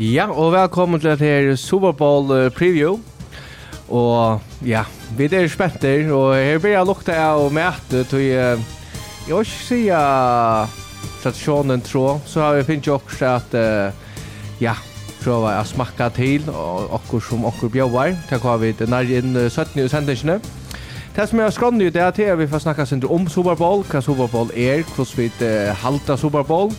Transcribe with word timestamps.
Ja, 0.00 0.30
og 0.32 0.52
velkommen 0.52 1.00
til 1.00 1.18
her 1.20 1.56
Super 1.56 1.92
Bowl 1.92 2.50
preview. 2.56 2.96
Og 3.88 4.40
ja, 4.64 4.86
vi 5.16 5.26
er 5.28 5.48
spenter, 5.48 6.08
og 6.12 6.36
her 6.40 6.56
blir 6.58 6.72
jeg 6.72 6.86
lukta 6.88 7.18
av 7.20 7.52
mæte 7.52 8.06
til 8.08 8.22
jeg 8.30 8.62
vil 9.26 9.42
ikke 9.44 9.58
si 9.66 9.82
tradisjonen 11.20 11.84
trå, 11.84 12.16
så 12.24 12.40
har 12.40 12.56
vi 12.56 12.64
finnet 12.70 12.88
jo 12.88 12.96
også 12.96 13.28
at 13.28 13.58
uh, 13.60 13.92
ja, 14.62 14.72
prøve 15.20 15.52
å 15.52 15.68
smakka 15.68 16.08
til, 16.16 16.48
og 16.48 16.96
okkur 17.02 17.20
som 17.20 17.44
okkur 17.44 17.68
bjøvar, 17.68 18.16
takk 18.32 18.48
har 18.48 18.64
vi 18.64 18.72
det 18.72 18.88
nær 18.88 19.04
inn 19.04 19.36
17 19.36 19.84
i 19.84 19.88
sendingene. 19.92 20.40
Det 21.12 21.28
som 21.28 21.44
er 21.44 21.52
skånne 21.52 21.92
det 21.92 22.00
er 22.00 22.16
til 22.16 22.32
at 22.32 22.40
vi 22.40 22.48
får 22.48 22.64
snakka 22.64 22.88
sin 22.88 23.04
om 23.04 23.28
Super 23.28 23.54
Bowl, 23.54 23.84
hva 23.84 24.00
Super 24.00 24.32
Bowl 24.32 24.48
er, 24.56 24.80
hvordan 24.96 25.16
vi 25.20 25.32
uh, 25.44 25.76
halda 25.84 26.16
Super 26.16 26.40
Bowl, 26.42 26.72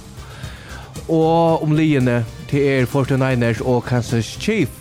og 1.06 1.62
om 1.62 1.78
liene 1.78 2.24
til 2.52 2.68
er 2.68 2.86
49ers 2.86 3.62
og 3.64 3.86
Kansas 3.88 4.26
Chief. 4.26 4.72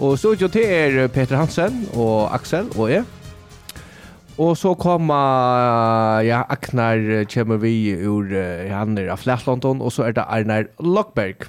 Og 0.00 0.18
studio 0.18 0.48
til 0.48 0.64
er 0.64 1.08
Peter 1.12 1.36
Hansen 1.36 1.82
og 1.92 2.34
Axel 2.34 2.70
og 2.78 2.90
jeg. 2.90 3.04
Og 4.38 4.56
så 4.56 4.74
kommer 4.74 6.20
ja, 6.24 6.42
Aknar 6.48 7.24
kommer 7.34 7.56
vi 7.56 7.92
ur 8.06 8.32
han 8.72 8.98
er 8.98 9.10
av 9.12 9.20
Flatlondon, 9.20 9.80
og 9.80 9.92
så 9.92 10.08
er 10.08 10.16
det 10.16 10.24
Arnar 10.28 10.68
Lockberg. 10.80 11.48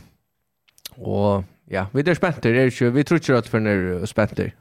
Og 1.00 1.44
ja, 1.72 1.86
vi 1.94 2.04
er 2.04 2.14
spenter, 2.14 2.52
er 2.52 2.72
ikke, 2.72 2.94
vi 2.94 3.04
tror 3.04 3.16
ikke 3.16 3.38
at 3.38 3.54
vi 3.54 3.64
er 3.70 4.06
spenter. 4.06 4.52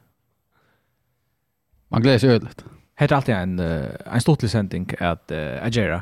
Man 1.91 2.01
gleder 2.01 2.23
seg 2.23 2.35
ødelig. 2.37 2.51
Hette 2.99 3.15
alltid 3.15 3.35
en, 3.35 3.59
en 3.59 4.23
stortlig 4.23 4.49
sending 4.49 4.91
at 5.01 5.31
uh, 5.31 5.63
agera. 5.63 6.01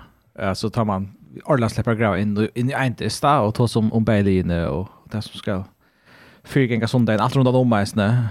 Så 0.53 0.69
tar 0.69 0.83
man 0.83 1.09
Orland 1.43 1.71
släpper 1.71 1.95
grava 1.95 2.17
in 2.17 2.49
in 2.55 2.69
i 2.69 2.73
Eintesta 2.73 3.41
och 3.41 3.55
ta 3.55 3.67
som 3.67 3.93
om 3.93 4.03
Bailey 4.03 4.65
och 4.65 4.87
det 5.11 5.21
som 5.21 5.39
ska 5.39 5.63
fyrgänga 6.43 6.87
söndagen 6.87 7.21
allt 7.21 7.35
runt 7.35 7.47
om 7.47 7.69
mig 7.69 7.85
snä. 7.85 8.29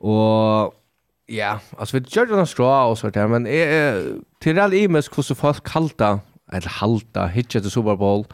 Och 0.00 0.74
ja, 1.26 1.60
alltså 1.78 1.98
vi 1.98 2.04
gör 2.08 2.26
den 2.26 2.46
skrå 2.46 2.90
och 2.90 2.98
så 2.98 3.10
där 3.10 3.28
men 3.28 3.46
är 3.46 4.04
till 4.38 4.58
all 4.58 4.74
imes 4.74 5.10
hur 5.16 5.22
så 5.22 5.34
folk 5.34 5.64
kalta 5.64 6.20
eller 6.52 6.68
halta 6.68 7.26
hitcha 7.26 7.60
till 7.60 7.70
Super 7.70 7.96
Bowl. 7.96 8.24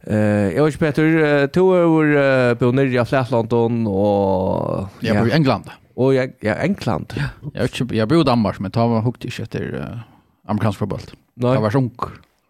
Eh, 0.00 0.16
jag 0.56 0.64
vet 0.64 0.78
Peter, 0.78 1.46
två 1.46 1.66
år 1.66 2.54
på 2.54 2.72
nere 2.72 3.02
i 3.02 3.04
Flatlandon 3.04 3.86
och 3.86 4.88
ja, 5.00 5.26
i 5.26 5.32
England. 5.32 5.70
Och 5.94 6.14
jag 6.14 6.32
ja, 6.40 6.54
England. 6.54 7.14
Jag 7.52 7.70
jag 7.90 8.08
bor 8.08 8.20
i 8.20 8.24
Danmark 8.24 8.58
men 8.58 8.70
tar 8.70 8.88
man 8.88 9.04
hukt 9.04 9.24
i 9.24 9.28
efter 9.28 10.02
amerikansk 10.46 10.78
fotboll. 10.78 11.00
Nej. 11.36 11.54
Det 11.54 11.60
var 11.60 11.70
sjunk. 11.70 12.00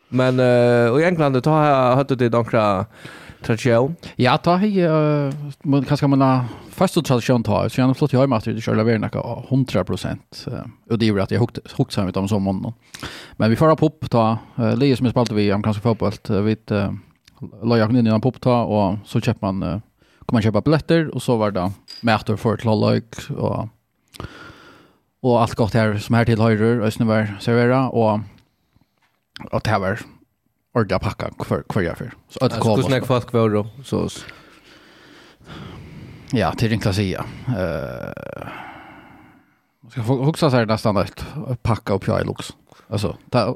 Men 0.08 0.40
uh, 0.40 1.00
i 1.00 1.04
England 1.04 1.42
då 1.42 1.50
har 1.50 1.96
hade 1.96 2.16
det 2.16 2.32
några 2.32 2.86
tradition. 3.42 3.96
Ja, 4.16 4.36
ta 4.38 4.56
hej 4.56 4.88
uh, 4.88 5.34
man 5.62 5.84
kanske 5.84 6.06
man 6.06 6.20
har 6.20 6.44
första 6.70 7.02
tradition 7.02 7.42
ta 7.42 7.68
så 7.68 7.80
jag 7.80 7.86
har 7.86 7.94
flott 7.94 8.14
i 8.14 8.16
med 8.16 8.38
att 8.38 8.44
det 8.44 8.60
själva 8.60 8.92
är 8.92 8.98
näka 8.98 9.18
100 9.48 9.80
uh, 9.80 10.54
och 10.90 10.98
det 10.98 11.04
är 11.04 11.12
ju 11.12 11.20
att 11.20 11.30
jag 11.30 11.40
hukt 11.40 11.58
hukt 11.78 11.92
sig 11.92 12.04
med 12.04 12.16
om 12.16 12.28
som 12.28 12.42
månaden. 12.42 12.72
Men 13.36 13.50
vi 13.50 13.56
får 13.56 13.76
pop 13.76 14.10
ta 14.10 14.38
uh, 14.58 14.76
Leo 14.76 14.96
som 14.96 15.10
spelade 15.10 15.34
vi 15.34 15.52
amerikansk 15.52 15.82
fotboll 15.82 16.12
uh, 16.30 16.40
vid 16.40 16.72
uh, 16.72 16.92
Lojak 17.62 17.90
in 17.90 18.06
i 18.06 18.10
en 18.10 18.20
pop 18.20 18.40
ta 18.40 18.62
och 18.62 18.98
så 19.04 19.20
köper 19.20 19.52
man 19.52 19.62
uh, 19.62 19.80
kommer 20.26 20.36
man 20.36 20.42
köpa 20.42 20.60
biljetter 20.60 21.14
och 21.14 21.22
så 21.22 21.36
var 21.36 21.50
det 21.50 21.72
mätor 22.00 22.36
för 22.36 22.56
till 22.56 22.66
Lojak 22.66 23.30
och 23.30 23.68
och 25.20 25.42
allt 25.42 25.54
gott 25.54 25.74
här 25.74 25.98
som 25.98 26.14
här 26.14 26.24
till 26.24 26.40
höjrer 26.40 26.80
Östneberg 26.80 27.32
servera 27.40 27.88
och 27.88 28.20
og 29.52 29.64
det 29.64 29.80
var 29.80 30.02
ordentlig 30.74 31.00
pakka 31.00 31.30
hver, 31.48 31.62
hver 31.72 31.82
jeg 31.82 31.96
før. 31.96 32.14
Så 32.28 32.38
at 32.42 32.58
kom. 32.60 32.80
Hvordan 32.80 33.02
er 33.02 33.06
folk 33.06 33.32
var 33.32 33.48
det? 33.48 33.64
Så... 33.84 34.24
Ja, 36.34 36.50
til 36.58 36.70
ringla 36.70 36.92
sida. 36.92 37.22
Uh, 37.48 38.48
ska 39.90 40.02
huxa 40.02 40.50
sig 40.50 40.66
nästan 40.66 40.96
ut 40.96 41.24
packa 41.62 41.94
upp 41.94 42.06
jag 42.06 42.20
i 42.20 42.24
lux. 42.24 42.52
Alltså, 42.88 43.16
det 43.24 43.54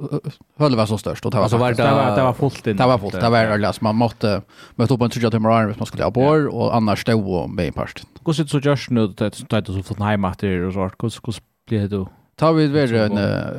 höll 0.59 0.77
var 0.77 0.87
så 0.87 0.99
störst 0.99 1.25
och 1.25 1.31
det 1.31 1.37
var 1.37 1.43
alltså, 1.43 1.59
var 1.59 1.73
det, 1.73 1.83
var, 1.83 2.17
det 2.17 2.23
var 2.23 2.33
fullt 2.33 2.67
inne. 2.67 2.79
Det 2.79 2.87
var 2.87 2.99
fullt. 2.99 3.21
Det 3.21 3.29
var 3.29 3.65
alltså 3.65 3.85
man 3.85 3.97
måste 3.97 4.43
möta 4.75 4.95
upp 4.95 5.03
en 5.03 5.11
tredje 5.11 5.31
timmar 5.31 5.51
arm 5.51 5.75
man 5.79 5.87
skulle 5.87 6.05
ha 6.05 6.11
bor 6.11 6.55
och 6.55 6.77
annars 6.77 7.01
stå 7.01 7.35
och 7.35 7.51
med 7.51 7.67
i 7.67 7.73
parten. 7.73 8.07
Hur 8.27 8.33
ser 8.33 8.45
det 8.45 8.51
så 8.51 8.59
just 8.59 8.91
nu 8.91 9.07
det 9.07 9.51
det 9.51 9.67
så 9.67 9.83
flott 9.83 9.99
hemma 9.99 10.31
efter 10.31 10.61
och 10.61 10.73
så 10.73 10.79
vart. 10.79 11.03
hur 11.03 11.11
hur 11.27 11.35
blir 11.67 11.81
det 11.81 11.89
då? 11.89 12.09
Ta 12.41 12.53
vi 12.53 12.69
det 12.69 13.05
en 13.05 13.19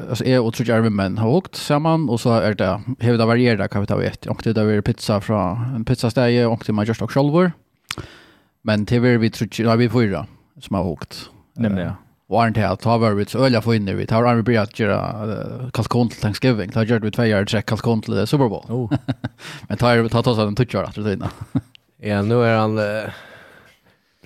alltså 0.10 0.26
är 0.26 0.40
och 0.40 0.54
tror 0.54 0.70
jag 0.70 0.92
men 0.92 1.18
har 1.18 1.30
åkt 1.30 1.56
samman 1.56 2.10
och 2.10 2.20
så 2.20 2.34
är 2.34 2.54
det 2.54 2.82
hur 3.00 3.18
det 3.18 3.26
varierar 3.26 3.68
kan 3.68 3.82
vi 3.82 3.88
ta 3.88 3.96
vet. 3.96 4.26
Och 4.26 4.42
det 4.44 4.54
där 4.54 4.66
är 4.66 4.82
pizza 4.82 5.22
från 5.22 5.76
en 5.76 5.86
pizzasteg, 5.86 6.48
och 6.48 6.64
det 6.66 6.74
man 6.74 6.86
just 6.86 7.02
och 7.02 7.12
själva. 7.12 7.52
Men 8.62 8.86
det 8.86 8.96
är 8.96 9.18
vi 9.18 9.30
tror 9.30 9.50
jag 9.58 9.78
vi 9.78 9.90
fyra 9.90 10.26
som 10.60 10.76
har 10.76 10.84
åkt. 10.84 11.30
Nämligen. 11.54 11.92
Och 12.28 12.48
inte 12.48 12.78
ta 12.82 12.98
var 12.98 13.12
vi 13.12 13.26
så 13.26 13.46
öliga 13.46 13.62
för 13.62 13.74
inne 13.74 13.94
vi 13.94 14.06
tar 14.06 14.24
Arne 14.24 14.44
Briat 14.44 14.80
göra 14.80 15.28
kalkon 15.74 16.10
till 16.10 16.22
Thanksgiving. 16.22 16.72
Ta 16.72 16.84
gjort 16.84 17.04
vi 17.04 17.12
två 17.12 17.24
år 17.24 17.46
check 17.46 17.66
kalkon 17.66 18.02
till 18.02 18.28
Super 18.28 18.50
Bowl. 18.50 18.66
Oh. 18.70 18.92
men 19.68 19.78
tar 19.78 20.10
tar 20.10 20.24
ta 20.24 20.36
så 20.36 20.46
den 20.46 20.56
touchar 20.56 20.84
att 20.84 20.96
det 20.96 21.14
innan. 21.14 21.30
Ja, 22.04 22.22
nu 22.22 22.44
är 22.44 22.58
han 22.58 22.76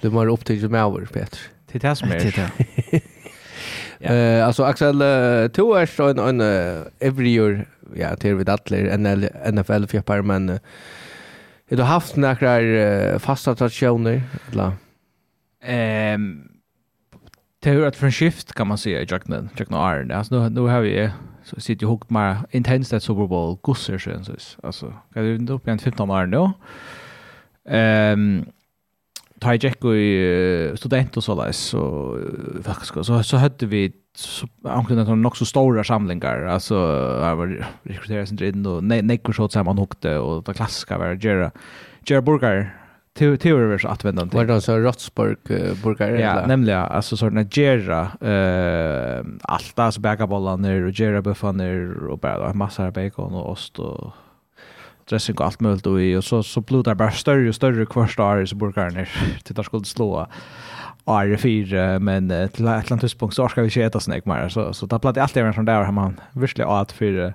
blir 0.01 0.11
mer 0.11 0.27
upptagen 0.27 0.71
med 0.71 0.81
över 0.81 1.05
Peter. 1.05 1.39
Det 1.71 1.83
är 1.83 1.89
det 1.89 1.95
som 1.95 2.11
är. 2.11 3.05
Ja. 4.09 4.43
Alltså 4.43 4.63
Axel, 4.63 5.01
uh, 5.01 5.47
två 5.47 5.85
så 5.85 6.09
en, 6.09 6.19
en 6.19 6.41
uh, 6.41 6.83
every 6.99 7.29
year, 7.29 7.65
ja, 7.95 8.15
till 8.15 8.35
vid 8.35 8.49
alla 8.49 8.97
NL, 8.97 9.29
NFL 9.51 9.85
fjoppar, 9.85 10.21
men 10.21 10.49
uh, 10.49 10.57
har 11.69 11.77
du 11.77 11.83
haft 11.83 12.15
några 12.15 12.61
uh, 12.61 13.19
fasta 13.19 13.55
traditioner? 13.55 14.21
Eller? 14.51 14.71
ehm 15.61 16.51
det 17.59 17.71
har 17.71 17.81
varit 17.81 17.95
från 17.95 18.11
skift 18.11 18.53
kan 18.53 18.67
man 18.67 18.77
säga 18.77 19.01
i 19.01 19.05
Jackman, 19.09 19.49
Jackman 19.57 19.95
Iron 19.95 20.11
Alltså 20.11 20.39
nu, 20.39 20.49
nu 20.49 20.61
har 20.61 20.81
vi 20.81 21.09
så 21.43 21.59
sitter 21.59 21.83
ju 21.83 21.87
hooked 21.87 22.11
mer 22.11 22.37
intensivt 22.51 22.93
ett 22.93 23.03
Super 23.03 23.27
Bowl 23.27 23.57
gusser 23.63 23.97
sen 23.97 24.25
så 24.25 24.33
alltså. 24.63 24.93
Kan 25.13 25.23
du 25.23 25.35
inte 25.35 25.53
upp 25.53 25.67
igen 25.67 25.79
15 25.79 26.11
år 26.11 26.25
nu 26.25 26.51
Ehm 27.75 28.45
ta 29.39 29.53
i 29.53 29.59
Jack 29.61 29.83
och 29.83 30.79
student 30.79 31.17
och 31.17 31.23
så 31.23 31.35
där 31.35 31.51
så 31.51 32.17
så 32.83 33.03
så, 33.03 33.23
så 33.23 33.37
hade 33.37 33.65
vi 33.65 33.91
så 34.15 34.47
anklagade 34.63 35.09
de 35.09 35.25
också 35.25 35.45
stora 35.45 35.83
samlingar 35.83 36.45
alltså 36.45 36.75
jag 37.21 37.35
var 37.35 37.65
rekryterad 37.83 38.27
sen 38.27 38.43
in 38.43 38.65
och 38.65 38.83
nej 38.83 39.01
nej 39.01 39.17
kurs 39.17 39.51
samman 39.51 39.77
hukte 39.77 40.17
och 40.17 40.43
det 40.43 40.53
klassiska 40.53 40.97
var 40.97 41.17
Jera 41.21 41.51
Jera 42.07 42.21
Burger 42.21 42.75
teorier 43.15 43.87
användande. 43.87 44.37
Var 44.37 44.45
det 44.45 44.61
så 44.61 44.77
Rotsburg 44.77 45.37
burgare? 45.83 46.21
Ja, 46.21 46.47
nämligen 46.47 46.79
alltså 46.79 47.17
sådana 47.17 47.45
Jera 47.51 48.01
eh 48.21 49.25
allt 49.41 49.79
alltså 49.79 50.01
bagabollar 50.01 50.83
och 50.83 50.91
Jera 50.91 51.21
buffaner 51.21 52.07
och 52.07 52.19
bara 52.19 52.53
massa 52.53 52.91
bacon 52.91 53.33
och 53.33 53.51
ost 53.51 53.79
och 53.79 54.13
dressing 55.09 55.35
och 55.37 55.45
allt 55.45 55.59
möjligt 55.59 55.87
och 55.87 56.01
i 56.01 56.15
och 56.15 56.23
så 56.23 56.43
så 56.43 56.61
blev 56.61 56.83
det 56.83 56.95
bara 56.95 57.11
större 57.11 57.49
och 57.49 57.55
större 57.55 57.85
kvarst 57.85 58.19
så 58.45 58.55
burkar 58.55 58.89
ner 58.89 59.09
till 59.43 59.59
att 59.59 59.65
skulle 59.65 59.85
slå 59.85 60.27
år 61.05 61.37
fyra 61.37 61.99
men 61.99 62.29
till 62.53 62.67
ett 62.67 62.89
land 62.89 63.01
tidspunkt 63.01 63.35
så 63.35 63.47
ska 63.49 63.61
vi 63.61 63.67
inte 63.67 63.81
äta 63.81 63.99
snäck 63.99 64.25
mer 64.25 64.49
så 64.49 64.73
så 64.73 64.85
det 64.85 64.99
platt 64.99 65.17
allt 65.17 65.37
en 65.37 65.53
sån 65.53 65.65
där 65.65 65.83
har 65.83 65.91
man 65.91 66.19
verkligen 66.33 66.69
åt 66.69 66.91
för 66.91 67.33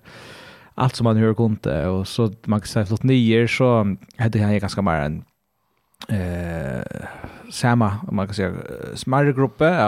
allt 0.74 0.96
som 0.96 1.04
man 1.04 1.16
hör 1.16 1.34
kunde 1.34 1.86
och 1.86 2.08
så 2.08 2.32
man 2.44 2.60
kan 2.60 2.66
säga 2.66 2.86
flott 2.86 3.02
nio 3.02 3.48
så 3.48 3.96
hade 4.18 4.38
jag 4.38 4.60
ganska 4.60 4.82
mer 4.82 5.00
en 5.00 5.24
eh 6.08 6.82
samma 7.50 7.96
om 8.08 8.16
man 8.16 8.26
kan 8.26 8.34
säga 8.34 8.52
smärre 8.94 9.32
gruppe 9.32 9.84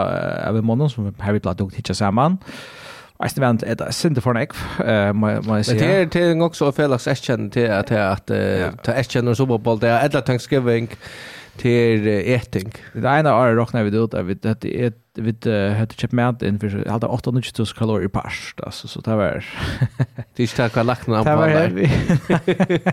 av 0.49 0.65
månaden 0.65 0.91
som 0.91 1.15
har 1.19 1.33
vi 1.33 1.41
platt 1.41 1.61
och 1.61 1.75
hitta 1.75 1.95
samman 1.95 2.39
Jeg 3.23 3.31
synes 3.31 3.61
det 3.63 3.81
er 3.81 3.93
sinte 3.95 4.25
for 4.25 4.35
nek, 4.37 4.55
må 5.15 5.29
jeg 5.61 5.69
si. 5.69 5.77
Det 5.79 5.91
er 5.91 6.09
til 6.11 6.33
en 6.33 6.47
også 6.49 6.73
felaks 6.75 7.07
etkjenn 7.07 7.51
til 7.55 7.69
at 7.71 7.93
Eschen 7.93 8.97
etkjenner 8.97 9.39
som 9.39 9.55
opphold, 9.55 9.81
det 9.85 9.93
er 9.93 10.09
edda 10.09 10.25
tankskriving 10.27 10.91
til 11.61 12.09
eting. 12.09 12.73
Det 12.95 13.07
ene 13.07 13.33
året 13.37 13.59
råkna 13.59 13.85
vi 13.87 13.95
ut, 13.99 14.17
vi 14.27 14.35
det 14.35 14.93
vi 15.21 15.35
hadde 15.45 15.99
kjøpt 16.01 16.15
mat 16.17 16.43
inn 16.47 16.57
for 16.61 16.73
halda 16.89 17.11
890 17.13 17.75
kalorier 17.77 18.09
pers, 18.13 18.55
altså, 18.65 18.89
så 18.89 19.03
det 19.05 19.17
var... 19.21 19.45
Det 20.33 20.41
er 20.41 20.47
ikke 20.47 20.57
takk 20.57 20.79
hva 20.79 20.85
lagt 20.89 21.09
noen 21.11 21.27
på 21.29 21.49
der. 21.53 22.93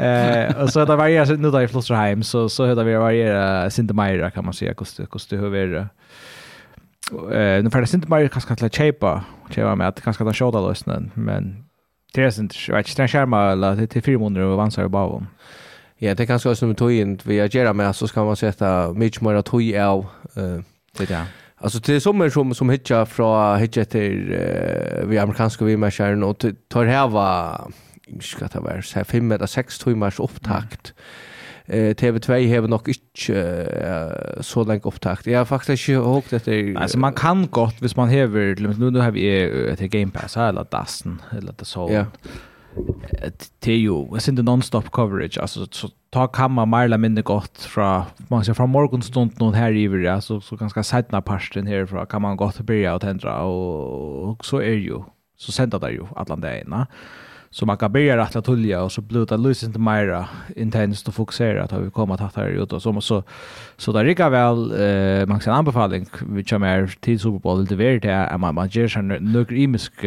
Eh, 0.00 0.48
og 0.56 0.70
så 0.72 0.86
det 0.88 0.94
varierer, 0.96 1.36
nu 1.36 1.50
da 1.52 1.60
i 1.60 1.66
flosser 1.68 1.92
så 2.24 2.46
så, 2.48 2.48
så 2.48 2.68
det 2.72 2.86
varierer 2.86 3.68
sinte 3.68 3.92
meira, 3.92 4.30
kan 4.32 4.46
man 4.46 4.54
si, 4.56 4.64
hvordan 4.64 5.26
det 5.28 5.38
høver 5.38 5.66
det 5.74 5.82
eh 7.12 7.62
nu 7.62 7.70
för 7.70 7.80
det 7.80 7.86
synte 7.86 8.08
mer 8.08 8.28
kanske 8.28 8.66
att 8.66 8.74
chepa 8.74 9.24
chepa 9.50 9.74
med 9.74 9.88
att 9.88 10.00
kanske 10.00 10.24
att 10.24 10.36
shoda 10.36 10.60
lösen 10.60 11.10
men 11.14 11.64
det 12.14 12.22
är 12.22 12.40
inte 12.40 12.54
jag 12.68 12.76
vet 12.76 12.88
inte 12.88 13.08
skärma 13.08 13.52
eller 13.52 13.76
det 13.76 13.96
är 13.96 14.00
400 14.00 14.46
och 14.46 14.56
vansar 14.56 14.88
bara 14.88 15.06
om. 15.06 15.26
Ja, 15.96 16.14
det 16.14 16.26
kanske 16.26 16.50
också 16.50 16.66
med 16.66 16.76
tojen 16.76 17.18
vi 17.24 17.40
är 17.40 17.56
gärna 17.56 17.72
med 17.72 17.96
så 17.96 18.08
ska 18.08 18.24
man 18.24 18.36
sätta 18.36 18.92
mycket 18.92 19.20
mer 19.20 19.42
toj 19.42 19.78
av 19.78 20.06
eh 20.36 20.60
det 20.98 21.08
där. 21.08 21.24
Alltså 21.56 21.78
det 21.78 21.94
är 21.94 22.00
som 22.00 22.30
som 22.30 22.54
som 22.54 22.70
hitcha 22.70 23.06
från 23.06 23.58
hitcha 23.58 23.84
till 23.84 24.36
vi 25.04 25.18
amerikanska 25.18 25.64
vi 25.64 25.76
med 25.76 25.94
skärn 25.94 26.22
och 26.22 26.44
tar 26.68 26.84
här 26.84 27.08
var 27.08 27.70
ska 28.20 28.48
ta 28.48 28.60
vara 28.60 28.82
så 28.82 29.04
5 29.04 29.32
eller 29.32 29.46
sex 29.46 29.78
timmars 29.78 30.20
upptakt. 30.20 30.94
Mm 30.96 31.29
TV2 31.70 32.48
har 32.50 32.66
nok 32.66 32.88
ikke 32.90 33.34
uh, 33.36 34.42
så 34.42 34.64
lenge 34.66 34.86
opptakt. 34.90 35.26
Jeg 35.26 35.38
har 35.38 35.46
faktisk 35.46 35.88
ikke 35.88 36.02
håpet 36.02 36.32
etter... 36.40 36.74
Altså, 36.80 36.98
man 36.98 37.14
kan 37.14 37.46
godt, 37.46 37.78
hvis 37.80 37.96
man 37.96 38.08
hever, 38.10 38.54
nu, 38.58 38.90
nu 38.90 39.00
har 39.00 39.10
vi 39.14 39.28
etter 39.28 39.86
Game 39.86 40.10
Pass, 40.10 40.36
eller 40.36 40.62
Dassen, 40.62 41.20
eller 41.36 41.52
The 41.52 41.64
Soul. 41.64 41.92
Ja. 41.92 42.04
Det 43.64 43.74
er 43.74 43.82
jo, 43.82 44.08
jeg 44.14 44.22
synes 44.22 44.36
det 44.36 44.44
non-stop 44.44 44.90
coverage, 44.90 45.40
altså, 45.40 45.66
så 45.72 45.90
ta 46.12 46.26
kan 46.26 46.50
man 46.50 46.68
mer 46.70 46.86
eller 46.86 46.96
mindre 46.96 47.22
godt 47.22 47.66
fra, 47.66 48.10
man 48.30 48.44
ser 48.44 48.54
fra 48.54 48.66
morgenstund 48.66 49.38
noen 49.40 49.54
her 49.54 49.74
i 49.74 49.86
vire, 49.90 50.20
så, 50.22 50.40
så 50.40 50.56
ganske 50.56 50.82
seitna 50.86 51.20
parten 51.20 51.66
herfra 51.66 52.04
kan 52.04 52.22
man 52.22 52.38
godt 52.38 52.62
byrja 52.66 52.94
og 52.94 53.02
tendra, 53.02 53.40
og, 53.46 54.36
så 54.42 54.62
er 54.62 54.78
jo, 54.78 55.04
så 55.38 55.52
sender 55.52 55.78
det 55.78 55.96
jo 55.96 56.06
alle 56.16 56.38
dagene. 56.42 56.86
Ja 56.86 57.26
Så 57.52 57.66
man 57.66 57.76
kan 57.76 57.92
börja 57.92 58.16
rätta 58.16 58.42
tulja 58.42 58.82
och 58.82 58.92
så 58.92 59.00
blir 59.00 59.26
det 59.26 59.36
lös 59.36 59.64
inte 59.64 59.78
mera 59.78 60.28
intensivt 60.56 61.08
och 61.08 61.14
fokusera 61.14 61.64
att 61.64 61.72
vi 61.72 61.90
kommer 61.90 62.14
att 62.14 62.34
ta 62.34 62.42
det 62.42 62.48
ut 62.50 62.72
och 62.72 62.82
så. 62.82 63.00
Så 63.00 63.22
så 63.76 63.92
där 63.92 64.04
rika 64.04 64.28
väl 64.28 64.72
eh 64.72 65.26
man 65.26 65.40
kan 65.40 65.54
anbefaling. 65.54 66.06
Vi 66.28 66.44
kör 66.44 66.58
mer 66.58 66.86
till 67.00 67.20
Super 67.20 67.38
Bowl. 67.38 67.64
Det 67.66 67.76
vet 67.76 68.02
det 68.02 68.10
är 68.10 68.38
man 68.38 68.54
man 68.54 68.68
ger 68.68 68.88
sig 68.88 69.02
några 69.02 69.54
imisk 69.54 70.04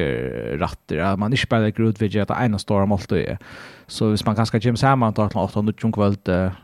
ratter 0.57 1.17
man 1.17 1.31
inte 1.31 1.41
spelar 1.41 1.69
grut 1.69 2.01
vid 2.01 2.17
att 2.21 2.41
ena 2.41 2.59
stora 2.59 2.85
mål 2.85 2.99
då 3.09 3.37
så 3.87 4.09
hvis 4.09 4.25
man 4.25 4.35
kanske 4.35 4.57
gym 4.57 4.77
samman 4.77 5.13
tar 5.13 5.29
klart 5.29 5.55
och 5.55 5.65
nu 5.65 5.73
kväll 5.73 6.15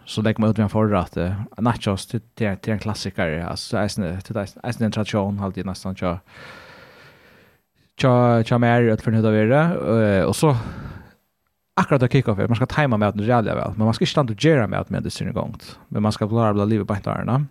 så 0.05 0.21
lägger 0.21 0.41
man 0.41 0.49
ut 0.49 0.59
en 0.59 0.69
förrätt 0.69 1.17
nachos 1.57 2.07
till 2.07 2.21
till 2.61 2.73
en 2.73 2.79
klassiker. 2.79 3.39
Alltså 3.39 3.77
är 3.77 4.01
det 4.01 4.55
är 4.65 4.83
en 4.83 4.91
tradition 4.91 5.39
alltid 5.39 5.65
nästan 5.65 5.95
kör 5.95 6.19
tja 7.99 8.43
tja 8.43 8.57
mer 8.57 8.89
att 8.89 9.01
för 9.01 9.11
nu 9.11 9.21
då 9.21 9.29
vidare 9.29 10.25
och 10.25 10.35
så 10.35 10.57
akkurat 11.75 12.03
att 12.03 12.11
kicka 12.11 12.35
för 12.35 12.47
man 12.47 12.55
ska 12.55 12.65
tajma 12.65 12.97
med 12.97 13.09
att 13.09 13.17
det 13.17 13.23
jävla 13.23 13.55
väl 13.55 13.71
men 13.75 13.85
man 13.85 13.93
ska 13.93 14.03
inte 14.03 14.11
stanna 14.11 14.31
och 14.31 14.43
göra 14.43 14.67
med 14.67 14.79
att 14.79 14.89
med 14.89 15.03
det 15.03 15.11
sin 15.11 15.33
gång 15.33 15.55
men 15.87 16.01
man 16.01 16.11
ska 16.11 16.27
bla 16.27 16.53
bla 16.53 16.65
livet 16.65 16.87
på 16.87 16.93
ett 16.93 17.07
inte 17.07 17.45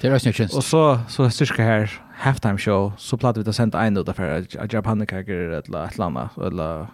Det 0.00 0.08
är 0.08 0.18
snyggt. 0.18 0.54
Och 0.54 0.64
så 0.64 1.00
så 1.08 1.30
styrka 1.30 1.62
här 1.62 2.00
halftime 2.14 2.58
show 2.58 2.92
så 2.98 3.16
plattar 3.16 3.42
vi 3.42 3.50
att 3.50 3.56
sända 3.56 3.82
en 3.82 3.96
ut 3.96 4.16
för 4.16 4.46
att 4.58 4.72
jag 4.72 4.84
panik 4.84 5.12
eller 5.12 5.50
ett 5.50 5.98
landa 5.98 6.30
eller 6.46 6.86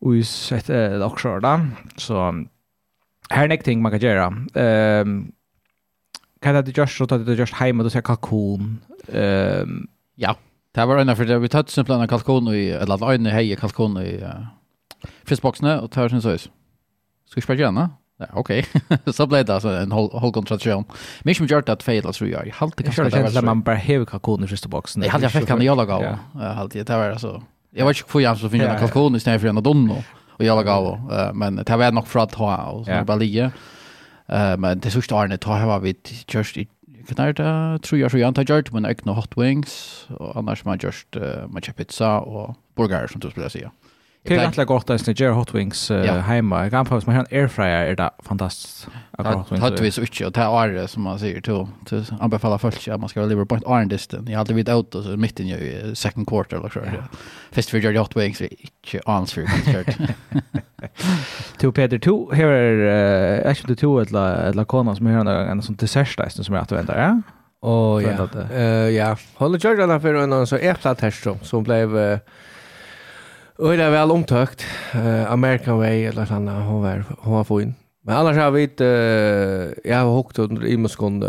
us 0.00 0.52
det. 0.66 1.04
Också 1.04 1.40
då 1.40 1.60
så 1.96 2.44
här 3.30 3.48
nästa 3.48 3.64
ting 3.64 3.82
man 3.82 3.90
kan 3.92 4.00
göra 4.00 4.34
ehm 4.54 5.32
kan 6.40 6.54
det 6.54 6.76
just 6.78 6.96
så 6.96 7.04
att 7.04 7.26
det 7.26 7.34
just 7.34 7.54
hemma 7.54 7.82
då 7.82 7.90
så 7.90 8.02
kalkon. 8.02 8.80
Ehm 9.12 9.86
ja. 10.14 10.36
Det 10.74 10.86
var 10.86 10.98
ena 10.98 11.16
för 11.16 11.24
det 11.24 11.38
vi 11.38 11.48
tog 11.48 11.70
simpelthen 11.70 12.02
en 12.02 12.08
kalkon 12.08 12.48
i, 12.54 12.68
eller 12.68 12.94
alla 12.94 13.06
öjne 13.12 13.30
hejer 13.30 13.56
kalkon 13.56 13.96
i 14.02 14.22
uh, 14.22 14.46
frysboxene 15.24 15.78
och 15.78 15.90
tar 15.90 16.08
sin 16.08 16.22
sås. 16.22 16.50
Ska 17.26 17.34
vi 17.34 17.42
spela 17.42 17.60
gärna? 17.60 17.90
Ja, 18.18 18.26
okej. 18.32 18.66
Så 19.06 19.26
blev 19.26 19.44
det 19.44 19.54
alltså 19.54 19.68
en 19.68 19.92
håll, 19.92 20.10
hållgång 20.12 20.44
tradition. 20.44 20.84
Mycket 21.22 21.36
som 21.36 21.46
gjort 21.46 21.68
att 21.68 21.82
fejla 21.82 22.12
tror 22.12 22.30
jag. 22.30 22.46
Jag 22.46 22.54
hade 22.54 22.82
kanske 22.82 23.04
det 23.04 23.22
var 23.22 23.30
så. 23.30 23.44
Man 23.44 23.62
bara 23.62 23.76
hejer 23.76 24.04
kalkon 24.04 24.44
i 24.44 24.46
frysboxen. 24.46 25.02
Jag 25.02 25.10
hade 25.10 25.24
jag 25.24 25.32
fick 25.32 25.50
han 25.50 25.62
i 25.62 25.68
alla 25.68 25.84
gav. 25.84 26.02
Jag 26.34 26.40
hade 26.40 26.82
det 26.82 26.96
var 26.96 27.10
alltså. 27.10 27.42
Jag 27.70 27.86
vet 27.86 27.96
inte 27.96 28.10
hur 28.12 28.20
jag 28.20 28.38
så 28.38 28.48
finner 28.48 28.68
en 28.68 28.78
kalkon 28.78 29.16
istället 29.16 29.40
för 29.40 29.48
en 29.48 29.62
donno. 29.62 30.02
Och 30.28 30.44
jag 30.44 30.64
gav. 30.64 31.10
Men 31.34 31.56
det 31.56 31.76
var 31.76 31.92
nog 31.92 32.06
för 32.06 32.20
att 32.20 32.34
ha 32.34 32.56
och 32.66 32.86
så 32.86 33.04
bara 33.04 33.16
ligga. 33.16 33.50
Men 34.58 34.80
det 34.80 34.90
sista 34.90 35.14
året 35.14 35.44
har 35.44 35.80
vi 35.80 35.94
just 36.28 36.56
knarta 37.08 37.78
tror 37.82 38.00
jag 38.00 38.10
så 38.10 38.18
jag 38.18 38.26
antar 38.26 38.42
gjort 38.42 38.72
men 38.72 38.86
egna 38.86 39.12
hot 39.12 39.36
wings 39.36 40.04
och 40.08 40.36
annars 40.36 40.64
man 40.64 40.78
just 40.82 41.16
uh, 41.16 41.22
matcha 41.48 41.72
pizza 41.72 42.20
och 42.20 42.56
burgare 42.74 43.08
som 43.08 43.20
du 43.20 43.30
skulle 43.30 43.50
säga. 43.50 43.70
Det 44.22 44.34
är 44.34 44.38
egentligen 44.38 44.66
gott 44.66 44.90
att 44.90 45.00
snäger 45.00 45.30
hot 45.30 45.54
wings 45.54 45.90
uh, 45.90 45.96
ja. 45.96 46.12
hemma. 46.12 46.62
Jag 46.62 46.70
kan 46.70 46.86
paus 46.86 47.06
man 47.06 47.16
har 47.16 47.26
en 47.30 47.38
airfryer 47.40 47.86
är 47.86 47.96
det 47.96 48.10
fantastiskt. 48.22 48.88
Hot 49.18 49.80
wings 49.80 49.98
och 49.98 50.22
och 50.26 50.32
det 50.32 50.40
är 50.40 50.86
som 50.86 51.02
man 51.02 51.18
säger 51.18 51.40
till 51.40 51.66
till 51.84 52.04
anbefalla 52.20 52.58
folk 52.58 52.88
att 52.88 53.00
man 53.00 53.08
ska 53.08 53.24
leva 53.24 53.46
på 53.46 53.54
ett 53.54 53.62
iron 53.62 53.88
distance. 53.88 54.32
Jag 54.32 54.38
hade 54.38 54.54
vid 54.54 54.68
out 54.68 54.92
så 54.92 55.16
mitt 55.16 55.40
i 55.40 55.92
second 55.94 56.28
quarter 56.28 56.56
eller 56.56 56.68
så. 56.68 56.80
Fast 57.52 57.70
för 57.70 57.78
göra 57.78 57.98
hot 57.98 58.16
wings 58.16 58.40
är 58.40 58.48
inte 58.60 59.00
alls 59.06 59.32
för 59.32 59.44
kort. 59.44 59.96
To 61.62 61.70
Peter, 61.70 61.98
to 62.02 62.30
her 62.34 62.50
er 62.50 63.54
ikke 63.54 63.70
det 63.70 63.78
to 63.78 63.92
eller 64.02 64.50
eller 64.50 64.66
kona 64.68 64.94
som 64.96 65.06
er 65.06 65.20
en 65.22 65.62
sånn 65.62 65.78
dessertleisen 65.78 66.44
som 66.44 66.56
er 66.56 66.64
at 66.64 66.72
du 66.72 66.74
venter, 66.76 66.98
ja? 66.98 67.12
Åh, 67.64 68.02
ja. 68.04 68.26
Ja, 68.92 69.12
holder 69.38 69.62
kjørgjerne 69.62 70.00
for 70.02 70.18
en 70.20 70.34
sånn 70.50 70.66
eplaterst 70.66 71.30
som 71.46 71.64
ble 71.64 71.78
Og 73.54 73.78
det 73.78 73.86
er 73.86 73.94
vel 73.94 74.10
omtøkt. 74.10 74.66
Uh, 74.92 75.30
American 75.30 75.78
Way 75.78 76.08
eller 76.10 76.26
sånn, 76.26 76.50
hun 76.50 76.82
var, 76.82 77.04
hun 77.22 77.36
var 77.38 77.46
fin. 77.46 77.76
Men 78.04 78.16
annars 78.18 78.40
har 78.42 78.50
vi 78.52 78.66
ikke, 78.66 78.88
uh, 78.88 79.70
jeg 79.86 79.94
har 79.94 80.10
hukt 80.10 80.42
under 80.42 80.66
i 80.66 80.74
muskånd, 80.76 81.22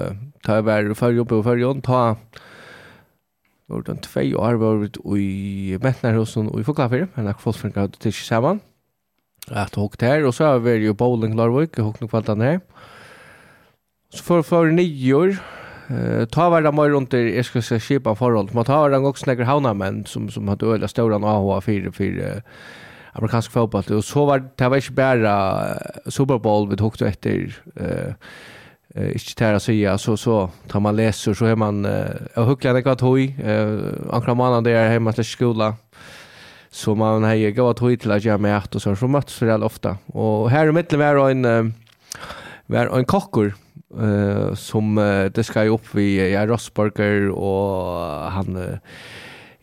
ta 0.43 0.57
jeg 0.57 0.65
bare 0.65 0.97
førre 0.97 1.21
oppe 1.21 1.37
og 1.37 1.45
førre 1.45 1.69
ta, 1.85 2.01
det 3.65 3.73
var 3.73 3.81
den 3.87 4.01
tvei 4.05 4.27
år 4.37 4.59
var 4.61 4.77
vi 4.77 4.89
i 5.17 5.77
Mettnerhusen 5.81 6.51
og 6.51 6.59
i 6.61 6.65
Foklafir, 6.65 7.07
men 7.15 7.25
jeg 7.25 7.33
har 7.33 7.41
fått 7.41 7.57
for 7.57 7.71
en 7.71 7.73
grad 7.73 7.95
til 7.97 8.13
sammen 8.13 8.59
att 9.51 9.75
hocka 9.75 10.05
där 10.05 10.25
och 10.25 10.35
så 10.35 10.43
har 10.43 10.59
vi 10.59 10.73
ju 10.73 10.93
bowling 10.93 11.35
Larvik 11.35 11.79
och 11.79 11.85
hocka 11.85 12.07
kvaltan 12.07 12.39
där. 12.39 12.59
Så 14.13 14.23
för 14.23 14.41
för 14.41 14.65
nio 14.65 15.13
år 15.13 15.37
eh 15.89 16.25
ta 16.25 16.49
var 16.49 16.61
det 16.61 16.71
mer 16.71 16.89
runt 16.89 17.11
det 17.11 17.35
jag 17.35 17.45
ska 17.45 17.61
säga 17.61 17.79
skipa 17.79 18.15
förhåll. 18.15 18.49
Man 18.53 18.65
tar 18.65 18.89
den 18.89 19.05
också 19.05 19.33
några 19.33 19.73
men 19.73 20.05
som 20.05 20.29
som 20.29 20.47
hade 20.47 20.65
öliga 20.65 20.87
stora 20.87 21.15
AH 21.15 21.61
4 21.61 21.91
4 21.91 22.41
amerikansk 23.11 23.51
fotboll 23.51 23.83
och 23.89 24.05
så 24.05 24.25
var 24.25 24.49
det 24.55 24.69
var 24.69 24.77
inte 24.77 24.91
bara 24.91 25.65
Super 26.05 26.39
Bowl 26.39 26.69
vi 26.69 26.77
tog 26.77 27.01
efter 27.01 27.55
eh 27.75 28.13
eh 28.95 29.11
inte 29.11 29.35
tära 29.35 29.59
säga 29.59 29.97
så 29.97 30.17
så 30.17 30.49
tar 30.67 30.79
man 30.79 30.95
läser 30.95 31.33
så 31.33 31.45
är 31.45 31.55
man 31.55 31.87
jag 32.35 32.45
hucklar 32.45 32.73
det 32.73 32.81
gott 32.81 33.01
hoj 33.01 33.35
eh 33.43 33.79
ankra 34.15 34.33
mannen 34.33 34.63
där 34.63 34.89
hemma 34.89 35.13
till 35.13 35.25
skolan 35.25 35.73
Så 36.75 36.95
man 36.95 37.23
har 37.23 37.33
ju 37.33 37.51
gått 37.51 37.81
hit 37.81 38.01
till 38.01 38.11
att 38.11 38.23
göra 38.23 38.37
med 38.37 38.75
och 38.75 38.81
så 38.81 38.95
så 38.95 39.07
möts 39.07 39.41
vi 39.41 39.51
ofta. 39.51 39.97
Och 40.05 40.49
här 40.49 40.67
i 40.67 40.71
mitten 40.71 40.99
var 40.99 41.29
en 41.29 41.73
var 42.65 42.97
en 42.97 43.05
kockor 43.05 43.53
uh, 44.01 44.53
som 44.53 44.97
uh, 44.97 45.31
det 45.31 45.43
ska 45.43 45.63
ju 45.63 45.69
upp 45.69 45.95
vi 45.95 46.33
ja 46.33 46.47
Rossburger 46.47 47.29
och 47.29 48.31
han 48.31 48.55
uh, 48.55 48.77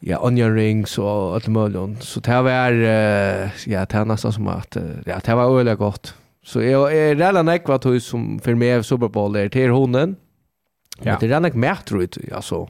ja 0.00 0.18
onion 0.18 0.54
rings 0.54 0.98
och 0.98 1.34
allt 1.34 1.48
möjligt. 1.48 2.02
Så 2.02 2.20
det 2.20 2.42
var 2.42 2.72
uh, 2.72 3.50
ja 3.66 3.86
det 3.86 3.94
är 3.94 4.04
nästan 4.04 4.32
som 4.32 4.48
att 4.48 4.76
uh, 4.76 4.82
ja 5.06 5.20
det 5.24 5.34
var 5.34 5.60
öliga 5.60 5.74
gott. 5.74 6.14
Så 6.44 6.62
jag 6.62 6.96
är 6.96 7.14
redan 7.14 7.48
ekvat 7.48 7.86
hus 7.86 8.06
som 8.06 8.40
för 8.40 8.54
mig 8.54 8.84
Super 8.84 9.08
Bowl 9.08 9.32
där 9.32 9.48
till 9.48 9.70
honen. 9.70 10.16
Ja. 11.02 11.16
Det 11.20 11.26
är 11.26 11.28
redan 11.28 11.44
ek 11.44 11.54
mer 11.54 11.74
tror 11.74 12.02
jag 12.02 12.32
alltså. 12.32 12.68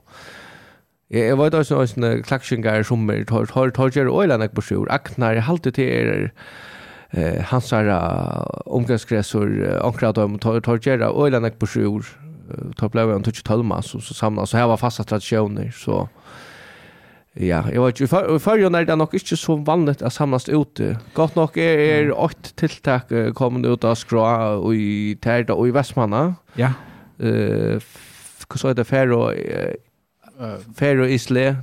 Jeg 1.13 1.37
vet 1.37 1.55
også 1.55 1.77
om 1.77 1.89
sånne 1.89 2.11
klaksjengar 2.25 2.87
som 2.89 3.11
er 3.13 3.27
torger 3.29 4.09
og 4.09 4.23
øyla 4.25 4.39
nek 4.41 4.55
på 4.57 4.65
sjur. 4.65 4.87
Aknar, 4.89 5.37
jeg 5.37 5.45
halte 5.45 5.73
til 5.77 5.91
er 5.93 6.31
hans 7.51 7.69
her 7.71 7.91
omgangsgressor, 8.65 9.51
ankrat 9.85 10.19
om 10.19 10.39
tar 10.41 10.63
og 10.65 11.27
øyla 11.27 11.43
nek 11.45 11.59
på 11.61 11.69
sjur. 11.69 12.09
Tar 12.79 12.89
blev 12.89 13.13
han 13.13 13.23
tutsi 13.23 13.45
tølma, 13.45 13.83
så 13.83 14.01
samla, 14.01 14.47
så 14.47 14.57
her 14.57 14.73
var 14.73 14.81
fasta 14.81 15.05
tradisjoner, 15.05 15.71
så... 15.77 16.07
Ja, 17.33 17.63
jeg 17.73 17.81
vet 17.81 18.01
ikke, 18.01 18.19
i 18.35 18.41
førjen 18.45 18.75
er 18.77 18.85
det 18.85 18.97
nok 19.01 19.15
ikke 19.17 19.39
så 19.41 19.55
vanligt 19.65 20.03
å 20.05 20.11
samlas 20.13 20.51
ute. 20.53 20.99
Godt 21.17 21.39
nok 21.39 21.57
er, 21.57 21.81
er 21.81 22.11
åtte 22.13 22.53
tiltak 22.61 23.09
kommende 23.33 23.73
ut 23.73 23.87
av 23.89 23.97
skra 23.97 24.59
och 24.61 24.75
i 24.77 25.17
Terda 25.17 25.57
og 25.57 25.71
i 25.71 25.73
Vestmanna. 25.73 26.35
Ja. 26.61 26.75
Uh, 27.17 27.81
så 28.53 28.69
er 28.69 28.77
det 28.77 28.85
fer 28.85 29.09
Faroe 30.77 31.09
Isle 31.15 31.57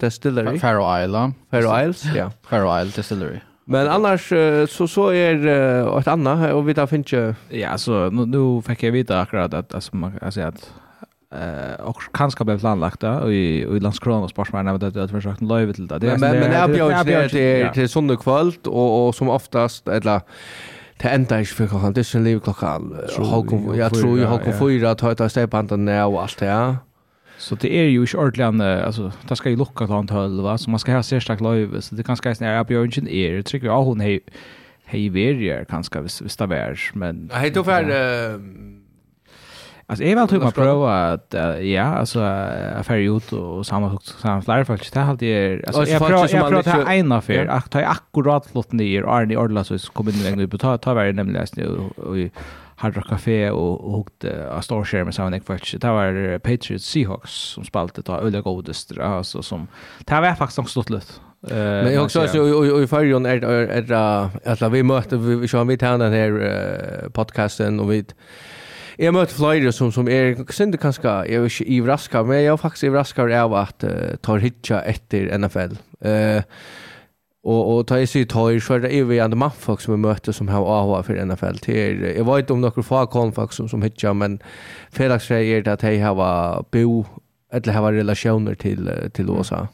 Distillery. 0.00 0.58
Faroe 0.58 1.04
Island. 1.04 1.34
Faroe 1.50 1.82
Isles, 1.82 2.04
ja. 2.16 2.30
Faroe 2.42 2.82
Isle 2.82 2.92
Distillery. 2.96 3.40
Men 3.66 3.88
annars 3.88 4.28
så 4.68 4.86
så 4.86 5.08
är 5.08 5.46
er, 5.46 5.98
ett 5.98 6.08
annat 6.08 6.52
och 6.52 6.68
vi 6.68 6.74
tar 6.74 6.86
finche. 6.86 7.34
Ja, 7.50 7.78
så 7.78 8.10
nu, 8.10 8.26
nu 8.26 8.62
fick 8.62 8.82
jag 8.82 8.92
veta 8.92 9.20
akkurat 9.20 9.54
att 9.54 9.74
alltså 9.74 9.96
man 9.96 10.12
alltså 10.22 10.40
att 10.40 10.72
eh 11.32 11.80
och 11.80 11.96
kanske 12.14 12.44
blev 12.44 12.58
planlagt 12.58 13.00
där 13.00 13.30
i 13.30 13.62
i 13.62 13.80
Landskrona 13.80 14.24
och 14.24 14.52
när 14.52 14.90
det 14.90 15.00
har 15.00 15.08
försökt 15.08 15.40
live 15.40 15.72
till 15.72 15.86
det. 15.86 16.18
Men 16.18 16.20
men 16.20 16.52
jag 16.52 16.70
bjöd 16.70 17.06
det 17.06 17.28
till 17.28 17.68
till 17.74 17.88
söndag 17.88 18.16
kväll 18.16 18.52
och 18.66 19.08
och 19.08 19.14
som 19.14 19.28
oftast 19.28 19.88
eller 19.88 20.20
Det 21.02 21.08
enda 21.08 21.38
ikke 21.40 21.54
for 21.54 21.66
klokken, 21.66 21.94
det 21.94 22.02
er 22.04 22.16
ikke 22.16 22.24
liv 22.24 22.40
klokken. 22.40 22.92
Jeg 23.76 23.92
tror 23.92 24.16
jeg 24.18 24.28
har 24.28 24.52
fyra, 24.52 24.94
tøyta 24.94 25.28
stegbanden 25.28 25.84
ned 25.84 26.02
og 26.02 26.22
alt 26.22 26.40
det, 26.40 26.46
ja. 26.46 26.74
Så 27.40 27.54
det 27.54 27.74
är 27.74 27.84
ju 27.84 28.00
inte 28.00 28.16
ordentligt, 28.16 28.84
alltså, 28.84 29.12
det 29.28 29.36
ska 29.36 29.50
ju 29.50 29.56
lucka 29.56 29.86
till 29.86 29.96
ett 30.04 30.10
höll, 30.10 30.40
va? 30.40 30.58
så 30.58 30.70
man 30.70 30.78
ska 30.78 30.92
ha 30.92 31.02
särskilt 31.02 31.40
löjv, 31.40 31.80
så 31.80 31.94
det 31.94 32.02
kanske 32.02 32.30
är 32.30 32.34
snära 32.34 32.64
björnchen 32.64 33.08
er. 33.08 33.32
det 33.36 33.42
tycker 33.42 33.66
jag 33.66 33.82
hon 33.82 34.00
är 34.00 34.20
hej 34.90 35.08
verier 35.08 35.64
kanske 35.64 36.00
hvis 36.00 36.36
det 36.36 36.46
där 36.46 36.78
men 36.94 37.30
hej 37.32 37.50
då 37.50 37.64
för 37.64 37.82
alltså 39.86 40.04
är 40.04 40.14
väl 40.14 40.28
typ 40.28 40.42
man 40.42 40.52
prova 40.52 41.12
att 41.12 41.34
ja 41.62 41.84
alltså 41.84 42.20
är 42.20 42.82
färg 42.82 43.04
ut 43.04 43.32
och 43.32 43.66
samma 43.66 43.88
högt 43.88 44.06
samma 44.06 44.42
flyer 44.42 44.64
folk, 44.64 44.92
det 44.92 45.00
hade 45.00 45.26
jag 45.26 45.66
alltså 45.66 45.86
jag 45.86 46.06
prova 46.06 46.28
jag 46.28 46.48
prova 46.48 46.62
ta 46.62 46.92
en 46.92 47.12
affär 47.12 47.46
att 47.46 47.70
ta 47.70 47.80
akkurat 47.80 48.46
flott 48.46 48.72
ner 48.72 49.02
Arne 49.02 49.36
Orlas 49.36 49.66
så 49.68 49.92
kommer 49.92 50.12
det 50.12 50.24
vägen 50.24 50.40
ut 50.40 50.60
ta 50.60 50.78
ta 50.78 50.94
vara 50.94 51.12
nämligen 51.12 51.46
nu 51.56 51.68
och 51.96 52.16
Hard 52.80 52.96
Rock 52.96 53.08
Café 53.08 53.50
och 53.50 53.84
och 53.84 53.96
hukte 53.96 54.50
av 54.50 54.60
Starshare 54.60 55.04
med 55.04 55.14
Sound 55.14 55.44
faktiskt. 55.44 55.80
Det 55.80 55.88
var 55.88 56.38
Patriots 56.38 56.86
Seahawks 56.86 57.30
som 57.30 57.64
spalte 57.64 58.02
ta 58.02 58.20
öliga 58.20 58.42
godest 58.42 58.98
alltså 58.98 59.42
som 59.42 59.68
det 59.98 60.20
var 60.20 60.34
faktiskt 60.34 60.58
också 60.58 60.70
stort 60.70 60.90
lätt. 60.90 61.20
Uh, 61.50 61.56
men 61.56 62.00
också 62.00 62.20
alltså 62.20 62.82
i 62.82 62.86
förrjon 62.86 63.26
är 63.26 63.44
är 63.44 64.30
alltså 64.46 64.68
vi 64.68 64.82
mötte 64.82 65.16
vi 65.16 65.48
kör 65.48 65.64
vi 65.64 65.78
tärna 65.78 66.04
den 66.04 66.12
här 66.12 67.08
podcasten 67.12 67.80
och 67.80 67.92
vi 67.92 68.04
Jag 68.96 69.14
mötte 69.14 69.34
flera 69.34 69.72
som 69.72 69.92
som 69.92 70.08
är 70.08 70.52
synd 70.52 70.80
kanske 70.80 71.08
jag 71.08 71.30
är 71.30 71.62
i 71.62 71.80
raska 71.80 72.22
men 72.22 72.42
jag 72.42 72.52
är 72.52 72.56
faktiskt 72.56 72.84
i 72.84 72.90
raska 72.90 73.42
av 73.42 73.54
att 73.54 73.84
uh, 73.84 74.16
tar 74.20 74.38
hitcha 74.38 74.82
efter 74.82 75.38
NFL. 75.38 75.76
Eh 76.00 76.36
uh, 76.36 76.42
Och 77.42 77.76
och 77.76 77.86
ta 77.86 77.98
i 77.98 78.06
sig 78.06 78.26
tøy 78.26 78.60
så 78.60 78.74
är 78.74 79.04
vi 79.04 79.14
ju 79.14 79.18
ändå 79.18 79.36
mafffolk 79.36 79.80
som 79.80 79.94
vi 79.94 79.98
möter 79.98 80.32
som 80.32 80.48
har 80.48 80.66
AHA 80.66 81.02
för 81.02 81.24
NFL 81.24 81.56
till. 81.56 82.14
Jag 82.16 82.34
vet 82.34 82.50
om 82.50 82.60
några 82.60 82.82
få 82.82 83.06
konfax 83.06 83.56
som 83.56 83.68
som 83.68 83.82
hitcha 83.82 84.12
men 84.14 84.38
Felix 84.90 85.24
säger 85.24 85.68
att 85.68 85.82
hej 85.82 85.98
har 86.00 86.64
bo 86.70 87.04
eller 87.52 87.72
har 87.72 87.92
relationer 87.92 88.54
till 88.54 88.90
till 89.12 89.28
USA. 89.30 89.68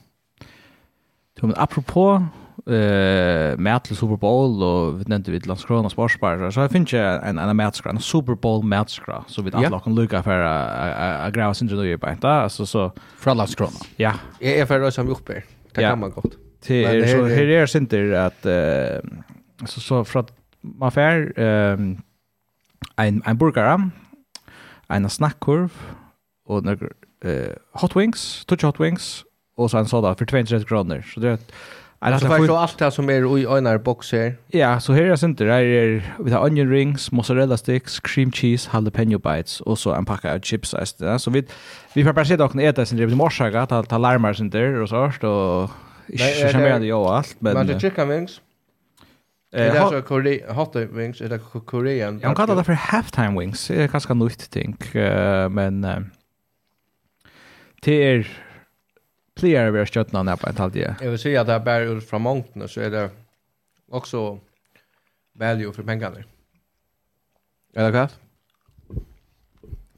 Tom 1.41 1.55
apropå 1.57 2.27
eh 2.67 3.59
mat 3.59 3.85
till 3.85 3.97
Super 3.97 4.17
Bowl 4.17 4.63
och 4.63 5.01
vi 5.01 5.05
nämnde 5.07 5.31
vid 5.31 5.47
Landskrona 5.47 5.91
Sportsbar 5.91 6.51
så 6.51 6.61
jag 6.61 6.71
finns 6.71 6.95
en 6.95 7.39
en 7.39 7.57
matchskra 7.57 7.91
en 7.91 8.01
Super 8.01 8.35
Bowl 8.35 8.65
matchskra 8.65 9.25
så 9.29 9.43
vi 9.43 9.51
alla 9.55 9.81
kan 9.81 9.95
lucka 9.95 10.23
för 10.23 10.41
a 10.41 11.31
gräva 11.31 11.55
sin 11.55 11.69
dröj 11.69 11.99
på 11.99 12.11
inte 12.11 12.29
alltså 12.29 12.67
så 12.67 12.93
från 13.19 13.37
Landskrona. 13.37 13.79
Ja. 13.97 14.13
Är 14.41 14.67
för 14.67 14.81
oss 14.81 14.95
som 14.95 15.09
uppe. 15.09 15.43
Det 15.73 15.81
kan 15.81 16.01
man 16.01 16.11
gott. 16.11 16.46
Det 16.69 16.85
är 16.85 16.95
er, 16.95 17.07
så 17.07 17.27
här 17.27 17.47
är 17.47 17.67
center 17.67 18.13
att 18.13 18.47
uh, 18.47 19.67
så 19.67 19.81
så 19.81 20.05
för 20.05 20.21
att 20.21 20.33
man 20.61 20.93
får 20.93 21.41
um, 21.41 22.03
en 22.97 23.23
en 23.27 23.39
burgare, 23.39 23.91
en 24.89 25.11
snackkurv 25.11 25.71
och 26.47 26.65
några 26.65 26.87
uh, 27.25 27.55
hot 27.73 27.97
wings, 27.97 28.45
touch 28.47 28.65
hot 28.65 28.81
wings 28.81 29.25
och 29.57 29.71
så 29.71 29.79
en 29.79 29.87
såda 29.87 30.15
för 30.15 30.27
230 30.27 30.69
kronor. 30.69 31.03
Så 31.15 31.21
det 31.21 31.29
är 31.29 31.39
Alltså 31.99 32.29
för 32.29 32.47
så 32.47 32.57
allt 32.57 32.79
det 32.79 32.91
som 32.91 33.11
är 33.11 33.39
i 33.39 33.59
ena 33.59 33.79
boxer. 33.79 34.37
Ja, 34.49 34.81
så 34.81 34.93
här 34.93 35.03
är 35.03 35.25
inte 35.25 35.45
det 35.45 35.55
är 35.55 36.15
vi 36.19 36.33
har 36.33 36.47
onion 36.47 36.71
rings, 36.71 37.13
mozzarella 37.13 37.57
sticks, 37.57 38.01
cream 38.01 38.33
cheese, 38.33 38.71
jalapeno 38.73 39.19
bites 39.19 39.61
och 39.61 39.79
så 39.79 39.93
en 39.93 40.05
packa 40.05 40.35
av 40.35 40.41
chips 40.41 40.75
så 41.19 41.31
vi 41.31 41.45
vi 41.95 42.05
får 42.05 42.13
bara 42.13 42.25
se 42.25 42.37
dock 42.37 42.55
en 42.55 42.61
äta 42.61 42.87
sen 42.87 42.99
det 42.99 43.07
morsaga 43.07 43.63
att 43.63 43.89
ta 43.89 43.99
larmar 43.99 44.35
sen 44.35 44.51
där 44.51 44.83
och 44.83 44.89
så 44.89 45.29
och 45.29 45.71
Ikke 46.09 46.79
det 46.79 46.89
jo 46.89 47.05
alt, 47.09 47.37
men... 47.41 47.55
Men 47.55 47.67
det 47.67 47.75
er 47.75 47.79
chicken 47.79 48.09
wings. 48.09 48.43
Eh, 49.53 49.73
det 49.73 49.77
er 49.81 49.89
så 49.89 50.53
hot 50.53 50.77
wings, 50.77 51.21
er 51.21 51.29
det 51.29 51.41
Korean? 51.67 52.21
Jag 52.23 52.37
kallar 52.37 52.57
det 52.57 52.65
för 52.65 52.73
halftime 52.73 53.41
wings, 53.41 53.69
det 53.69 53.83
är 53.83 53.89
ganska 53.89 54.15
nytt 54.15 54.51
ting, 54.51 54.77
men... 55.51 55.81
Det 57.83 58.03
är... 58.05 58.43
Pligare 59.37 59.71
vi 59.71 59.79
har 59.79 59.85
stjøttene 59.85 60.23
ned 60.25 60.39
på 60.41 60.49
et 60.49 60.59
halvt 60.59 60.73
tid. 60.73 60.95
Jeg 61.01 61.11
vil 61.11 61.19
si 61.21 61.35
at 61.37 61.47
det 61.47 61.55
er 61.55 61.65
bare 61.65 61.91
ut 61.93 62.05
fra 62.09 62.19
mångtene, 62.19 62.69
så 62.69 62.81
er 62.81 62.91
det 62.91 63.11
också 63.93 64.39
value 65.39 65.73
för 65.73 65.83
pengarna. 65.83 66.25
Är 67.75 67.85
det 67.85 67.93
klart? 67.93 68.15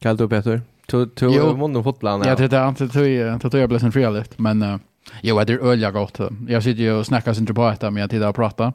Kallt 0.01 0.19
du, 0.19 0.29
Peter. 0.29 0.61
Du 0.87 0.99
har 0.99 1.55
vunnit 1.55 1.85
fotbollen. 1.85 2.23
Ja, 2.27 2.35
det 2.35 2.53
är 2.53 2.69
inte 2.69 3.47
att 3.47 3.55
jag 3.55 3.69
blev 3.69 3.79
sen 3.79 3.93
frialligt, 3.93 4.39
men... 4.39 4.63
Uh, 4.63 4.77
Jo, 5.23 5.45
det 5.45 5.53
är 5.53 5.59
ölja 5.59 5.91
gott. 5.91 6.19
Jag 6.49 6.63
sitter 6.63 6.83
ju 6.83 6.93
och 6.93 7.07
snackar 7.07 7.33
sin 7.33 7.47
på 7.47 7.71
detta 7.71 7.91
med 7.91 8.05
att 8.05 8.11
titta 8.11 8.29
och 8.29 8.35
prata. 8.35 8.73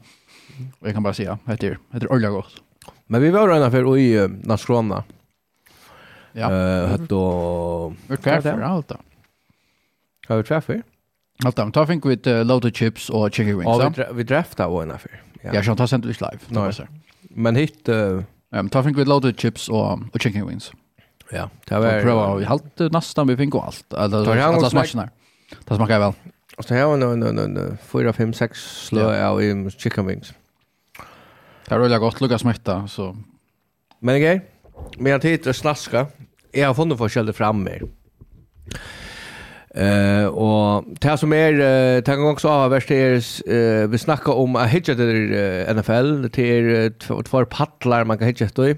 Och 0.80 0.88
jag 0.88 0.94
kan 0.94 1.04
bara 1.04 1.14
säga, 1.14 1.38
det 1.46 1.64
är, 1.64 1.78
det 1.92 2.06
är 2.06 2.14
ölja 2.14 2.30
gott. 2.30 2.62
Men 3.06 3.22
vi 3.22 3.32
var 3.32 3.50
redan 3.50 3.72
för 3.72 3.98
i 3.98 4.28
Naskrona. 4.44 5.04
Ja. 6.32 6.52
Eh, 6.52 6.94
uh, 6.94 7.02
då... 7.08 7.94
Vi 8.08 8.18
för 8.18 8.62
allt 8.62 8.88
då. 8.88 8.98
Har 10.28 10.38
vi 10.38 10.44
träffar? 10.44 10.82
Allt 11.44 11.56
då. 11.56 11.72
Ta 11.72 11.88
fink 11.88 12.06
vid 12.06 12.28
uh, 12.28 12.46
loaded 12.46 12.76
chips 12.76 13.10
och 13.10 13.34
chicken 13.34 13.60
wings. 13.60 13.66
Ja, 13.66 13.94
vi, 13.98 14.06
vi 14.14 14.24
dräftar 14.24 14.66
av 14.66 14.84
en 14.84 14.92
affär. 14.92 15.22
Ja, 15.42 15.54
jag 15.54 15.64
kan 15.64 15.78
ta 15.78 15.88
sent 15.88 16.06
live. 16.06 16.40
Nej. 16.48 16.74
Men 17.22 17.56
hit... 17.56 17.90
Uh... 17.90 18.22
Um, 18.52 18.70
ta 18.70 18.84
fink 18.84 18.98
vid 18.98 19.08
loaded 19.08 19.40
chips 19.40 19.70
och, 19.70 20.00
och 20.14 20.22
chicken 20.22 20.48
wings. 20.48 20.72
Ja, 21.32 21.50
det 21.66 21.80
var... 21.80 21.98
Och 21.98 22.04
pröva, 22.04 22.36
vi 22.36 22.46
har 22.46 22.90
nästan 22.90 23.28
vi 23.28 23.38
fink 23.38 23.56
och 23.56 23.66
allt. 23.66 23.94
Alltså 23.94 24.32
alla 24.32 24.70
smascherna. 24.70 25.10
Det 25.66 25.76
smakar 25.76 26.00
väl. 26.00 26.14
Och 26.58 26.66
så 26.66 26.74
här 26.74 26.86
var 26.86 26.98
någon 26.98 27.38
en 27.38 27.78
4, 27.78 28.14
5, 28.14 28.34
6 28.34 28.86
slö 28.88 29.00
slå 29.00 29.26
av 29.28 29.44
i 29.44 29.70
chicken 29.78 30.06
wings. 30.06 30.34
Det 31.68 31.76
är 31.76 31.80
rulliga 31.80 32.00
gott 32.00 32.22
lukka 32.22 32.38
smitta. 32.38 32.88
så. 32.88 33.18
Men 34.00 34.16
okej. 34.16 34.42
medan 34.98 35.20
tid 35.20 35.48
är 35.48 35.54
snaska. 35.54 36.08
Jag 36.52 36.68
har 36.68 36.74
funnit 36.74 36.98
forskjellig 36.98 37.36
fram 37.36 37.64
mer. 37.64 37.84
Eh 39.76 40.26
och 40.26 40.84
det 41.00 41.18
som 41.18 41.34
är 41.34 41.54
det 41.96 42.06
kan 42.06 42.28
också 42.28 42.48
ha 42.48 42.68
värst 42.68 42.92
är 42.92 43.88
vi 43.88 43.98
snackar 43.98 44.34
om 44.34 44.56
att 44.56 44.70
hitcha 44.70 44.94
uh, 44.94 45.76
NFL 45.76 46.30
till 46.30 46.94
två 47.00 47.46
pallar 47.46 48.04
man 48.04 48.18
kan 48.18 48.28
hitcha 48.28 48.48
till. 48.48 48.78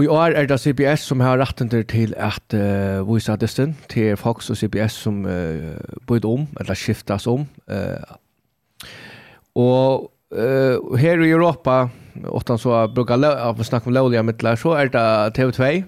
Og 0.00 0.04
i 0.06 0.08
år 0.08 0.32
er 0.32 0.46
det 0.48 0.56
CBS 0.56 1.02
som 1.10 1.20
har 1.20 1.36
retten 1.36 1.68
til 1.68 2.14
at 2.16 2.54
uh, 2.56 3.04
vise 3.04 3.28
adressen 3.28 3.74
til 3.92 4.16
Fox 4.16 4.48
og 4.48 4.56
CBS 4.56 4.94
som 4.96 5.26
uh, 5.28 5.76
bøyde 6.08 6.24
om, 6.24 6.46
eller 6.60 6.74
skiftes 6.74 7.26
om. 7.28 7.44
Uh, 7.68 8.16
og 9.60 10.08
uh, 10.32 10.96
her 10.96 11.20
i 11.20 11.28
Europa, 11.28 11.90
ofte 12.24 12.58
så 12.58 12.86
brukar 12.94 13.18
jag 13.18 13.66
snacka 13.66 13.86
om 13.86 13.92
lovliga 13.92 14.22
mittlar, 14.22 14.56
så 14.56 14.70
er 14.70 14.88
det 14.88 15.38
TV2, 15.38 15.84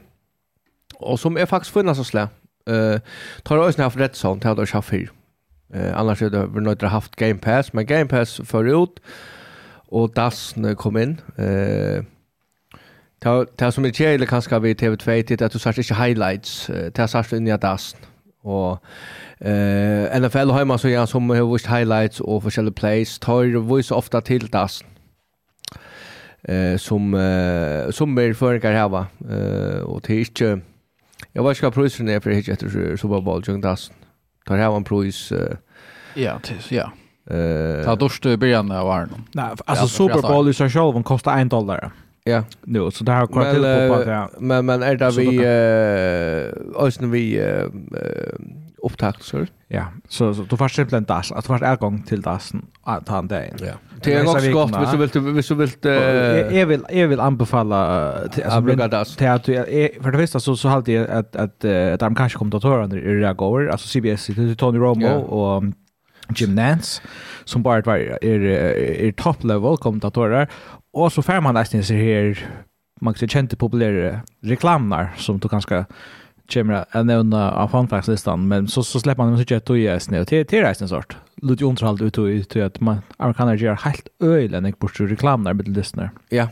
og 1.00 1.18
som 1.18 1.38
er 1.38 1.44
faktisk 1.48 1.72
funnet 1.72 1.96
så 1.96 2.04
slä. 2.04 2.28
Uh, 2.68 3.00
tar 3.44 3.56
også 3.56 3.80
ned 3.80 3.90
for 3.90 4.00
rett 4.00 4.16
sånn 4.16 4.40
til 4.40 4.52
at 4.52 4.60
det 4.60 4.68
er. 4.68 5.08
Uh, 5.74 5.92
annars 5.96 6.20
er 6.22 6.28
det 6.28 6.52
nødt 6.52 6.78
til 6.78 6.86
å 6.86 6.90
ha 6.92 7.00
haft 7.00 7.16
Game 7.16 7.40
Pass, 7.40 7.72
men 7.72 7.86
Game 7.86 8.08
Pass 8.08 8.42
fører 8.44 8.76
ut, 8.76 9.00
og 9.88 10.12
DAS 10.16 10.52
kom 10.76 11.00
inn. 11.00 11.20
Uh, 11.38 12.04
Det 13.22 13.68
som 13.74 13.84
er 13.86 13.94
kjedelig 13.94 14.28
kanskje 14.28 14.62
ved 14.62 14.82
TV2 14.82 15.10
er 15.10 15.44
at 15.46 15.52
du 15.52 15.58
sier 15.58 15.78
ikke 15.78 15.94
highlights, 15.94 16.66
det 16.96 17.10
sier 17.10 17.28
du 17.30 17.46
i 17.46 17.54
av 17.54 17.60
dasen. 17.62 17.98
Og 18.42 18.78
eh, 19.40 20.10
NFL 20.18 20.50
har 20.50 20.64
man 20.66 20.78
så 20.78 20.90
gjerne 20.90 21.06
som 21.06 21.30
har 21.30 21.46
vist 21.46 21.70
highlights 21.70 22.20
og 22.20 22.42
forskjellige 22.42 22.74
plays, 22.74 23.18
tar 23.22 23.54
vist 23.70 23.92
ofte 23.94 24.20
til 24.26 24.48
dasen. 24.52 24.86
Eh, 26.48 26.74
som, 26.78 27.14
eh, 27.14 27.92
som 27.94 28.18
er 28.18 28.34
føringer 28.34 28.74
her, 28.74 28.96
eh, 29.30 29.82
og 29.86 30.02
det 30.06 30.16
er 30.16 30.24
ikke... 30.26 30.50
Jeg 31.34 31.44
vet 31.44 31.56
ikke 31.56 31.68
hva 31.68 31.74
prisen 31.76 32.08
er 32.10 32.18
for 32.20 32.34
ikke 32.34 32.52
etter 32.52 32.96
Superbowl, 32.98 33.44
Jung 33.46 33.62
Dassen. 33.62 33.94
Tar 34.48 34.58
her 34.58 34.74
en 34.76 34.84
pris... 34.84 35.30
Ja, 36.16 36.34
ja. 36.70 36.90
Eh, 37.30 37.84
Ta 37.86 37.94
i 37.94 38.36
byrjan 38.36 38.72
av 38.74 38.90
Arnon. 38.90 39.22
Nei, 39.38 39.52
altså 39.66 39.86
Superbowl 39.88 40.50
i 40.50 40.56
seg 40.56 40.72
selv 40.74 40.98
kostar 41.06 41.38
1 41.38 41.52
dollar. 41.54 41.92
Ja. 42.24 42.44
Nu, 42.64 42.90
så 42.90 43.04
det 43.04 43.12
har 43.12 43.26
kommit 43.26 43.50
till 43.50 43.62
på 43.62 43.94
att 43.94 44.06
ja. 44.06 44.30
Men 44.38 44.66
men 44.66 44.82
är 44.82 44.96
det 44.96 45.10
vi 45.10 45.36
eh 45.36 46.86
ösn 46.86 47.10
vi 47.10 47.38
eh 47.38 47.66
upptakt 48.82 49.22
så. 49.22 49.46
Ja, 49.68 49.84
så 50.08 50.34
så 50.34 50.42
du 50.50 50.56
får 50.56 50.68
simpelthen 50.68 51.04
das, 51.04 51.32
att 51.32 51.44
du 51.44 51.46
får 51.46 51.64
ergång 51.64 52.02
till 52.02 52.20
dasen 52.22 52.66
att 52.82 53.08
han 53.08 53.28
där. 53.28 53.50
Ja. 53.60 53.72
Det 54.04 54.12
är 54.14 54.22
också 54.22 54.50
gott, 54.50 54.76
hvis 54.76 54.90
du 54.90 55.20
vill 55.20 55.32
hvis 55.32 55.48
du 55.48 55.54
vill 55.54 55.70
jag 56.58 56.66
vill 56.66 56.84
jag 56.90 57.08
vill 57.08 57.20
anbefalla 57.20 58.12
till 58.32 58.44
alltså 58.44 58.60
bruka 58.60 58.88
das. 58.88 59.16
Till 59.16 59.28
att 59.28 59.44
för 59.44 60.10
det 60.10 60.18
första 60.18 60.40
så 60.40 60.56
så 60.56 60.68
hade 60.68 60.92
jag 60.92 61.10
att 61.10 61.36
att 61.36 61.64
att 61.64 62.02
amerikanska 62.02 62.38
kommentatorer 62.38 63.30
i 63.30 63.34
går 63.34 63.70
alltså 63.70 63.88
CBS, 63.88 64.30
Tony 64.56 64.78
Romo 64.78 65.08
och 65.08 65.64
Jim 66.36 66.54
Nance 66.54 67.02
som 67.44 67.62
bara 67.62 67.82
var 67.82 67.96
är 67.96 68.44
är 69.06 69.12
top 69.12 69.44
level 69.44 69.76
kommentatorer 69.76 70.48
Och 70.92 71.12
så 71.12 71.22
får 71.22 71.40
man 71.40 71.54
nästan 71.54 71.84
så 71.84 71.94
här 71.94 72.38
man 73.00 73.14
kan 73.14 73.28
känna 73.28 73.48
populära 73.48 74.20
reklamer 74.40 75.10
som 75.16 75.38
du 75.38 75.48
kanske 75.48 75.84
kommer 76.52 76.84
att 76.90 77.06
nämna 77.06 77.52
av 77.52 77.68
fanfackslistan 77.68 78.48
men 78.48 78.68
så, 78.68 78.82
så 78.82 79.00
släpper 79.00 79.22
man 79.22 79.32
dem 79.32 79.44
så 79.44 79.54
att 79.54 79.66
du 79.66 79.82
är 79.82 79.98
snö 79.98 80.24
till, 80.24 80.46
till 80.46 80.62
resten 80.62 80.88
sort. 80.88 81.16
Lite 81.42 81.64
underhåll 81.64 82.02
ut 82.02 82.56
och 82.56 82.62
att 82.62 82.80
man 82.80 83.02
amerikaner 83.16 83.56
gör 83.56 83.74
helt 83.74 84.08
öjlen 84.20 84.64
och 84.64 84.74
bort 84.78 85.00
reklamer 85.00 85.52
med 85.52 85.68
lyssnar. 85.68 86.10
Ja. 86.28 86.48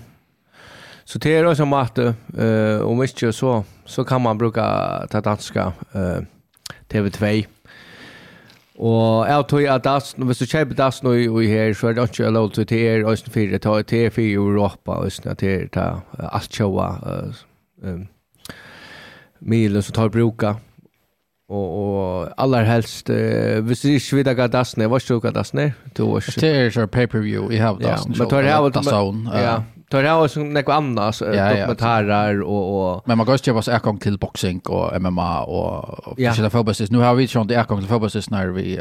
Så 1.05 1.19
det 1.19 1.37
är 1.37 1.55
som 1.55 1.73
att 1.73 1.99
uh, 1.99 2.81
om 2.81 3.03
inte 3.03 3.33
så 3.33 3.65
så 3.85 4.05
kan 4.05 4.23
man 4.23 4.39
bruka 4.39 4.63
det 5.11 5.21
danska 5.21 5.73
uh, 5.95 6.25
TV2 6.89 7.47
Og 8.81 9.29
jeg 9.29 9.45
tror 9.49 9.73
at 9.75 9.85
das, 9.85 10.15
hvis 10.17 10.39
du 10.39 10.47
kjøper 10.49 10.75
das 10.75 11.03
nå 11.05 11.13
i 11.13 11.47
her, 11.47 11.75
så 11.77 11.91
er 11.91 11.99
det 11.99 12.07
ikke 12.09 12.31
lov 12.33 12.47
til 12.55 12.65
å 12.65 12.69
ta 12.71 12.79
er 12.81 13.03
Østen 13.11 13.33
4, 13.35 13.59
ta 13.61 13.75
er 13.77 13.85
T4 13.85 14.23
i 14.25 14.33
Europa, 14.33 15.03
Østen, 15.05 15.29
ta 15.37 15.47
er 15.47 15.67
ta 15.69 15.85
alt 16.17 16.49
kjøver, 16.49 16.97
uh, 17.05 17.43
um, 17.85 18.07
milen 19.41 19.85
som 19.85 19.99
tar 19.99 20.09
bruker 20.09 20.57
och 21.51 21.69
och 21.81 22.29
allra 22.37 22.63
helst 22.63 23.11
eh 23.11 23.63
visst 23.63 23.85
är 23.85 23.99
svida 23.99 24.35
gadas 24.35 24.77
när 24.77 24.89
var 24.89 25.01
sjuka 25.01 25.31
das 25.31 25.53
när 25.53 25.73
då 25.95 26.07
var 26.07 26.41
det 26.41 26.49
är 26.49 26.71
så 26.71 26.87
pay 26.87 27.07
per 27.07 27.19
view 27.19 27.57
i 27.57 27.59
have 27.59 27.83
das 27.83 28.09
men 28.09 28.29
tar 28.29 28.43
det 28.43 28.59
av 28.59 28.73
ja. 29.35 29.63
tar 29.91 30.03
det 30.03 30.13
av 30.13 30.29
som 30.29 30.53
något 30.53 30.69
annat 30.69 31.19
dokumentarer 31.19 32.43
och 32.43 32.95
och 32.95 33.03
men 33.07 33.19
man 33.19 33.27
går 33.27 33.39
ju 33.43 33.53
bara 33.53 33.63
så 33.63 33.97
till 34.01 34.19
boxing 34.19 34.61
och 34.61 35.03
MMA 35.03 35.43
och 35.43 36.09
och 36.09 36.17
försöka 36.17 36.51
få 36.51 36.73
nu 36.91 36.99
har 36.99 37.15
vi 37.15 37.25
ju 37.25 37.41
inte 37.41 37.55
är 37.55 37.65
till 37.65 37.89
fotbolls 37.89 38.31
när 38.31 38.47
vi 38.47 38.81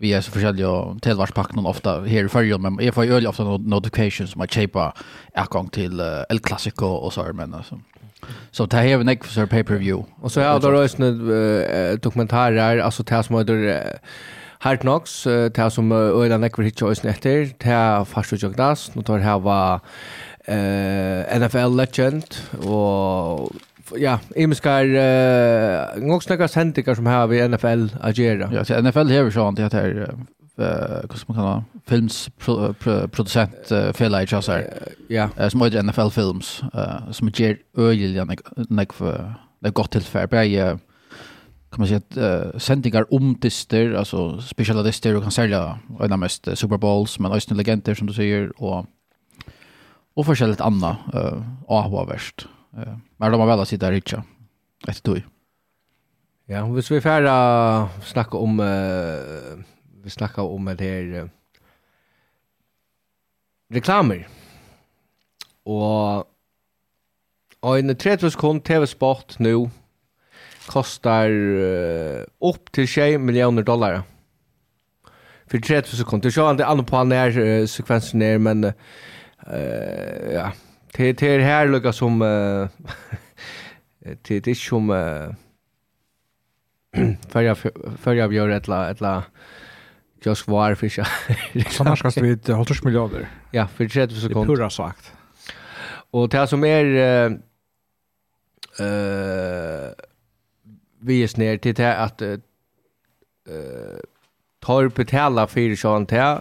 vi 0.00 0.12
är 0.12 0.20
så 0.20 0.30
förskälliga 0.30 0.96
tillvarspacken 1.02 1.66
ofta 1.66 2.00
här 2.00 2.24
i 2.24 2.28
förrjun, 2.28 2.62
men 2.62 2.78
jag 2.80 2.94
får 2.94 3.04
ju 3.04 3.26
ofta 3.26 3.44
notifications 3.44 4.30
som 4.30 4.40
att 4.40 4.52
köpa 4.52 4.92
är 5.34 5.68
till 5.68 6.00
El 6.28 6.38
Clasico 6.38 6.86
och 6.86 7.12
så 7.12 7.32
men 7.32 7.54
alltså. 7.54 7.80
Så 8.50 8.66
det 8.66 8.76
här 8.76 8.86
är 8.86 9.00
en 9.00 9.18
för 9.18 9.46
pay-per-view. 9.46 10.12
Och 10.20 10.32
så 10.32 10.40
har 10.40 10.60
det 10.60 10.84
också 10.84 11.02
uh, 11.02 11.98
dokumentarer, 11.98 12.78
alltså 12.78 13.02
det 13.02 13.22
som 13.22 13.38
heter 13.38 13.98
Hard 14.58 14.80
Knocks, 14.80 15.24
det 15.24 15.70
som 15.70 15.92
Öjla 15.92 16.38
Nekver 16.38 16.64
hittar 16.64 16.86
rösten 16.86 17.10
efter, 17.10 17.50
det 17.58 17.64
här 17.64 18.04
Farsu 18.04 18.36
Jogdas, 18.36 18.94
nu 18.94 19.02
tar 19.02 19.18
här 19.18 19.38
var 19.38 19.80
NFL 21.38 21.76
Legend 21.76 22.24
och 22.66 23.52
ja, 23.96 24.18
imiskar 24.36 24.84
uh, 24.84 26.08
något 26.08 26.24
snacka 26.24 26.48
sendingar 26.48 26.94
som 26.94 27.06
här 27.06 27.26
vi 27.26 27.48
NFL 27.48 27.86
agera. 28.00 28.50
Ja, 28.52 28.64
så 28.64 28.80
NFL 28.82 29.08
här 29.08 29.30
sånt, 29.30 29.58
han 29.58 29.70
det 29.70 29.76
här 29.76 30.14
eh 30.58 31.08
vad 31.08 31.18
ska 31.18 31.32
man 31.32 31.36
kalla 31.36 31.64
films 31.86 32.30
pro, 32.38 32.74
filmsproducent 32.74 33.72
Fela 33.94 34.22
Icha 34.22 34.42
så 34.42 34.62
Ja. 35.08 35.28
Som 35.50 35.62
heter 35.62 35.82
NFL 35.82 36.08
Films 36.10 36.62
som 37.10 37.28
ger 37.28 37.58
öjliga 37.76 38.26
nek 38.68 38.92
för 38.92 39.34
det 39.60 39.70
gott 39.70 39.90
till 39.90 40.02
för 40.02 40.34
uh, 40.34 40.78
kan 41.70 41.78
man 41.78 41.88
säga 41.88 42.00
att 42.10 42.16
uh, 42.16 42.58
sändningar 42.58 43.14
om 43.14 43.34
tister 43.34 43.92
alltså 43.92 44.40
speciella 44.40 44.46
specialister 44.46 45.16
och 45.16 45.22
kan 45.22 45.32
sälja 45.32 45.78
en 46.00 46.12
av 46.12 46.18
mest 46.18 46.48
Super 46.58 46.76
Bowls 46.76 47.18
men 47.18 47.32
också 47.32 47.54
legender 47.54 47.94
som 47.94 48.06
du 48.06 48.12
säger 48.12 48.62
och 48.62 48.86
och 50.14 50.26
försällt 50.26 50.60
annat 50.60 50.96
eh 51.14 51.42
Ahwa 51.68 52.02
uh, 52.02 52.96
Men 53.16 53.32
de 53.32 53.40
har 53.40 53.46
väl 53.46 53.60
att 53.60 53.68
sitta 53.68 53.90
richa. 53.90 54.24
Ett 54.88 55.02
tog. 55.02 55.22
Ja, 56.46 56.66
hvis 56.66 56.90
vi 56.90 57.00
får 57.00 57.22
uh, 57.22 58.00
snakke 58.02 58.36
om 58.36 58.60
uh, 58.60 59.64
vi 60.08 60.12
snakka 60.12 60.42
om 60.42 60.64
det 60.64 60.84
här 60.84 61.02
uh, 61.02 61.28
reklamer. 63.70 64.28
Och 65.62 66.26
och 67.60 67.78
en 67.78 67.96
30 67.96 68.30
sekund 68.30 68.64
TV-spot 68.64 69.38
nu 69.38 69.70
kostar 70.66 71.30
uh, 71.30 72.24
upp 72.40 72.72
till 72.72 72.86
20 72.86 73.18
miljoner 73.18 73.62
dollar. 73.62 74.02
För 75.46 75.58
30 75.58 75.96
sekunder. 75.96 76.32
Jag 76.36 76.44
har 76.44 76.50
inte 76.50 76.66
annat 76.66 76.86
på 76.86 76.96
den 76.96 77.12
här 77.12 77.38
uh, 77.38 77.66
sekvensen 77.66 78.18
ner, 78.18 78.38
men 78.38 78.64
uh, 78.64 78.72
ja, 80.32 80.52
det, 80.92 81.12
det 81.12 81.28
är 81.28 81.38
här 81.38 81.68
lika 81.68 81.92
som 81.92 82.22
uh, 82.22 82.68
det, 84.22 84.40
det 84.40 84.50
är 84.50 84.54
som 84.54 84.90
uh, 84.90 85.32
förra, 87.28 87.54
förra 87.98 88.26
vi 88.26 88.36
gör 88.36 88.48
ett 88.48 88.68
la, 88.68 88.90
ett 88.90 89.00
la 89.00 89.22
just 90.26 90.48
var 90.48 90.74
fiska. 90.74 91.06
Annars 91.80 91.98
ska 91.98 92.20
vi 92.20 92.36
50 92.36 92.84
miljarder. 92.84 93.28
Ja, 93.50 93.66
för 93.66 93.88
30 93.88 94.14
sekunder. 94.14 94.34
Det 94.34 94.52
är 94.52 94.56
pura 94.56 94.70
sagt. 94.70 95.12
Och 96.10 96.28
det 96.28 96.46
som 96.46 96.64
är 96.64 96.84
eh 96.84 97.32
uh, 98.80 99.92
vi 101.00 101.22
är 101.22 101.38
ner 101.38 101.58
till 101.58 101.74
det 101.74 101.96
att 101.96 102.22
eh 102.22 102.28
uh, 102.28 102.38
tar 104.60 104.88
betala 104.88 105.46
för 105.46 105.76
sån 105.76 106.04
där. 106.04 106.40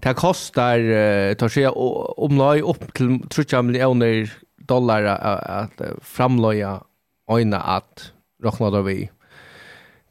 Det 0.00 0.14
kostar 0.14 0.78
uh, 0.78 1.34
tar 1.34 1.48
sig 1.48 1.68
om 1.68 2.38
lag 2.38 2.60
upp 2.60 2.94
till 2.94 3.20
30 3.28 3.62
miljoner 3.62 4.32
dollar 4.56 5.04
att 5.04 5.80
framlöja 6.02 6.82
öjna 7.28 7.60
att 7.60 8.12
räkna 8.42 8.70
då 8.70 8.82
vi. 8.82 8.96
Mm 8.96 9.08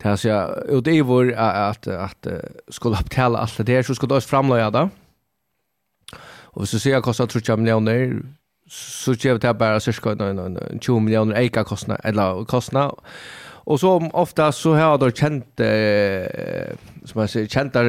Det 0.03 0.11
er 0.11 0.15
säger, 0.15 0.75
och 0.75 0.83
det 0.83 0.99
at, 0.99 1.37
at, 1.37 1.87
at 1.87 2.27
att, 2.27 2.41
skulle 2.69 2.97
upptälla 2.97 3.39
alt 3.39 3.57
det 3.57 3.73
här 3.73 3.81
så 3.81 3.93
skulle 3.93 4.09
det 4.09 4.15
også 4.15 4.29
framlöja 4.29 4.69
det. 4.69 4.89
Og 6.53 6.61
hvis 6.61 6.71
du 6.71 6.79
ser 6.79 6.97
att 6.97 7.03
kostar 7.03 7.25
30 7.25 7.55
millioner, 7.57 8.21
så 8.69 9.13
ger 9.13 9.37
det 9.37 9.57
bara 9.57 9.79
cirka 9.79 10.15
20 10.81 10.99
miljoner 10.99 11.35
eika 11.35 11.63
kostnad, 11.63 11.97
eller 12.03 12.45
kostnad. 12.45 12.91
Och 13.65 13.79
så 13.79 14.09
ofta 14.13 14.51
så 14.51 14.75
har 14.75 14.97
de 14.97 15.11
känt, 15.11 15.59
eh, 15.59 16.75
som 17.05 17.21
jag 17.21 17.29
säger, 17.29 17.47
kända, 17.47 17.81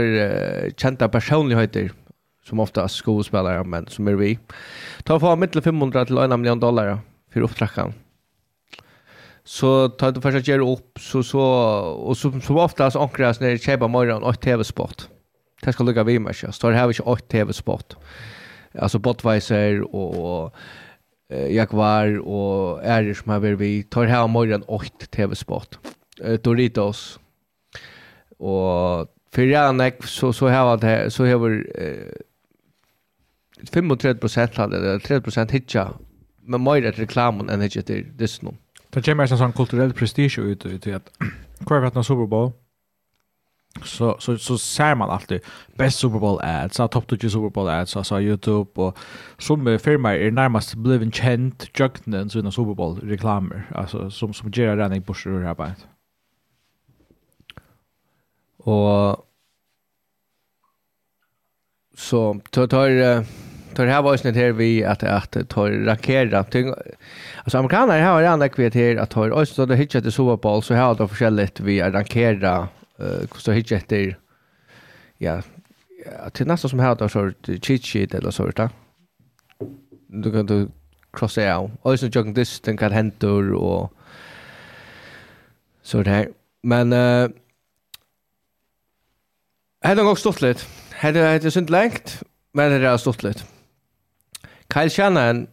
kända 0.76 1.08
personligheter 1.08 1.90
som 2.44 2.60
ofta 2.60 2.82
är 2.82 2.88
skådespelare, 2.88 3.64
men 3.64 3.86
som 3.86 4.08
är 4.08 4.14
vi. 4.14 4.38
Ta 5.04 5.20
från 5.20 5.40
mittel 5.40 5.62
500 5.62 6.04
till 6.04 6.18
1 6.18 6.30
miljon 6.40 6.60
dollar 6.60 6.98
för 7.32 7.40
upptrackan 7.40 7.92
så 9.44 9.88
tar 9.88 10.12
du 10.12 10.20
först 10.20 10.36
att 10.36 10.48
göra 10.48 10.72
upp 10.72 10.98
så 11.00 11.22
så 11.22 11.40
och 12.06 12.16
så 12.16 12.40
så 12.40 12.58
ofta 12.58 12.90
så 12.90 13.02
ankras 13.02 13.40
när 13.40 13.56
köpa 13.58 13.88
morgon 13.88 14.22
och 14.22 14.40
tv-sport. 14.40 15.02
Det 15.62 15.72
ska 15.72 15.84
lugga 15.84 16.04
vi 16.04 16.18
mer 16.18 16.32
så 16.32 16.52
står 16.52 16.72
här 16.72 16.86
vi 16.86 16.94
inte 16.94 17.28
tv-sport. 17.28 17.94
Alltså 18.78 18.98
Budweiser 18.98 19.94
och 19.94 20.54
Jaguar 21.48 22.18
och 22.18 22.84
Irish 22.84 23.22
som 23.22 23.32
har 23.32 23.40
vi 23.40 23.82
tar 23.82 24.04
här 24.04 24.26
morgon 24.26 24.62
och 24.62 24.90
tv-sport. 25.10 25.78
Doritos 26.42 27.20
och 28.38 29.08
för 29.32 29.42
så 30.06 30.32
så 30.32 30.48
har 30.48 30.76
det 30.76 31.10
så 31.10 31.26
har 31.26 31.38
35 33.66 33.90
hade 34.54 34.80
det 34.80 35.00
30 35.00 35.52
hitcha 35.52 35.90
men 36.40 36.62
mer 36.62 36.84
ett 36.84 36.98
reklam 36.98 37.48
än 37.48 37.60
hitcha 37.60 37.82
till 37.82 38.16
Disney. 38.16 38.52
Det 38.94 39.02
kommer 39.02 39.26
en 39.26 39.38
sånn 39.38 39.56
kulturell 39.56 39.92
prestige 39.92 40.38
ut 40.38 40.66
i 40.86 40.92
at 40.94 41.10
hver 41.66 41.82
vet 41.82 41.96
når 41.96 42.06
Super 42.06 42.28
Bowl 42.30 42.52
så 43.82 44.16
så 44.18 44.36
så 44.38 44.56
ser 44.58 44.94
man 44.94 45.10
alltid 45.10 45.40
best 45.78 45.98
Super 45.98 46.18
Bowl 46.18 46.38
ads, 46.42 46.76
så 46.76 46.86
topp 46.86 47.10
20 47.10 47.30
Super 47.30 47.48
Bowl 47.48 47.68
ads, 47.68 47.90
så 47.90 48.20
YouTube 48.20 48.70
och 48.74 48.98
som 49.38 49.78
firma 49.78 50.14
är 50.14 50.30
närmast 50.30 50.74
blivit 50.74 51.14
känd 51.14 51.66
jugnen 51.78 52.30
så 52.30 52.50
Super 52.50 52.74
Bowl 52.74 53.00
reklamer 53.00 53.66
alltså 53.74 54.10
som 54.10 54.32
som 54.32 54.50
ger 54.50 54.76
den 54.76 54.92
i 54.92 55.00
bursar 55.00 55.42
här 55.42 55.54
på. 55.54 55.70
Och 58.58 59.26
så 61.94 62.40
tar 62.50 62.66
tar 62.66 63.24
tar 63.74 63.86
här 63.86 64.02
var 64.02 64.16
snitt 64.16 64.36
här 64.36 64.52
vi 64.52 64.84
att 64.84 65.02
att 65.02 65.48
tor 65.48 65.70
rakera 65.70 66.44
ting. 66.44 66.74
Alltså 67.44 67.58
amerikaner 67.58 68.02
har 68.02 68.22
andra 68.22 68.48
kvet 68.48 68.74
här 68.74 68.96
att 68.96 69.10
tor 69.10 69.30
och 69.30 69.48
så 69.48 69.66
det 69.66 69.76
hitchat 69.76 70.04
det 70.04 70.12
Super 70.12 70.36
Bowl 70.36 70.62
så 70.62 70.74
här 70.74 70.94
då 70.94 71.08
förskälligt 71.08 71.60
vi 71.60 71.80
är 71.80 71.92
rankera 71.92 72.68
eh 72.98 73.28
så 73.36 73.52
hitchat 73.52 73.88
det 73.88 74.16
ja 75.18 75.42
till 76.32 76.46
nästa 76.46 76.68
som 76.68 76.78
här 76.78 76.94
då 76.94 77.08
så 77.08 77.32
cheat 77.62 77.84
sheet 77.84 78.14
eller 78.14 78.30
så 78.30 78.46
där. 78.46 78.68
Du 80.06 80.32
kan 80.32 80.46
du 80.46 80.68
crossa 81.12 81.58
out. 81.58 81.70
Och 81.82 82.00
så 82.00 82.06
jogging 82.06 82.34
this 82.34 82.60
den 82.60 82.76
kan 82.76 82.92
hända 82.92 83.28
och 83.28 83.92
så 85.82 86.02
där. 86.02 86.28
Men 86.62 86.92
eh 86.92 87.28
Hade 89.84 90.02
nog 90.02 90.18
stått 90.18 90.42
lite. 90.42 90.62
Hade 90.92 91.38
det 91.38 91.50
synd 91.50 91.70
längt, 91.70 92.22
men 92.52 92.80
det 92.80 92.88
har 92.88 92.98
stått 92.98 93.22
lite. 93.22 93.42
Kyle 94.70 94.90
Shannon 94.90 95.46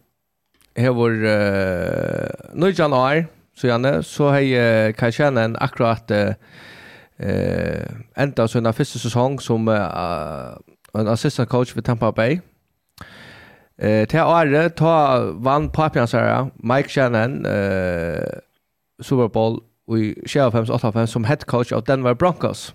hevur 0.76 1.10
uh, 1.10 2.54
nøgjan 2.54 2.92
år, 2.92 3.24
så 3.56 3.68
gjerne, 3.68 4.02
så 4.02 4.30
hei 4.32 4.52
uh, 4.56 4.92
Kyle 4.96 5.12
Shannon 5.12 5.56
akkurat 5.60 6.10
uh, 6.10 6.34
uh, 7.20 8.00
enda 8.16 8.48
na 8.60 8.72
første 8.72 8.98
sesong 8.98 9.40
som 9.42 9.68
uh, 9.68 10.56
en 10.94 11.08
assistant 11.08 11.48
coach 11.48 11.76
ved 11.76 11.82
Tampa 11.82 12.10
Bay. 12.10 12.40
Eh, 13.82 14.06
til 14.06 14.20
året 14.20 14.74
ta 14.78 15.18
vann 15.42 15.70
Papiansara, 15.70 16.46
Mike 16.62 16.88
Shannon 16.88 17.46
eh, 17.46 18.38
Super 19.00 19.26
Bowl 19.28 19.62
i 19.88 20.14
1958 20.26 21.06
som 21.06 21.24
head 21.24 21.46
coach 21.46 21.72
av 21.72 21.82
Denver 21.86 22.14
Broncos 22.14 22.74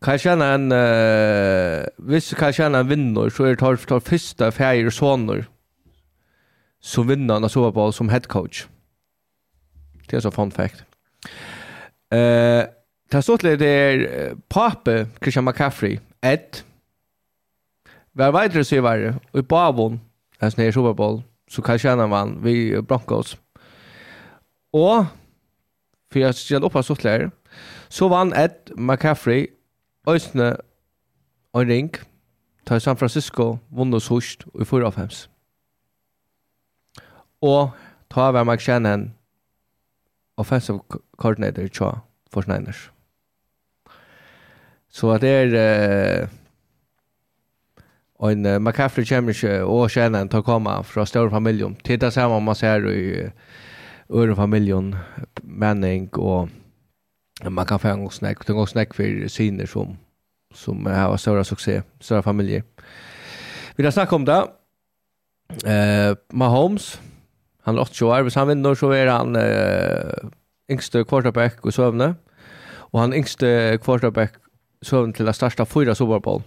kan 0.00 0.18
känna 0.18 0.46
en 0.54 0.72
uh, 0.72 1.86
visst 1.96 2.34
kan 2.34 2.52
känna 2.52 2.78
en 2.78 2.88
vinnor 2.88 3.30
så 3.30 3.44
är 3.44 3.50
det 3.50 3.56
tar 3.56 3.76
tar 3.76 4.00
första 4.00 4.50
färger 4.50 4.86
och 4.86 4.92
såner 4.92 5.44
som 6.80 7.08
vinnarna 7.08 7.48
så 7.48 7.72
Bowl 7.72 7.92
som 7.92 8.08
head 8.08 8.20
coach. 8.20 8.66
Det 10.08 10.16
är 10.16 10.20
så 10.20 10.30
fun 10.30 10.50
fact. 10.50 10.84
Eh 12.12 12.18
uh, 12.18 12.64
det 13.10 13.22
står 13.22 13.38
det 13.38 13.56
där 13.56 14.34
Pape 14.48 15.06
Christian 15.20 15.44
McCaffrey 15.44 15.98
ett 16.20 16.64
var 18.12 18.42
vidare 18.42 18.64
så 18.64 18.80
var 18.80 19.18
och 19.30 19.38
i 19.38 19.42
Bavon 19.42 20.00
as 20.38 20.56
när 20.56 20.72
Super 20.72 20.92
Bowl 20.92 21.22
så 21.50 21.62
kan 21.62 21.78
känna 21.78 22.06
man 22.06 22.42
vi 22.42 22.82
Broncos. 22.82 23.36
Och 24.72 25.04
för 26.12 26.20
jag 26.20 26.34
ska 26.34 26.56
upp 26.56 26.84
så 26.84 26.96
så 27.88 28.08
vann 28.08 28.32
Ed 28.32 28.70
McCaffrey 28.76 29.46
Øysene 30.08 30.56
og 31.52 31.68
ring 31.68 31.94
til 32.66 32.80
San 32.80 32.96
Francisco 32.96 33.58
vunnet 33.70 34.08
hos 34.08 34.38
i 34.60 34.64
4 34.64 34.86
av 34.86 34.92
5. 34.92 35.10
Og 37.42 37.70
ta 38.10 38.20
av 38.20 38.46
Mike 38.46 38.62
Shannon 38.62 39.12
offensive 40.36 40.80
coordinator 41.16 42.02
for 42.30 42.44
Niners. 42.46 42.90
Så 44.88 45.18
det 45.18 45.30
er 45.30 46.26
uh, 48.22 48.30
en 48.30 48.46
uh, 48.46 48.58
McCaffrey 48.58 49.04
kommer 49.08 49.32
ikke 49.32 49.64
og 49.64 49.90
Shannon 49.90 50.28
til 50.28 50.42
å 50.42 50.46
komme 50.46 50.74
fra 50.84 51.06
større 51.06 51.30
familien. 51.30 51.76
Titta 51.84 52.10
sammen 52.10 52.44
man 52.44 52.58
ser 52.58 52.84
i 52.90 53.24
uh, 53.24 53.30
øren 54.10 54.36
familien, 54.36 54.94
Manning 55.42 56.10
og 56.18 56.48
man 57.50 57.66
kan 57.66 57.78
få 57.78 57.88
en 57.88 58.00
gång 58.00 58.10
snack, 58.10 58.48
en 58.48 58.56
gång 58.56 58.66
snack 58.66 58.94
för 58.94 59.28
syner 59.28 59.66
som 59.66 59.96
som 60.54 60.86
har 60.86 61.16
stora 61.16 61.44
succé, 61.44 61.82
stora 62.00 62.22
familjer. 62.22 62.62
Vi 63.76 63.84
har 63.84 63.90
snackat 63.90 64.12
om 64.12 64.24
det. 64.24 64.46
Uh, 65.66 66.16
Mahomes, 66.30 67.00
han 67.62 67.78
är 67.78 67.80
80 67.80 68.04
år, 68.04 68.22
hvis 68.22 68.34
han 68.34 68.48
vinner 68.48 68.74
så 68.74 68.90
är 68.90 69.06
han 69.06 69.36
eh, 69.36 70.30
yngste 70.70 71.04
quarterback 71.04 71.66
i 71.66 71.70
søvne, 71.70 72.14
og 72.92 73.00
han 73.00 73.12
yngste 73.12 73.78
quarterback 73.84 74.34
søvne 74.82 75.12
til 75.12 75.26
det 75.26 75.34
største 75.34 75.66
fyra 75.66 75.94
Super 75.94 76.18
Bowl. 76.18 76.42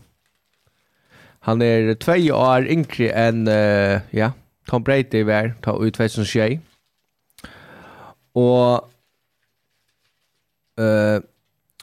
Han 1.40 1.62
er 1.62 1.94
två 1.94 2.34
år 2.34 2.66
yngre 2.68 3.12
enn 3.14 3.48
eh, 3.48 4.02
ja, 4.14 4.32
Tom 4.68 4.84
Brady 4.84 5.24
var 5.24 5.54
ta 5.64 5.78
ut 5.78 5.94
2021. 5.94 6.60
Og 8.36 8.90
Uh, 10.80 11.22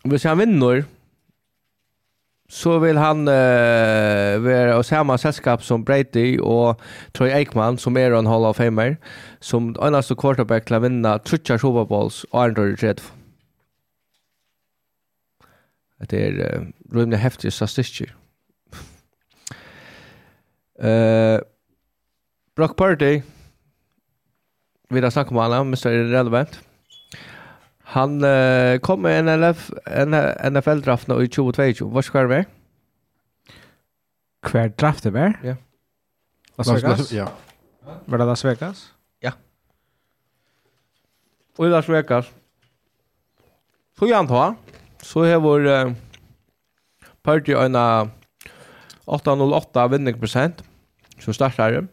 hvis 0.05 0.27
han 0.29 0.39
vinner, 0.39 0.83
så 2.53 2.79
vil 2.79 2.99
han 3.01 3.25
uh, 3.29 4.45
være 4.45 4.75
av 4.75 4.83
samme 4.85 5.17
selskap 5.19 5.63
som 5.65 5.85
Brady 5.85 6.37
og 6.43 6.81
Troy 7.17 7.31
Eichmann, 7.33 7.79
som 7.81 7.97
er 7.97 8.13
en 8.13 8.29
Hall 8.29 8.45
of 8.45 8.59
Famer, 8.61 8.99
som 9.41 9.71
eneste 9.81 10.17
quarterback 10.21 10.67
til 10.69 10.77
å 10.77 10.83
vinne 10.85 11.15
Trutja 11.25 11.57
Super 11.57 11.87
Bowls 11.89 12.27
og 12.33 12.43
Arndor 12.43 12.75
i 12.75 12.77
tredje. 12.77 13.09
Det 16.11 16.19
er 16.19 16.41
uh, 16.43 16.67
rymlig 16.93 17.23
heftig 17.23 17.55
statistikker. 17.55 18.13
uh, 20.83 21.39
Brock 22.57 22.77
Purdy, 22.77 23.23
vi 24.91 25.01
har 25.01 25.11
snakket 25.15 25.33
om 25.33 25.41
alle, 25.41 25.63
Mr. 25.65 25.89
Irrelevant. 25.89 26.61
Han 27.93 28.25
uh, 28.25 28.79
kom 28.81 29.03
med 29.05 29.27
NLF, 29.27 29.69
NFL-draften 30.49 31.13
i 31.21 31.29
2022. 31.29 31.89
Hva 31.93 32.03
skal 32.05 32.25
det 32.25 32.33
være? 32.33 32.49
Hver 34.49 34.73
draft 34.81 35.05
det 35.05 35.13
var? 35.15 35.37
Ja. 35.45 35.55
Las 36.59 36.71
Vegas? 36.73 37.13
Ja. 37.13 37.27
Var 38.07 38.19
det 38.19 38.27
Las 38.27 38.45
Vegas? 38.45 38.95
Ja. 39.23 39.33
Og 41.59 41.67
i 41.67 41.71
Las 41.71 41.89
Vegas. 41.89 42.33
Så 43.99 44.09
gjør 44.09 44.23
han 44.23 44.31
ta. 44.31 44.45
Så 45.03 45.25
har 45.29 45.43
vår 45.45 45.69
uh, 45.69 45.93
party 47.23 47.53
en 47.59 47.77
808 49.07 49.89
vinningsprosent 49.93 50.65
som 51.21 51.37
startar. 51.37 51.85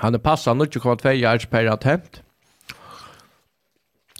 Han 0.00 0.14
er 0.14 0.22
passet 0.22 0.56
0,2 0.56 1.16
yards 1.16 1.46
per 1.50 1.72
attempt. 1.72 2.22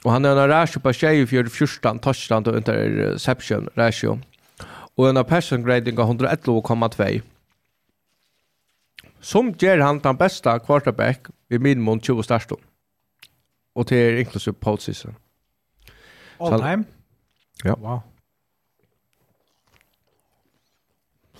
Og 0.07 0.13
han 0.13 0.25
er 0.25 0.39
en 0.39 0.51
ratio 0.51 0.81
på 0.81 0.93
24-14 0.95 1.99
touchdown 1.99 2.45
till 2.45 2.57
interception 2.57 3.69
ratio. 3.77 4.19
Og 4.97 5.11
en 5.11 5.25
person 5.25 5.65
grading 5.65 5.99
av 5.99 6.13
111,2. 6.15 7.21
Som 9.21 9.51
gjør 9.59 9.83
han 9.83 9.99
den 9.99 10.17
beste 10.17 10.59
quarterback 10.67 11.29
vid 11.49 11.59
minimum 11.59 12.01
20 12.01 12.23
startstånd. 12.23 12.63
Och 13.75 13.85
det 13.85 13.97
är 13.97 14.17
inklusive 14.17 14.55
postseason. 14.55 15.15
All 16.39 16.61
time? 16.61 16.85
Ja. 17.65 17.75
Wow. 17.75 18.01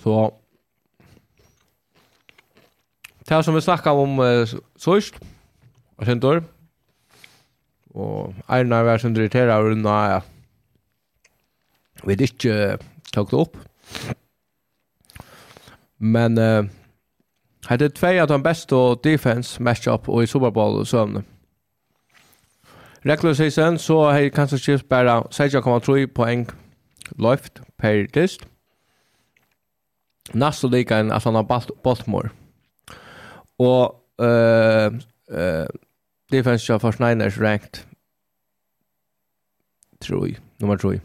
Så 0.03 0.33
Det 3.29 3.43
som 3.43 3.55
vi 3.55 3.61
snackar 3.61 3.91
om 3.91 4.19
uh, 4.19 4.47
sørst, 4.77 5.19
og 5.97 6.05
sen 6.05 6.19
då, 6.19 6.41
Og 7.97 8.35
Einar 8.53 8.85
var 8.85 9.01
som 9.01 9.15
irriteret 9.15 9.51
av 9.53 9.65
rundt 9.65 9.89
av 9.89 10.27
vi 12.05 12.13
hadde 12.13 12.23
ikke 12.23 12.77
tog 13.13 13.31
det 13.31 13.39
opp. 13.39 13.57
Men 15.97 16.37
uh, 16.37 16.63
hadde 17.65 17.89
tvei 17.89 18.17
av 18.21 18.29
de 18.29 18.37
beste 18.43 18.75
defense 19.03 19.63
matchup 19.63 20.09
og 20.09 20.23
i 20.23 20.29
Superbowl 20.29 20.81
og 20.83 20.87
sånn. 20.87 21.23
Regular 23.07 23.33
season 23.37 23.79
så 23.79 24.01
har 24.11 24.29
Kansas 24.35 24.61
Chiefs 24.61 24.83
bare 24.83 25.21
6,3 25.31 26.07
poeng 26.13 26.47
løft 27.17 27.61
per 27.79 28.05
dist. 28.13 28.45
Næste 30.33 30.67
lika 30.67 30.99
enn 30.99 31.11
Atlanta 31.15 31.41
Baltimore. 31.83 32.29
Og 33.57 33.95
uh, 34.21 34.91
uh, 35.31 35.67
defense 36.31 36.73
av 36.73 36.83
49ers 36.83 37.39
ranked 37.41 37.86
3, 39.99 40.35
nummer 40.57 40.77
3. 40.77 40.99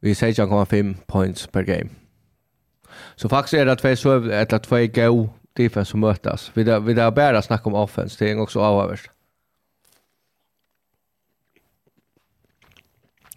Vi 0.00 0.14
säger 0.14 0.46
1,5 0.46 0.96
points 1.06 1.46
per 1.46 1.62
game. 1.62 1.90
Så 3.16 3.28
faktiskt 3.28 3.54
är 3.54 3.66
det 3.66 3.76
två 3.76 3.96
söv 3.96 4.30
eller 4.30 4.58
två 4.58 4.86
go 4.86 5.28
defense 5.52 5.90
som 5.90 6.00
mötas. 6.00 6.50
Vi 6.54 6.64
där 6.64 6.80
vi 6.80 6.94
där 6.94 7.10
bara 7.10 7.42
snacka 7.42 7.68
om 7.68 7.74
offense, 7.74 8.24
det 8.24 8.30
är 8.30 8.40
också 8.40 8.60
avhörst. 8.60 9.10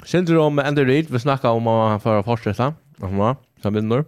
Sindri 0.05 0.37
om 0.37 0.59
Andy 0.59 0.85
Reid, 0.85 1.09
vi 1.09 1.19
snackar 1.19 1.49
om 1.49 1.67
att 1.67 1.89
han 1.89 1.99
får 1.99 2.23
fortsätta. 2.23 2.73
Ja, 2.97 3.35
som 3.61 3.73
vinner. 3.73 4.05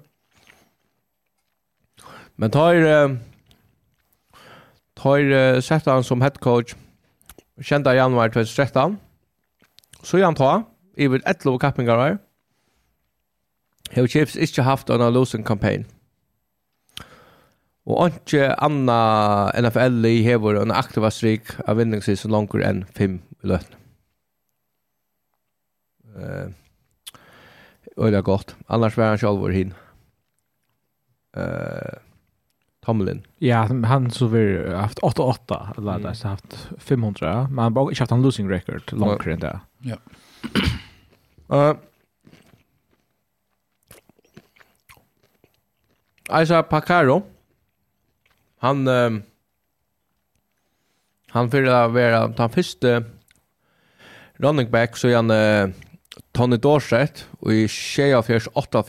Men 2.35 2.51
tar 2.51 2.75
tar 4.93 5.61
sätta 5.61 5.91
han 5.91 6.03
som 6.03 6.21
head 6.21 6.31
coach 6.39 6.75
kända 7.61 7.95
januari 7.95 8.31
2013 8.31 8.97
Så 10.05 10.19
gjør 10.19 10.29
han 10.29 10.37
ta, 10.37 10.53
i 10.97 11.09
vid 11.09 11.25
ett 11.25 11.45
lov 11.47 11.57
kappingar 11.59 12.01
her. 12.01 12.17
Hever 13.95 14.09
Chiefs 14.09 14.35
ikke 14.35 14.65
haft 14.65 14.89
en 14.89 15.03
losing 15.13 15.45
campaign. 15.45 15.85
Og 17.85 18.09
ikke 18.09 18.49
anna 18.65 19.51
NFL 19.61 20.05
i 20.09 20.23
hever 20.25 20.57
en 20.57 20.73
aktiva 20.73 21.11
strik 21.13 21.51
av 21.69 21.77
vinningsvis 21.77 22.23
så 22.25 22.31
langer 22.33 22.63
enn 22.65 22.83
fem 22.97 23.19
i 23.43 23.51
løtten. 23.51 23.81
Uh, 26.15 26.47
Øyla 28.01 28.21
godt. 28.25 28.55
Annars 28.69 28.97
var 28.97 29.13
han 29.13 29.21
sjálfur 29.21 29.53
hin. 29.53 29.73
Uh, 31.37 32.01
Tomlin. 32.85 33.23
Ja, 33.37 33.57
han 33.83 34.11
så 34.11 34.27
vi 34.27 34.73
haft 34.73 34.99
88 34.99 35.73
eller 35.77 35.91
mm. 35.91 36.03
där 36.03 36.13
så 36.13 36.27
haft 36.27 36.69
500, 36.77 37.47
men 37.51 37.63
han 37.63 37.73
bara 37.73 37.89
inte 37.89 38.01
haft 38.01 38.11
en 38.11 38.21
losing 38.21 38.49
record 38.49 38.83
långt 38.91 39.25
än 39.25 39.39
det. 39.39 39.59
Ja. 39.79 39.97
Eh 41.49 41.75
Aisha 46.29 46.63
Pacaro. 46.63 47.23
Han 48.57 48.87
um, 48.87 49.23
han 51.29 51.51
för 51.51 51.63
att 51.63 51.91
vara 51.91 52.27
den 52.27 52.49
första 52.49 53.03
running 54.33 54.71
back 54.71 54.97
så 54.97 55.15
han 55.15 55.31
uh, 55.31 55.69
Tony 56.31 56.57
Dorsett 56.57 57.27
och 57.39 57.53
i 57.53 57.67
28 57.67 58.83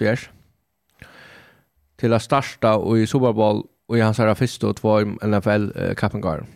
till 1.97 2.13
att 2.13 2.23
starta 2.23 2.77
och 2.77 2.99
i 2.99 3.07
Super 3.07 3.33
Bowl 3.33 3.67
och 3.87 3.97
han 3.97 4.15
sa 4.15 4.35
först 4.35 4.61
då 4.61 4.73
två 4.73 5.01
NFL 5.01 5.95
Kappengar. 5.97 6.47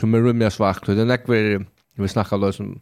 Som 0.00 0.14
är 0.14 0.22
rymliga 0.22 0.50
svagt. 0.50 0.86
Det 0.86 1.00
är 1.00 1.04
näkver 1.04 1.66
vi 1.94 2.08
snackar 2.08 2.38
då 2.38 2.52
som 2.52 2.80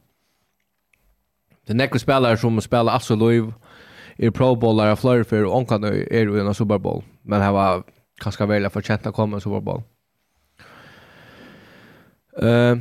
det 1.67 1.75
näkver 1.75 1.99
spelare 1.99 2.37
som 2.37 2.61
spelar 2.61 2.93
alltså 2.93 3.15
Louis 3.15 3.55
i 4.17 4.31
Pro 4.31 4.55
Bowl 4.55 4.77
där 4.77 4.97
Florida 4.97 5.25
för 5.25 5.45
och 5.45 5.57
onkan 5.57 5.85
är 5.85 6.37
i 6.37 6.41
en 6.41 6.55
Super 6.55 6.79
Bowl. 6.79 7.03
Men 7.23 7.41
här 7.43 7.53
var 7.53 7.83
kanske 8.21 8.47
väl 8.47 8.71
för 8.71 8.83
chatta 8.83 9.13
komma 9.13 9.41
Super 9.41 9.61
Bowl. 9.61 9.83
Eh 12.43 12.77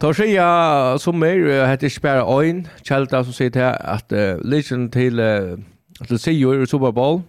Då 0.00 0.14
säger 0.14 0.36
jag 0.36 1.00
som 1.00 1.22
är 1.22 1.66
heter 1.66 1.88
Spera 1.88 2.40
Ein, 2.40 2.68
Kjelta 2.82 3.24
som 3.24 3.32
säger 3.32 3.54
här 3.54 3.86
att 3.86 4.12
uh, 4.12 4.38
legend 4.44 4.92
till 4.92 5.20
uh, 5.20 5.58
till 6.06 6.18
Sio 6.18 6.62
i 6.62 6.66
Super 6.66 6.92
Bowl 6.92 7.22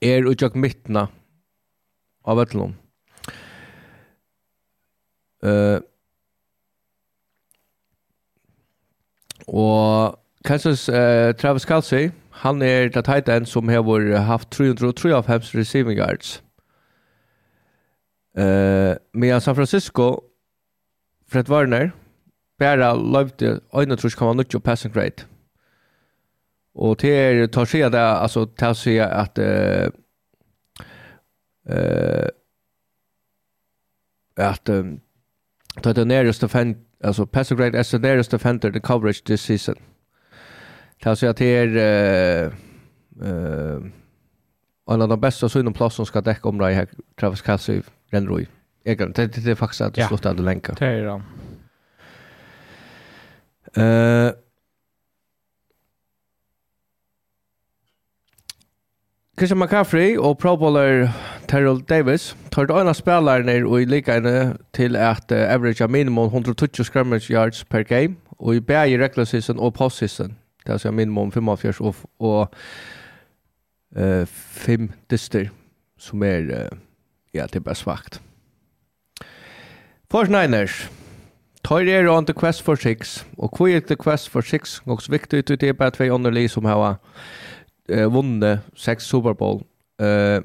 är 0.00 0.30
utjakt 0.30 0.54
mittna 0.54 1.08
av 2.24 2.38
vettlom. 2.38 2.74
Uh, 5.42 5.80
og 9.48 10.18
Kansas 10.44 10.88
uh, 10.88 11.34
Travis 11.34 11.66
Kelsey, 11.66 12.10
han 12.30 12.62
er 12.62 12.88
det 12.88 13.04
tight 13.04 13.28
end 13.28 13.46
som 13.46 13.68
har 13.68 13.82
haft 14.18 14.50
353 14.50 15.58
receiving 15.58 15.98
yards. 15.98 16.42
Uh, 18.38 18.96
medan 19.14 19.40
San 19.40 19.54
Francisco, 19.54 20.24
Fred 21.28 21.50
Warner, 21.50 21.90
bara 22.58 22.94
løyvde 22.96 23.60
31,9 23.74 24.58
passing 24.58 24.94
grade. 24.94 25.26
Og 26.74 26.98
til 26.98 27.48
tar 27.48 27.64
seg 27.64 27.92
det, 27.92 28.00
altså 28.00 28.46
til 28.58 28.68
å 28.72 28.76
si 28.78 28.96
at 28.96 29.38
uh, 29.38 29.90
eh 31.68 32.28
att 34.36 34.68
um, 34.68 35.00
that 35.82 35.96
the 35.96 36.04
nearest 36.04 36.40
defend 36.40 36.76
alltså 37.04 37.26
passer 37.26 37.56
grade 37.56 37.78
as 37.78 37.90
the 37.90 37.98
nearest 37.98 38.30
defender 38.30 38.70
the 38.70 38.80
coverage 38.80 39.24
this 39.24 39.42
season. 39.42 39.74
Tar 41.02 41.14
sig 41.14 41.28
att 41.28 41.36
det 41.36 41.56
är 41.56 41.76
eh 41.76 42.52
eh 43.22 43.80
en 44.90 45.02
av 45.02 45.08
de 45.08 45.20
bästa 45.20 45.48
synoplatser 45.48 45.96
som 45.96 46.06
ska 46.06 46.22
täcka 46.22 46.48
om 46.48 46.58
det 46.58 46.86
Travis 47.20 47.42
Kelsey 47.42 47.82
Renroy. 48.10 48.46
Jag 48.82 48.98
kan 48.98 49.12
det 49.12 49.26
det 49.26 49.50
är 49.50 49.54
faktiskt 49.54 49.80
att 49.80 49.94
det 49.94 50.06
slått 50.06 50.26
att 50.26 50.40
länka. 50.40 50.74
Det 50.78 50.86
är 50.86 51.02
det. 51.02 51.22
Eh 53.82 54.32
Christian 59.38 59.58
McCaffrey 59.58 60.18
og 60.18 60.38
Pro 60.38 60.56
Bowler 60.56 61.08
Terrell 61.52 61.80
Davis 61.88 62.36
tar 62.50 62.66
det 62.66 62.80
ena 62.80 62.94
spelaren 62.94 63.66
och 63.66 63.80
i 63.82 63.84
likadant 63.84 64.60
til 64.72 64.96
at 64.96 65.32
uh, 65.32 65.54
average 65.54 65.88
minimum 65.88 66.24
120 66.24 66.84
scrimmage 66.84 67.30
yards 67.30 67.64
per 67.64 67.82
game 67.82 68.16
og 68.38 68.56
i 68.56 68.60
bägge 68.60 69.04
regular 69.04 69.24
season 69.24 69.58
og 69.58 69.74
post 69.74 69.96
season. 69.96 70.36
Det 70.66 70.84
er 70.84 70.90
minimum 70.90 71.32
45 71.32 71.80
og, 71.80 71.94
og 72.18 72.54
uh, 73.96 74.26
fem 74.26 74.90
dyster 75.10 75.44
som 75.98 76.22
er 76.22 76.40
uh, 76.40 76.78
ja, 77.34 77.42
det 77.42 77.56
er 77.56 77.60
bare 77.60 77.74
svagt. 77.74 78.22
First 80.12 80.30
Niners 80.30 80.90
Tar 81.64 81.76
er 81.76 82.08
on 82.08 82.26
the 82.26 82.34
quest 82.40 82.62
for 82.62 82.74
six 82.74 83.26
och 83.38 83.68
er 83.68 83.80
the 83.80 83.96
quest 83.96 84.28
for 84.28 84.40
six 84.40 84.80
og 84.86 85.02
så 85.02 85.12
viktig 85.12 85.38
ut 85.38 85.60
det 85.60 85.68
er 85.68 85.72
bare 85.72 85.90
två 85.90 86.14
underlig 86.14 86.50
som 86.50 86.64
har 86.64 86.96
uh, 87.92 88.14
vunnet 88.14 88.60
seks 88.74 89.04
Super 89.04 89.32
Bowl. 89.32 89.62
Uh, 90.02 90.40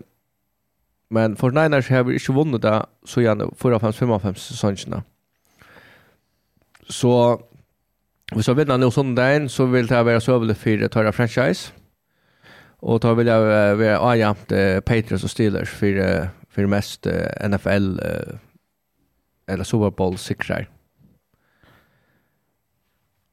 Men 1.10 1.38
for 1.40 1.56
Niners 1.56 1.88
har 1.88 2.04
vi 2.04 2.18
ikke 2.20 2.36
vunnet 2.36 2.64
det, 2.64 2.82
så 3.08 3.24
gjerne 3.24 3.48
4-5-5-5 3.56 4.36
sesongene. 4.44 5.02
Så 6.90 7.14
hvis 8.36 8.48
jeg 8.48 8.58
vinner 8.60 8.80
noe 8.80 8.92
sånn 8.92 9.16
dagen, 9.16 9.48
så 9.50 9.70
vil 9.72 9.88
det 9.88 10.06
være 10.06 10.22
så 10.24 10.36
øvelig 10.36 10.58
for 10.60 10.88
Tara 10.92 11.14
franchise. 11.16 11.72
Og 12.84 13.00
da 13.02 13.14
vil 13.18 13.32
jeg 13.32 13.78
være 13.80 14.00
avjamt 14.04 14.52
eh, 14.52 14.80
Patriots 14.86 15.24
og 15.24 15.32
Steelers 15.32 15.72
for, 15.72 16.02
for 16.52 16.70
mest 16.70 17.08
eh, 17.08 17.48
NFL 17.48 17.96
eh, 18.04 18.36
eller 19.48 19.64
Super 19.64 19.90
Bowl 19.90 20.18
sikrer. 20.20 20.68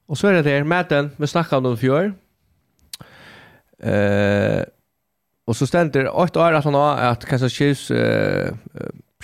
Og 0.08 0.16
så 0.16 0.28
er 0.28 0.32
det 0.32 0.44
der, 0.44 0.64
Madden, 0.64 1.12
vi 1.18 1.26
snakket 1.26 1.52
om 1.52 1.64
det 1.64 1.78
fjør. 1.78 2.12
Eh, 3.80 4.62
Och 5.46 5.57
så 5.57 5.66
ständer 5.66 6.16
åtta 6.16 6.46
år 6.46 6.52
att 6.52 6.64
han 6.64 6.74
har 6.74 6.96
att 6.96 7.24
Kansas 7.24 7.52
Chiefs 7.52 7.90
eh 7.90 8.54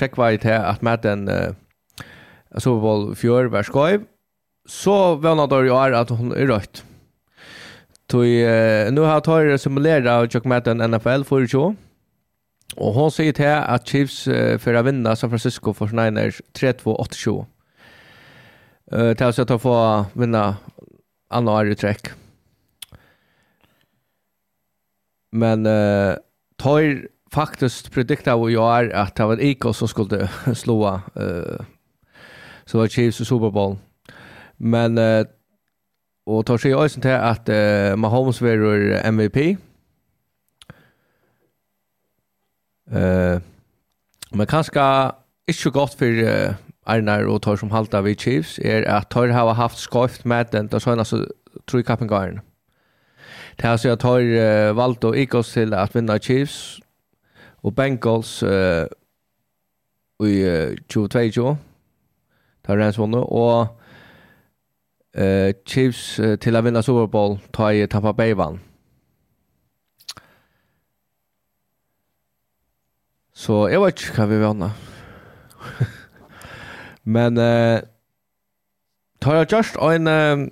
präckvajt 0.01 0.45
här 0.45 0.65
att 0.65 0.83
med 0.83 1.01
den 1.03 1.29
eh, 1.29 1.53
Super 2.59 2.81
Bowl 2.81 3.15
fjör 3.15 3.45
var 3.45 3.63
skojv 3.63 4.05
så 4.69 5.15
vänner 5.15 5.47
då 5.47 5.67
i 5.67 5.71
år 5.71 5.93
att 5.93 6.11
hon 6.11 6.33
är 6.33 6.47
rött. 6.47 6.85
Tui 8.07 8.43
eh, 8.43 8.93
nu 8.93 9.01
har 9.01 9.21
Torre 9.21 9.59
simulerat 9.59 10.35
och 10.35 10.47
med 10.47 10.69
en 10.69 10.91
NFL 10.91 11.23
för 11.23 11.47
20 11.47 11.77
Och 12.77 12.95
hon 12.95 13.11
säger 13.11 13.33
till 13.33 13.47
att 13.47 13.87
Chiefs 13.89 14.27
eh, 14.27 14.59
för 14.59 14.75
att 14.75 14.87
vinna 14.87 15.17
San 15.17 15.31
Francisco 15.31 15.73
49ers 15.73 16.41
3-2-8-20. 16.53 17.47
Eh, 18.93 19.15
till 19.15 19.27
att 19.55 19.63
få 19.63 20.07
vinna 20.13 20.57
andra 21.29 21.53
året 21.53 21.85
i. 21.85 22.13
Men 25.33 25.67
uh, 25.67 26.17
tar 26.57 27.07
faktiskt 27.33 27.93
predikta 27.93 28.37
vad 28.37 28.51
jag 28.51 28.79
är 28.79 28.91
att 28.91 29.15
det 29.15 29.27
var 29.27 29.43
IK 29.43 29.63
som 29.75 29.89
skulle 29.89 30.29
slå 30.55 31.01
uh, 31.17 31.61
så 32.65 32.79
var 32.79 32.89
Chiefs 32.89 33.21
i 33.21 33.25
Super 33.25 33.51
Bowl. 33.51 33.77
Men 34.57 34.99
uh, 34.99 35.27
och 36.27 36.47
tar 36.47 36.59
sig 36.59 36.75
ösen 36.75 37.03
till 37.03 37.11
att 37.11 37.49
uh, 37.49 37.97
Mahomes 37.97 38.41
var 38.41 38.49
MVP. 39.05 39.37
Uh, 42.93 43.41
men 44.31 44.47
kanske 44.47 45.13
inte 45.47 45.71
gott 45.71 45.95
för 45.95 46.07
uh, 46.07 46.55
Arnar 46.85 47.25
och 47.25 47.43
tar 47.43 47.57
som 47.57 47.71
halta 47.71 48.01
vid 48.01 48.21
Chiefs 48.21 48.59
är 48.59 48.83
att 48.83 49.11
tar 49.11 49.29
har 49.29 49.55
haft 49.55 49.79
skoft 49.79 50.25
med 50.25 50.47
den 50.51 50.67
då 50.67 50.81
så 50.81 50.91
alltså 50.91 51.17
tror 51.67 51.79
jag 51.79 51.87
kappen 51.87 52.09
Det 53.61 53.67
här 53.67 53.77
så 53.77 53.89
jag 53.89 54.01
tar 54.01 54.21
uh, 54.21 54.73
valt 54.73 55.05
och 55.05 55.17
Eagles 55.17 55.53
till 55.53 55.75
att 55.75 55.97
vinna 55.97 56.19
Chiefs 56.19 56.81
och 57.63 57.73
Bengals 57.73 58.43
uh, 58.43 58.87
i 60.25 60.45
uh, 60.45 60.77
2022. 60.77 61.57
Tar 62.63 62.77
Rams 62.77 62.99
vunnit 62.99 63.25
och 63.25 63.81
uh, 65.19 65.53
Chiefs 65.65 66.19
uh, 66.19 66.37
till 66.37 66.57
att 66.57 66.65
vinna 66.65 66.83
Super 66.83 67.07
Bowl 67.07 67.39
tar 67.51 67.73
i 67.73 67.87
Tampa 67.87 68.13
Bay 68.13 68.35
vann. 68.35 68.61
Så 73.33 73.71
jag 73.71 73.85
vet 73.85 74.01
inte 74.01 74.21
vad 74.21 74.29
vi 74.29 74.39
vann. 74.39 74.71
Men 77.03 77.39
uh, 77.39 77.81
tar 79.19 79.35
jag 79.35 79.53
just 79.53 79.77
en 79.77 80.07
uh, 80.07 80.49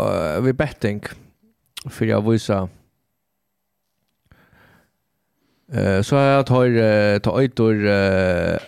uh, 0.00 0.40
vid 0.40 0.54
betting. 0.54 1.04
Mm 1.04 1.29
för 1.88 2.06
jag 2.06 2.30
visa 2.30 2.68
Eh 5.72 6.02
så 6.02 6.16
har 6.16 6.22
jag 6.22 6.46
tagit 6.46 7.22
ta 7.22 7.42
ut 7.42 7.60
ur 7.60 7.86
eh 7.86 8.58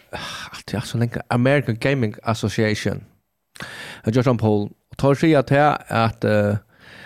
jag 0.73 0.87
så 0.87 0.99
länge 0.99 1.23
American 1.29 1.77
Gaming 1.81 2.15
Association. 2.23 3.05
Jag 4.05 4.15
gjorde 4.15 4.31
en 4.31 4.39
poll 4.39 4.71
tar 4.97 5.15
sig 5.15 5.35
att 5.35 5.51
här 5.51 5.79
att 5.89 6.25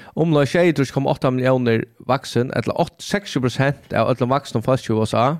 om 0.05 0.33
la 0.33 0.47
tjejer 0.47 0.92
kom 0.92 1.07
8 1.07 1.31
miljoner 1.31 1.85
vuxen 1.99 2.51
eller 2.51 2.81
8 2.81 2.95
60 2.99 3.38
av 3.97 4.09
alla 4.09 4.27
vuxna 4.27 4.62
fast 4.62 4.90
i 4.90 4.92
USA 4.92 5.37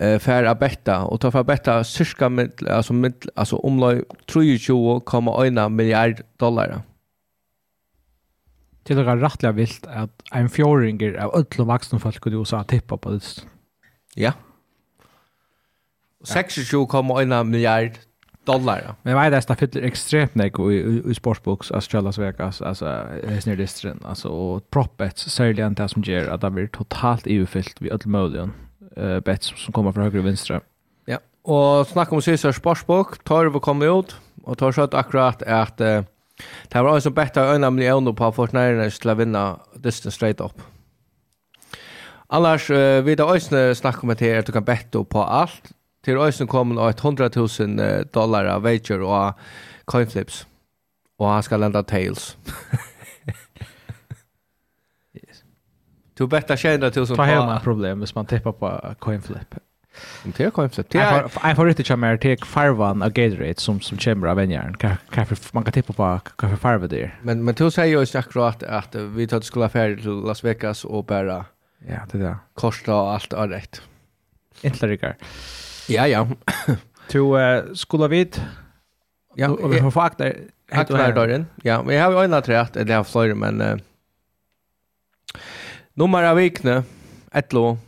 eh 0.00 0.18
för 0.18 0.44
att 0.44 0.58
betta. 0.58 1.04
Och 1.04 1.20
ta 1.20 1.30
för 1.30 1.40
att 1.40 1.46
betta 1.46 1.84
cirka 1.84 2.28
med 2.28 2.50
alltså 2.68 2.92
med 2.92 3.14
alltså 3.34 3.56
om 3.56 3.78
la 3.78 3.92
23,1 3.92 5.68
miljard 5.68 6.22
dollar 6.36 6.82
till 8.82 8.96
det 8.96 9.16
rättliga 9.16 9.52
vilt 9.52 9.86
att 9.86 10.22
en 10.32 10.48
fjoringer 10.48 11.14
av 11.14 11.34
öll 11.34 11.46
och 11.58 11.66
vuxna 11.66 11.98
folk 11.98 12.20
kunde 12.20 12.38
USA 12.38 12.64
tippa 12.64 12.96
på 12.96 13.10
det. 13.10 13.44
Ja. 14.14 14.32
26,1 16.24 17.44
miljard 17.44 17.92
dollar. 18.44 18.94
Men 19.02 19.14
vad 19.14 19.24
är 19.24 19.30
det 19.30 19.42
som 19.42 19.56
fyller 19.56 19.82
extremt 19.82 20.34
nek 20.34 20.58
i, 20.58 21.02
i, 21.10 21.14
sportsboks 21.14 21.70
alltså 21.70 22.00
Las 22.00 22.18
Vegas 22.18 22.62
alltså 22.62 23.06
Hesner 23.28 23.56
distrin 23.56 24.00
alltså 24.04 24.28
och 24.28 24.70
proppets 24.70 25.30
särskilt 25.30 25.58
inte 25.58 25.88
som 25.88 26.02
ger 26.02 26.28
att 26.28 26.40
det 26.40 26.50
blir 26.50 26.66
totalt 26.66 27.26
EU-fyllt 27.26 27.80
vid 27.80 27.92
öll 27.92 28.06
möjligen 28.06 28.52
eh 28.96 29.20
bets 29.20 29.52
som 29.56 29.72
kommer 29.72 29.92
från 29.92 30.04
höger 30.04 30.18
och 30.18 30.26
vänster. 30.26 30.60
Ja. 31.04 31.18
Och 31.42 31.86
snacka 31.86 32.14
om 32.14 32.22
Caesar 32.22 32.52
sportsbok 32.52 33.24
tar 33.24 33.46
vi 33.46 33.60
kommer 33.60 34.00
ut 34.00 34.16
och 34.44 34.58
tar 34.58 34.72
så 34.72 34.82
att 34.82 34.94
akkurat 34.94 35.42
att 35.42 35.80
Det 36.72 36.84
var 36.84 36.90
også 36.90 37.10
bedt 37.10 37.38
av 37.40 37.54
øyne 37.54 37.70
millioner 37.70 38.12
på 38.12 38.30
for 38.34 38.52
nærmere 38.52 38.90
til 38.90 39.10
å 39.10 39.16
vinne 39.18 39.44
distance 39.82 40.16
straight 40.16 40.40
up. 40.40 40.62
Annars, 42.30 42.68
uh, 42.70 43.02
vi 43.04 43.16
da 43.18 43.26
øyne 43.26 43.74
snakker 43.74 44.06
om 44.06 44.14
at 44.14 44.46
du 44.46 44.52
kan 44.52 44.64
bette 44.64 45.04
på 45.04 45.24
alt. 45.24 45.72
Til 46.04 46.16
øyne 46.16 46.46
kommer 46.46 46.88
et 46.88 47.04
100 47.04 47.30
000 47.36 48.04
dollar 48.14 48.46
av 48.46 48.62
wager 48.62 49.02
og 49.02 49.32
coinflips. 49.86 50.46
Og 51.18 51.34
han 51.34 51.42
skal 51.42 51.60
landa 51.60 51.82
tails. 51.82 52.36
yes. 55.16 55.44
Du 56.18 56.26
betta 56.26 56.56
200 56.56 56.90
000 56.96 57.06
på... 57.06 57.16
Ta 57.16 57.26
hjemme 57.28 57.60
problem 57.64 57.98
hvis 57.98 58.14
man 58.14 58.26
tippar 58.26 58.52
på 58.52 58.70
coinflip. 59.00 59.54
Men 60.22 60.32
det 60.36 60.54
kan 60.54 60.64
inte. 60.64 60.84
Jag 60.90 61.30
jag 61.42 61.56
får 61.56 61.68
inte 61.68 61.84
chimera 61.84 62.18
till 62.18 62.44
farvan 62.44 63.02
av 63.02 63.10
Gatorade 63.10 63.60
som 63.60 63.80
som 63.80 63.98
chimmer 63.98 64.26
av 64.26 64.40
enjärn. 64.40 64.76
Kaffe 65.10 65.36
man 65.52 65.64
kan 65.64 65.72
tippa 65.72 65.92
på 65.92 66.20
kaffe 66.36 66.56
farva 66.56 66.86
där. 66.86 67.18
Men 67.22 67.44
men 67.44 67.54
du 67.54 67.70
säger 67.70 68.00
ju 68.00 68.18
akkurat 68.18 68.62
att 68.62 68.94
vi 68.94 69.26
tar 69.26 69.40
skulle 69.40 69.64
affär 69.64 69.96
till 69.96 70.10
Las 70.10 70.44
Vegas 70.44 70.84
och 70.84 71.04
bara 71.04 71.44
ja, 71.88 72.00
det 72.12 72.18
där. 72.18 72.36
Kosta 72.54 72.92
allt 72.92 73.32
är 73.32 73.48
rätt. 73.48 73.82
Inte 74.62 74.86
rikar. 74.86 75.16
Ja, 75.88 76.06
ja. 76.06 76.28
Du 77.12 77.74
skulle 77.74 78.08
vid 78.08 78.40
Ja, 79.34 79.48
och 79.48 79.74
vi 79.74 79.80
får 79.80 79.90
fakta 79.90 80.32
Aklar 80.70 81.12
dörren. 81.12 81.46
Ja, 81.62 81.82
vi 81.82 81.96
har 81.96 82.24
ju 82.24 82.34
en 82.34 82.42
trätt, 82.42 82.76
eller 82.76 82.90
jag 82.90 82.98
har 82.98 83.04
flera, 83.04 83.34
men... 83.34 83.60
Uh, 83.60 83.76
nummer 85.94 86.22
av 86.22 86.36
vikne, 86.36 86.82
ett 87.32 87.52
låg, 87.52 87.78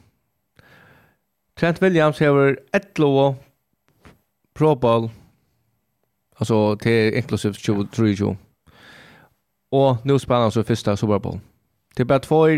Trent 1.63 1.83
Williams 1.83 2.19
hever 2.19 2.57
11 2.75 3.37
Pro 4.55 4.75
Bowl, 4.75 5.11
altså 6.41 6.75
til 6.75 7.17
inklusiv 7.17 7.53
23 7.55 8.37
Og 9.73 9.97
nu 10.05 10.19
spiller 10.19 10.43
han 10.43 10.51
så 10.51 10.63
første 10.63 10.97
Super 10.97 11.19
Bowl. 11.19 11.41
Det 11.97 12.01
er 12.01 12.05
bare 12.05 12.19
två, 12.19 12.49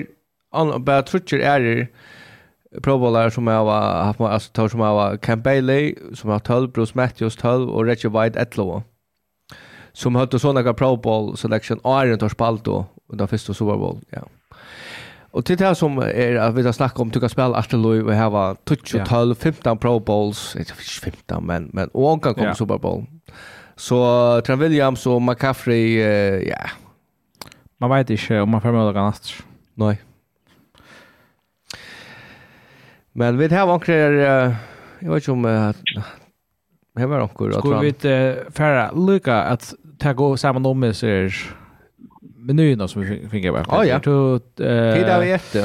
bare 0.86 1.02
trutcher 1.02 1.40
ærer 1.40 1.86
Pro 2.82 2.98
Bowler 2.98 3.28
som 3.28 3.46
jeg 3.46 3.54
har 3.54 4.04
haft, 4.04 4.20
altså 4.20 4.52
tar 4.52 4.68
som 4.68 4.80
jeg 4.80 4.88
har 4.88 5.16
Cam 5.16 5.42
Bailey, 5.42 5.94
som 6.14 6.30
har 6.30 6.38
12, 6.38 6.68
Bruce 6.68 6.92
Matthews 6.96 7.36
12 7.36 7.68
og 7.68 7.86
Reggie 7.86 8.10
White 8.10 8.38
11. 8.40 8.82
Som 9.92 10.14
hadde 10.14 10.38
sånne 10.38 10.74
Pro 10.74 10.96
Bowl 10.96 11.36
selection, 11.36 11.80
Arjen 11.84 12.18
tar 12.18 12.28
spalt 12.28 12.64
då, 12.64 12.84
den 13.18 13.28
første 13.28 13.54
Super 13.54 13.76
Bowl, 13.76 14.00
ja. 14.12 14.18
Yeah. 14.18 14.33
Och 15.34 15.44
till 15.44 15.56
det 15.56 15.66
här 15.66 15.74
som 15.74 15.98
är 15.98 16.36
att 16.36 16.54
vi 16.54 16.62
har 16.62 16.72
snackat 16.72 17.00
om 17.00 17.10
tycka 17.10 17.28
spel 17.28 17.54
att 17.54 17.72
Louis 17.72 18.04
vi 18.06 18.14
har 18.14 18.56
12 18.64 19.04
12 19.06 19.34
15 19.34 19.78
Pro 19.78 20.00
Bowls, 20.00 20.56
inte 20.56 20.72
15 20.74 21.46
men 21.46 21.70
men 21.72 21.88
och 21.88 22.02
hon 22.02 22.20
kan 22.20 22.34
komma 22.34 22.44
yeah. 22.44 22.56
Super 22.56 22.78
Bowl. 22.78 23.06
Så 23.76 24.40
Trent 24.46 24.62
Williams 24.62 25.06
och 25.06 25.22
McCaffrey 25.22 25.98
ja. 25.98 26.08
Uh, 26.08 26.42
yeah. 26.42 26.70
Man 27.78 27.90
vet 27.90 28.10
inte 28.10 28.40
om 28.40 28.50
man 28.50 28.60
får 28.60 28.72
möta 28.72 29.00
annars. 29.00 29.42
Nej. 29.74 30.00
Men 33.12 33.38
vi 33.38 33.54
har 33.54 33.74
ankrar 33.74 34.12
uh, 34.12 34.54
jag 34.98 35.14
vet 35.14 35.22
inte 35.22 35.32
om 35.32 35.44
uh, 35.44 35.72
här 36.98 37.06
var 37.06 37.20
ankrar 37.20 37.48
att 37.48 37.54
Skulle 37.54 37.80
vi 37.80 37.88
inte 37.88 38.36
uh, 38.46 38.50
färra 38.50 38.90
lycka 38.92 39.42
att 39.42 39.74
ta 39.98 40.12
gå 40.12 40.36
samman 40.36 40.66
om 40.66 40.80
med 40.80 40.96
sig 40.96 41.30
menyn 42.44 42.88
som 42.88 43.02
vi 43.02 43.28
fick 43.28 43.52
bara. 43.52 43.64
Ja, 43.68 43.84
ja. 43.84 44.00
Tid 44.94 45.08
av 45.08 45.22
ett. 45.22 45.56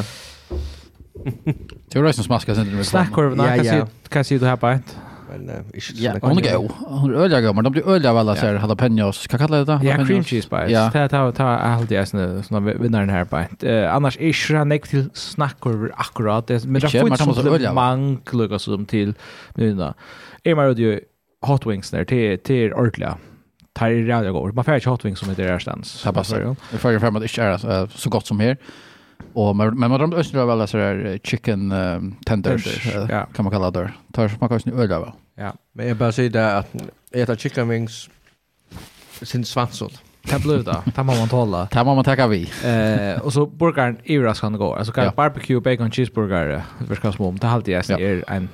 Tror 1.91 2.03
du 2.03 2.13
som 2.13 2.23
smaskar 2.23 2.53
sen 2.55 2.75
med 2.75 2.85
snackkorvarna 2.85 3.55
kan 3.55 3.65
se 3.65 3.83
kan 4.09 4.23
se 4.23 4.37
det 4.37 4.45
här 4.45 4.55
på 4.55 4.67
ett. 4.67 4.97
Men 5.31 5.49
uh, 5.49 5.55
ja, 5.93 6.13
hon 6.21 6.37
är 6.37 6.57
god. 6.57 6.71
Hon 6.71 7.13
är 7.13 7.17
öliga 7.17 7.41
god, 7.41 7.55
men 7.55 7.63
de 7.63 7.73
blir 7.73 7.89
öliga 7.89 8.13
väl 8.13 8.35
så 8.37 8.45
här 8.45 8.53
jalapenos. 8.53 9.27
Kan 9.27 9.39
kallar 9.39 9.57
det 9.57 9.65
det? 9.65 9.79
Ja, 9.83 10.05
cream 10.05 10.23
cheese 10.23 10.41
spice. 10.41 10.89
Ta 10.93 11.07
ta 11.07 11.31
ta 11.31 11.43
allt 11.43 11.89
det 11.89 12.05
såna 12.05 12.43
såna 12.43 12.59
vinnaren 12.59 13.09
här 13.09 13.25
på 13.25 13.37
Uh, 13.63 13.95
Annars 13.95 14.17
är 14.17 14.51
ju 14.51 14.65
näck 14.65 14.87
till 14.87 15.09
snackkorvar 15.13 15.91
akkurat. 15.95 16.47
Det, 16.47 16.65
Men 16.65 16.81
det 16.81 16.89
får 16.89 17.07
inte 17.07 17.67
så 17.67 17.73
mank 17.73 18.33
lucka 18.33 18.59
som 18.59 18.85
till 18.85 19.13
nu 19.55 19.73
då. 19.73 19.93
Är 20.43 20.55
man 20.55 20.77
ju 20.77 20.99
hot 21.41 21.65
wings 21.65 21.91
där 21.91 22.05
till 22.05 22.39
till 22.39 22.73
ordliga 22.73 23.17
tar 23.79 23.95
i 23.95 24.03
rævlig 24.07 24.35
går. 24.35 24.51
Man 24.55 24.67
får 24.67 24.81
ikke 24.81 24.89
hot 24.89 25.05
wings 25.07 25.23
som 25.23 25.31
heter 25.31 25.53
Ærstens. 25.53 25.95
Det 26.03 26.13
passer. 26.13 26.45
Jeg 26.71 26.83
får 26.83 26.95
jo 26.97 26.99
frem 26.99 27.15
at 27.15 27.23
det 27.25 27.31
ikke 27.31 27.41
er 27.41 27.87
så 27.95 28.09
godt 28.09 28.27
som 28.27 28.39
her. 28.39 28.55
Och 29.35 29.55
men, 29.55 29.79
man 29.79 29.91
drömde 29.91 30.17
östra 30.17 30.45
väl 30.45 30.67
så 30.67 30.77
där 30.77 31.19
chicken 31.23 31.71
um, 31.71 32.15
tenders 32.25 32.85
ja. 33.09 33.25
kan 33.33 33.45
man 33.45 33.51
kalla 33.51 33.71
det. 33.71 33.91
Tar 34.13 34.27
smakar 34.27 34.61
ju 34.65 34.81
öl 34.81 34.89
där. 34.89 35.13
Ja, 35.35 35.53
men 35.73 35.87
jag 35.87 35.97
bara 35.97 36.11
säger 36.11 36.29
det 36.29 36.57
att 36.57 36.75
äta 37.11 37.35
chicken 37.35 37.67
wings 37.67 38.09
sin 39.21 39.45
svansol. 39.45 39.91
Det 40.29 40.39
blir 40.39 40.63
det. 40.63 40.81
Det 40.95 41.03
må 41.03 41.15
man 41.15 41.29
tåla. 41.29 41.67
Det 41.71 41.83
må 41.83 41.95
man 41.95 42.03
tacka 42.03 42.27
vi. 42.27 42.49
Eh, 42.63 43.21
och 43.21 43.33
så 43.33 43.45
burgaren 43.45 43.97
är 44.03 44.13
ju 44.13 44.23
raskan 44.23 44.57
gå. 44.57 44.75
Alltså 44.75 44.93
kan 44.93 45.11
barbecue 45.15 45.59
bacon 45.61 45.91
cheeseburger 45.91 46.63
verkar 46.77 47.11
små. 47.11 47.31
Det 47.31 47.47
har 47.47 47.55
alltid 47.55 47.75
är 47.75 48.23
en 48.27 48.49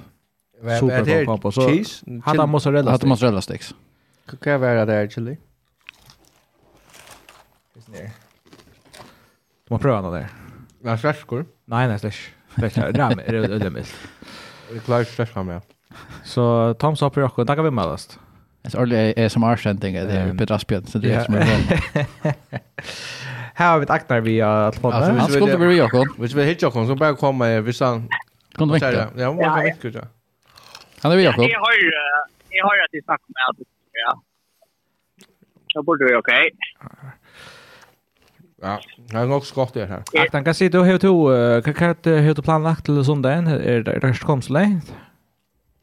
super 0.80 1.26
kombo. 1.26 1.52
Så 1.52 1.84
hade 2.24 2.46
mozzarella 2.46 2.92
sticks. 2.92 3.02
Hade 3.02 3.08
mozzarella 3.08 3.42
sticks. 3.42 3.74
Kan 4.30 4.52
jag 4.52 4.60
vara 4.60 4.86
där, 4.86 5.08
Chili? 5.08 5.38
Du 9.66 9.74
må 9.74 9.78
prøve 9.78 10.02
noe 10.02 10.14
der. 10.14 10.34
Var 10.86 10.98
det 10.98 11.02
slæskor? 11.02 11.46
Nei, 11.70 11.86
nei, 11.90 11.98
slæsk. 12.02 12.32
Ram, 12.98 13.20
er 13.20 13.32
det 13.32 13.50
ødemilt. 13.58 13.96
Det 14.72 14.84
klarer 14.86 15.04
slæsk 15.10 15.34
ham, 15.34 15.50
ja. 15.50 15.60
Så 16.24 16.74
Tom 16.80 16.96
sa 16.96 17.10
på 17.10 17.22
Jokko, 17.22 17.44
da 17.44 17.56
vi 17.62 17.70
med 17.70 17.84
oss. 17.84 18.08
Det 18.66 18.74
er 18.74 18.80
ordentlig 18.80 19.14
ASMR-sending, 19.18 19.96
det 19.96 20.18
er 20.18 20.34
Peter 20.34 20.56
Asbjørn, 20.56 20.88
så 20.90 21.00
det 21.00 21.14
er 21.14 21.26
som 21.26 21.36
er 21.38 21.46
bra. 21.46 22.34
Här 23.56 23.70
har 23.72 23.80
vi 23.80 23.84
ett 23.84 23.90
aktar 23.90 24.20
vi 24.20 24.40
har 24.40 24.58
via 24.58 24.72
telefonen. 24.72 25.20
Han 25.20 25.32
skulle 25.32 25.58
bli 25.58 25.78
Jakob. 25.78 26.08
Hvis 26.18 26.34
vi 26.34 26.44
hittar 26.44 26.68
Jakob 26.68 26.88
så 26.88 26.96
bara 26.96 27.16
kommer 27.16 27.62
vi 27.62 27.74
sen. 27.74 28.10
Kan 28.58 28.68
du 28.68 28.74
vecka? 28.74 29.10
Ja, 29.18 29.28
hon 29.28 29.40
kan 29.44 29.64
vecka. 29.64 30.08
Han 31.02 31.12
är 31.12 31.16
vi 31.16 31.24
Jakob. 31.24 31.44
Jag 31.44 31.60
har 31.60 31.74
jag 32.50 32.66
har 32.66 32.76
att 32.76 32.92
det 32.92 33.04
snackar 33.04 33.26
med 33.28 33.66
Ja. 34.04 34.12
Så 35.74 35.84
borde 35.84 36.06
vi 36.08 36.16
okej. 36.16 36.46
Okay. 36.82 37.12
Ja, 38.66 38.76
det 39.12 39.18
er 39.20 39.28
nok 39.28 39.46
skott 39.46 39.74
det 39.74 39.88
her. 39.88 40.02
Jag 40.14 40.32
tänkte 40.32 40.54
se 40.54 40.70
då 40.70 40.84
hur 40.84 40.98
du 40.98 41.12
Hva 41.66 41.88
har 42.26 42.34
du 42.34 42.42
planlagt 42.42 42.86
til 42.86 43.06
söndagen 43.06 43.48
Er 43.48 43.84
det 43.84 44.04
rest 44.04 44.24
kom 44.24 44.42
så 44.42 44.54
länge. 44.54 44.82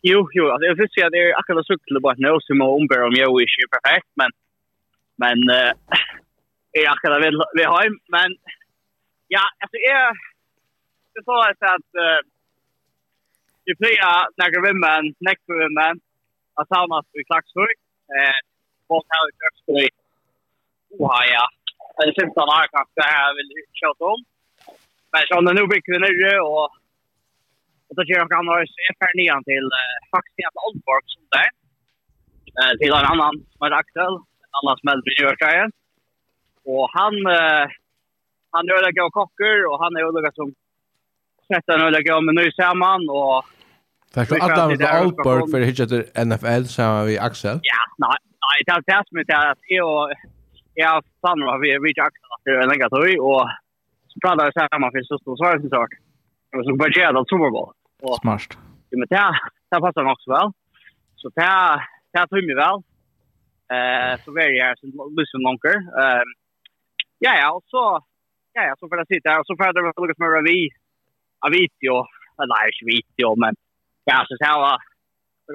Jo, 0.02 0.18
jo, 0.36 0.44
Altså, 0.52 0.64
jeg 0.68 0.76
synes 0.76 1.04
att 1.06 1.12
det 1.14 1.20
er 1.22 1.38
akkurat 1.40 1.66
cykel 1.70 2.00
bara 2.06 2.22
nu 2.24 2.32
som 2.40 2.56
må 2.58 2.66
ombere 2.78 3.06
om 3.08 3.14
jeg 3.18 3.28
er 3.28 3.44
ikke 3.44 3.72
perfekt 3.76 4.10
men 4.20 4.30
men 5.22 5.36
uh, 5.58 5.72
jeg 6.74 6.82
er 6.84 6.92
akkurat 6.94 7.22
vid 7.24 7.36
vi 7.58 7.64
har 7.72 7.86
men 8.16 8.28
ja, 9.36 9.44
altså, 9.62 9.76
jeg 9.88 10.00
det 11.14 11.22
så 11.28 11.34
er 11.46 11.54
at 11.76 11.88
uh, 12.06 12.20
vi 13.66 13.72
pleier 13.80 14.14
när 14.38 14.50
vimmen, 14.66 15.04
men 15.24 15.36
vimmen, 15.46 15.78
at 15.78 15.88
men 15.88 16.00
att 16.58 16.68
samlas 16.68 17.06
i 17.20 17.22
Klaxvik 17.30 17.81
Folk 18.88 19.06
har 19.12 19.22
ju 19.28 19.32
köpt 19.40 19.62
det. 19.66 19.90
Oha, 20.98 21.18
ja. 21.34 21.44
Det 21.96 22.14
syns 22.16 22.34
han 22.40 22.52
har 22.54 22.66
kanske 22.74 22.94
det 23.00 23.10
här 23.14 23.28
vill 23.38 23.50
köra 23.80 24.04
om. 24.12 24.20
Men 25.12 25.22
så 25.28 25.36
nu 25.58 25.62
bygger 25.72 25.92
det 25.94 26.02
nere 26.06 26.40
och 26.50 26.66
och 27.92 27.96
då 27.96 28.04
kör 28.04 28.18
jag 28.22 28.30
kan 28.34 28.48
ha 28.48 28.56
se 28.76 28.86
för 28.98 29.12
nian 29.18 29.44
till 29.50 29.66
faktiskt 30.14 30.38
jävla 30.44 30.60
Oldborg 30.68 31.04
som 31.14 31.22
där. 31.36 31.50
Eh 32.58 32.72
till 32.78 32.92
en 33.00 33.10
annan 33.12 33.34
som 33.52 33.62
är 33.66 33.70
aktuell, 33.82 34.16
en 34.44 34.54
annan 34.58 34.76
som 34.78 34.88
är 34.88 35.22
gör 35.22 35.36
sig. 35.42 35.56
Och 36.70 36.86
han 36.96 37.14
han 38.54 38.66
gör 38.68 38.82
det 38.84 38.98
gå 39.00 39.10
kocker 39.10 39.56
och 39.68 39.78
han 39.82 39.96
är 39.96 40.02
öliga 40.08 40.32
som 40.32 40.48
sätter 41.48 41.72
en 41.74 41.86
öliga 41.86 42.20
med 42.20 42.34
ny 42.34 42.52
samman 42.52 43.02
och 43.20 43.38
Fast 44.14 44.30
du 44.30 44.36
att 44.40 44.78
det 44.78 44.84
var 44.84 45.04
Outberg 45.04 45.50
för 45.50 45.60
hitcha 45.60 45.86
till 45.86 46.04
NFL 46.28 46.62
så 46.74 46.82
har 46.82 47.04
vi 47.10 47.18
Axel. 47.18 47.56
Ja, 47.62 47.80
nej, 48.04 48.18
nej, 48.44 48.58
det 48.66 48.72
är 48.72 48.82
det 48.90 49.02
som 49.08 49.18
är 49.18 49.50
att 49.50 49.64
jag 49.68 50.12
jag 50.74 51.04
stannar 51.18 51.46
har 51.52 51.60
vi 51.64 51.68
reach 51.84 52.00
Axel 52.06 52.28
att 52.34 52.44
det 52.44 52.50
är 52.50 52.66
länge 52.72 52.88
till 52.92 53.20
och 53.20 53.42
pratar 54.24 54.52
så 54.52 54.60
här 54.60 54.78
man 54.78 54.92
finns 54.94 55.08
så 55.08 55.18
stor 55.18 55.36
svårighet 55.36 55.70
sak. 55.78 55.90
Och 56.56 56.64
så 56.66 56.72
börjar 56.80 57.04
jag 57.06 57.14
då 57.14 57.24
Super 57.24 57.50
Bowl. 57.54 57.70
Smart. 58.22 58.58
Det 58.90 58.96
med 59.00 59.08
det 59.08 59.32
det 59.70 59.80
passar 59.84 60.12
också 60.14 60.28
väl. 60.36 60.48
Så 61.20 61.26
det 61.38 61.54
det 62.12 62.26
tror 62.28 62.46
mig 62.48 62.58
väl. 62.64 62.78
Eh 63.74 64.14
så 64.24 64.30
very 64.40 64.58
här 64.64 64.74
så 64.80 64.86
listen 65.18 65.40
longer. 65.46 65.76
Ehm 66.02 66.28
ja 67.24 67.32
ja, 67.40 67.48
och 67.56 67.64
så 67.72 67.82
ja 68.52 68.62
ja, 68.68 68.74
så 68.78 68.88
för 68.88 68.98
att 68.98 69.08
sitta 69.08 69.28
där 69.30 69.40
och 69.40 69.46
så 69.46 69.56
får 69.56 69.66
jag 69.66 69.74
lucka 69.76 70.24
med 70.24 70.44
vi. 70.50 70.60
Jag 71.42 71.50
vet 71.58 71.76
ju, 71.86 71.96
eller 72.40 72.56
jag 72.80 72.86
vet 72.92 73.12
ju, 73.22 73.28
men 73.44 73.54
ja, 74.10 74.16
så 74.28 74.44
här 74.46 74.58
var 74.64 74.78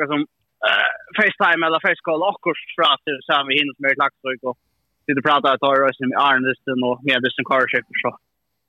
det 0.02 0.08
som 0.14 0.22
eh 0.68 0.90
FaceTime 1.18 1.62
eller 1.66 1.80
first 1.88 2.04
call 2.08 2.28
och 2.30 2.40
kurs 2.46 2.62
pratar 2.80 3.16
så 3.26 3.30
har 3.36 3.44
vi 3.50 3.54
hinner 3.60 3.76
med 3.84 3.98
laxrök 4.04 4.42
och 4.50 4.58
sitter 5.06 5.22
och 5.22 5.30
pratar 5.30 5.50
att 5.54 5.64
ta 5.66 5.72
oss 5.88 6.00
med 6.12 6.18
Arne 6.26 6.48
Listen 6.48 6.80
och 6.90 6.98
med 7.08 7.18
Listen 7.26 7.46
Carship 7.50 7.86
så. 8.04 8.12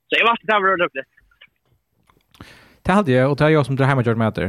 Så 0.07 0.11
jag 0.17 0.25
var 0.25 0.31
vart 0.31 0.49
där 0.49 0.59
runt 0.81 0.97
det. 0.99 1.05
Det 2.83 2.91
hade 2.97 3.11
jag 3.11 3.25
och 3.31 3.37
det 3.37 3.43
är 3.45 3.49
jag 3.57 3.65
som 3.65 3.75
drar 3.75 3.89
hemma 3.89 4.03
gjort 4.03 4.25
möter. 4.25 4.47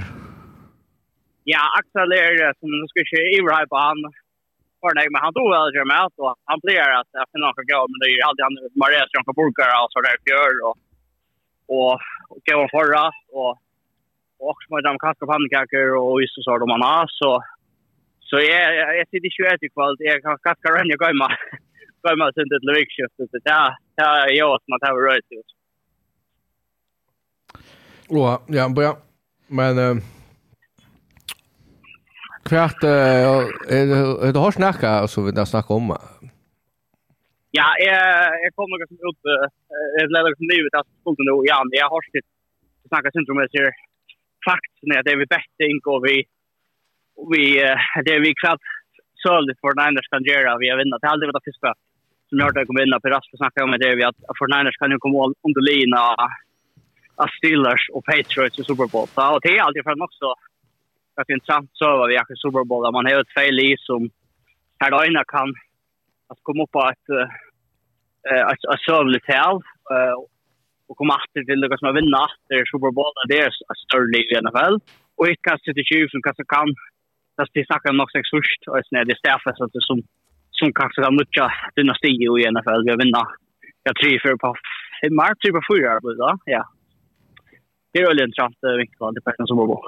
Ja, 1.53 1.63
Axel 1.79 2.13
är 2.25 2.33
det 2.43 2.53
som 2.61 2.69
nu 2.81 2.87
ska 2.91 3.01
köra 3.11 3.29
i 3.37 3.39
på 3.73 3.77
han. 3.87 4.01
Var 4.83 4.93
nej 4.99 5.09
men 5.13 5.23
han 5.25 5.35
tog 5.37 5.49
väl 5.55 5.79
jag 5.81 5.89
med 5.95 6.07
och 6.25 6.35
han 6.51 6.59
blir 6.65 6.81
att 7.01 7.11
jag 7.19 7.27
finner 7.31 7.47
några 7.47 7.69
gå 7.73 7.81
men 7.91 7.99
det 8.01 8.09
är 8.11 8.27
alltid 8.29 8.45
han 8.47 8.57
Maria 8.83 9.05
som 9.13 9.25
kan 9.27 9.37
burkar 9.41 9.71
alltså 9.81 9.99
där 10.07 10.17
för 10.25 10.55
och 10.69 10.77
och 11.79 11.95
gå 12.49 12.59
förra 12.77 13.05
och 13.39 13.53
och 14.47 14.59
som 14.63 14.71
har 14.73 14.81
amerikanska 14.89 15.25
pannkakor 15.33 15.89
och 16.03 16.23
is 16.23 16.37
och 16.39 16.45
så 16.45 16.53
då 16.59 16.67
man 16.75 16.83
har 16.91 17.07
så 17.21 17.31
så 18.29 18.37
jag 18.53 18.69
jag 18.99 19.07
sitter 19.11 19.31
ju 19.39 19.47
att 19.47 19.67
ikväll 19.69 19.97
jag 19.99 20.23
kan 20.23 20.39
kasta 20.47 20.67
runt 20.75 20.91
jag 20.93 20.99
går 21.03 21.15
med 21.23 21.33
går 22.03 22.17
med 22.21 22.35
sen 22.35 22.49
till 22.51 22.75
vikskiftet 22.81 23.29
så 23.33 23.39
där 23.51 23.69
där 23.99 24.17
jag 24.39 24.51
åt 24.53 24.69
man 24.69 24.81
har 24.83 25.03
rört 25.09 25.31
ut. 25.39 25.51
Ja, 28.09 28.43
ja, 28.59 28.69
bra. 28.79 28.91
Men 29.59 29.79
eh 29.79 29.97
kvart 32.49 32.83
eh 32.85 34.33
det 34.35 34.41
har 34.45 34.53
snacka 34.59 34.91
så 35.13 35.19
vi 35.25 35.31
där 35.39 35.45
snacka 35.45 35.75
om. 35.75 35.87
Ja, 37.59 37.69
jag 37.87 38.03
jag 38.45 38.53
kommer 38.59 38.77
liksom 38.83 38.99
upp 39.09 39.23
jag 39.99 40.11
lärde 40.15 40.29
mig 40.39 40.49
livet 40.55 40.75
att 40.81 40.91
skulden 41.01 41.27
då 41.31 41.37
ja, 41.51 41.59
jag 41.81 41.89
har 41.95 42.03
sitt 42.15 42.29
snacka 42.89 43.11
syndromet 43.11 43.51
här 43.55 43.90
faktiskt 44.49 44.99
att 44.99 45.05
det 45.07 45.13
är 45.15 45.23
vi 45.23 45.35
betting 45.37 45.77
och 45.93 46.03
vi 46.09 46.17
vi 47.33 47.45
det 48.05 48.13
är 48.17 48.21
vi 48.27 48.33
kvart 48.43 48.67
såligt 49.25 49.61
för 49.63 49.73
Niners 49.81 50.09
kan 50.13 50.25
göra 50.33 50.59
vi 50.63 50.71
har 50.71 50.79
vinnat 50.83 51.01
det 51.03 51.13
hade 51.13 51.27
vi 51.27 51.33
det 51.33 51.47
första 51.49 51.71
som 52.29 52.39
jag 52.39 52.47
hörde 52.47 52.67
kom 52.67 52.81
in 52.83 53.01
på 53.03 53.09
Rasmus 53.09 53.39
snackade 53.43 53.65
om 53.65 53.79
det 53.85 53.97
vi 53.99 54.05
att 54.11 54.21
för 54.39 54.49
Niners 54.55 54.77
kan 54.81 54.91
ju 54.91 54.99
komma 55.05 55.19
under 55.47 55.63
lina 55.73 56.01
av 57.23 57.29
Steelers 57.39 57.85
och 57.95 58.05
Patriots 58.05 58.59
i 58.59 58.65
Super 58.65 58.89
Bowl. 58.93 59.09
Så 59.15 59.35
och 59.35 59.41
det 59.43 59.57
är 59.57 59.63
alltid 59.63 59.85
för 59.85 59.91
dem 59.91 60.09
också 60.09 60.27
att 61.19 61.29
intressant 61.29 61.71
så 61.73 61.89
vad 61.99 62.09
vi 62.09 62.17
har 62.17 62.33
i 62.33 62.43
Super 62.45 62.65
Bowl 62.69 62.85
där 62.85 62.93
man 62.93 63.07
har 63.07 63.21
ett 63.21 63.39
fel 63.39 63.59
i 63.69 63.77
som 63.79 64.11
här 64.81 64.91
då 64.91 65.05
innan 65.05 65.25
kan 65.37 65.49
att 66.31 66.41
komma 66.43 66.63
upp 66.63 66.71
på 66.71 66.83
ett 66.93 67.09
ett 68.53 68.65
ett 68.75 68.85
sövligt 68.89 69.27
tal 69.27 69.63
och 70.91 70.97
komma 71.01 71.15
åter 71.21 71.43
till 71.49 71.61
det 71.61 71.79
som 71.79 71.87
har 71.89 71.97
vinna 72.01 72.21
åter 72.29 72.63
Super 72.73 72.93
Bowl 72.97 73.13
där 73.19 73.27
det 73.31 73.39
är 73.47 73.51
större 73.87 74.11
liv 74.17 74.27
i 74.33 74.35
NFL 74.45 74.75
och 75.19 75.27
ett 75.31 75.43
kast 75.49 75.65
till 75.65 75.89
20 75.93 76.09
som 76.13 76.23
kanske 76.27 76.45
kan 76.55 76.69
det 77.37 77.47
ska 77.49 77.59
snacka 77.71 77.91
om 77.91 77.97
något 78.01 78.13
sex 78.13 78.25
först 78.35 78.61
och 78.69 78.77
sen 78.87 78.99
är 79.01 79.05
det 79.11 79.21
Stefan 79.23 79.55
så 79.57 79.65
som 79.89 79.99
som 80.59 80.69
kanske 80.81 80.99
kan 81.03 81.17
mycket 81.23 81.49
dynasti 81.77 82.13
i 82.43 82.45
NFL 82.55 82.81
vi 82.85 82.91
har 82.93 83.03
vinna 83.05 83.23
jag 83.87 83.95
tror 83.97 84.19
för 84.25 84.37
på 84.45 84.51
en 85.07 85.15
mark 85.23 85.37
typ 85.41 85.55
av 85.61 85.65
fyra 85.73 85.91
då 86.21 86.31
ja 86.57 86.63
det 87.93 87.99
är 88.01 88.07
väl 88.11 88.23
intressant 88.27 88.57
vinkel 88.81 89.15
det 89.15 89.21
på 89.25 89.31
Super 89.51 89.67
Bowl 89.71 89.87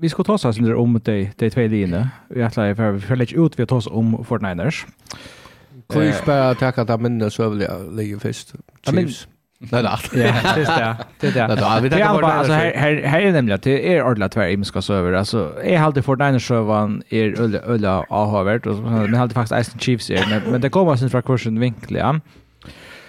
Vi 0.00 0.08
ska 0.08 0.22
ta 0.24 0.32
oss 0.32 0.44
om 0.44 0.76
om 0.84 1.00
de, 1.04 1.30
de 1.38 1.50
två 1.50 1.60
linjerna. 1.60 2.02
Jag 2.28 2.52
tror 2.52 2.64
att 2.64 2.94
vi 2.94 3.00
får 3.00 3.16
lägga 3.16 3.36
ut 3.42 3.58
vi 3.58 3.66
tar 3.66 3.76
oss 3.76 3.86
om 3.86 4.24
Fortniners. 4.24 4.76
Mm. 4.84 5.43
Kan 5.92 6.00
vi 6.00 6.12
tacka 6.12 6.26
bare 6.26 6.54
takke 6.54 7.30
så 7.30 7.48
vill 7.48 7.60
jag 7.60 7.96
lägga 7.96 8.18
först? 8.18 8.52
Chiefs. 8.90 9.28
Nej, 9.58 9.70
det 9.70 9.76
är 9.78 9.82
det. 9.82 9.88
Ja, 10.20 10.34
det 10.54 10.60
är 10.60 10.78
det. 10.78 10.96
Det 11.20 11.26
är 11.26 11.80
det. 11.80 11.88
Det 11.88 12.00
är 12.00 12.20
bara 12.20 12.32
alltså 12.32 12.52
här 12.52 12.72
här 12.74 13.02
här 13.02 13.20
är 13.20 13.32
nämligen 13.32 13.60
det 13.62 13.94
är 13.96 14.02
ordentligt 14.02 14.32
tvär 14.32 14.48
i 14.48 14.64
ska 14.64 14.82
över. 14.92 15.12
Alltså 15.12 15.52
är 15.62 15.78
halt 15.78 15.94
det 15.94 16.02
för 16.02 16.16
den 16.16 16.40
servern 16.40 17.02
är 17.08 17.40
ölla 17.40 17.58
ölla 17.58 18.04
ahavert 18.08 18.66
och 18.66 18.76
men 18.76 19.14
halt 19.14 19.32
faktiskt 19.32 19.70
Ice 19.70 19.80
Chiefs 19.80 20.10
är 20.10 20.26
men 20.30 20.52
men 20.52 20.60
det 20.60 20.70
kommer 20.70 20.96
sin 20.96 21.10
från 21.10 21.22
kursen 21.22 21.60
vinkel, 21.60 21.96
ja. 21.96 22.20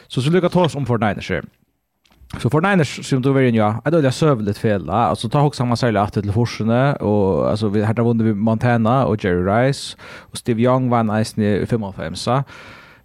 Så 0.07 0.21
så 0.21 0.31
ta 0.49 0.65
oss 0.65 0.75
om 0.75 0.85
för 0.85 0.97
den. 0.97 1.21
Så 2.39 2.49
för 2.49 2.61
Niners 2.61 3.09
som 3.09 3.21
du 3.21 3.33
vill 3.33 3.55
ju 3.55 3.59
ja, 3.59 3.81
då 3.85 3.97
är 3.97 4.01
det 4.01 4.11
sövligt 4.11 4.57
fel. 4.57 4.89
Alltså 4.89 5.29
ta 5.29 5.41
också 5.41 5.57
samma 5.57 5.75
sälja 5.75 6.01
att 6.01 6.13
till 6.13 6.31
Forsene 6.31 6.95
och 6.95 7.49
alltså 7.49 7.67
vi 7.67 7.83
här 7.83 7.93
vunnit 7.93 8.27
vi 8.27 8.33
Montana 8.33 9.05
och 9.05 9.23
Jerry 9.23 9.43
Rice 9.43 9.97
och 10.01 10.37
Steve 10.37 10.61
Young 10.61 10.89
vann 10.89 11.25
Ice 11.25 11.37
i 11.37 11.65
55 11.65 12.15
så 12.15 12.43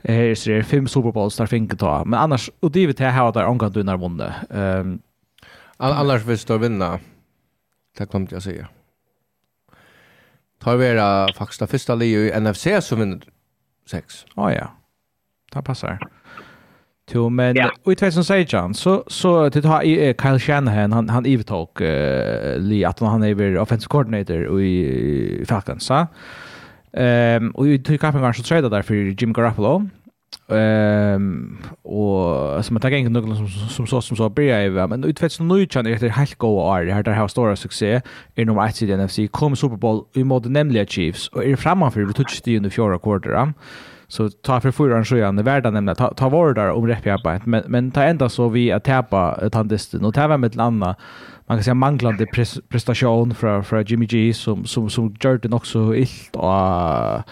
här 0.02 0.34
ser 0.34 0.56
det 0.56 0.62
fem 0.62 0.88
Super 0.88 1.12
Bowls 1.12 1.36
där 1.36 1.46
finke 1.46 1.76
ta. 1.76 2.04
Men 2.04 2.20
annars 2.20 2.50
och 2.60 2.70
det 2.70 2.86
vi 2.86 2.94
till 2.94 3.06
här 3.06 3.32
där 3.32 3.42
angår 3.42 3.70
du 3.70 3.82
när 3.82 3.96
vunne. 3.96 4.34
Ehm 4.50 5.00
annars 5.80 6.24
vill 6.24 6.38
stå 6.38 6.58
vinna. 6.58 6.98
Det 7.98 8.06
kommer 8.06 8.28
jag 8.30 8.42
säga. 8.42 8.68
Tar 10.58 10.76
vi 10.76 10.86
era 10.86 11.32
faktiskt 11.32 11.70
första 11.70 11.94
ligan 11.94 12.46
i 12.46 12.50
NFC 12.50 12.66
som 12.80 13.00
vinner 13.00 13.20
sex. 13.90 14.26
Ja 14.36 14.52
ja. 14.52 14.70
Det 15.52 15.62
passar. 15.62 15.98
Jo, 17.14 17.28
men 17.28 17.56
ja. 17.56 17.70
i 17.92 17.94
2016 17.94 18.74
så 18.74 19.02
så 19.08 19.48
det 19.48 19.64
har 19.64 19.82
i 19.82 20.14
Kyle 20.22 20.38
Shanahan 20.38 20.92
han 20.92 21.08
han 21.08 21.26
övertog 21.26 21.80
uh, 21.80 22.58
li 22.58 22.84
att 22.84 23.00
han 23.00 23.22
är 23.22 23.58
offensive 23.58 23.88
coordinator 23.88 24.60
i 24.60 25.44
Falcons. 25.48 25.84
Så. 25.84 26.06
Ehm 26.92 27.44
um, 27.44 27.50
och 27.50 27.68
i 27.68 27.78
tog 27.78 28.00
kapen 28.00 28.20
kanske 28.20 28.42
trade 28.42 28.68
där 28.68 28.82
för 28.82 28.94
Jim 28.94 29.32
Garoppolo. 29.32 29.88
Ehm 30.48 31.58
och 31.82 32.64
som 32.64 32.76
att 32.76 32.84
jag 32.84 32.98
inte 32.98 33.10
någon 33.10 33.36
som 33.36 33.48
som 33.48 33.86
så 33.86 34.00
som 34.00 34.16
så 34.16 34.28
börjar 34.28 34.60
ju 34.60 34.86
men 34.86 35.14
som 35.28 35.48
nu 35.48 35.66
kan 35.66 35.84
det 35.84 36.08
helt 36.08 36.38
go 36.38 36.46
år 36.46 36.84
det 36.84 36.92
här 36.92 37.02
där 37.02 37.12
har 37.12 37.28
stora 37.28 37.56
succé 37.56 38.00
i 38.34 38.44
nummer 38.44 38.66
1 38.66 38.82
i 38.82 38.96
NFC 38.96 39.18
kom 39.30 39.56
Super 39.56 39.76
Bowl 39.76 40.04
i 40.14 40.24
mot 40.24 40.44
nämligen 40.44 40.86
Chiefs 40.86 41.28
och 41.28 41.44
är 41.44 41.56
framför 41.56 42.00
vi 42.00 42.12
touchade 42.12 42.50
i 42.50 42.56
under 42.56 42.70
fjärde 42.70 42.98
kvartalet. 42.98 43.54
Så 44.10 44.30
ta 44.30 44.60
för 44.60 44.70
fyra 44.70 44.98
år 44.98 45.04
sedan, 45.04 45.44
världen 45.44 45.74
nämnde, 45.74 45.94
ta, 45.94 46.14
ta 46.14 46.28
var 46.28 46.54
där 46.54 46.70
om 46.70 46.86
repjabbat. 46.86 47.46
Men, 47.46 47.62
men 47.66 47.90
ta 47.90 48.02
ända 48.02 48.28
så 48.28 48.48
vi 48.48 48.72
att 48.72 48.84
täpa 48.84 49.50
tandist 49.52 49.94
Och 49.94 50.14
täva 50.14 50.36
med 50.36 50.50
ett 50.54 50.60
annat, 50.60 50.98
man 51.46 51.56
kan 51.56 51.64
säga 51.64 51.74
manglande 51.74 52.26
pres, 52.26 52.58
prestation 52.68 53.34
från, 53.34 53.64
från 53.64 53.84
Jimmy 53.84 54.06
G 54.06 54.34
som, 54.34 54.64
som, 54.64 54.90
som 54.90 55.16
gör 55.20 55.38
det 55.38 55.52
också 55.52 55.94
illt. 55.94 56.36
Och, 56.36 57.22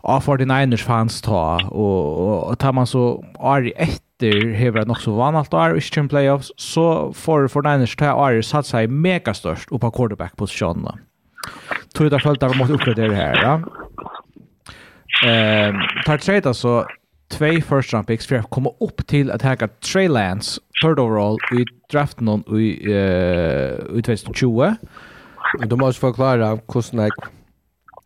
av 0.00 0.22
49ers 0.22 0.84
fans 0.84 1.22
ta 1.22 1.60
och, 1.70 2.28
och, 2.28 2.50
och 2.50 2.58
tar 2.58 2.72
man 2.72 2.86
så 2.86 3.24
är 3.40 3.72
efter 3.76 4.54
hever 4.54 4.86
nog 4.86 5.00
så 5.00 5.12
vanligt 5.12 5.54
år 5.54 5.78
i 5.78 5.80
Champions 5.80 6.10
playoffs 6.10 6.52
så 6.56 7.12
får 7.12 7.48
49ers 7.48 7.98
ta 7.98 8.30
är 8.30 8.42
satt 8.42 8.66
sig 8.66 8.86
mega 8.86 9.34
störst 9.34 9.72
upp 9.72 9.80
på 9.80 9.90
quarterback 9.90 10.36
positionen. 10.36 10.98
Tror 11.94 12.10
det 12.10 12.20
följt 12.20 12.40
där 12.40 12.54
måste 12.58 12.74
uppgradera 12.74 13.14
här, 13.14 13.42
ja 13.42 13.60
eh, 15.24 15.74
tar 16.06 16.18
trade 16.18 16.48
alltså 16.48 16.86
två 17.30 17.46
first 17.46 17.92
round 17.92 18.06
picks 18.06 18.26
för 18.26 18.36
att 18.36 18.50
komma 18.50 18.70
upp 18.80 19.06
till 19.06 19.30
att 19.30 19.42
hacka 19.42 19.68
Trey 19.68 20.08
Lance 20.08 20.60
third 20.82 20.98
overall 20.98 21.38
i 21.52 21.64
draften 21.92 22.24
någon 22.24 22.58
i 22.58 22.92
eh, 22.92 23.98
i 23.98 24.02
2020. 24.02 24.74
Du 25.66 25.76
måste 25.76 26.00
förklara 26.00 26.58
kostnaden. 26.58 27.10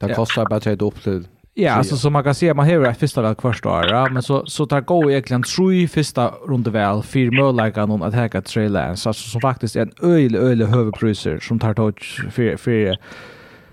Det 0.00 0.14
kostar 0.14 0.46
bara 0.46 0.60
trade 0.60 0.84
upp 0.84 1.02
till 1.02 1.26
Ja, 1.54 1.62
yeah, 1.62 1.78
alltså 1.78 1.96
som 1.96 2.12
man 2.12 2.24
kan 2.24 2.34
se, 2.34 2.54
man 2.54 2.66
har 2.66 2.72
ju 2.72 2.86
ett 2.86 2.98
första 2.98 3.22
väl 3.22 3.34
kvarst 3.34 3.66
år, 3.66 3.86
ja, 3.90 4.08
men 4.10 4.22
så, 4.22 4.46
så 4.46 4.66
tar 4.66 4.80
gå 4.80 5.10
egentligen 5.10 5.42
tre 5.42 5.88
första 5.88 6.28
runda 6.48 6.70
väl, 6.70 7.02
för 7.02 7.30
möjligheten 7.42 7.88
någon 7.88 8.02
att 8.02 8.14
häka 8.14 8.42
Trey 8.42 8.68
Lance, 8.68 9.08
alltså 9.08 9.28
som 9.28 9.40
faktiskt 9.40 9.76
är 9.76 9.80
en 9.80 9.92
öjlig, 10.02 10.38
öjlig 10.38 10.66
huvudpriser 10.66 11.38
som 11.38 11.58
tar 11.58 11.74
tag 11.74 12.00
för, 12.30 12.56
för 12.56 12.96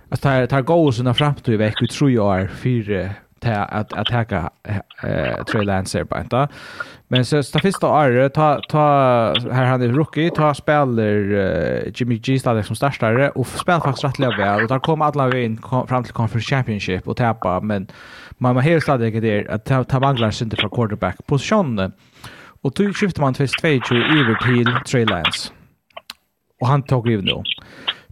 att 0.09 0.21
tar 0.21 0.47
tar 0.47 0.61
gå 0.61 0.91
såna 0.91 1.13
framåt 1.13 1.49
i 1.49 1.57
veckan 1.57 1.87
tror 1.87 2.11
jag 2.11 2.41
är 2.41 2.47
för 2.47 3.05
att 3.05 3.15
att 3.71 3.93
attacka 3.93 4.49
eh 5.03 5.43
Trey 5.43 5.63
Lance 5.63 6.05
på 6.05 6.17
inte. 6.19 6.47
Men 7.07 7.25
så 7.25 7.43
sta 7.43 7.59
första 7.59 7.87
året 7.87 8.33
ta 8.33 8.61
ta 8.69 8.83
här 9.51 9.65
han 9.65 9.81
är 9.81 9.87
rookie 9.87 10.29
ta 10.29 10.53
spelar 10.53 10.99
uh, 10.99 11.91
Jimmy 11.95 12.17
G 12.17 12.39
startar 12.39 12.61
som 12.61 12.75
startare 12.75 13.29
och 13.29 13.47
spelar 13.47 13.79
faktiskt 13.79 14.03
rätt 14.03 14.39
väl 14.39 14.61
och 14.61 14.67
där 14.67 14.79
kommer 14.79 15.05
alla 15.05 15.27
vägen 15.27 15.57
kom, 15.57 15.87
fram 15.87 16.03
till 16.03 16.13
Conference 16.13 16.49
Championship 16.49 17.07
och 17.07 17.17
tappa 17.17 17.59
men 17.61 17.87
man 18.37 18.55
har 18.55 18.63
helt 18.63 18.83
stadigt 18.83 19.21
det 19.21 19.47
att 19.47 19.65
ta, 19.65 19.83
ta 19.83 19.99
manglar 19.99 20.31
sig 20.31 20.45
inte 20.45 20.55
quarterback 20.55 21.17
positionen. 21.25 21.91
Och 22.61 22.73
då 22.75 22.93
skiftar 22.93 23.21
man 23.21 23.33
till 23.33 23.47
22 23.47 23.95
över 23.95 24.35
till 24.35 24.75
Trey 24.85 25.05
Lance. 25.05 25.51
Och 26.61 26.67
han 26.67 26.83
tog 26.83 27.09
ju 27.09 27.21
nu. 27.21 27.43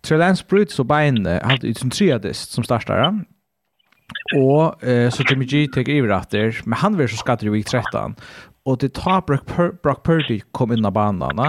Trey 0.07 0.19
Lance 0.19 0.45
bröt 0.49 0.71
så 0.71 0.83
beinene, 0.83 1.39
han 1.43 1.51
är 1.51 1.83
en 1.83 1.89
triadist 1.89 2.51
som 2.51 2.63
startar. 2.63 3.25
Og 4.35 4.83
eh, 4.83 5.09
så 5.09 5.23
Jimmy 5.29 5.45
G 5.45 5.67
tar 5.67 5.89
över 5.89 6.09
efter, 6.19 6.61
men 6.65 6.77
han 6.77 6.95
blir 6.95 7.07
så 7.07 7.17
skattad 7.17 7.47
i 7.47 7.49
week 7.49 7.65
13. 7.65 8.15
Och 8.65 8.77
det 8.77 8.93
tar 8.93 9.21
Brock, 9.21 9.45
Pur 9.45 9.71
Brock 9.83 10.05
Purdy 10.05 10.41
kom 10.51 10.71
in 10.71 10.85
av 10.85 10.91
banan. 10.91 11.39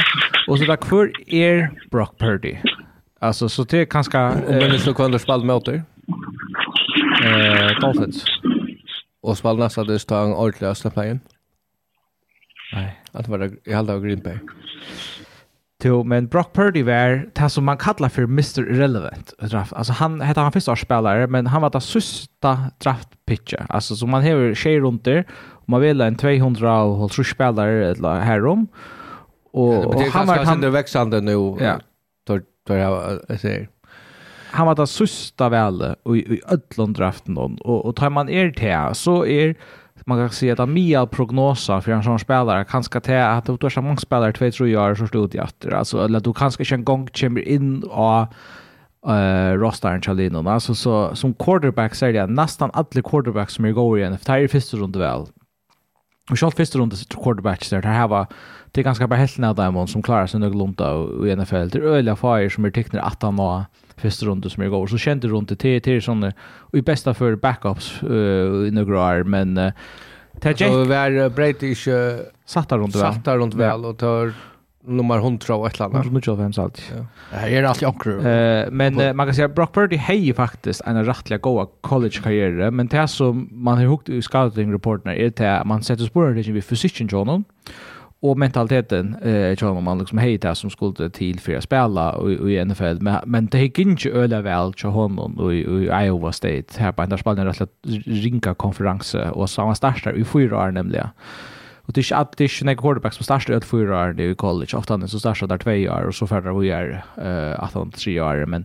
Och 0.48 0.58
så 0.58 0.64
där 0.64 0.76
kvar 0.76 1.10
er 1.26 1.70
Brock 1.90 2.18
Purdy. 2.18 2.56
Alltså 3.20 3.48
så 3.48 3.64
det 3.64 3.78
är 3.78 3.84
ganska... 3.84 4.20
Eh, 4.20 4.58
men 4.58 4.70
det 4.70 4.78
så 4.78 4.94
kvar 4.94 5.18
spalt 5.18 5.44
med. 5.44 5.84
Eh, 7.24 7.80
Dolphins. 7.80 8.24
Och 9.22 9.38
spalt 9.38 9.58
nästa 9.58 9.84
det 9.84 9.98
står 9.98 10.24
en 10.24 10.32
ordentlig 10.32 10.68
östlaplagen. 10.68 11.20
Nej, 12.72 13.02
att 13.12 13.28
var 13.28 13.50
i 13.64 13.72
halva 13.72 13.98
Green 13.98 14.22
Bay. 14.22 14.38
Jo, 15.84 16.04
men 16.04 16.26
Brock 16.26 16.52
Purdy 16.52 16.82
var 16.82 17.30
det 17.32 17.50
som 17.50 17.64
man 17.64 17.76
kallar 17.76 18.08
för 18.08 18.22
Mr. 18.22 18.60
Irrelevant 18.60 19.34
draft. 19.38 19.72
Alltså 19.72 19.92
han 19.92 20.20
hette 20.20 20.40
han 20.40 20.52
första 20.52 20.76
spelare, 20.76 21.26
men 21.26 21.46
han 21.46 21.62
var 21.62 21.70
det 21.70 21.80
sista 21.80 22.58
draft 22.78 23.08
pitcher. 23.26 23.66
Alltså 23.68 23.96
så 23.96 24.06
man 24.06 24.22
har 24.22 24.54
tjej 24.54 24.80
runt 24.80 25.04
där 25.04 25.24
och 25.30 25.68
man 25.68 25.80
vill 25.80 26.00
en 26.00 26.16
200 26.16 26.82
och 26.82 27.26
spelare 27.26 27.90
eller 27.90 28.20
härom. 28.20 28.68
Och, 29.52 29.86
och 29.86 30.02
han 30.02 30.26
var 30.26 30.36
han 30.36 30.60
det 30.60 30.70
växande 30.70 31.20
nu. 31.20 31.56
Ja. 31.60 31.80
Tar 32.26 32.42
tar 32.66 32.76
jag 32.76 33.20
säger. 33.40 33.68
Han 34.50 34.66
var 34.66 34.74
det 34.74 34.86
sista 34.86 35.48
väl 35.48 35.94
och 36.02 36.16
i 36.16 36.40
öllon 36.48 36.92
draften 36.92 37.38
och 37.38 37.86
och 37.86 37.96
tar 37.96 38.10
man 38.10 38.28
er 38.28 38.50
till 38.50 38.94
så 38.94 39.26
är 39.26 39.54
man 40.08 40.18
kan 40.18 40.30
säga 40.30 40.52
att 40.52 40.68
Mia 40.68 41.06
prognosa 41.06 41.80
för 41.80 41.92
en 41.92 42.02
sån 42.02 42.18
spelare 42.18 42.64
kan 42.64 42.84
ska 42.84 43.00
ta 43.00 43.22
att 43.24 43.46
du 43.46 43.58
har 43.62 43.70
så 43.70 43.82
många 43.82 43.96
spelare 43.96 44.32
två 44.32 44.50
tre 44.50 44.76
år 44.76 44.94
så 44.94 45.06
stod 45.06 45.30
det 45.30 45.38
efter 45.38 45.74
alltså 45.74 46.04
eller 46.04 46.20
du 46.20 46.32
kanske 46.32 46.62
inte 46.62 46.74
en 46.74 46.84
gång 46.84 47.08
kommer 47.20 47.48
in 47.48 47.82
och 47.82 48.20
eh 48.20 49.52
uh, 49.52 49.52
rostaren 49.58 50.02
Chalino 50.02 50.48
alltså 50.48 50.74
så 50.74 51.14
som 51.14 51.34
quarterback 51.34 51.94
så 51.94 52.06
är 52.06 52.12
det 52.12 52.26
nästan 52.26 52.70
alla 52.72 53.02
quarterbacks 53.02 53.54
som 53.54 53.64
är 53.64 53.72
går 53.72 53.98
igen 53.98 54.12
efter 54.12 54.38
i 54.38 54.48
första 54.48 54.76
rundan 54.76 55.02
väl. 55.02 55.26
Och 56.30 56.38
själv 56.38 56.50
första 56.50 56.78
rundan 56.78 56.98
quarterbacks 57.24 57.70
där 57.70 57.82
det 57.82 57.88
här 57.88 58.08
var 58.08 58.26
det 58.72 58.80
är 58.80 58.84
ganska 58.84 59.06
bara 59.06 59.16
hälften 59.16 59.44
av 59.44 59.54
dem 59.54 59.86
som 59.86 60.02
klarar 60.02 60.26
sig 60.26 60.40
någorlunda 60.40 60.92
i 61.26 61.36
NFL. 61.36 61.68
Det 61.68 61.78
är 61.78 61.82
öliga 61.82 62.16
fire 62.16 62.50
som 62.50 62.64
är 62.64 62.70
tecknar 62.70 63.00
att 63.00 63.22
han 63.22 63.36
var 63.36 63.64
första 63.98 64.26
rundan 64.26 64.50
som 64.50 64.62
jag 64.62 64.72
går 64.72 64.86
så 64.86 64.98
kände 64.98 65.28
runt 65.28 65.48
det 65.48 65.56
till 65.56 65.82
till 65.82 66.32
och 66.56 66.78
i 66.78 66.82
bästa 66.82 67.14
för 67.14 67.36
backups 67.36 68.02
uh, 68.02 68.68
i 68.68 68.70
några 68.70 69.00
år 69.00 69.24
men 69.24 69.58
uh, 69.58 69.72
Tajik 70.40 70.58
så 70.58 70.84
var 70.84 71.28
British 71.28 71.88
uh, 71.88 72.20
satta 72.44 72.78
runt 72.78 72.94
väl 72.94 73.14
Satta 73.14 73.36
runt 73.36 73.54
väl 73.54 73.84
och 73.84 73.98
tar 73.98 74.32
nummer 74.88 75.16
100 75.16 75.54
och 75.54 75.66
ett 75.66 75.80
annat. 75.80 76.04
125 76.04 76.52
salt. 76.52 76.82
Ja. 76.96 77.06
Det 77.30 77.36
här 77.36 77.50
är 77.50 77.62
alltid 77.62 77.88
okrut. 77.88 78.24
Eh, 78.24 78.72
men 78.72 79.00
uh, 79.00 79.12
man 79.12 79.26
kan 79.26 79.34
säga 79.34 79.48
Brock 79.48 79.74
Purdy 79.74 79.96
hej 79.96 80.34
faktiskt 80.34 80.80
en 80.80 81.04
rättliga 81.04 81.38
goa 81.38 81.66
college 81.80 82.20
karriär, 82.22 82.70
men 82.70 82.86
det 82.86 83.08
som 83.08 83.48
man 83.52 83.78
har 83.78 83.84
hukt 83.84 84.08
i 84.08 84.22
scouting 84.22 84.72
rapporterna 84.72 85.14
är 85.14 85.32
det 85.36 85.62
man 85.64 85.82
sätter 85.82 86.04
spåren 86.04 86.36
det 86.36 86.52
vi 86.52 86.62
physician 86.62 87.08
journal 87.08 87.42
och 88.20 88.38
mentaliteten 88.38 89.14
eh 89.14 89.56
tror 89.56 89.80
man 89.80 89.98
liksom 89.98 90.18
hej 90.18 90.38
där 90.38 90.54
som 90.54 90.70
skulle 90.70 91.10
till 91.10 91.40
för 91.40 91.54
att 91.54 91.64
spela 91.64 92.16
i, 92.28 92.64
NFL 92.64 92.96
men, 93.00 93.16
men 93.26 93.46
det 93.46 93.58
gick 93.58 93.78
inte 93.78 94.10
öle 94.10 94.40
väl 94.40 94.72
till 94.72 94.88
honom 94.88 95.52
i, 95.52 95.54
i 95.54 96.06
Iowa 96.06 96.32
State 96.32 96.64
här 96.76 96.92
på 96.92 97.06
den 97.06 97.18
spelaren 97.18 97.52
rätt 97.52 97.70
ringa 98.06 98.54
konferens 98.54 99.14
och 99.14 99.50
så 99.50 99.62
han 99.62 99.76
startar 99.76 100.16
i 100.16 100.24
fyra 100.24 100.58
år 100.58 100.70
nämligen 100.70 101.08
Och 101.88 101.94
det 101.94 102.10
är 102.10 102.20
inte 102.20 102.44
är 102.44 102.68
en 102.68 102.76
quarterback 102.76 103.14
som 103.14 103.24
startar 103.24 103.54
ut 103.54 103.64
fyra 103.64 104.04
år 104.04 104.20
i 104.20 104.34
college. 104.34 104.76
Ofta 104.76 104.94
han 104.94 105.08
så 105.08 105.20
startar 105.20 105.46
där 105.46 105.58
två 105.58 105.70
år 105.70 106.06
och 106.06 106.14
så 106.14 106.26
färdar 106.26 106.52
vi 106.52 106.70
är 106.70 107.04
uh, 107.18 107.64
att 107.64 107.72
han 107.72 107.90
tre 107.90 108.20
år. 108.20 108.46
Men 108.46 108.64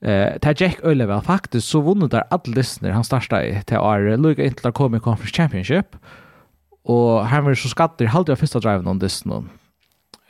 eh 0.00 0.38
ta 0.40 0.54
Jack 0.56 0.80
Ölevel 0.82 1.20
faktiskt 1.20 1.68
så 1.68 1.80
vunnit 1.80 2.10
där 2.10 2.24
alla 2.30 2.42
lyssnar 2.46 2.90
han 2.90 3.04
startade 3.04 3.62
till 3.62 3.76
år. 3.76 4.16
Lugga 4.16 4.44
inte 4.44 4.62
där 4.62 4.72
komma 4.72 4.96
i 4.96 5.00
Conference 5.00 5.36
Championship 5.36 5.96
og 6.84 7.26
han 7.26 7.44
var 7.44 7.54
så 7.54 7.68
skatter 7.68 8.10
halt 8.10 8.28
av 8.28 8.36
första 8.36 8.60
driven 8.60 8.86
on 8.86 9.00
this 9.00 9.22
um, 9.26 9.48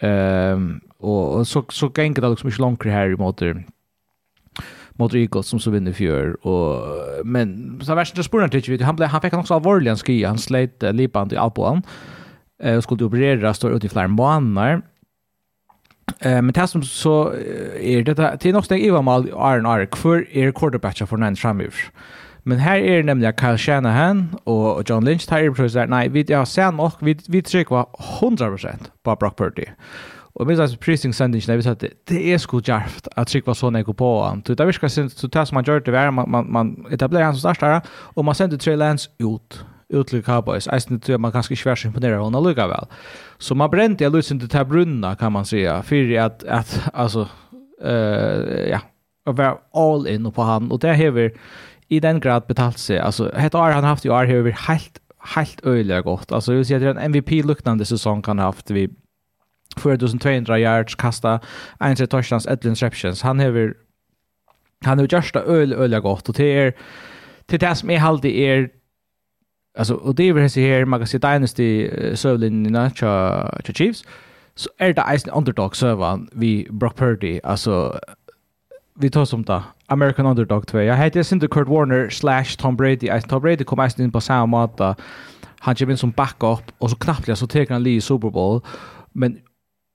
Ehm 0.00 0.80
och 1.02 1.46
så 1.46 1.64
så 1.70 1.88
gikk 1.90 2.20
det 2.20 2.28
liksom 2.30 2.48
ikke 2.48 2.62
langt 2.62 2.84
her 2.84 3.10
i 3.10 3.16
måte 3.18 3.64
mot 4.98 5.14
Eagles 5.14 5.46
som 5.46 5.58
så 5.58 5.70
vinner 5.70 5.92
fjør 5.92 6.36
och 6.46 7.26
men 7.26 7.80
så 7.82 7.94
värst 7.94 8.16
det 8.16 8.24
spårar 8.24 8.44
inte 8.44 8.70
vi 8.70 8.82
han 8.82 8.96
blev 8.96 9.08
han 9.08 9.20
fick 9.20 9.34
också 9.34 9.54
allvarlig 9.54 9.90
en 9.90 9.96
ski 9.96 10.22
han 10.24 10.38
slet 10.38 10.82
lipan 10.94 11.28
till 11.28 11.38
alpån 11.38 11.82
eh 12.62 12.80
skulle 12.80 13.04
operera 13.04 13.54
står 13.54 13.74
ute 13.74 13.86
i 13.86 13.88
flera 13.88 14.08
månader 14.08 14.82
Eh 16.20 16.42
men 16.42 16.52
det 16.52 16.68
som 16.68 16.82
så 16.82 17.32
är 17.80 18.02
det 18.02 18.38
till 18.38 18.52
något 18.52 18.64
steg 18.64 18.84
i 18.84 18.90
vad 18.90 19.04
mal 19.04 19.28
Iron 19.28 19.66
Ark 19.66 19.96
för 19.96 20.26
är 20.36 20.52
quarterbacken 20.52 21.06
för 21.06 21.16
Niners 21.16 21.40
framöver. 21.40 21.90
Men 22.42 22.58
här 22.58 22.78
är 22.78 22.96
det 22.96 23.02
nämligen 23.02 23.34
Kyle 23.40 23.58
Shanahan 23.58 24.36
och 24.44 24.90
John 24.90 25.04
Lynch, 25.04 25.30
här 25.30 25.40
er 25.40 25.48
det 25.48 25.54
precis 25.54 25.72
där, 25.72 25.86
nej, 25.86 26.08
vi, 26.08 26.32
har 26.32 26.44
sen 26.44 26.80
och 26.80 26.92
vi, 27.00 27.18
vi 27.28 27.42
trycker 27.42 27.74
var 27.74 27.88
100% 28.20 28.74
på 29.02 29.16
Brock 29.16 29.38
Purdy. 29.38 29.64
Och 30.34 30.46
minst 30.46 30.72
så 30.72 30.76
precis 30.76 31.16
sendingen 31.16 31.44
när 31.48 31.56
vi 31.56 31.62
sa 31.62 31.70
att 31.70 31.84
det 32.04 32.32
är 32.32 32.38
sko 32.38 32.60
djärvt 32.64 33.08
att 33.16 33.28
trycka 33.28 33.54
så 33.54 33.70
när 33.70 33.84
på 33.84 34.22
han. 34.22 34.42
Det 34.46 34.54
där 34.54 34.66
viskar 34.66 34.88
sin 34.88 35.10
så 35.10 35.28
tas 35.28 35.52
man 35.52 35.64
gör 35.64 35.80
det 35.80 35.90
var 35.90 36.10
man 36.10 36.30
man, 36.30 36.52
man 36.52 36.86
etablerar 36.90 37.24
han 37.24 37.34
som 37.34 37.40
startare 37.40 37.80
och 37.88 38.24
man 38.24 38.34
sänder 38.34 38.56
Trey 38.56 38.76
Lance 38.76 39.10
ut 39.18 39.64
ut 39.88 40.06
till 40.06 40.22
Cowboys. 40.22 40.68
Eisen 40.68 41.00
tror 41.00 41.18
man 41.18 41.32
kanske 41.32 41.56
svär 41.56 41.74
sig 41.74 41.88
imponera 41.88 42.18
honom 42.18 42.48
lika 42.48 42.66
väl. 42.66 42.86
Så 43.38 43.54
man 43.54 43.70
bränt 43.70 44.00
jag 44.00 44.12
lösen 44.12 44.38
till 44.38 44.48
Tabrunna 44.48 45.16
kan 45.16 45.32
man 45.32 45.44
säga 45.44 45.82
för 45.82 46.18
att 46.18 46.44
att 46.44 46.80
alltså 46.92 47.28
eh 47.82 47.88
uh, 47.88 48.68
ja, 48.70 48.80
och 49.26 49.36
var 49.36 49.58
all 49.72 50.06
in 50.06 50.32
på 50.32 50.42
han 50.42 50.72
och 50.72 50.78
det 50.78 50.92
häver 50.92 51.32
i 51.92 52.00
den 52.00 52.20
grad 52.20 52.46
betalt 52.46 52.78
sig. 52.78 52.98
Alltså 52.98 53.32
ett 53.32 53.54
år 53.54 53.70
han 53.70 53.84
haft 53.84 54.06
i 54.06 54.10
år 54.10 54.24
har 54.24 54.42
vi 54.42 54.50
helt 54.50 54.98
helt 55.22 55.66
öliga 55.66 56.00
gott. 56.00 56.32
Alltså 56.32 56.54
jag 56.54 56.66
säger 56.66 56.88
att 56.88 56.96
en 56.96 57.02
MVP 57.02 57.44
luktande 57.44 57.84
säsong 57.84 58.22
kan 58.22 58.38
ha 58.38 58.46
haft 58.46 58.70
vi 58.70 58.88
4200 59.76 60.58
yards 60.58 60.94
kasta, 60.94 61.40
en 61.80 61.96
tre 61.96 62.06
touchdowns, 62.06 62.46
ett 62.46 62.64
interceptions. 62.64 63.22
Han 63.22 63.40
har 63.40 63.74
han 64.84 64.98
har 64.98 65.06
gjort 65.06 65.32
det 65.32 65.40
öl 65.40 65.72
öliga 65.72 66.00
gott 66.00 66.28
och 66.28 66.34
det 66.34 66.58
är 66.58 66.74
till 67.46 67.58
det 67.58 67.74
som 67.74 67.90
är 67.90 67.98
halt 67.98 68.22
det 68.22 68.48
är 68.48 68.70
alltså 69.78 69.94
och 69.94 70.14
det 70.14 70.24
är 70.28 70.32
väl 70.32 70.48
här 70.48 70.84
man 70.84 71.00
kan 71.00 71.06
se 71.06 71.18
Dynasty 71.18 71.90
sövlinjerna 72.16 72.90
till 73.64 73.74
Chiefs 73.74 74.04
så 74.54 74.70
är 74.78 74.92
det 74.92 75.02
en 75.02 75.32
underdog 75.32 75.76
servan 75.76 76.28
vi 76.32 76.66
Brock 76.70 76.96
Purdy 76.96 77.40
alltså 77.44 78.00
vi 78.94 79.10
tar 79.10 79.24
som 79.24 79.44
da. 79.44 79.62
American 79.86 80.26
Underdog 80.26 80.66
2. 80.66 80.80
Jag 80.80 80.96
heter 80.96 81.22
Sinter 81.22 81.48
Kurt 81.48 81.68
Warner 81.68 82.10
slash 82.10 82.56
Tom 82.58 82.76
Brady. 82.76 83.20
Tom 83.28 83.42
Brady 83.42 83.64
kom 83.64 83.76
mest 83.76 83.98
in 83.98 84.12
på 84.12 84.20
samme 84.20 84.46
måte. 84.46 84.94
Han 85.60 85.74
kommer 85.74 85.92
in 85.92 85.98
som 85.98 86.10
backup 86.10 86.72
och 86.78 86.90
så 86.90 86.96
knappt 86.96 87.38
så 87.38 87.46
teker 87.46 87.74
han 87.74 87.82
li 87.82 87.96
i 87.96 88.00
Super 88.00 88.30
Bowl. 88.30 88.60
Men 89.12 89.38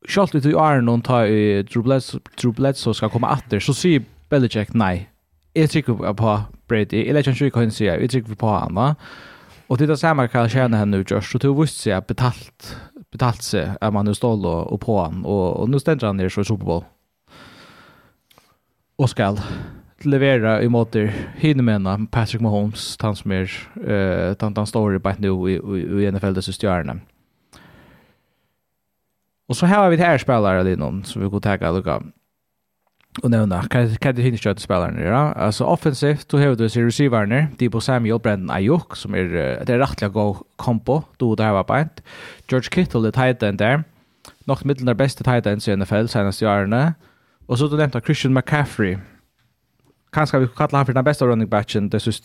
selv 0.10 0.36
om 0.36 0.42
du 0.42 0.50
i 0.50 0.82
noen 0.82 1.02
tar 1.02 1.26
i 1.26 1.64
Drew 1.64 2.54
Bledsoe 2.54 2.94
ska 2.94 3.10
komma 3.10 3.34
åter 3.34 3.60
så 3.60 3.74
sier 3.74 4.04
Belichick 4.30 4.74
nej. 4.74 5.10
Jeg 5.56 5.70
trykker 5.70 6.14
på 6.14 6.40
Brady. 6.68 7.06
Jeg 7.06 7.14
lägger 7.14 7.32
ikke 7.32 7.58
hva 7.58 7.66
han 7.66 7.72
sier. 7.72 8.00
Jeg 8.00 8.10
trykker 8.10 8.36
på 8.36 8.48
honom. 8.48 8.96
Och 9.68 9.78
det 9.78 9.90
är 9.90 9.96
samma 9.96 10.28
kan 10.28 10.50
tjäna 10.50 10.78
henne 10.78 10.98
nu 10.98 11.04
Josh. 11.08 11.32
Så 11.32 11.38
du 11.38 11.54
visste 11.54 11.90
seg 11.90 12.06
betalt, 12.08 12.78
betalt 13.12 13.44
seg 13.44 13.76
at 13.82 13.94
man 13.94 14.06
nu 14.06 14.14
stål 14.14 14.46
og, 14.46 14.74
och 14.74 14.82
på 14.82 15.02
han. 15.04 15.26
Och, 15.26 15.60
og 15.60 15.70
nu 15.70 15.80
stender 15.80 16.08
han 16.08 16.18
ner 16.18 16.30
så 16.30 16.42
i 16.42 16.46
Super 16.46 16.66
Bowl 16.66 16.84
och 18.98 19.10
skall 19.10 19.42
levera 20.02 20.62
i 20.62 20.70
måter 20.70 21.14
hinner 21.36 22.06
Patrick 22.06 22.42
Mahomes 22.42 22.98
han 23.02 23.16
som 23.16 23.32
är 23.32 23.52
eh 23.88 24.34
tant 24.34 24.58
han 24.58 24.68
står 24.68 24.96
i 24.96 25.00
bara 25.00 25.16
nu 25.18 25.30
i 25.50 26.04
i 26.04 26.12
NFL 26.12 26.34
dess 26.34 26.62
stjärna. 26.62 27.00
Och 29.48 29.58
så 29.58 29.66
här 29.66 29.78
har 29.78 29.90
vi 29.90 29.98
det 29.98 30.04
här 30.04 30.18
spelare 30.18 30.64
det 30.64 30.76
någon 30.76 31.04
som 31.04 31.22
vi 31.22 31.30
går 31.30 31.40
tagga 31.40 31.72
lucka. 31.72 32.04
Och 33.24 33.32
nu 33.32 33.46
när 33.46 33.62
kan 33.62 33.96
kan 33.96 34.16
det 34.16 34.22
hinner 34.22 34.38
spelarna 34.38 34.60
spelaren 34.60 35.02
ja. 35.02 35.34
Alltså 35.34 35.64
offensivt 35.64 36.30
då 36.30 36.38
har 36.38 36.56
du 36.56 36.70
så 36.70 36.82
receivern 36.82 37.46
Debo 37.58 37.82
Samuel 37.82 38.20
Brandon 38.20 38.50
Ayuk 38.50 38.96
som 38.96 39.16
är 39.16 39.24
det 39.66 39.74
är 39.74 39.80
rättliga 39.80 40.10
go 40.10 40.36
kompo 40.56 41.02
då 41.18 41.36
det 41.36 41.44
här 41.44 41.54
var 41.54 41.64
bant. 41.64 42.04
George 42.50 42.70
Kittle 42.72 43.02
det 43.02 43.12
tight 43.12 43.44
end 43.44 43.58
där. 43.58 43.84
Något 44.46 44.64
mittel 44.64 44.86
där 44.86 44.94
bästa 44.94 45.24
tight 45.24 45.46
ends 45.46 45.68
i 45.68 45.76
NFL 45.76 46.08
senaste 46.08 46.48
åren. 46.48 46.94
Och 47.48 47.58
så 47.58 47.68
då 47.68 47.78
nämnde 47.78 48.02
Christian 48.02 48.34
McCaffrey. 48.34 48.98
Kanske 50.12 50.40
vi 50.40 50.48
kallar 50.48 50.78
han 50.78 50.86
för 50.86 50.94
den 50.94 51.04
bästa 51.04 51.26
running 51.26 51.50
backen 51.50 51.90
det 51.90 52.00
sist 52.00 52.24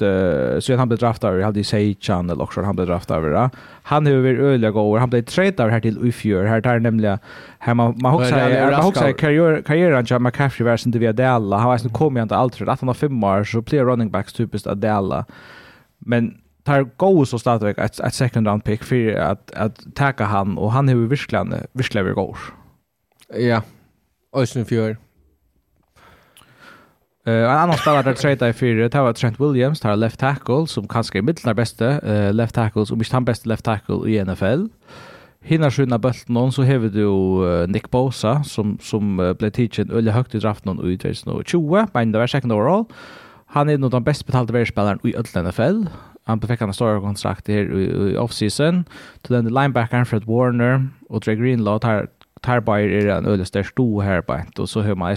så 0.61 0.77
han 0.77 0.89
blev 0.89 0.99
draftad 0.99 1.31
vi 1.31 1.43
hade 1.43 1.64
Sage 1.64 1.97
Channel 2.01 2.41
och 2.41 2.53
så 2.53 2.62
han 2.62 2.77
blev 2.77 2.87
draftad 2.87 3.20
va. 3.20 3.51
Han 3.83 4.07
har 4.07 4.12
över 4.12 4.35
öliga 4.35 4.70
gåvor. 4.70 4.99
Han 4.99 5.11
blev 5.11 5.23
tradad 5.23 5.70
här 5.70 5.81
till 5.81 5.99
Ufjör. 5.99 6.45
Här 6.45 6.61
tar 6.61 6.79
nämligen 6.79 7.18
här 7.59 7.75
man 7.75 7.95
man 8.03 8.14
också 8.14 8.35
man 8.35 8.85
också 8.85 9.12
karriär 9.12 9.62
karriären 9.62 10.05
John 10.05 10.23
McCaffrey 10.23 10.64
var 10.64 10.87
inte 10.87 10.99
via 10.99 11.12
Della. 11.12 11.57
Han 11.57 11.68
var 11.68 11.79
sen 11.79 11.91
kom 11.91 12.16
inte 12.16 12.37
allt 12.37 12.57
för 12.57 12.66
att 12.66 12.81
han 12.81 12.89
har 12.89 12.95
fem 12.95 13.25
år 13.25 13.45
så 13.45 13.61
blir 13.61 13.85
running 13.85 14.11
backs 14.11 14.33
typiskt 14.33 14.66
att 14.66 14.81
Della. 14.81 15.25
Men 15.99 16.35
tar 16.64 16.83
go 16.97 17.27
så 17.27 17.39
startar 17.39 17.81
ett 17.81 18.01
ett 18.01 18.14
second 18.14 18.47
round 18.47 18.64
pick 18.64 18.83
för 18.83 19.14
att 19.14 19.51
att 19.51 19.95
tacka 19.95 20.25
han 20.25 20.59
och 20.59 20.73
han 20.73 20.89
har 20.89 20.95
verkligen 20.95 21.55
verkligen 21.73 22.14
går. 22.14 22.39
Ja. 23.35 23.62
Ösen 24.37 24.64
för 24.64 24.97
Uh, 27.29 27.35
en 27.35 27.51
annan 27.51 27.79
spelare 27.79 28.03
där 28.03 28.14
trade 28.14 28.49
i 28.49 28.53
fyra, 28.53 28.89
det 28.89 29.01
var 29.01 29.12
Trent 29.12 29.41
Williams, 29.41 29.81
det 29.81 29.97
left 29.97 30.20
tackle, 30.20 30.66
som 30.66 30.89
kanske 30.89 31.18
är 31.18 31.23
mittlarna 31.23 31.55
bästa 31.55 32.01
uh, 32.01 32.33
left 32.33 32.55
tackles, 32.55 32.89
som 32.89 32.99
inte 32.99 33.16
han 33.16 33.25
bästa 33.25 33.49
left 33.49 33.64
tackle 33.64 34.11
i 34.11 34.25
NFL. 34.25 34.66
Hina 35.41 35.70
skynda 35.70 35.99
bulten 35.99 36.35
någon 36.35 36.53
så 36.53 36.62
hever 36.62 36.89
du 36.89 37.05
uh, 37.05 37.68
Nick 37.68 37.91
Bosa, 37.91 38.43
som, 38.45 38.79
som 38.81 39.20
uh, 39.20 39.33
blev 39.33 39.51
tidsen 39.51 39.91
öliga 39.91 40.14
högt 40.14 40.35
i 40.35 40.39
draften 40.39 40.79
och 40.79 40.91
i 40.91 40.99
2020, 40.99 41.87
men 41.93 42.12
det 42.12 42.18
var 42.18 42.27
second 42.27 42.53
overall. 42.53 42.85
Han 43.47 43.68
är 43.68 43.79
nog 43.79 43.91
den 43.91 44.05
bäst 44.05 44.27
betalda 44.27 44.53
världsspelaren 44.53 44.99
i 45.03 45.14
öll 45.16 45.45
NFL. 45.45 45.87
Han 46.25 46.41
fick 46.41 46.61
en 46.61 46.75
stor 46.75 47.01
kontrakt 47.01 47.49
här 47.49 47.79
i, 47.79 48.12
i 48.12 48.16
offseason. 48.16 48.85
Till 49.23 49.35
den 49.35 49.45
linebackaren 49.45 50.07
Fred 50.07 50.25
Warner 50.25 50.89
och 51.09 51.20
Dre 51.20 51.35
Greenlaw 51.35 51.79
tar, 51.79 52.09
tar 52.41 52.61
bara 52.61 52.81
är 52.81 53.07
en 53.07 53.27
öliga 53.27 53.45
störst 53.45 53.70
stor 53.70 54.03
här 54.03 54.23
bara. 54.23 54.45
Och 54.59 54.68
så 54.68 54.81
hör 54.81 54.95
man 54.95 55.16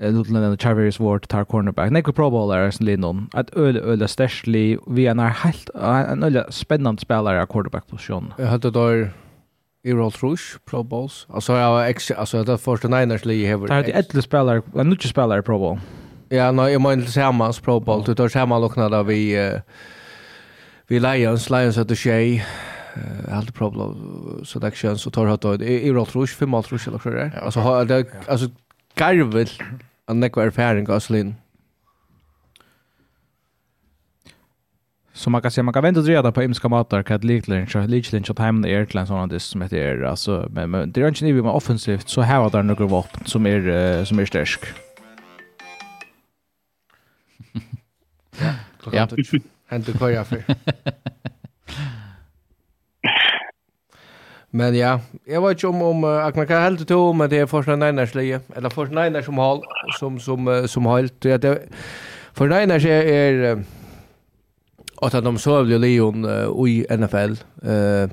nu 0.00 0.24
till 0.24 0.34
den 0.34 0.58
Charveris 0.58 1.00
Ward 1.00 1.28
tar 1.28 1.44
cornerback. 1.44 1.90
Nick 1.90 2.04
Pro 2.04 2.30
Bowler 2.30 2.70
som 2.70 2.86
Lennon. 2.86 3.28
Att 3.32 3.50
öl 3.50 3.76
öl 3.76 4.08
stärsli 4.08 4.78
vi 4.86 5.06
är 5.06 5.14
när 5.14 5.28
helt 5.28 5.70
en 5.74 6.22
öl 6.22 6.44
spännande 6.50 7.00
spelare 7.00 7.42
i 7.42 7.46
quarterback 7.46 7.86
position. 7.86 8.32
Jag 8.38 8.46
hade 8.46 8.70
då 8.70 9.06
i 9.82 9.92
Roll 9.92 10.12
Rush 10.20 10.58
Pro 10.70 10.82
Bowls. 10.82 11.26
Alltså 11.28 11.52
jag 11.56 11.70
var 11.70 11.84
ex 11.84 12.10
alltså 12.10 12.44
det 12.44 12.58
första 12.58 12.88
Niners 12.88 13.24
League 13.24 13.46
här. 13.46 13.82
Det 13.82 13.92
är 13.92 13.98
ett 13.98 14.24
spelare, 14.24 14.62
en 14.74 14.90
nytt 14.90 15.02
spelare 15.02 15.42
Pro 15.42 15.58
Bowl. 15.58 15.78
Ja, 16.28 16.52
nej, 16.52 16.72
jag 16.72 16.82
menar 16.82 17.02
tillsammans 17.02 17.60
Pro 17.60 17.80
Bowl. 17.80 18.04
Du 18.06 18.14
tar 18.14 18.28
samma 18.28 18.58
locknad 18.58 19.06
vi 19.06 19.60
vi 20.86 21.00
Lions, 21.00 21.50
Lions 21.50 21.78
at 21.78 21.88
the 21.88 21.96
Shay. 21.96 22.38
tjej 22.38 22.44
allt 23.32 23.54
Pro 23.54 23.70
Bowl 23.70 23.96
selection 24.46 24.98
så 24.98 25.10
tar 25.10 25.26
jag 25.26 25.38
då 25.38 25.54
i 25.54 25.90
Roll 25.90 26.06
Rush 26.12 26.36
5 26.36 26.54
Rolls 26.54 26.72
Royce 26.72 26.88
eller 26.88 26.98
så 26.98 27.10
där. 27.10 27.40
Alltså 27.44 27.84
det 27.84 28.06
alltså 28.28 28.46
garvel 28.94 29.48
han 30.10 30.20
nekva 30.20 30.44
erfaring 30.44 30.90
av 30.90 31.00
Slin. 31.00 31.34
Så 35.12 35.30
man 35.30 35.42
kan 35.42 35.50
se 35.50 35.62
man 35.62 35.74
kan 35.74 35.82
vänta 35.82 36.00
och 36.00 36.06
reda 36.06 36.32
på 36.32 36.42
imska 36.42 36.68
matar 36.68 37.02
kat 37.02 37.24
liklen 37.24 37.66
så 37.66 37.86
liklen 37.86 38.24
så 38.24 38.34
hem 38.38 38.62
det 38.62 38.96
en 39.00 39.06
såna 39.06 39.26
det 39.26 39.40
som 39.40 39.62
heter 39.62 40.02
alltså 40.02 40.48
men, 40.50 40.70
men 40.70 40.92
det 40.92 41.02
är 41.02 41.08
inte 41.08 41.24
nivå 41.24 41.42
med 41.42 41.52
offensivt 41.52 42.08
så 42.08 42.20
här 42.20 42.40
har 42.40 42.50
där 42.50 42.62
några 42.62 42.86
vapen 42.86 43.26
som 43.26 43.46
är 43.46 44.04
som 44.04 44.18
är 44.18 44.24
stark. 44.24 44.64
ja. 48.92 49.08
Ja. 49.68 49.78
du 49.78 49.92
kvar 49.92 50.08
jag 50.08 50.26
för. 50.26 50.44
Men 54.50 54.74
ja, 54.74 55.00
jag 55.24 55.48
vet 55.48 55.62
ju 55.62 55.68
om, 55.68 55.82
om 55.82 56.04
uh, 56.04 56.26
Agnar, 56.26 56.46
kan 56.46 56.62
helt 56.62 56.88
to 56.88 57.12
med 57.12 57.30
det 57.30 57.38
er 57.38 57.46
Forsen 57.46 57.82
Einars 57.82 58.14
leie, 58.14 58.40
eller 58.56 58.70
Forsen 58.70 58.98
Einars 58.98 59.24
som, 59.24 59.38
har 59.38 59.60
som, 59.98 60.18
som, 60.20 60.48
uh, 60.48 60.66
som 60.66 60.86
har 60.86 61.08
ja, 61.24 61.38
det, 61.38 61.58
Forsen 62.34 62.70
är, 62.70 62.86
är 62.86 63.42
er 63.42 63.64
att 65.02 65.12
de 65.24 65.38
søvlige 65.38 65.78
Leon 65.78 66.24
uh, 66.24 66.68
i 66.68 66.86
NFL, 66.90 67.38
uh, 67.62 68.08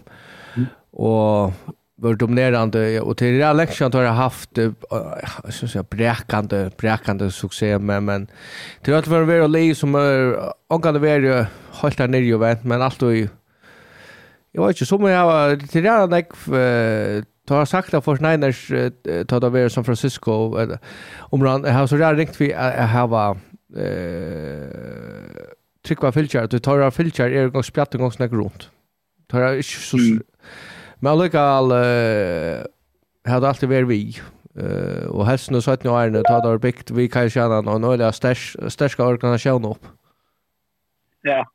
mm. 0.56 0.68
og 0.94 1.54
var 1.98 2.16
dominerande 2.16 3.02
och 3.02 3.18
till 3.18 3.40
det 3.40 3.54
Leksand 3.54 3.96
har 3.96 4.02
jag 4.02 4.14
haft 4.14 4.58
jag 4.58 4.74
att 4.90 5.54
säga 5.54 5.84
bräckande 5.84 6.70
bräckande 6.78 7.32
succé 7.32 7.80
men 7.80 8.06
men 8.06 8.28
till 8.84 8.94
att 8.94 9.08
vara 9.08 9.26
väl 9.26 9.52
liv 9.52 9.74
som 9.74 9.96
är 9.96 10.40
angående 10.70 11.00
vara 11.00 11.48
helt 11.82 11.98
där 11.98 12.08
nere 12.08 12.22
ju 12.22 12.38
vet 12.38 12.64
men 12.64 12.82
allt 12.82 13.04
och 13.04 13.14
Jag 14.58 14.68
vet 14.68 14.76
inte, 14.76 14.86
som 14.86 15.04
jag 15.06 15.26
har 15.26 15.56
till 15.56 15.84
det 15.84 15.90
er 15.90 16.08
jeg 17.50 17.58
har 17.58 17.66
sagt 17.66 17.94
att 17.94 18.04
för 18.04 18.18
Niners 18.22 18.68
tar 19.28 19.40
det 19.40 19.48
över 19.48 19.70
San 19.70 19.84
Francisco 19.84 20.32
om 21.32 21.40
man 21.40 21.66
har 21.66 21.88
så 21.88 21.98
der 21.98 22.16
ringt 22.16 22.42
vi 22.42 22.54
att 22.54 22.90
ha 22.90 23.38
eh 23.76 24.66
tryckva 25.86 26.12
filter 26.12 26.44
att 26.44 26.52
du 26.52 26.60
tar 26.60 26.80
av 26.80 26.92
filter 26.92 27.32
är 27.32 27.48
gång 27.48 27.64
spjatt 27.64 27.96
en 27.96 28.02
gång 28.02 28.12
snack 28.12 28.32
runt. 28.32 28.72
Tar 29.28 29.42
jag 29.42 29.56
inte 29.58 29.68
så 29.68 29.98
men 31.00 31.12
allikevel 31.12 31.72
eh 31.72 32.66
hade 33.32 33.48
alltid 33.48 33.70
varit 33.70 33.88
vi 33.88 34.22
och 35.08 35.26
helst 35.26 35.52
nu 35.52 35.62
så 35.62 35.72
att 35.72 35.84
nu 35.84 35.90
är 35.92 36.10
det 36.10 36.24
tar 36.24 36.42
där 36.42 36.58
bikt 36.58 36.92
vi 36.92 37.08
kan 37.10 37.30
känna 37.30 37.62
någon 37.62 37.84
eller 37.84 38.12
stash 38.12 38.70
största 38.70 39.06
organisationen 39.06 39.72
upp. 39.72 39.86
Ja. 41.22 41.46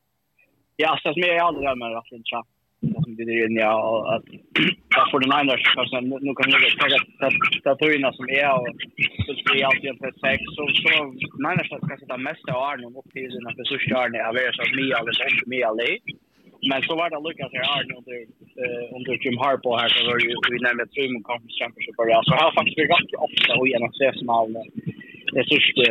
Ja, 0.76 0.98
så 1.02 1.12
som 1.12 1.22
jag 1.22 1.38
aldrig 1.38 1.68
har 1.68 1.76
med 1.76 1.96
att 1.98 2.51
som 2.82 3.16
vi 3.16 3.22
är 3.22 3.46
inne 3.46 3.66
och 3.68 4.14
att 4.14 4.24
för 5.10 5.20
den 5.20 5.32
andra 5.40 5.56
kanske 5.76 6.00
nu 6.00 6.32
kan 6.34 6.50
jag 6.94 7.02
ta 7.20 7.28
tatuerna 7.64 8.12
som 8.12 8.28
är 8.28 8.52
och 8.58 8.68
så 9.26 9.32
ska 9.34 9.50
jag 9.56 9.68
alltid 9.70 9.98
på 9.98 10.10
sex. 10.24 10.38
Så 10.56 10.62
så 10.82 10.90
nej 11.44 11.56
nästan 11.56 11.80
ska 11.80 11.96
sätta 11.96 12.16
mest 12.16 12.48
av 12.48 12.62
Arne 12.68 12.86
upp 12.86 13.10
till 13.12 13.30
den 13.36 13.46
här 13.46 13.54
Arne 14.02 14.18
jag 14.18 14.34
vet 14.38 14.54
så 14.54 14.62
mig 14.76 14.92
alldeles 14.96 15.20
inte 15.30 15.48
mig 15.50 15.62
alldeles 15.62 16.02
men 16.70 16.82
så 16.82 16.92
var 17.00 17.10
det 17.10 17.20
Lucas 17.26 17.50
till 17.50 17.68
Arne 17.76 17.92
under 17.98 18.16
under 18.96 19.12
Jim 19.22 19.38
Harpo 19.42 19.68
här 19.80 19.88
så 19.94 20.00
var 20.08 20.18
ju 20.24 20.30
vi 20.54 20.58
nämnde 20.66 20.84
Zoom 20.94 21.22
Conference 21.28 21.58
Championship 21.60 21.96
och 21.98 22.26
så 22.28 22.32
har 22.40 22.52
faktiskt 22.58 22.78
vi 22.78 22.94
ganska 22.96 23.16
ofta 23.26 23.50
och 23.58 23.68
genom 23.72 23.90
ses 23.96 24.18
med 24.26 24.34
det 25.32 25.42
de 25.42 25.48
siste 25.54 25.84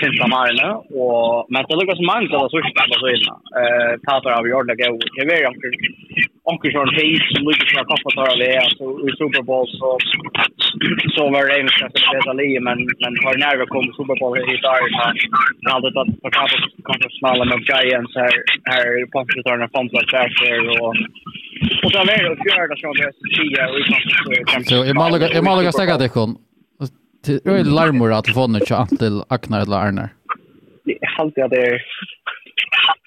15 0.00 0.32
årene. 0.40 0.68
och 1.00 1.46
men 1.52 1.64
det 1.68 1.76
lukar 1.78 1.96
som 1.98 2.08
lukkes 2.08 2.28
så 2.30 2.36
av 2.36 2.42
de 2.44 2.50
siste 2.54 2.72
personene. 2.80 3.34
Uh, 3.60 3.92
Tater 4.06 4.30
av 4.38 4.44
Jorda 4.52 4.74
gå. 4.80 4.90
Det 5.14 5.34
är 5.36 5.40
ju 5.42 5.48
onkel 6.50 6.74
John 6.74 6.90
Hayes 6.98 7.24
som 7.32 7.42
lukkes 7.46 7.70
fra 7.72 7.84
kappa 7.90 8.10
tar 8.16 8.28
av 8.32 8.38
det. 8.42 8.54
så 8.78 8.84
I 9.08 9.10
Super 9.20 9.42
Bowl 9.48 9.66
så, 9.80 9.88
så 11.16 11.22
var 11.34 11.42
det 11.48 11.54
en 11.60 11.70
att 11.86 12.26
det 12.26 12.34
li, 12.40 12.50
men, 12.66 12.78
men 13.02 13.12
har 13.24 13.34
nära 13.44 13.66
kom 13.72 13.86
Super 13.98 14.16
Bowl 14.20 14.38
i 14.56 14.58
dag. 14.68 14.82
Men 15.60 15.72
hadde 15.74 15.90
tatt 15.96 16.12
på 16.22 16.28
kappa 16.36 16.56
kanskje 16.88 17.08
smala 17.18 17.44
med 17.50 17.60
Giants 17.68 18.14
här 18.20 18.34
här 18.72 18.86
på 19.04 19.10
Panskritaren 19.14 19.64
og 19.66 19.70
Fantas 19.74 20.10
Kjærker 20.12 20.60
och 20.82 20.92
Och 21.84 21.92
så 21.92 21.98
är 21.98 22.04
det 22.06 22.32
att 22.32 22.46
göra 22.50 22.66
det 22.70 22.78
som 22.80 22.92
det 22.98 23.04
är 23.08 23.12
så 23.18 23.24
tio 23.36 23.62
och 23.70 23.78
i 23.80 24.64
Så 24.64 24.76
jag 24.86 25.44
måste 25.44 25.60
lägga 25.60 25.72
stäcka 25.72 25.96
det 25.98 26.08
kom. 26.08 26.30
Det 27.24 27.46
är 27.46 27.64
larmor 27.64 28.12
att 28.12 28.28
få 28.34 28.46
nu 28.46 28.60
till 28.60 28.98
till 28.98 29.22
Aknar 29.28 29.60
eller 29.60 29.76
Arnar. 29.76 30.08
Halt 31.16 31.32
jag 31.36 31.50
där. 31.50 31.82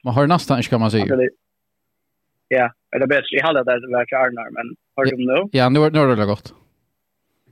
Man 0.03 0.13
har 0.13 0.27
nästan 0.27 0.57
inte 0.57 0.69
kan 0.69 0.79
man 0.79 0.91
säga. 0.91 1.05
Ja, 2.47 2.71
eller 2.95 3.07
bäst 3.07 3.33
i 3.33 3.39
halva 3.41 3.63
där 3.63 3.79
det 3.79 3.97
verkar 3.97 4.17
Arnar 4.17 4.49
men 4.57 4.75
har 4.95 5.05
du 5.05 5.15
nu? 5.31 5.49
Ja, 5.51 5.69
nu 5.69 5.79
nu 5.89 5.99
har 5.99 6.15
det 6.15 6.25
gått. 6.25 6.47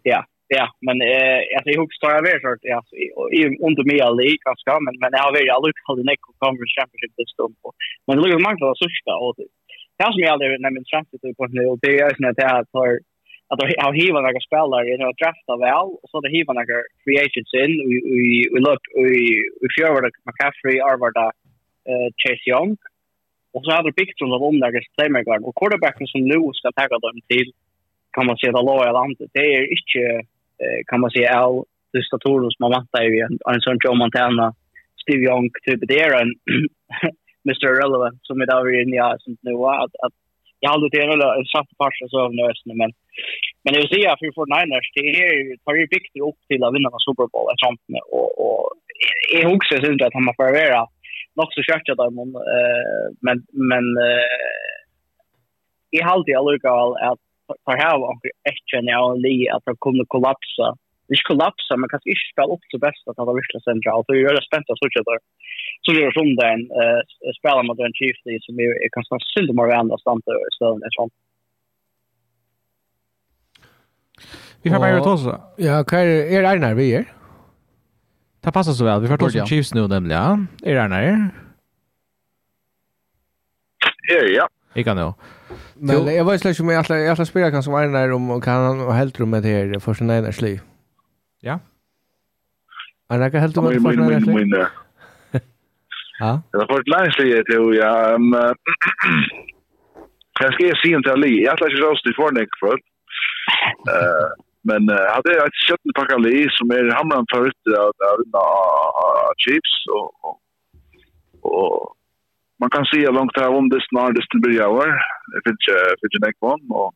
Ja, 0.03 0.26
ja, 0.47 0.66
men 0.86 0.95
eh 1.01 1.39
alltså 1.55 1.70
jag 1.72 1.80
hugger 1.80 2.16
jag 2.18 2.26
vet 2.30 2.43
att 2.51 2.64
ja, 2.74 2.80
under 3.68 3.84
mig 3.89 4.01
all 4.01 4.20
i 4.30 4.32
kanske 4.45 4.72
men 4.86 4.95
men 5.01 5.10
jag 5.18 5.24
har 5.26 5.34
väl 5.36 5.49
aldrig 5.57 5.74
kallat 5.76 5.99
det 5.99 6.07
näck 6.12 6.22
conference 6.45 6.74
championship 6.78 7.12
det 7.20 7.30
står 7.36 7.49
på. 7.62 7.68
Men 8.05 8.14
det 8.16 8.22
ligger 8.24 8.39
många 8.45 8.57
så 8.62 8.70
sista 8.86 9.12
och 9.24 9.34
det. 9.38 9.47
har 10.05 10.14
som 10.14 10.24
jag 10.26 10.34
aldrig 10.34 10.62
nämnt 10.66 10.89
fram 10.91 11.05
till 11.05 11.36
på 11.38 11.43
nu 11.57 11.64
det 11.82 11.89
är 11.89 12.10
ju 12.10 12.16
när 12.24 12.34
det 12.39 12.45
är 12.55 12.64
tar 12.76 12.89
att 13.52 13.60
ha 13.86 13.91
hiva 14.02 14.20
några 14.22 14.41
spelare, 14.47 14.88
jag 14.89 15.10
har 15.12 15.22
draftat 15.24 15.60
väl 15.68 15.89
och 16.02 16.10
så 16.10 16.22
det 16.22 16.36
hiva 16.38 16.54
några 16.54 16.78
free 17.04 17.20
agents 17.26 17.54
in. 17.64 17.74
Vi, 17.89 17.95
vi, 18.18 18.32
vi 18.54 18.60
look, 18.68 18.84
vi, 18.95 19.24
vi 19.62 19.68
fjör 19.76 19.91
var 19.95 20.04
McCaffrey, 20.28 20.78
Arvarda, 20.89 21.28
eh 21.89 22.08
Chase 22.22 22.45
Young. 22.52 22.72
Och 23.54 23.64
så 23.64 23.70
hade 23.72 23.91
byggt 24.00 24.22
runt 24.22 24.47
om 24.47 24.58
några 24.60 24.82
playmakers. 24.95 25.43
Och 25.47 25.56
quarterbacken 25.60 26.08
som 26.14 26.22
nu 26.32 26.39
ska 26.54 26.68
tagga 26.72 26.97
dem 27.06 27.18
till 27.32 27.50
kan 28.16 28.26
man 28.28 28.38
säga 28.38 28.52
det 28.52 28.89
i 28.89 28.97
landet. 29.02 29.30
Det 29.38 29.45
är 29.56 29.62
inte, 29.78 30.02
uh, 30.64 30.80
kan 30.89 31.00
man 31.02 31.12
säga, 31.12 31.30
all 31.41 31.58
de 31.93 32.02
statorer 32.10 32.50
som 32.50 32.62
man 32.66 32.76
väntar 32.78 33.02
i 33.14 33.20
en, 33.28 33.36
en 33.54 33.62
sån 33.62 33.78
Joe 33.84 33.95
Montana, 34.02 34.47
Steve 35.02 35.24
Young, 35.30 35.50
typ 35.66 35.80
det 35.89 36.00
är 36.00 36.22
en 36.22 36.32
Mr. 37.47 37.66
Irrelevant 37.72 38.20
som 38.22 38.41
idag 38.41 38.62
är 38.68 38.82
inne 38.82 38.95
i 38.95 39.16
som 39.20 39.38
nu 39.41 39.54
att, 39.84 39.95
att 40.06 40.16
jag 40.60 40.70
har 40.72 40.89
det 40.95 41.07
väl 41.12 41.22
en 41.39 41.45
satt 41.53 41.72
par 41.80 41.91
så 42.10 42.20
av 42.26 42.34
nösen 42.36 42.72
men 42.82 42.91
men 43.64 43.74
jag 43.76 43.89
säga 43.93 44.18
för 44.20 44.32
för 44.38 44.47
Niners 44.53 44.88
det 44.95 45.05
är 45.24 45.57
tar 45.64 45.76
ju 45.82 45.88
byggt 45.93 46.16
upp 46.30 46.39
till 46.47 46.64
att 46.64 46.74
vinna 46.76 46.89
Super 47.07 47.28
Bowl 47.32 47.51
ett 47.51 47.64
sånt 47.66 47.84
och 48.18 48.30
och 48.45 48.66
är 49.38 49.45
också 49.55 49.74
synd 49.86 50.01
att 50.01 50.18
han 50.18 50.28
har 50.28 50.39
förvärra 50.41 50.84
nog 51.36 51.49
så 51.53 51.62
kört 51.68 51.86
där 51.99 52.12
men 52.18 52.30
men 53.26 53.38
men 53.70 53.86
i 55.97 55.99
halt 56.01 56.28
i 56.30 56.34
alla 56.34 56.60
fall 56.68 56.91
att 57.10 57.24
för 57.66 57.76
här 57.84 57.97
var 57.99 58.12
inte 58.14 58.30
en 58.78 59.22
li 59.22 59.49
att 59.49 59.66
de 59.66 59.76
kommer 59.86 60.05
kollapsa 60.05 60.68
ikke 61.16 61.32
kollapsa, 61.32 61.78
men 61.80 61.89
kanskje 61.91 62.14
ikke 62.14 62.28
spille 62.32 62.55
opp 62.55 62.66
til 62.72 62.82
best 62.84 63.10
at 63.10 63.18
han 63.18 63.28
var 63.30 63.38
virkelig 63.38 63.62
sentralt. 63.66 64.12
Og 64.12 64.18
jeg 64.20 64.30
er 64.30 64.45
spent 64.45 64.70
av 64.70 64.80
sånn 64.80 65.07
der. 65.10 65.24
Så 65.88 65.95
gjør 65.95 66.16
sånn 66.18 66.36
der 66.39 66.53
en 66.53 66.66
uh, 66.76 67.01
spiller 67.39 67.66
mot 67.66 67.82
en 67.82 67.95
Chiefs 67.97 68.22
som 68.45 68.62
er, 68.62 68.76
er 68.78 68.93
kanskje 68.93 69.20
synd 69.32 69.53
om 69.53 69.64
å 69.64 69.68
være 69.70 69.82
andre 69.86 69.99
stand 70.03 70.26
til 70.28 70.43
stedet 70.57 70.89
enn 70.89 70.95
sånn. 70.97 71.14
Vi 74.64 74.74
får 74.74 74.84
bare 74.84 75.03
ta 75.03 75.16
oss. 75.16 75.26
Ja, 75.64 75.82
hva 75.88 76.03
er, 76.03 76.26
er 76.28 76.47
det 76.49 76.64
nær 76.66 76.78
vi 76.78 76.89
er? 76.99 77.07
Det 78.43 78.53
passer 78.55 78.76
så 78.76 78.88
vel. 78.88 79.03
Vi 79.03 79.12
får 79.12 79.20
ta 79.20 79.30
oss 79.30 79.38
om 79.39 79.49
Chiefs 79.49 79.74
nå, 79.76 79.88
nemlig. 79.91 80.16
Ja. 80.16 80.36
Er 80.68 80.82
det 80.82 80.88
nær? 80.93 81.12
Er, 84.10 84.32
ja. 84.34 84.47
Ikke 84.78 84.95
nå. 84.97 85.12
Men 85.80 86.10
jeg 86.12 86.26
var 86.28 86.39
slett 86.41 86.57
ikke 86.57 86.68
med, 86.68 86.76
jeg 86.76 87.12
ætla 87.14 87.24
å 87.24 87.28
spørre 87.28 87.51
hva 87.53 87.62
som 87.64 87.76
er 87.80 88.12
om 88.16 88.34
hva 88.36 88.55
han 88.57 88.84
helter 88.97 89.26
om 89.26 89.38
det 89.38 89.47
her 89.47 89.80
første 89.84 90.07
nærmest 90.07 90.43
liv. 90.43 90.60
Ja. 91.44 91.60
Er 93.10 93.18
det 93.18 93.26
ikke 93.26 93.42
helt 93.42 93.58
om 93.58 93.66
at 93.66 93.82
folk 93.82 94.00
er 94.00 94.20
det? 94.54 94.68
Ja. 96.20 96.32
Det 96.52 96.58
har 96.62 96.70
fått 96.74 96.90
længslige 96.94 97.44
til, 97.50 97.64
ja. 97.82 97.94
Jeg 100.40 100.50
skal 100.54 100.76
si 100.82 100.90
en 100.94 101.04
til 101.04 101.16
Ali. 101.16 101.34
Jeg 101.44 101.50
har 101.52 101.70
ikke 101.70 101.86
råst 101.88 102.06
i 102.12 102.18
fornek 102.22 102.52
for 102.62 102.76
Men 104.70 104.82
jeg 104.92 105.14
hadde 105.16 105.34
et 105.48 105.62
kjøttende 105.66 105.96
pakka 105.98 106.18
li 106.20 106.38
som 106.58 106.68
er 106.76 106.92
hamran 106.98 107.30
for 107.32 107.48
ut 107.48 107.64
av 108.44 109.34
chips 109.44 109.74
og 109.98 110.36
og 111.50 111.96
man 112.62 112.70
kan 112.70 112.86
se 112.86 113.12
langt 113.18 113.38
här 113.38 113.50
om 113.60 113.70
det 113.70 113.82
snart 113.90 114.16
det 114.16 114.24
skulle 114.24 114.46
bli 114.48 114.60
över. 114.60 114.88
Det 115.32 115.42
finns 115.46 115.64
ju 115.68 115.78
finns 116.00 116.16
ju 116.16 116.20
näck 116.26 116.38
och 116.42 116.94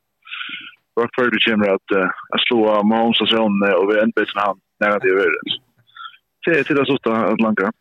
var 0.93 1.09
för 1.15 1.31
bekymmer 1.31 1.67
att 1.67 1.89
uh, 1.97 2.07
slå 2.47 2.83
Mahomes 2.83 3.21
och 3.21 3.29
sån 3.29 3.55
och 3.77 3.89
vi 3.89 3.99
ändå 3.99 4.11
bättre 4.15 4.39
han 4.45 4.57
när 4.79 4.99
det 4.99 5.07
gör 5.07 5.29
det. 5.35 5.51
Se 6.45 6.63
till 6.63 6.75
det 6.75 6.81
att 6.81 7.33
Atlanta. 7.33 7.71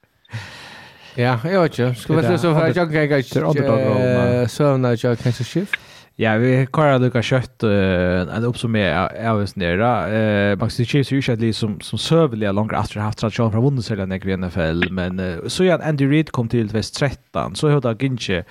Ja, 1.14 1.38
jag 1.44 1.62
vet 1.62 1.78
inte. 1.78 2.00
Ska 2.00 2.16
vi 2.16 2.22
se 2.22 2.38
så 2.38 2.52
här 2.52 2.72
jag 2.76 2.92
kan 2.92 3.12
inte 3.12 4.48
så 4.48 4.76
när 4.76 4.98
jag 5.02 5.18
kan 5.18 5.32
så 5.32 5.44
shift. 5.44 5.74
Ja, 6.16 6.36
vi 6.36 6.66
kör 6.76 6.98
det 6.98 7.10
kanske 7.10 7.30
kött 7.30 7.62
en 7.62 8.44
uppsummering 8.44 9.28
av 9.28 9.38
oss 9.38 9.56
nere. 9.56 10.50
Eh 10.50 10.58
Max 10.58 10.76
Chiefs 10.76 11.12
är 11.12 11.16
ju 11.16 11.22
självklart 11.22 11.56
som 11.56 11.80
som 11.80 11.98
sövliga 11.98 12.52
långt 12.52 12.72
efter 12.72 13.00
haft 13.00 13.18
tradition 13.18 13.52
från 13.52 13.62
vunnit 13.62 13.90
i 13.90 14.36
NFL, 14.36 14.90
men 14.90 15.40
så 15.50 15.62
igen 15.62 15.80
Andy 15.82 16.06
Reid 16.10 16.30
kom 16.30 16.48
till 16.48 16.68
West 16.68 16.94
13 16.94 17.54
så 17.54 17.68
hade 17.68 17.96
Ginche 18.00 18.44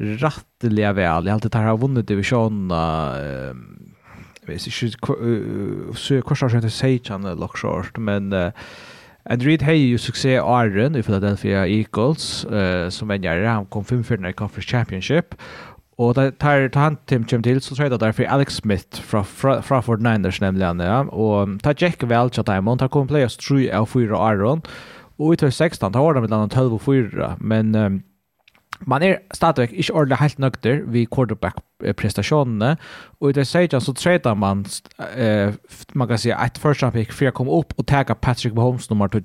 rattliga 0.00 0.92
väl. 0.92 1.26
Jag 1.26 1.32
har 1.32 1.34
alltid 1.34 1.52
tar 1.52 1.62
har 1.62 1.78
vunnit 1.78 2.08
divisionen 2.08 2.70
vis. 4.50 4.68
Ikke 4.68 4.90
så 5.96 6.20
kors 6.26 6.44
har 6.44 6.52
skjønt 6.52 6.68
å 6.68 6.72
si 6.74 6.96
ikke 6.98 7.16
han 7.16 7.28
lokshort, 7.40 7.98
men 7.98 8.32
And 9.28 9.44
Reid 9.44 9.60
hei 9.62 9.76
jo 9.76 9.98
suksess 10.00 10.40
Arren 10.40 10.96
i 10.96 11.02
Philadelphia 11.04 11.66
Eagles, 11.68 12.46
uh, 12.48 12.88
som 12.88 13.10
en 13.12 13.26
han 13.44 13.66
kom 13.68 13.84
5-4 13.84 14.30
i 14.30 14.32
Conference 14.32 14.70
Championship, 14.70 15.34
Og 16.00 16.14
da 16.16 16.30
tar 16.30 16.70
han 16.80 16.96
Tim 17.06 17.26
kommer 17.28 17.44
til, 17.44 17.60
så 17.60 17.74
tror 17.74 17.84
jeg 17.84 18.00
derfor 18.00 18.24
Alex 18.24 18.56
Smith 18.62 19.02
fra, 19.02 19.20
fra, 19.22 19.60
fra 19.60 19.80
Fort 19.80 20.00
Niners 20.00 20.40
nemlig 20.40 20.64
han, 20.64 20.80
ja. 20.80 21.02
Og 21.12 21.58
tar 21.62 21.76
Jack 21.76 22.08
vel 22.08 22.30
til 22.30 22.46
dem, 22.46 22.68
og 22.68 22.78
tar 22.78 22.88
play 22.88 23.24
oss 23.24 23.36
3 23.36 23.68
av 23.76 23.86
4 23.86 24.16
Aron. 24.16 24.62
Og 25.20 25.34
i 25.34 25.36
2016, 25.36 25.92
da 25.92 26.00
var 26.00 26.16
det 26.16 26.22
med 26.22 26.32
den 26.32 26.48
12 26.48 26.72
og 26.72 26.80
4, 26.80 27.34
men 27.40 27.74
um, 27.74 28.00
man 28.86 29.02
er 29.02 29.16
stadigvæk 29.34 29.72
ikke 29.72 29.94
ordentlig 29.94 30.18
helt 30.18 30.38
nøkter 30.38 30.80
ved 30.86 31.06
quarterback-prestasjonene, 31.14 32.76
og 33.20 33.30
i 33.30 33.32
det 33.32 33.46
sejtjen 33.46 33.80
så 33.80 33.92
treter 33.92 34.34
man, 34.34 34.64
eh, 35.16 35.52
man 35.94 36.08
kan 36.08 36.18
si, 36.18 36.30
et 36.30 36.58
first 36.58 36.82
round 36.82 36.92
pick 36.94 37.12
for 37.12 37.28
å 37.28 37.34
komme 37.34 37.52
opp 37.52 37.74
og 37.78 37.86
tagge 37.86 38.14
Patrick 38.14 38.54
Mahomes 38.54 38.90
nummer 38.90 39.06
2. 39.08 39.20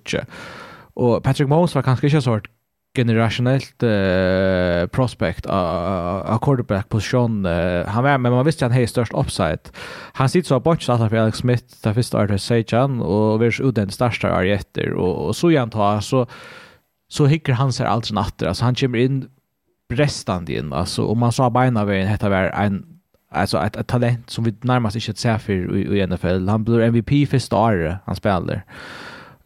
Og 0.95 1.23
Patrick 1.23 1.49
Mahomes 1.49 1.75
var 1.75 1.81
kanskje 1.81 2.07
ikke 2.07 2.21
så 2.21 2.31
sort 2.31 2.51
generationellt 2.95 3.83
eh, 3.83 4.85
prospect 4.87 5.47
av 5.51 6.39
quarterback 6.43 6.87
position 6.89 7.43
uh, 7.45 7.83
han 7.91 8.05
var 8.05 8.21
men 8.21 8.33
man 8.33 8.45
visste 8.47 8.65
han 8.65 8.75
hade 8.75 8.87
störst 8.87 9.13
upside. 9.13 9.71
Han 10.15 10.29
sitter 10.29 10.47
så 10.47 10.59
bort 10.59 10.81
så 10.81 10.93
att 10.93 11.13
Alex 11.13 11.37
Smith 11.37 11.65
där 11.83 11.93
första 11.93 12.17
året 12.17 12.41
Sejan 12.41 13.01
och 13.01 13.41
vi 13.41 13.45
är 13.47 13.71
den 13.71 13.89
största 13.89 14.29
är 14.29 14.45
efter 14.45 14.93
och, 14.93 15.27
och 15.27 15.35
så 15.35 15.49
igen 15.49 15.69
har 15.73 16.01
så 16.01 16.25
så 17.07 17.25
hickar 17.25 17.53
han 17.53 17.73
sig 17.73 17.85
alltså 17.85 18.13
natter 18.13 18.47
alltså 18.47 18.63
han 18.65 18.75
kommer 18.75 18.97
in 18.97 19.29
brestande 19.89 20.53
in 20.53 20.73
alltså 20.73 21.05
om 21.05 21.19
man 21.19 21.31
sa 21.31 21.49
beina 21.49 21.85
vägen 21.85 22.07
heter 22.07 22.29
var 22.29 22.43
en 22.43 22.85
alltså 23.29 23.57
ett, 23.57 23.75
ett 23.75 23.87
talent 23.87 24.29
som 24.29 24.43
vi 24.43 24.55
närmast 24.61 24.95
inte 24.95 25.21
ser 25.21 25.37
för 25.37 25.75
i, 25.75 25.99
i 25.99 26.07
NFL. 26.07 26.47
Han 26.49 26.63
blir 26.63 26.79
MVP 26.79 27.29
för 27.29 27.39
starre 27.39 27.99
han 28.05 28.15
spelar. 28.15 28.63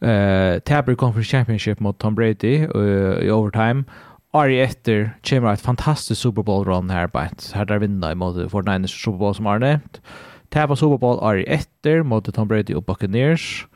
Eh 0.00 0.08
uh, 0.08 0.58
Tabber 0.58 0.94
Conference 0.94 1.30
Championship 1.30 1.80
mot 1.80 1.98
Tom 1.98 2.14
Brady 2.14 2.66
uh, 2.74 3.18
i 3.18 3.30
overtime. 3.30 3.84
Ari 4.32 4.60
efter 4.60 5.10
kommer 5.28 5.52
ett 5.52 5.60
fantastiskt 5.60 6.20
Super 6.20 6.42
Bowl 6.42 6.64
run 6.64 6.90
här 6.90 7.08
på 7.08 7.18
ett 7.18 7.52
här 7.54 7.64
där 7.64 7.78
vinner 7.78 8.14
mot 8.14 8.50
för 8.50 8.62
Niners 8.62 9.04
Super 9.04 9.18
Bowl 9.18 9.34
som 9.34 9.46
har 9.46 9.58
nämnt. 9.58 10.00
Tabber 10.48 10.74
Super 10.74 10.98
Bowl 10.98 11.18
Ari 11.22 11.44
efter 11.44 12.02
mot 12.02 12.34
Tom 12.34 12.48
Brady 12.48 12.74
och 12.74 12.82
Buccaneers. 12.82 13.66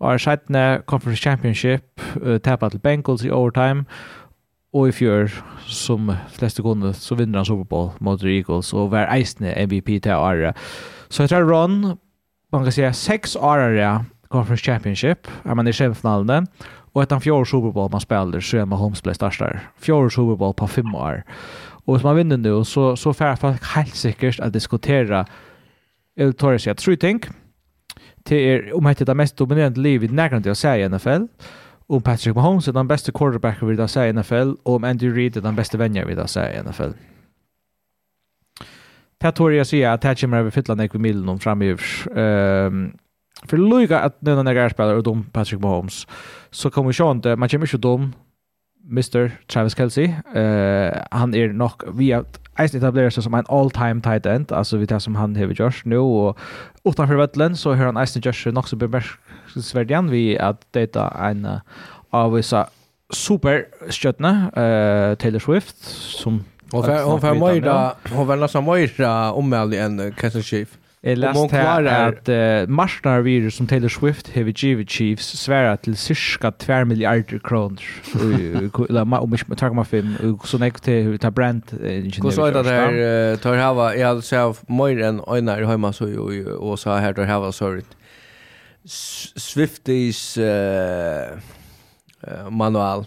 Ari 0.00 0.18
sjätte 0.18 0.82
Conference 0.84 1.22
Championship 1.22 2.00
uh, 2.26 2.38
tabbar 2.38 2.70
till 2.70 2.80
Bengals 2.80 3.24
i 3.24 3.30
overtime 3.30 3.84
Og 4.76 4.90
i 4.90 4.92
fjør, 4.92 5.32
som 5.64 6.10
fleste 6.36 6.62
kunne, 6.62 6.92
så 6.92 7.16
vinner 7.16 7.40
han 7.40 7.48
Super 7.48 7.64
Bowl 7.64 7.88
mot 8.04 8.22
Eagles, 8.24 8.72
og 8.76 8.90
var 8.92 9.08
eisende 9.14 9.54
MVP 9.56 10.02
til 10.04 10.12
året. 10.12 10.56
Så 11.08 11.24
jeg 11.24 11.32
tror 11.32 11.48
Ron, 11.48 11.78
man 12.52 12.66
kan 12.66 12.72
si, 12.72 12.84
seks 12.92 13.36
året 13.36 14.04
Conference 14.28 14.64
Championship, 14.64 15.28
er 15.44 15.54
man 15.54 15.68
i 15.68 15.72
semifinalene, 15.72 16.42
og 16.94 17.02
etter 17.02 17.20
fjord 17.24 17.46
Super 17.46 17.72
Bowl 17.72 17.88
man 17.92 18.04
spiller, 18.04 18.40
så 18.40 18.58
er 18.58 18.68
man 18.68 18.78
homesplay 18.78 19.16
størstare. 19.16 19.60
Fjord 19.76 20.10
Super 20.10 20.36
Bowl 20.36 20.54
på 20.54 20.66
fem 20.66 20.94
år. 20.94 21.22
Og 21.86 21.94
hvis 21.96 22.04
man 22.04 22.16
vinner 22.16 22.36
nu, 22.36 22.64
så, 22.64 22.96
så 22.96 23.12
får 23.12 23.40
folk 23.40 23.64
helt 23.74 23.96
sikkert 23.96 24.40
å 24.44 24.50
diskutere, 24.52 25.24
jeg 26.18 26.34
tar 26.36 26.58
å 26.58 26.60
si, 26.60 26.74
tre 26.74 26.96
ting, 27.00 27.22
til 28.28 28.36
er, 28.36 28.66
om 28.76 28.84
det 28.84 29.00
er 29.00 29.08
det 29.08 29.16
mest 29.16 29.38
dominerende 29.38 29.80
livet 29.80 30.10
i 30.10 30.14
nærkant 30.14 30.44
til 30.44 30.52
å 30.52 30.58
se 30.58 30.74
i 30.76 30.84
NFL, 30.84 31.24
om 31.88 32.02
Patrick 32.02 32.36
Mahomes 32.36 32.68
er 32.68 32.72
den 32.72 32.88
beste 32.88 33.12
quarterbacken 33.12 33.68
vi 33.68 33.74
idag 33.74 33.90
säger 33.90 34.12
i 34.12 34.20
NFL 34.20 34.56
og 34.64 34.74
om 34.74 34.84
Andy 34.84 35.08
Reid 35.08 35.36
er 35.36 35.40
den 35.40 35.56
beste 35.56 35.78
vänjer 35.78 36.06
vi 36.06 36.12
idag 36.12 36.28
säger 36.28 36.60
i 36.60 36.62
NFL. 36.68 36.92
Det 39.20 39.34
tror 39.34 39.50
jeg 39.50 39.66
sier 39.66 39.92
at 39.92 40.02
det 40.02 40.20
kommer 40.20 40.40
over 40.40 40.50
fylla 40.50 40.74
nek 40.74 40.94
vid 40.94 41.00
middelen 41.00 41.28
om 41.28 41.38
framöver. 41.38 42.08
Um, 42.66 42.92
för 43.46 43.56
lika 43.56 44.00
att 44.00 44.22
nu 44.22 44.42
när 44.42 44.54
jag 44.54 44.64
är 44.64 44.68
spelare 44.68 44.96
och 44.96 45.02
dom 45.02 45.24
Patrick 45.32 45.60
Mahomes 45.60 46.06
så 46.50 46.70
kommer 46.70 46.94
jag 46.98 47.16
inte, 47.16 47.36
man 47.36 47.48
kommer 47.48 47.66
inte 47.66 47.78
dom 47.78 48.14
Mr. 48.90 49.30
Travis 49.46 49.76
Kelsey. 49.76 50.06
Uh, 50.36 50.92
han 51.10 51.34
är 51.34 51.48
nog 51.48 51.82
via 51.94 52.24
Eisen 52.58 52.80
etablerar 52.80 53.10
sig 53.10 53.22
som 53.22 53.34
en 53.34 53.44
all-time 53.48 54.00
tight 54.00 54.26
end, 54.26 54.52
alltså 54.52 54.76
vi 54.76 54.86
tar 54.86 54.98
som 54.98 55.14
han 55.14 55.36
har 55.36 55.46
gjort 55.46 55.84
nu, 55.84 55.98
og 55.98 56.38
utanfor 56.84 57.14
vettelen 57.14 57.56
så 57.56 57.74
har 57.74 57.84
han 57.84 57.96
Eisen 57.96 58.22
gjort 58.22 58.36
sig 58.36 58.52
nok 58.52 58.68
så 58.68 58.76
Sverdian 59.56 60.10
vi 60.10 60.36
at 60.36 60.62
data 60.74 61.08
en 61.30 61.46
av 62.12 62.34
vissa 62.36 62.66
superstjøttene, 63.14 64.32
uh, 64.52 65.16
Taylor 65.16 65.40
Swift, 65.40 65.84
som 65.84 66.44
Hon 66.72 66.84
får 66.84 67.04
hon 67.04 67.20
får 67.20 67.34
mera 67.34 67.94
hon 68.12 68.28
vill 68.28 68.40
nästan 68.40 68.64
mera 68.64 69.32
ommäld 69.32 69.74
en 69.74 70.12
Kansas 70.12 70.44
Chief. 70.44 70.68
Jag 71.00 71.18
läste 71.18 71.56
här 71.56 71.84
att 71.84 72.28
uh, 72.28 72.68
Marsnar 72.68 73.20
virus 73.20 73.54
som 73.54 73.66
Taylor 73.66 73.88
Swift 73.88 74.34
har 74.34 74.42
givit 74.42 74.90
Chiefs 74.90 75.26
svära 75.26 75.76
till 75.76 75.96
cirka 75.96 76.52
2 76.52 76.84
miljarder 76.84 77.38
kronor. 77.38 77.82
Eller 78.88 79.00
om 79.02 79.36
jag 79.48 79.58
tar 79.58 79.70
mig 79.70 79.84
film 79.84 80.38
så 80.44 80.58
nek 80.58 80.80
till 80.80 81.18
ta 81.18 81.30
brand 81.30 81.62
ingenjör. 81.72 82.22
Hur 82.22 82.30
så 82.30 82.44
är 82.44 82.52
det 82.52 82.62
där 82.62 83.36
tar 83.36 83.56
hava 83.56 83.94
jag 83.94 84.24
så 84.24 84.54
mer 84.66 85.02
än 85.02 85.20
Einar 85.26 85.62
hemma 85.62 85.92
så 85.92 86.06
och 86.58 86.78
så 86.78 86.90
här 86.90 87.12
tar 87.12 87.24
hava 87.24 87.52
sorry. 87.52 87.82
Swifties 88.88 90.38
uh, 90.38 91.38
uh, 92.26 92.50
manual. 92.50 93.06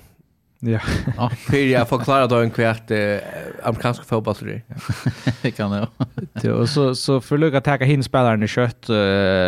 Ja. 0.64 0.80
Ja, 1.18 1.30
för 1.30 1.58
jag 1.58 1.90
förklarar 1.90 2.28
då 2.28 2.36
en 2.36 2.52
kvart 2.52 2.92
eh, 2.92 3.18
amerikansk 3.64 4.06
fotboll 4.06 4.36
det. 4.42 4.62
Det 5.42 5.52
kan 5.58 5.72
jag. 5.72 5.88
Det 6.42 6.52
och 6.52 6.70
så 6.70 6.96
så 6.96 7.22
försöka 7.22 7.62
ta 7.62 7.76
hin 7.76 8.04
spelaren 8.04 8.44
i 8.44 8.48
kött 8.48 8.90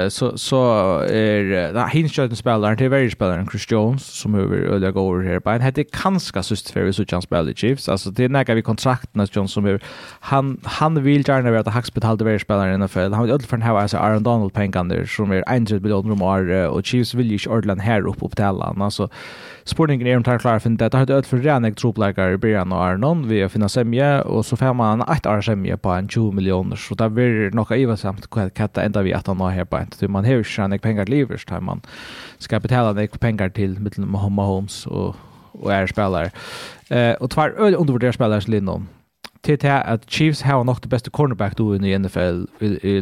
så 0.09 0.38
så 0.38 0.99
är 0.99 1.74
det 1.74 1.88
hin 1.91 2.09
kött 2.09 2.38
spelaren 2.38 2.78
till 2.78 2.89
varje 2.89 3.11
spelaren 3.11 3.47
Chris 3.47 3.72
Jones 3.72 4.05
som 4.05 4.36
över 4.36 4.57
öliga 4.57 4.91
går 4.91 5.24
här 5.24 5.39
på. 5.39 5.49
Han 5.49 5.61
hade 5.61 5.84
kanske 5.84 6.43
sist 6.43 6.70
för 6.70 6.91
så 6.91 7.05
chans 7.05 7.24
spel 7.26 7.49
i 7.49 7.53
Chiefs. 7.55 7.89
Alltså 7.89 8.11
det 8.11 8.30
när 8.30 8.55
vi 8.55 8.61
kontrakten 8.61 9.09
med 9.14 9.30
Jones 9.32 9.51
som 9.51 9.80
han 10.20 10.59
han 10.64 11.03
vill 11.03 11.28
gärna 11.28 11.51
vara 11.51 11.59
att 11.59 11.68
hacks 11.68 11.93
betalt 11.93 12.22
varje 12.22 12.39
spelare 12.39 12.74
i 12.74 12.78
NFL. 12.78 13.14
Han 13.14 13.28
vill 13.28 13.41
för 13.41 13.57
ha 13.57 13.82
alltså 13.82 13.97
Aaron 13.97 14.24
Donald 14.24 14.53
pengar 14.53 15.05
som 15.05 15.32
är 15.32 15.43
100 15.47 15.80
miljoner 15.80 16.11
om 16.11 16.22
år 16.22 16.68
och 16.68 16.86
Chiefs 16.86 17.14
vill 17.14 17.32
ju 17.32 17.49
Orland 17.49 17.82
här 17.82 18.07
upp 18.07 18.20
på 18.20 18.43
alla 18.43 18.76
Alltså 18.80 19.09
Sportingen 19.66 20.07
er 20.07 20.18
om 20.20 20.24
tar 20.26 20.41
klare 20.43 20.59
finne 20.59 20.78
det. 20.78 20.91
Det 20.91 20.99
har 20.99 21.05
et 21.07 21.14
ødel 21.16 21.30
for 21.30 21.43
rennig 21.43 21.76
tropleikere 21.80 22.36
i 22.36 22.39
byrjan 22.41 22.74
og 22.76 22.82
Arnon 22.84 23.22
vi 23.30 23.39
å 23.45 23.49
finne 23.51 23.70
semje, 23.72 24.07
og 24.28 24.43
så 24.43 24.57
får 24.59 24.74
man 24.76 25.03
et 25.07 25.28
år 25.30 25.43
semje 25.45 25.78
på 25.80 25.93
en 25.95 26.09
20 26.11 26.36
millioner, 26.36 26.80
så 26.80 26.97
det 26.99 27.09
blir 27.16 27.53
noe 27.55 27.78
iversamt 27.80 28.28
hva 28.34 28.49
det 28.51 28.84
enda 28.84 29.05
vi 29.07 29.14
at 29.16 29.30
han 29.32 29.39
har 29.39 29.55
her 29.55 29.70
på 29.70 29.80
en. 29.80 29.93
Man 30.11 30.28
har 30.28 30.39
jo 30.39 30.43
ikke 30.43 30.64
rennig 30.64 30.82
penger 30.84 31.07
til 31.07 31.16
livers, 31.16 31.45
da 31.47 31.61
man 31.64 31.84
skal 32.43 32.59
betale 32.59 32.91
nek 32.97 33.16
penger 33.24 33.55
til 33.55 33.78
mittelen 33.80 34.11
med 34.11 34.36
Mahomes 34.36 34.84
og, 34.88 35.16
og 35.53 35.72
er 35.72 35.88
spillere. 35.88 36.34
Eh, 36.91 37.16
og 37.22 37.32
tvær 37.32 37.55
ødel 37.55 37.80
undervurderer 37.80 38.20
spillere 38.20 38.41
til 38.43 38.59
innom 38.59 38.89
til 39.43 39.57
til 39.57 39.68
at 39.68 39.99
Chiefs 40.07 40.41
har 40.41 40.64
nok 40.64 40.82
det 40.82 40.89
beste 40.89 41.11
cornerback 41.11 41.57
du 41.57 41.74
i 41.74 41.97
NFL, 41.97 42.45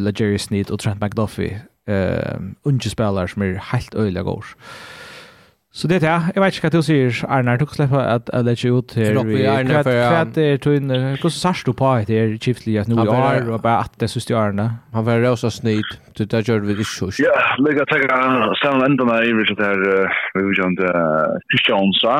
Legere 0.01 0.37
Sneed 0.37 0.71
og 0.71 0.79
Trent 0.79 1.01
McDuffie, 1.01 1.61
uh, 1.87 2.41
unge 2.65 2.89
spillere 2.89 3.27
som 3.27 3.41
er 3.41 3.59
helt 3.71 3.95
øyelig 3.95 4.23
gård. 4.23 4.45
Så 5.71 5.87
det 5.87 6.01
er 6.01 6.03
det. 6.03 6.35
Jeg 6.35 6.41
vet 6.43 6.57
ikke 6.57 6.67
hva 6.67 6.71
du 6.73 6.83
sier, 6.83 7.19
Arnar. 7.31 7.59
Du 7.59 7.63
kan 7.63 7.77
slippe 7.77 7.99
at 8.03 8.27
jeg 8.27 8.43
lette 8.43 8.71
ut 8.75 8.93
her. 8.99 9.13
Robby, 9.15 9.37
er 9.39 9.69
for 9.85 9.95
ja. 9.95 10.09
Hva 10.11 10.43
er 10.43 10.57
tøyne? 10.59 10.97
Hvordan 11.15 11.35
sørst 11.37 11.69
du 11.69 11.71
på 11.79 11.87
at 11.87 12.09
det 12.09 12.17
er 12.19 12.33
kjiftelig 12.43 12.75
at 12.81 12.89
nå 12.91 12.97
i 12.99 13.07
år, 13.07 13.47
og 13.55 13.61
bare 13.63 13.85
at 13.87 13.95
det 14.03 14.09
synes 14.11 14.27
du 14.27 14.33
årene? 14.35 14.65
Han 14.91 15.05
var 15.07 15.23
røs 15.23 15.45
og 15.47 15.53
snyd. 15.55 15.95
Det 16.19 16.27
der 16.33 16.43
gjør 16.43 16.65
vi 16.67 16.75
ikke 16.75 16.89
sørst. 16.91 17.23
Ja, 17.23 17.31
lykke 17.63 17.85
til 17.87 18.03
å 18.03 18.57
stemme 18.59 18.83
enda 18.89 19.07
meg 19.07 19.29
i 19.29 19.35
hvert 19.37 19.63
her, 19.63 19.85
vi 20.35 20.43
vil 20.49 20.59
kjente 20.59 20.91
Kristiansa. 21.53 22.17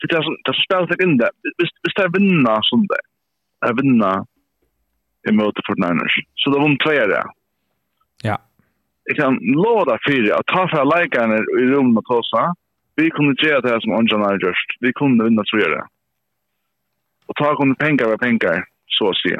Det 0.00 0.16
er 0.16 0.24
som 0.24 0.40
spiller 0.56 0.88
seg 0.88 1.04
inn 1.04 1.18
det. 1.20 1.28
Hvis 1.60 1.76
det 1.84 2.06
er 2.06 2.16
vinna 2.16 2.56
som 2.70 2.88
det, 2.88 3.02
er 3.68 3.76
vinna 3.76 4.14
i 5.28 5.36
møte 5.36 5.60
for 5.68 5.76
Niners. 5.84 6.16
Så 6.40 6.48
det 6.48 6.60
var 6.60 6.68
om 6.72 6.80
tveier, 6.80 7.12
ja. 7.12 7.24
Ja 8.24 8.40
jeg 9.08 9.16
kan 9.16 9.38
låda 9.40 9.98
fyra 10.08 10.38
at 10.38 10.46
ta 10.46 10.66
fra 10.72 10.84
läkarna 10.84 11.36
i 11.36 11.66
rommet 11.72 11.98
och 11.98 12.04
tossa. 12.04 12.54
Vi 12.96 13.10
kunne 13.10 13.34
gjøre 13.42 13.60
det 13.60 13.82
som 13.82 13.92
Onjan 13.92 14.22
har 14.22 14.38
gjort. 14.38 14.76
Vi 14.80 14.92
kunne 14.92 15.24
vinna 15.24 15.42
tror 15.44 15.62
jag 15.62 15.70
det. 15.70 15.84
Og 17.28 17.36
ta 17.36 17.54
kunne 17.58 17.74
penger 17.74 18.08
ved 18.08 18.18
penger, 18.22 18.62
så 18.96 19.10
å 19.10 19.16
si. 19.18 19.34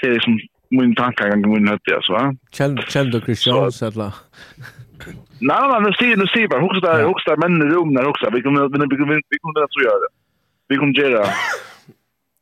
Det 0.00 0.08
er 0.08 0.16
liksom 0.18 0.38
min 0.70 0.94
tanke 0.94 1.28
gang 1.28 1.42
gå 1.42 1.56
in 1.56 1.68
i 1.68 1.76
det, 1.88 1.98
va? 2.08 2.32
Kjell 2.52 3.14
och 3.16 3.24
Christian, 3.24 3.72
så 3.72 3.86
att 3.86 3.96
Nei, 5.42 5.62
nei, 5.68 5.80
nu 5.82 5.92
ser 5.98 6.16
nu 6.16 6.26
ser 6.26 6.48
bara 6.48 6.60
hur 6.60 6.74
så 6.74 6.80
där 6.80 7.02
hur 7.06 7.18
så 7.18 7.30
där 7.30 7.36
män 7.36 7.62
i 7.62 7.74
rummet 7.74 8.06
också. 8.06 8.30
Vi 8.32 8.42
kommer 8.42 8.60
vi 8.68 8.96
kunne 8.96 9.20
vi 9.30 9.38
kommer 9.38 9.62
att 9.62 10.02
det. 10.02 10.10
Vi 10.68 10.76
kunne 10.76 10.92
gjøre 10.92 11.18
det. 11.18 11.32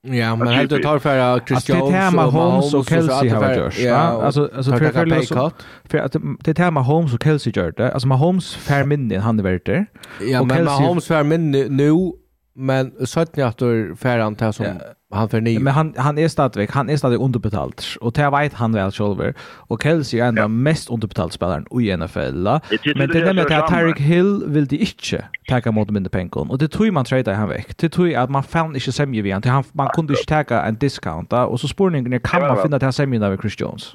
Ja, 0.02 0.36
men 0.36 0.48
helt 0.48 0.82
tar 0.82 0.98
för 0.98 1.18
att 1.18 1.48
Christian 1.48 1.82
och 1.82 1.92
Det 1.92 1.96
här 1.96 2.10
Holmes 2.30 2.74
och 2.74 2.88
Kelsey 2.88 3.28
har 3.28 3.54
gjort. 3.54 3.78
Ja, 3.78 3.94
alltså 3.96 4.50
alltså 4.56 4.72
för 4.76 4.92
för 4.92 5.52
för 5.84 5.98
att 5.98 6.16
det 6.44 6.58
här 6.58 6.70
med 6.70 6.84
Holmes 6.84 7.14
och 7.14 7.22
Kelsey 7.22 7.52
gjort 7.56 7.76
det. 7.76 7.92
Alltså 7.92 8.08
Mahomes 8.08 8.54
fair 8.54 8.84
minne 8.84 9.18
han 9.18 9.36
det 9.36 9.42
vart 9.42 9.66
det. 9.66 9.86
Ja, 10.20 10.44
men 10.44 10.64
Mahomes 10.64 11.06
fair 11.06 11.24
minne 11.24 11.66
nu 11.68 12.12
Men 12.60 13.06
sötni 13.06 13.42
att 13.42 13.58
du 13.58 13.96
han 14.18 14.34
till 14.34 14.52
som 14.52 14.66
yeah. 14.66 14.76
han 15.10 15.28
för 15.28 15.40
ny. 15.40 15.58
Men 15.58 15.72
han, 15.72 15.94
han 15.96 16.18
är 16.18 16.28
stadväck, 16.28 16.70
han 16.70 16.90
är 16.90 16.96
stadig 16.96 17.20
underbetalt. 17.20 17.96
Och 18.00 18.12
det 18.12 18.30
vet 18.30 18.54
han 18.54 18.72
väl 18.72 18.90
själv. 18.90 19.34
Och 19.40 19.82
Kelsey 19.82 20.20
är 20.20 20.28
en 20.28 20.38
av 20.38 20.50
mest 20.50 20.90
underbetalt 20.90 21.32
spelaren 21.32 21.66
i 21.80 21.96
NFL. 21.96 22.48
Men 22.96 23.08
det 23.08 23.18
är 23.18 23.24
nämligen 23.24 23.62
att 23.62 23.68
Tyreek 23.68 24.00
Hill 24.00 24.42
vill 24.46 24.66
det 24.66 24.76
inte 24.76 25.24
tacka 25.48 25.72
mot 25.72 25.90
mindre 25.90 26.10
pengar. 26.10 26.50
Och 26.50 26.58
det 26.58 26.68
tror 26.68 26.90
man 26.90 27.04
trade 27.04 27.34
han 27.34 27.48
väck. 27.48 27.76
Det 27.76 27.88
tror 27.88 28.14
att 28.14 28.30
man 28.30 28.42
fann 28.42 28.74
inte 28.74 28.92
sämje 28.92 29.22
vid 29.22 29.32
han. 29.32 29.64
Man 29.72 29.88
kunde 29.88 30.12
inte 30.12 30.44
ta 30.44 30.60
en 30.60 30.76
discount. 30.78 31.36
Och 31.36 31.60
så 31.60 31.68
spårningen 31.68 32.20
kan 32.20 32.42
man 32.42 32.62
finna 32.62 32.78
till 32.78 32.86
han 32.86 32.92
sämjen 32.92 33.38
Chris 33.38 33.60
Jones. 33.60 33.94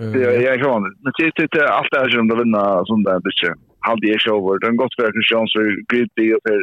Ja, 0.00 0.04
jag 0.48 0.60
kan. 0.62 0.82
Men 0.82 1.12
det 1.18 1.58
är 1.58 1.64
allt 1.64 1.88
det 1.90 1.98
här 1.98 2.08
som 2.08 2.28
de 2.28 2.38
vinner 2.38 2.84
som 2.84 3.02
det 3.02 3.10
är. 3.10 4.18
show 4.18 4.40
shower. 4.40 4.58
Den 4.58 4.76
gott 4.76 4.94
för 4.94 5.12
Chris 5.14 5.30
Jones 5.32 5.52
för 5.52 5.64
grytig 5.90 6.28
deal 6.28 6.40
för 6.46 6.58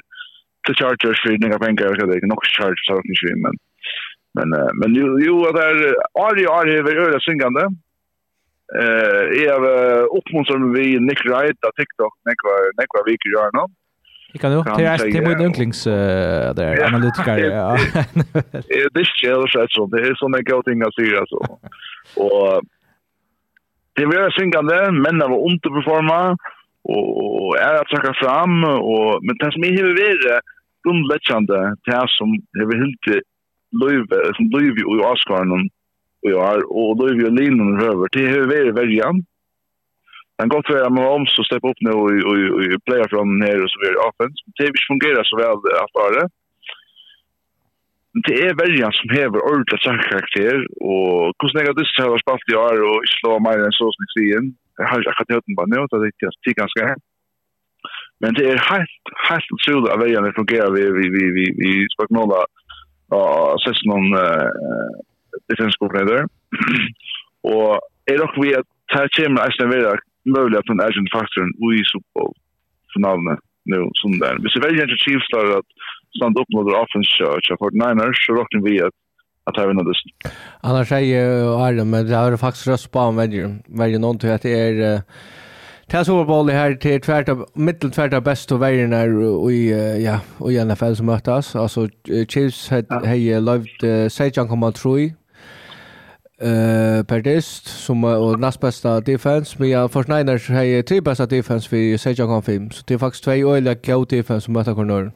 till 0.70 0.86
Chargers 0.86 1.22
för 1.24 1.38
några 1.38 1.59
pengar 1.59 1.95
så 1.99 2.05
det 2.05 2.17
är 2.17 2.28
nog 2.28 2.43
Chargers 2.57 2.86
så 2.88 2.93
kan 2.93 3.15
ju 3.30 3.36
men 3.45 3.53
men 4.38 4.49
men 4.80 4.89
ju 4.95 5.05
ju 5.26 5.34
där 5.59 5.76
Ari 6.28 6.45
Ari 6.57 6.74
är 6.78 6.97
öra 7.05 7.20
syngande. 7.20 7.63
Eh 8.82 9.24
är 9.45 9.61
uppmuntran 10.17 10.74
vi 10.74 10.99
Nick 10.99 11.26
Wright 11.26 11.59
på 11.61 11.70
TikTok 11.78 12.13
Nick 12.26 12.39
var 12.47 12.59
Nick 12.80 12.89
var 12.95 13.03
vi 13.05 13.17
kan 13.17 13.32
göra. 13.38 13.65
Jag 14.34 14.41
kan 14.41 14.51
ju 14.51 15.11
det 15.11 15.17
är 15.17 15.22
det 15.22 15.28
med 15.28 15.41
ynglings 15.41 15.84
där 16.59 16.84
analytiker. 16.86 17.38
Ja. 17.38 17.78
Det 18.93 18.99
är 18.99 19.03
chill 19.03 19.43
så 19.70 19.86
det 19.86 20.01
är 20.07 20.15
så 20.15 20.28
mycket 20.28 20.55
att 20.55 20.65
såna 20.65 20.82
gotingar 20.82 21.26
så. 21.28 21.59
Och 22.24 22.61
det 23.95 24.05
var 24.05 24.30
syngande 24.39 24.91
men 24.91 25.22
av 25.22 25.32
underperforma 25.32 26.38
och 26.84 27.57
är 27.57 27.76
att 27.82 27.89
söka 27.89 28.13
fram 28.13 28.63
och 28.63 29.20
men 29.26 29.36
det 29.38 29.51
som 29.51 29.63
är 29.63 29.72
huvudvärre 29.78 30.41
grunnleggjande 30.86 31.59
det 31.88 32.03
som 32.15 32.32
hever 32.59 32.82
hilti 32.84 33.19
løyve, 33.82 34.21
som 34.38 34.49
løyve 34.53 34.86
i 34.86 35.03
avskaren 35.11 35.53
og 35.55 36.32
jeg 36.32 36.63
og 36.82 36.95
løyve 37.01 37.27
og 37.30 37.36
linen 37.38 37.77
høver, 37.80 38.11
det 38.15 38.25
veldig 38.80 38.95
igjen. 38.95 39.21
Det 40.39 40.45
er 40.45 40.53
godt 40.55 40.69
for 40.69 40.80
at 40.80 40.93
man 40.95 41.03
har 41.03 41.17
om 41.19 41.25
å 41.27 41.45
steppe 41.47 41.67
opp 41.67 41.82
nå 41.84 41.93
og 41.99 42.11
og, 42.32 42.43
og, 42.57 42.61
og 42.75 42.84
playa 42.88 43.07
fra 43.11 43.23
den 43.27 43.41
her 43.43 43.63
og 43.63 43.71
så 43.71 43.82
videre 43.82 44.05
offens, 44.07 44.43
det 44.55 44.65
har 44.65 44.71
ikke 44.71 44.91
fungeret 44.91 45.27
så 45.27 45.39
vel 45.39 45.65
at 45.84 45.97
bare. 45.99 46.23
Det 48.27 48.36
er 48.45 48.55
verjan 48.57 48.95
som 48.97 49.11
hever 49.13 49.43
ordentlig 49.49 49.80
karakter, 49.84 50.63
og 50.82 51.36
hvordan 51.38 51.59
jeg 51.59 51.69
har 51.69 51.77
lyst 51.82 51.93
til 51.97 52.07
å 52.07 52.15
ha 52.15 52.21
spalt 52.23 52.51
i 52.51 52.57
år 52.57 52.82
og 52.88 53.03
ikke 53.03 53.19
slå 53.19 53.36
meg 53.45 53.61
enn 53.65 53.75
så 53.77 53.91
som 53.93 54.07
jeg 54.07 54.15
sier, 54.15 54.47
jeg 54.80 54.88
har 54.89 55.03
ikke 55.03 55.13
akkurat 55.13 55.36
høyden 55.36 55.59
bare 55.59 55.71
nå, 55.75 55.84
det 55.91 56.09
er 56.09 56.57
ganske 56.63 56.88
her. 56.88 56.99
Men 58.22 58.36
det 58.36 58.45
er 58.51 58.67
helt, 58.72 59.11
helt 59.30 59.53
utrolig 59.55 59.91
at 59.91 60.01
veiene 60.03 60.38
fungerer 60.39 60.72
vi, 60.76 60.84
vi, 60.97 61.05
vi, 61.15 61.24
vi, 61.38 61.45
vi 61.61 61.72
spørsmålet 61.95 62.43
og 63.17 63.57
sess 63.63 63.80
noen 63.89 64.07
uh, 64.13 64.49
og 67.53 67.70
er 68.11 68.17
nok 68.22 68.36
vi 68.43 68.53
at 68.59 68.67
her 68.93 69.07
kommer 69.15 69.41
eisen 69.45 69.72
vera 69.74 69.95
mulig 70.26 70.57
at 70.59 70.70
den 70.70 70.84
agent 70.84 71.09
i 71.09 71.45
ui 71.65 71.82
soppål 71.91 72.34
finalene 72.93 73.38
nu 73.65 73.89
som 73.93 74.20
där. 74.20 74.38
Vi 74.43 74.49
ser 74.49 74.61
väldigt 74.61 74.84
inte 74.84 75.03
Chiefs 75.05 75.30
där 75.32 75.57
att 75.57 75.70
stand 76.15 76.38
upp 76.39 76.49
mot 76.55 76.74
offense 76.74 77.24
och 77.24 77.59
Fort 77.59 77.74
Niners 77.74 78.26
så 78.26 78.34
rockar 78.34 78.59
vi 78.70 78.82
att 78.82 78.93
att 79.43 79.57
ha 79.57 79.67
vinner 79.67 79.84
det. 79.84 80.30
Annars 80.61 80.89
säger 80.89 81.22
Arlen 81.67 81.89
men 81.89 82.07
det 82.07 82.15
har 82.15 82.38
faktiskt 82.38 82.67
röst 82.67 82.91
på 82.91 82.99
om 82.99 83.15
väljer 83.15 83.57
väljer 83.67 83.99
någon 83.99 84.20
till 84.20 84.32
att 84.32 84.41
det 84.41 84.59
är 84.59 85.01
Det 85.91 86.05
Super 86.05 86.25
Bowl 86.25 86.49
här 86.49 86.75
till 86.75 87.01
tvärt 87.01 87.29
av 87.29 87.45
mittel 87.53 87.91
tvärt 87.91 88.13
av 88.13 88.23
bäst 88.23 88.51
och 88.51 88.61
värre 88.61 88.87
när 88.87 89.51
i 89.51 90.03
ja 90.05 90.19
och 90.37 90.51
i 90.51 90.65
NFL 90.65 90.93
som 90.93 91.05
mötas 91.05 91.55
alltså 91.55 91.87
Chiefs 92.27 92.69
har 92.69 93.05
hej 93.05 93.41
loved 93.41 94.11
Sajan 94.11 94.47
komma 94.47 94.71
tror 94.71 95.11
per 97.07 97.21
dist 97.21 97.67
som 97.67 98.03
och 98.03 98.39
näst 98.39 98.59
bästa 98.61 99.01
defense. 99.01 99.55
Men 99.59 99.69
jag 99.69 99.91
för 99.91 100.17
Niners 100.17 100.49
har 100.49 100.81
tre 100.81 101.01
bästa 101.01 101.25
defense 101.25 101.69
för 101.69 101.97
Sajan 101.97 102.27
kom 102.27 102.43
fem 102.43 102.71
så 102.71 102.83
det 102.87 102.93
är 102.93 102.97
faktiskt 102.97 103.23
två 103.23 103.31
öliga 103.31 103.73
go 103.73 104.05
defense 104.05 104.45
som 104.45 104.53
möter 104.53 104.75
Cornell. 104.75 105.11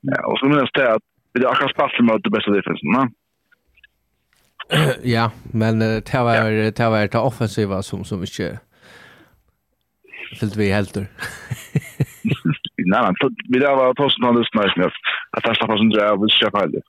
Ja, 0.00 0.26
och 0.26 0.38
så 0.38 0.46
minns 0.46 0.70
det 0.74 0.92
att 0.94 1.02
det 1.34 1.40
är 1.40 1.50
akkurat 1.52 1.70
spalt 1.70 2.00
mot 2.00 2.24
det 2.24 2.30
bästa 2.30 2.50
defensen, 2.50 2.92
va? 2.96 3.10
Ja, 5.02 5.30
men 5.52 5.82
uh, 5.82 6.02
det 6.12 6.22
var 6.22 6.50
det 6.72 6.90
var 6.90 7.08
det 7.08 7.18
offensiva 7.18 7.82
som 7.82 8.04
som 8.04 8.20
inte 8.20 8.58
Fyllt 10.38 10.56
vi 10.56 10.72
helter. 10.72 11.06
Nej, 12.92 13.02
men 13.02 13.14
vi 13.48 13.58
där 13.58 13.76
var 13.76 13.94
tossen 13.94 14.24
hade 14.24 14.44
som 14.44 14.60
med 14.76 14.90
att 15.30 15.44
fasta 15.44 15.66
på 15.66 15.76
sin 15.76 15.90
drive 15.90 16.10
och 16.10 16.30
köpa 16.30 16.66
det. 16.66 16.82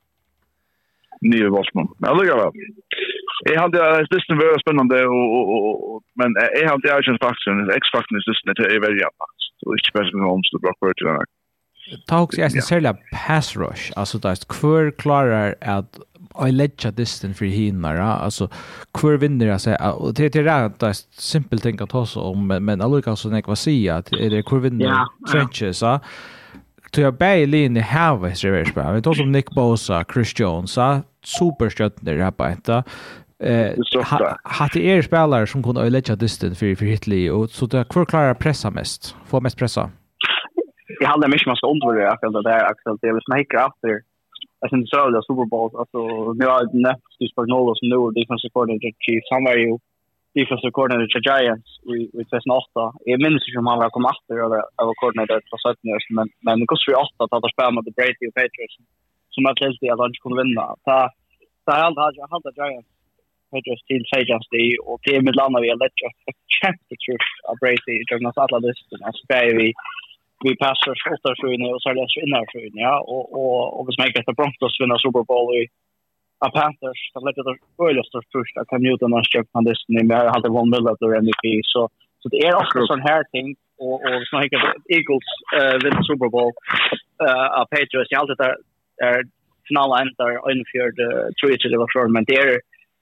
Nye 1.20 1.48
Voltman. 1.48 1.88
Men 1.98 2.18
det 2.18 2.34
var. 2.34 2.52
Jag 3.44 3.60
hade 3.60 3.78
det 3.78 4.16
är 4.16 4.36
var 4.36 4.58
spännande 4.58 5.06
och 5.06 6.02
men 6.14 6.30
jag 6.60 6.68
hade 6.68 6.88
jag 6.88 7.04
känns 7.04 7.20
faktiskt 7.20 7.76
X-faktorn 7.76 8.16
är 8.16 8.28
just 8.30 8.44
det 8.44 8.76
är 8.76 8.80
väldigt 8.80 9.02
jämnt. 9.04 9.40
Så 9.58 9.62
det 9.70 9.74
är 9.74 9.80
inte 9.80 9.98
bäst 9.98 10.14
med 10.14 10.24
Holmes 10.30 10.50
det 10.52 10.58
bra 10.58 10.72
för 10.80 10.92
till 10.94 11.06
den 11.06 11.16
här. 11.16 11.26
Talks 12.06 12.38
är 12.38 12.48
särskilt 12.48 12.96
pass 13.26 13.56
rush. 13.56 13.92
Alltså 13.96 14.18
det 14.18 14.28
är 14.28 14.48
kvar 14.48 14.90
klarar 14.98 15.54
att 15.60 15.98
I 16.48 16.52
ledja 16.52 16.90
distan 16.90 17.34
för 17.34 17.44
hinara 17.44 18.04
alltså 18.04 18.48
kvar 18.94 19.12
vinner 19.12 19.46
jag 19.46 19.60
säger 19.60 20.02
och 20.02 20.14
det 20.14 20.36
är 20.36 20.42
rätt 20.42 20.82
att 20.82 20.96
simpelt 21.12 21.62
tänka 21.62 21.86
ta 21.86 22.06
så 22.06 22.22
om 22.22 22.46
men 22.46 22.80
alltså 22.80 23.16
så 23.16 23.28
när 23.28 23.42
jag 23.46 23.58
säga 23.58 23.96
att 23.96 24.12
är 24.12 24.30
det 24.30 24.42
kvar 24.42 24.58
vinner 24.58 25.06
trenches 25.32 25.78
så 25.78 26.00
till 26.90 27.02
jag 27.02 27.14
bäi 27.14 27.46
linje 27.46 27.82
här 27.82 28.16
var 28.16 28.28
det 28.28 28.44
reverse 28.44 28.72
bara 28.74 28.92
vi 28.92 29.02
tar 29.02 29.14
som 29.14 29.32
Nick 29.32 29.50
Bosa, 29.50 30.04
Chris 30.12 30.40
Jones 30.40 30.72
så 30.72 31.00
superstjärnor 31.24 32.22
här 32.22 32.30
på 32.30 32.44
ett 32.44 32.68
Eh 33.42 33.74
hade 34.44 34.80
er 34.80 35.02
spelare 35.02 35.46
som 35.46 35.62
kunde 35.62 35.90
ledja 35.90 36.16
distan 36.16 36.54
för 36.54 36.74
för 36.74 36.86
Hitler 36.86 37.30
och 37.30 37.50
så 37.50 37.66
där 37.66 37.84
kvar 37.84 38.04
klarar 38.04 38.34
pressa 38.34 38.70
mest, 38.70 39.16
få 39.26 39.40
mest 39.40 39.58
pressa. 39.58 39.90
Jag 41.00 41.08
hade 41.08 41.28
mycket 41.28 41.46
man 41.46 41.56
ska 41.56 41.66
undervärda 41.66 42.10
att 42.10 42.20
det 42.20 42.42
där 42.42 42.64
att 42.70 43.00
det. 43.00 43.08
Är 43.08 43.20
snaker 43.24 43.66
efter 43.66 44.11
jag 44.62 44.70
syns 44.70 44.90
så 44.90 45.10
där 45.14 45.22
Super 45.28 45.46
Bowl 45.52 45.70
alltså 45.82 46.00
nu 46.38 46.44
har 46.52 46.60
den 46.72 46.82
nästa 46.88 47.16
i 47.24 47.26
Spagnuolo 47.32 47.72
som 47.74 47.88
nu 47.88 47.96
är 48.06 48.18
defensive 48.20 48.54
coordinator 48.54 48.92
Chiefs 49.04 49.32
han 49.34 49.44
var 49.48 49.56
ju 49.64 49.70
defensive 50.38 50.74
coordinator 50.76 51.08
till 51.12 51.26
Giants 51.28 51.70
vi 51.90 51.98
vi 52.16 52.22
ses 52.28 52.44
2008 52.44 52.92
jag 53.12 53.20
minns 53.24 53.44
inte 53.46 53.62
om 53.62 53.70
han 53.70 53.80
var 53.82 53.94
kom 53.96 54.12
efter 54.14 54.34
eller 54.44 54.60
var 54.88 54.96
coordinator 55.00 55.38
för 55.50 55.58
Saints 55.62 56.06
men 56.16 56.26
men 56.46 56.54
det 56.60 56.66
kostar 56.72 56.88
ju 56.92 56.98
åtta 57.06 57.20
att 57.24 57.44
att 57.46 57.54
spela 57.54 57.70
mot 57.74 57.96
Brady 57.98 58.24
och 58.28 58.36
Patriots 58.38 58.76
som 59.34 59.42
att 59.50 59.62
helst 59.64 59.80
jag 59.88 60.06
inte 60.08 60.22
kunde 60.24 60.38
vinna. 60.42 60.64
Ta 60.86 60.96
ta 61.66 61.72
helt 61.82 62.18
jag 62.20 62.28
hade 62.34 62.50
Giants 62.60 62.90
Patriots 63.52 63.84
till 63.88 64.04
Giants 64.12 64.48
det 64.54 64.66
och 64.90 65.00
det 65.06 65.24
med 65.26 65.36
landa 65.40 65.58
vi 65.64 65.72
har 65.72 65.80
lätt 65.84 65.98
kämpat 66.60 66.98
trust 67.04 67.36
av 67.48 67.54
Brady 67.62 67.92
i 68.00 68.04
Jonas 68.10 68.38
Atlas 68.42 68.64
alltså 69.06 69.22
så 69.28 69.56
vi 69.60 69.68
vi 70.44 70.52
passar 70.56 70.94
skottar 71.02 71.34
sjön 71.40 71.62
och 71.74 71.82
så 71.82 71.88
är 71.88 71.94
det 71.94 72.06
så 72.14 72.44
sjön 72.52 72.76
ja. 72.86 72.94
Och 73.12 73.24
och 73.38 73.60
och 73.76 73.84
vi 73.88 73.92
smäcker 73.92 74.20
efter 74.20 74.38
Broncos 74.38 74.80
vinna 74.80 74.98
Super 74.98 75.24
Bowl 75.30 75.48
i 75.60 75.62
a 76.46 76.48
Panthers 76.56 77.00
så 77.12 77.18
lägger 77.26 77.42
det 77.48 77.56
öliga 77.86 78.04
störst 78.10 78.32
först 78.36 78.56
att 78.56 78.68
Cam 78.70 78.82
Newton 78.82 79.12
har 79.12 79.24
köpt 79.34 79.50
han 79.52 79.64
dessen 79.64 80.00
i 80.00 80.04
mer 80.12 80.26
hade 80.34 80.48
Von 80.56 80.70
Miller 80.70 80.94
där 81.00 81.18
MVP 81.22 81.44
så 81.72 81.82
så 82.20 82.28
det 82.32 82.40
är 82.48 82.54
också 82.62 82.86
sån 82.86 83.06
här 83.10 83.22
ting 83.34 83.48
och 83.84 83.98
och 84.06 84.16
vi 84.20 84.26
smäcker 84.30 84.60
Eagles 84.96 85.28
eh 85.58 85.76
vinna 85.84 86.02
Super 86.10 86.28
Bowl 86.34 86.52
eh 87.26 87.46
a 87.60 87.62
Patriots 87.72 88.10
jag 88.12 88.20
alltid 88.20 88.38
där 88.44 88.54
är 89.10 89.18
finalen 89.68 90.08
där 90.20 90.32
ungefär 90.50 90.88
det 90.98 91.10
tror 91.36 91.48
jag 91.50 91.72
det 91.72 91.84
var 91.84 92.08
men 92.16 92.24
det 92.28 92.36
är 92.44 92.60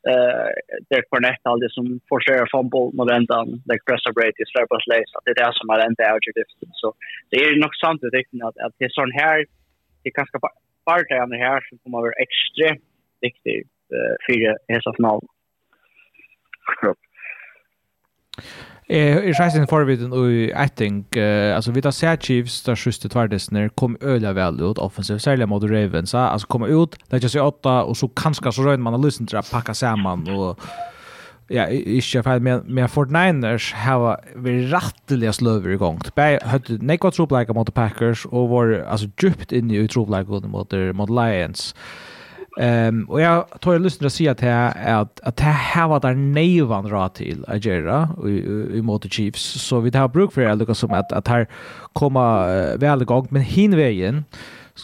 eh 0.08 0.50
det 0.90 1.02
connect 1.12 1.42
all 1.46 1.60
det 1.60 1.72
som 1.76 2.00
forcerar 2.08 2.46
fumble 2.54 2.86
mot 2.96 3.10
ändan 3.18 3.46
like 3.70 3.84
press 3.88 4.04
up 4.08 4.16
rate 4.22 4.38
is 4.42 4.48
strap 4.48 4.70
place 4.86 5.10
det 5.24 5.30
är 5.30 5.52
som 5.58 5.70
är 5.70 5.86
inte 5.90 6.02
out 6.12 6.24
distance 6.40 6.76
så 6.82 6.88
det 7.30 7.36
är 7.36 7.50
nog 7.64 7.74
sant 7.82 8.00
det 8.00 8.18
är 8.18 8.46
att 8.48 8.58
att 8.64 8.74
det 8.78 8.84
är 8.84 8.98
sån 9.00 9.12
här 9.22 9.38
det 10.02 10.10
kanske 10.18 10.38
bara 10.38 10.56
det 11.10 11.14
här 11.20 11.26
här 11.46 11.60
som 11.68 11.78
kommer 11.78 11.98
vara 11.98 12.22
extremt 12.26 12.84
viktigt 13.20 13.68
eh 13.96 14.16
för 14.24 14.32
hela 14.72 14.92
finalen. 14.96 15.28
Klart. 16.80 16.98
Jeg 18.90 19.34
reis 19.38 19.54
inn 19.54 19.68
forviden 19.70 20.14
og 20.16 20.26
jeg 20.32 20.70
tenk, 20.74 21.16
altså 21.54 21.70
vi 21.70 21.82
tar 21.84 21.94
seg 21.94 22.24
Chiefs, 22.26 22.56
der 22.66 22.78
sjuste 22.78 23.10
tverdesner, 23.12 23.68
kom 23.78 23.94
øyla 24.02 24.32
vel 24.34 24.58
ut 24.58 24.80
offensivt, 24.82 25.22
særlig 25.22 25.46
mot 25.48 25.62
Ravens, 25.62 26.14
altså 26.14 26.50
kom 26.50 26.66
ut, 26.66 26.96
legger 27.12 27.30
seg 27.30 27.44
åtta, 27.44 27.84
og 27.86 27.94
så 27.96 28.10
kanskje 28.18 28.50
så 28.56 28.66
røyner 28.66 28.82
man 28.82 28.98
har 28.98 29.04
lyst 29.04 29.22
til 29.22 29.38
å 29.38 29.44
pakke 29.46 29.76
sammen, 29.78 30.26
og 30.34 30.58
ja, 31.50 31.68
ikke 31.70 32.22
feil, 32.26 32.42
men, 32.46 32.66
men 32.66 32.90
Fort 32.90 33.10
Niners 33.14 33.70
har 33.78 34.02
vært 34.02 34.70
rettelig 34.74 35.36
sløver 35.38 35.74
i 35.74 35.80
gang. 35.80 35.98
Beg 36.14 36.38
hadde 36.46 36.78
nekva 36.82 37.10
tropleika 37.14 37.54
mot 37.54 37.70
Packers, 37.74 38.26
og 38.30 38.52
var 38.52 38.76
altså 38.84 39.10
djupt 39.18 39.54
inne 39.54 39.78
i 39.78 39.90
tropleika 39.90 40.42
mot, 40.46 40.74
mot 40.98 41.10
Lions. 41.10 41.70
Lions. 41.70 42.09
Ehm 42.58 43.04
och 43.04 43.20
jag 43.20 43.60
tar 43.60 43.72
ju 43.72 43.78
lusten 43.78 44.06
att 44.06 44.12
säga 44.12 44.32
att 44.32 44.42
att 44.86 45.20
att 45.20 45.36
det 45.36 45.44
här 45.44 45.88
var 45.88 46.00
där 46.00 46.14
nevan 46.14 46.90
rå 46.90 47.08
till 47.08 47.44
Agera 47.48 48.08
i 48.74 48.82
mot 48.82 49.12
Chiefs 49.12 49.42
så 49.42 49.80
vi 49.80 49.98
har 49.98 50.08
bruk 50.08 50.32
för 50.32 50.56
det 50.56 50.74
som 50.74 50.92
att 50.92 51.12
att 51.12 51.28
här 51.28 51.46
komma 51.92 52.46
väl 52.76 53.02
igång 53.02 53.26
men 53.30 53.42
hinvägen 53.42 54.24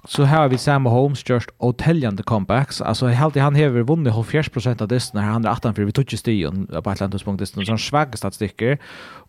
så 0.04 0.22
här 0.22 0.38
har 0.38 0.48
vi 0.48 0.58
Sam 0.58 0.86
Holmes 0.86 1.28
just 1.28 1.50
otäljande 1.58 2.22
comebacks. 2.22 2.80
Alltså 2.80 3.06
helt 3.06 3.36
i 3.36 3.40
han 3.40 3.54
häver 3.54 3.82
vunnit 3.82 4.14
70 4.26 4.82
av 4.82 4.88
det 4.88 5.14
när 5.14 5.22
han 5.22 5.44
är 5.44 5.48
18 5.48 5.74
för 5.74 5.84
vi 5.84 5.92
tog 5.92 6.18
stigen 6.18 6.66
på 6.66 6.90
Atlantis 6.90 7.22
punkt 7.22 7.38
dess 7.38 7.56
någon 7.56 7.78
svag 7.78 8.18
statistiker. 8.18 8.78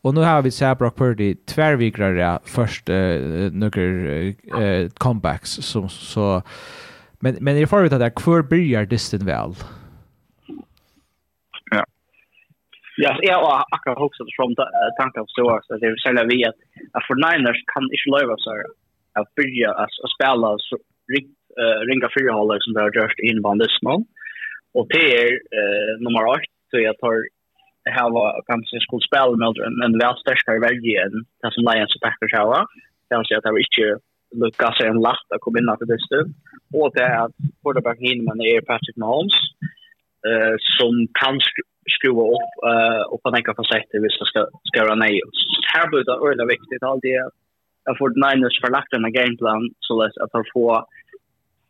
Och 0.02 0.14
nu 0.14 0.22
har 0.22 0.42
vi 0.42 0.52
Sam 0.52 0.78
Brock 0.78 0.96
Purdy 0.98 1.36
tvärvikrare 1.36 2.40
först 2.46 2.90
uh, 2.90 3.52
några 3.52 3.82
uh, 3.82 4.90
comebacks 4.98 5.50
som 5.52 5.90
så 5.90 6.42
Men 7.20 7.38
men 7.42 7.56
är 7.56 7.62
det 7.62 7.68
förut 7.68 7.94
att 7.94 8.00
det 8.00 8.10
kvar 8.22 8.42
börjar 8.42 8.86
distant 8.86 9.24
väl. 9.24 9.52
Ja. 11.72 11.84
Ja, 12.98 13.20
jag 13.22 13.40
har 13.46 13.66
akkurat 13.76 13.98
också 13.98 14.24
från 14.36 14.56
tanken 15.00 15.22
av 15.22 15.28
så 15.36 15.74
att 15.74 15.80
det 15.80 15.88
är 15.88 15.96
sälja 16.06 16.24
vi 16.24 16.46
att 16.46 16.60
att 16.96 17.06
för 17.08 17.16
Niners 17.26 17.60
kan 17.74 17.84
inte 17.84 18.10
leva 18.18 18.36
så 18.38 18.52
att 19.20 19.36
börja 19.36 19.70
att 19.84 19.94
spela 20.16 20.50
så 20.68 20.76
rikt 21.14 21.38
ringa 21.90 22.10
fyra 22.18 22.34
hållare 22.38 22.60
som 22.62 22.74
det 22.74 22.82
har 22.82 22.92
gjort 22.98 23.20
innan 23.30 23.60
this 23.60 23.78
month. 23.88 24.10
Och 24.78 24.88
det 24.94 25.06
är 25.22 25.30
nummer 26.04 26.24
8 26.26 26.42
så 26.70 26.76
jag 26.88 26.98
tar 27.04 27.16
här 27.98 28.10
var 28.18 28.42
kanske 28.50 28.80
skulle 28.80 29.10
spela 29.10 29.32
med 29.42 29.86
en 29.88 29.98
väl 30.04 30.18
starkare 30.24 30.60
värje 30.66 30.96
än 31.06 31.14
det 31.42 31.52
som 31.54 31.64
Lions 31.70 31.96
och 31.96 32.04
Packers 32.06 32.34
har. 32.40 32.66
Det 33.08 33.16
vill 33.18 33.38
att 33.38 33.44
det 33.44 33.56
var 33.56 33.66
inte 33.68 33.88
Lucas 34.36 34.80
är 34.80 34.90
en 34.90 35.06
last 35.10 35.28
att 35.32 35.42
komma 35.42 35.60
in 35.60 35.78
på 35.80 35.86
det 35.86 36.00
stund. 36.08 36.34
Och 36.74 36.92
det 36.96 37.04
är 37.04 37.26
att 37.26 37.38
quarterback 37.62 38.00
Hinman 38.00 38.42
är 38.42 38.62
Patrick 38.62 38.98
Mahomes 38.98 39.38
eh, 40.28 40.56
som 40.78 40.94
kan 41.22 41.36
skruva 41.96 42.24
upp 42.38 42.54
eh, 42.72 43.02
och 43.12 43.20
på 43.24 43.30
några 43.30 43.54
det 43.92 44.00
visst 44.06 44.28
ska 44.32 44.42
ska 44.68 44.80
göra 44.84 44.96
nej. 44.96 45.22
Här 45.74 45.88
blir 45.90 46.04
det 46.04 46.28
väldigt 46.28 46.54
viktigt 46.56 46.84
all 46.84 47.00
det 47.00 47.20
att 47.88 47.98
för 47.98 48.10
Niners 48.24 48.60
för 48.62 48.72
lagt 48.72 48.94
en 48.94 49.14
gameplan 49.20 49.64
så 49.80 49.92
läs 50.02 50.18
att 50.18 50.48
få 50.54 50.86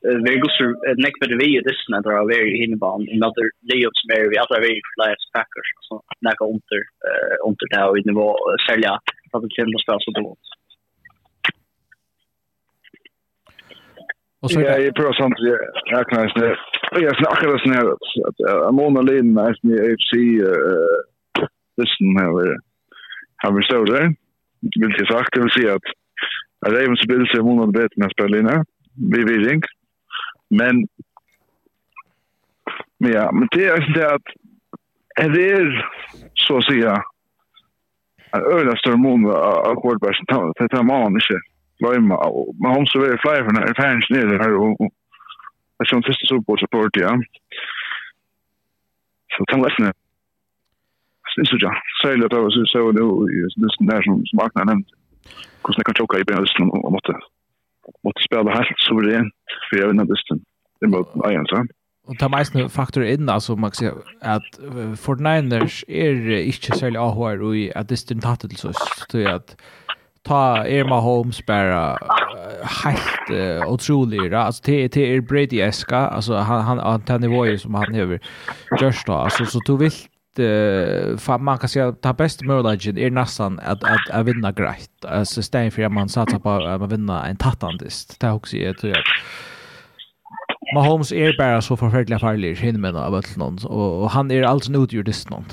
vi 0.02 0.34
går 0.42 0.52
så 0.58 0.66
näck 1.04 1.16
med 1.22 1.38
vi 1.42 1.62
det 1.68 1.76
snä 1.86 2.02
där 2.02 2.20
av 2.22 2.28
very 2.28 2.54
hinban 2.62 3.02
in 3.14 3.24
other 3.28 3.48
layups 3.70 4.02
mer 4.10 4.30
vi 4.32 4.38
alla 4.38 4.60
vi 4.66 4.74
flyers 4.94 5.26
packers 5.36 5.70
så 5.88 5.96
näka 6.26 6.44
under 6.54 6.80
eh 7.08 7.36
under 7.48 7.66
där 7.74 7.98
i 8.00 8.02
nivå 8.10 8.30
sälja 8.68 8.94
att 9.34 9.42
det 9.44 9.56
kan 9.56 9.84
spela 9.84 10.00
så 10.06 10.12
då. 10.12 10.36
Och 14.42 14.52
så 14.52 14.60
är 14.60 14.80
det 14.80 14.94
på 14.94 15.14
sånt 15.14 15.34
jag 15.86 16.10
kan 16.10 16.24
inte 16.24 16.56
jag 16.92 17.18
snackar 17.18 17.48
det 17.48 17.60
snär 17.60 17.92
att 17.92 18.70
en 18.70 18.76
månad 18.76 19.06
leden 19.06 19.34
när 19.34 19.56
ni 19.62 19.74
AFC 19.74 20.14
eh 20.48 21.48
listen 21.78 22.18
här 22.20 22.58
har 23.38 23.52
vi 23.52 23.64
så 23.64 23.84
där 23.84 24.16
vill 24.62 24.96
jag 24.98 25.08
sagt 25.08 25.30
det 25.34 25.42
vill 25.42 25.52
säga 25.52 25.76
att 25.76 25.88
Ravens 26.66 27.06
vill 27.08 27.28
se 27.28 27.42
månad 27.42 27.72
bättre 27.74 27.96
med 27.96 28.12
spelarna 28.12 28.66
vi 29.12 29.24
vill 29.24 29.52
inte 29.52 29.68
men 30.50 30.88
men 33.00 33.12
ja 33.12 33.32
men 33.32 33.48
det 33.52 33.66
är 33.66 33.88
inte 33.88 34.14
att 34.14 34.28
det 35.16 35.52
är 35.52 35.90
så 36.34 36.58
att 36.58 36.66
säga 36.66 37.04
en 38.32 38.42
öra 38.42 38.76
större 38.76 38.98
månad 38.98 39.36
av 39.36 39.82
quarterbacken 39.82 40.54
det 40.60 40.70
tar 40.70 40.84
man 40.84 41.14
inte 41.14 41.40
glömma 41.80 42.16
och 42.16 42.56
man 42.62 42.72
har 42.72 42.86
så 42.86 43.00
väldigt 43.00 43.22
flyr 43.22 43.54
när 43.54 43.74
fans 43.82 44.06
nere 44.10 44.38
här 44.44 44.54
och 44.54 44.92
jag 45.78 45.88
som 45.88 46.04
första 46.04 46.28
support 46.28 46.60
support 46.60 46.96
ja. 46.98 47.22
Så 49.38 49.46
kan 49.46 49.62
läsna. 49.62 49.86
Det 51.36 51.42
Så 51.42 51.46
så 51.46 51.58
ja. 51.60 51.74
Så 52.02 52.08
det 52.08 52.42
var 52.42 52.50
så 52.50 52.66
så 52.66 52.92
det 52.92 53.04
det 53.56 53.94
där 53.94 54.02
som 54.02 54.26
smakna 54.26 54.64
nämnt. 54.64 54.88
ska 55.74 55.82
jag 55.86 55.98
choka 55.98 56.20
i 56.20 56.24
bänken 56.24 56.70
och 56.70 56.92
måste 56.92 57.14
måste 58.04 58.22
spela 58.24 58.52
här 58.52 58.76
så 58.78 59.00
det 59.00 59.30
för 59.70 59.78
jag 59.78 59.88
vet 59.88 60.02
inte 60.02 60.16
Det 60.80 60.88
mot 60.88 61.16
igen 61.32 61.46
så. 61.50 61.66
Och 62.08 62.18
ta 62.18 62.30
mest 62.30 62.54
faktor 62.72 63.04
in 63.04 63.30
alltså 63.30 63.56
man 63.56 63.72
kan 63.72 63.76
säga 63.76 63.94
att 64.22 64.60
Fortniners 65.00 65.84
är 65.88 66.30
inte 66.46 66.66
särskilt 66.66 66.98
AHR 66.98 67.42
och 67.42 67.56
att 67.76 67.90
distan 67.90 68.20
tatt 68.20 68.40
till 68.40 68.58
så 68.58 68.70
att 69.28 69.56
ta 70.28 70.68
Irma 70.68 71.00
Holmes 71.00 71.46
bara 71.46 71.98
helt 72.84 73.32
uh, 73.32 73.72
otrolig 73.72 74.32
då. 74.32 74.38
Alltså 74.38 74.64
till 74.64 74.90
till 74.90 75.04
är 75.04 75.22
Brady 75.22 75.62
Eska 75.62 75.98
alltså 75.98 76.36
han 76.36 76.62
han 76.62 76.80
han 76.80 77.04
den 77.06 77.22
nivån 77.22 77.60
som 77.60 77.74
han 77.74 77.96
över 77.96 78.20
just 78.82 79.08
då 79.08 79.14
alltså 79.14 79.46
så 79.46 79.60
du 79.66 79.78
vill 79.78 79.92
uh, 80.40 81.18
fan 81.18 81.44
man 81.44 81.58
kan 81.58 81.70
säga 81.70 81.92
ta 81.92 82.14
bäst 82.14 82.42
möjligheten 82.42 82.98
är 82.98 83.10
nästan 83.10 83.60
att 83.60 83.84
att 83.84 84.10
att 84.12 84.26
vinna 84.26 84.52
grejt. 84.52 85.06
Alltså 85.06 85.44
stäng 85.44 85.72
för 85.72 85.84
att 85.84 85.92
man 85.92 86.10
satsar 86.10 86.40
på 86.40 86.50
att 86.50 86.92
vinna 86.92 87.28
en 87.28 87.38
tattandist. 87.38 88.20
Det 88.20 88.32
också 88.32 88.58
är 88.58 88.74
tror 88.74 88.94
jag. 88.94 89.04
Mahomes 90.76 91.12
är 91.12 91.38
bara 91.38 91.62
så 91.62 91.78
förfärligt 91.78 92.22
farlig 92.22 92.56
hinner 92.56 92.80
med 92.80 92.96
av 92.96 93.16
allt 93.16 93.36
någon 93.36 93.58
och 93.66 94.12
han 94.12 94.32
är 94.32 94.44
alltså 94.44 94.72
en 94.72 94.84
utgjordist 94.84 95.30
någon. 95.30 95.46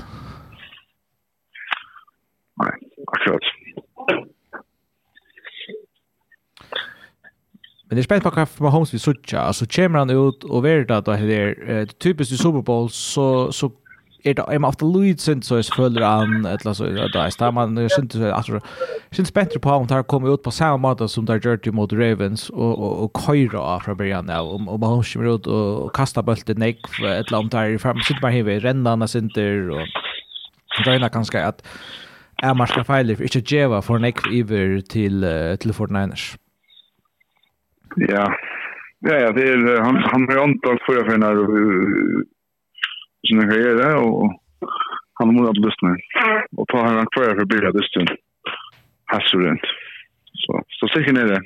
Men 7.95 7.97
det 7.97 8.01
är 8.01 8.21
spännande 8.21 8.47
på 8.47 8.65
vad 8.65 8.73
Mahomes 8.73 8.95
vill 8.95 9.01
sucha. 9.01 9.41
Alltså 9.41 9.67
kommer 9.67 9.99
han 9.99 10.11
ut 10.11 10.45
och 10.45 10.65
vet 10.65 10.89
då 10.89 11.01
det 11.01 11.13
är 11.13 11.87
typiskt 11.87 12.33
i 12.33 12.37
Super 12.37 12.63
Bowl 12.63 12.91
så 12.91 13.53
så 13.53 13.71
är 14.25 14.35
det 14.35 14.43
är 14.43 14.65
ofta 14.65 14.87
Lloyd 14.87 15.21
synd 15.21 15.45
så 15.45 15.57
är 15.57 15.75
följer 15.77 16.03
han 16.03 16.47
eller 16.47 16.73
så 16.73 16.85
där 16.85 17.31
står 17.31 17.53
man 17.53 17.77
jag 17.77 17.93
syns 17.93 18.13
så 18.13 18.33
alltså 18.33 18.61
syns 19.11 19.35
bättre 19.35 19.61
på 19.61 19.71
om 19.71 19.87
tar 19.87 20.03
kommer 20.03 20.35
ut 20.35 20.43
på 20.43 20.51
samma 20.51 20.77
måte 20.77 21.09
som 21.09 21.25
där 21.25 21.39
Dirty 21.39 21.71
mot 21.71 21.93
Ravens 21.93 22.51
och 22.51 22.79
och 22.79 23.05
och 23.05 23.61
av 23.61 23.81
från 23.81 23.97
början 23.97 24.27
där 24.27 24.41
om 24.41 24.69
om 24.69 24.81
Mahomes 24.81 25.13
kommer 25.13 25.35
ut 25.35 25.47
och 25.47 25.95
kastar 25.95 26.23
bollen 26.23 26.59
neck 26.59 26.79
eller 27.05 27.39
om 27.39 27.49
där 27.49 27.79
fram 27.79 28.01
sitter 28.01 28.23
man 28.23 28.33
här 28.33 28.61
rändarna 28.61 29.09
center 29.09 29.71
och 29.71 29.87
Dröna 30.85 31.09
kanske 31.09 31.45
att 31.45 31.67
är 32.43 32.55
man 32.55 32.67
ska 32.67 32.85
fejla 32.85 33.17
för 33.17 33.37
inte 33.37 33.55
geva 33.55 33.83
för 33.83 33.99
neck 33.99 34.19
över 34.33 34.81
till 34.81 35.21
till 35.61 35.73
49ers. 35.73 36.37
Ja, 37.97 38.37
ja, 39.01 39.15
ja 39.15 39.33
det 39.33 39.43
är, 39.49 39.81
han, 39.81 39.97
han 39.97 40.27
har 40.29 40.35
ju 40.35 40.41
antal 40.41 40.79
för 40.87 41.11
finnar 41.11 41.37
och 41.37 41.51
sina 43.29 43.43
karriärer 43.43 43.97
och 43.97 44.41
han 45.15 45.29
har 45.29 45.33
målat 45.33 45.57
lyssna. 45.57 45.97
Och 46.57 46.69
ta 46.69 46.79
han 46.79 47.07
kvar 47.07 47.35
för 47.35 47.45
bilda 47.45 47.73
det 47.73 47.85
stund. 47.85 48.11
runt. 49.33 49.61
Så, 50.33 50.63
så 50.69 50.89
säkert 50.89 51.19
är 51.19 51.29
det. 51.29 51.41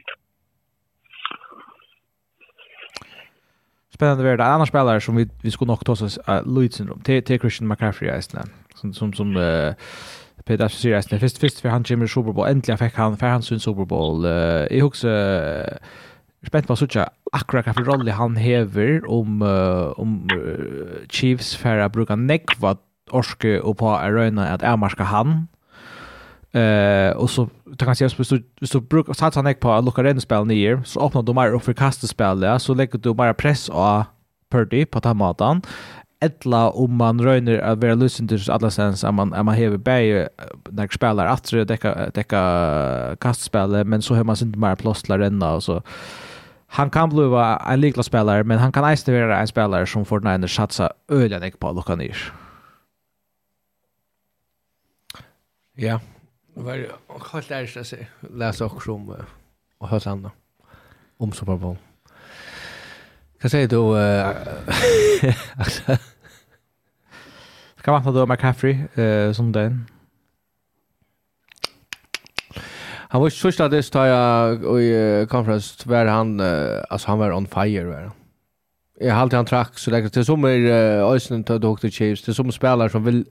spännande 3.98 4.24
värld. 4.24 4.40
Andra 4.40 4.66
spelare 4.66 5.00
som 5.00 5.16
vi 5.16 5.28
vi 5.42 5.50
skulle 5.50 5.68
nog 5.68 5.84
ta 5.84 5.92
oss 5.92 6.18
uh, 6.28 6.54
Lloyd 6.54 6.72
syndrom. 6.72 7.00
Till 7.00 7.22
till 7.22 7.40
Christian 7.40 7.68
McCaffrey 7.68 8.10
är 8.10 8.20
som 8.74 8.92
som 8.92 9.12
som 9.12 9.36
uh, 9.36 9.74
Peter 10.44 10.68
Sir 10.68 10.92
är. 10.92 11.18
Först 11.18 11.38
först 11.38 11.60
för 11.60 11.68
han 11.68 11.82
Jimmy 11.82 12.08
Super 12.08 12.32
Bowl 12.32 12.48
äntligen 12.48 12.78
fick 12.78 12.94
han 12.94 13.16
för 13.16 13.26
hans 13.26 13.62
Super 13.62 13.84
Bowl. 13.84 14.24
Uh, 14.24 14.66
I 14.70 14.82
också 14.82 15.08
uh, 15.08 15.64
spent 16.46 16.68
på 16.68 16.76
sånn 16.78 17.08
akkurat 17.34 17.66
hvilken 17.66 17.86
rolle 17.86 18.14
han 18.14 18.36
hever 18.38 19.02
om, 19.10 19.42
uh, 19.42 19.90
om 19.98 20.20
uh, 20.32 21.02
Chiefs 21.10 21.54
for 21.58 21.82
å 21.82 21.88
neck 22.16 22.54
nekva 22.54 22.76
orske 23.10 23.60
och 23.60 23.78
på 23.78 23.88
arena 23.88 24.54
att 24.54 24.62
jeg 24.62 25.06
han. 25.06 25.48
eh 26.54 27.10
och 27.16 27.30
så 27.30 27.48
kan 27.78 27.94
jeg 28.00 28.10
så 28.10 28.24
så 28.24 28.34
brukar 28.34 28.44
hvis 28.60 28.70
du 28.70 28.80
bruk, 28.80 29.06
satser 29.14 29.42
han 29.42 29.48
ikke 29.48 29.60
på 29.60 29.70
å 29.70 29.80
lukke 29.80 30.02
rennspill 30.02 30.46
nye, 30.46 30.80
så 30.84 31.00
öppnar 31.00 31.22
de 31.22 31.34
mer 31.34 31.54
opp 31.54 31.62
for 31.62 31.72
där 31.72 32.58
så 32.58 32.74
lägger 32.74 32.98
du 32.98 33.14
bara 33.14 33.34
press 33.34 33.68
och 33.68 34.04
Purdy 34.50 34.84
på 34.84 35.00
tamatan 35.00 35.56
måten 35.56 35.62
ettla 36.20 36.70
om 36.70 36.96
man 36.96 37.20
röner 37.20 37.58
att 37.58 37.78
vara 37.82 37.94
løsende 37.94 38.38
til 38.38 38.50
alla 38.50 38.70
sens, 38.70 39.04
att 39.04 39.14
man, 39.14 39.34
at 39.34 39.44
man 39.44 39.54
hever 39.54 39.76
bæg 39.76 40.28
när 40.70 40.88
spelar 40.92 41.26
att 41.26 41.44
täcka 41.44 42.10
täcka 42.10 43.16
kastspel 43.20 43.84
men 43.84 44.02
så 44.02 44.14
har 44.14 44.24
man 44.24 44.36
inte 44.42 44.58
mer 44.58 44.74
plåstlar 44.74 45.20
än 45.20 45.38
då 45.38 45.60
så 45.60 45.82
han 46.66 46.90
kan 46.90 47.08
bli 47.08 47.24
en 47.72 47.80
likla 47.80 48.02
spelare, 48.02 48.44
men 48.44 48.58
han 48.58 48.72
kan 48.72 48.84
eisne 48.84 49.20
vara 49.20 49.40
en 49.40 49.46
spelare 49.46 49.86
som 49.86 50.04
Fortnite 50.04 50.48
satsa 50.48 50.90
øyla 51.10 51.38
nek 51.38 51.58
på 51.58 51.68
att 51.68 51.76
lukka 51.76 51.94
ner 51.94 52.32
Ja, 55.76 56.00
det 56.54 56.62
var 56.62 56.88
helt 57.32 57.50
ärligt 57.50 57.76
att 57.76 57.86
säga 57.86 58.06
läsa 58.20 58.64
också 58.64 58.92
om 58.92 59.14
och 59.78 59.88
hörs 59.88 60.06
andra 60.06 60.30
om 61.18 61.32
Super 61.32 61.56
Bowl. 61.56 61.76
Hva 63.38 63.48
sier 63.48 63.68
du, 63.70 63.78
Axel? 65.62 65.98
Hva 67.88 68.02
vant 68.04 68.12
du 68.12 68.20
om 68.20 68.28
McCaffrey 68.28 68.82
uh, 68.98 69.30
som 69.32 69.46
den? 69.48 69.78
Han 73.08 73.22
var 73.22 73.32
sørst 73.32 73.62
av 73.64 73.70
det 73.72 73.80
stod 73.86 74.10
jeg 74.10 74.58
i 74.60 74.90
uh, 74.92 75.28
conference, 75.32 75.88
var 75.88 76.10
han, 76.12 76.34
uh, 76.36 76.84
altså 76.92 77.14
han 77.14 77.22
var 77.22 77.32
on 77.32 77.48
fire, 77.48 77.86
var 77.88 78.10
han. 78.10 78.12
Jeg 79.00 79.16
halte 79.16 79.40
han 79.40 79.48
trakk, 79.48 79.80
så 79.80 79.94
det 79.94 80.12
er 80.12 80.28
som 80.28 80.44
er 80.44 80.68
Øysen 81.06 81.46
til 81.48 81.62
Dr. 81.64 81.88
Chiefs, 81.88 82.22
det 82.22 82.28
är 82.28 82.36
som 82.36 82.52
spelare 82.52 82.90
som 82.90 83.06
vil, 83.06 83.24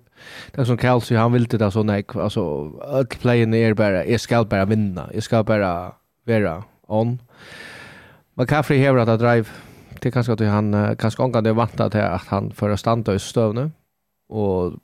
det 0.55 0.59
er 0.59 0.65
som 0.65 0.77
Kelsey, 0.77 1.17
han 1.17 1.33
vil 1.33 1.45
til 1.45 1.59
det 1.59 1.73
sånn, 1.75 1.93
altså, 1.93 2.49
all 2.81 3.05
playen 3.05 3.53
er 3.53 3.77
bare, 3.77 4.07
jeg 4.09 4.19
skal 4.19 4.49
bare 4.49 4.69
vinna, 4.73 5.05
jeg 5.13 5.23
skal 5.23 5.45
bare 5.45 5.91
være 6.25 6.63
on. 6.87 7.19
McCaffrey 8.39 8.81
hever 8.81 9.05
at 9.05 9.07
han 9.07 9.19
drive, 9.19 9.53
det 10.01 10.09
er 10.09 10.17
kanskje 10.17 10.33
at 10.33 10.49
han, 10.49 10.73
kanskje 10.97 11.23
omgang 11.23 11.45
det 11.45 11.55
vant 11.55 11.77
til 11.77 12.01
at 12.01 12.31
han 12.31 12.49
får 12.51 12.79
standa 12.81 13.13
i 13.13 13.19
støvne, 13.21 13.73
og 14.29 14.79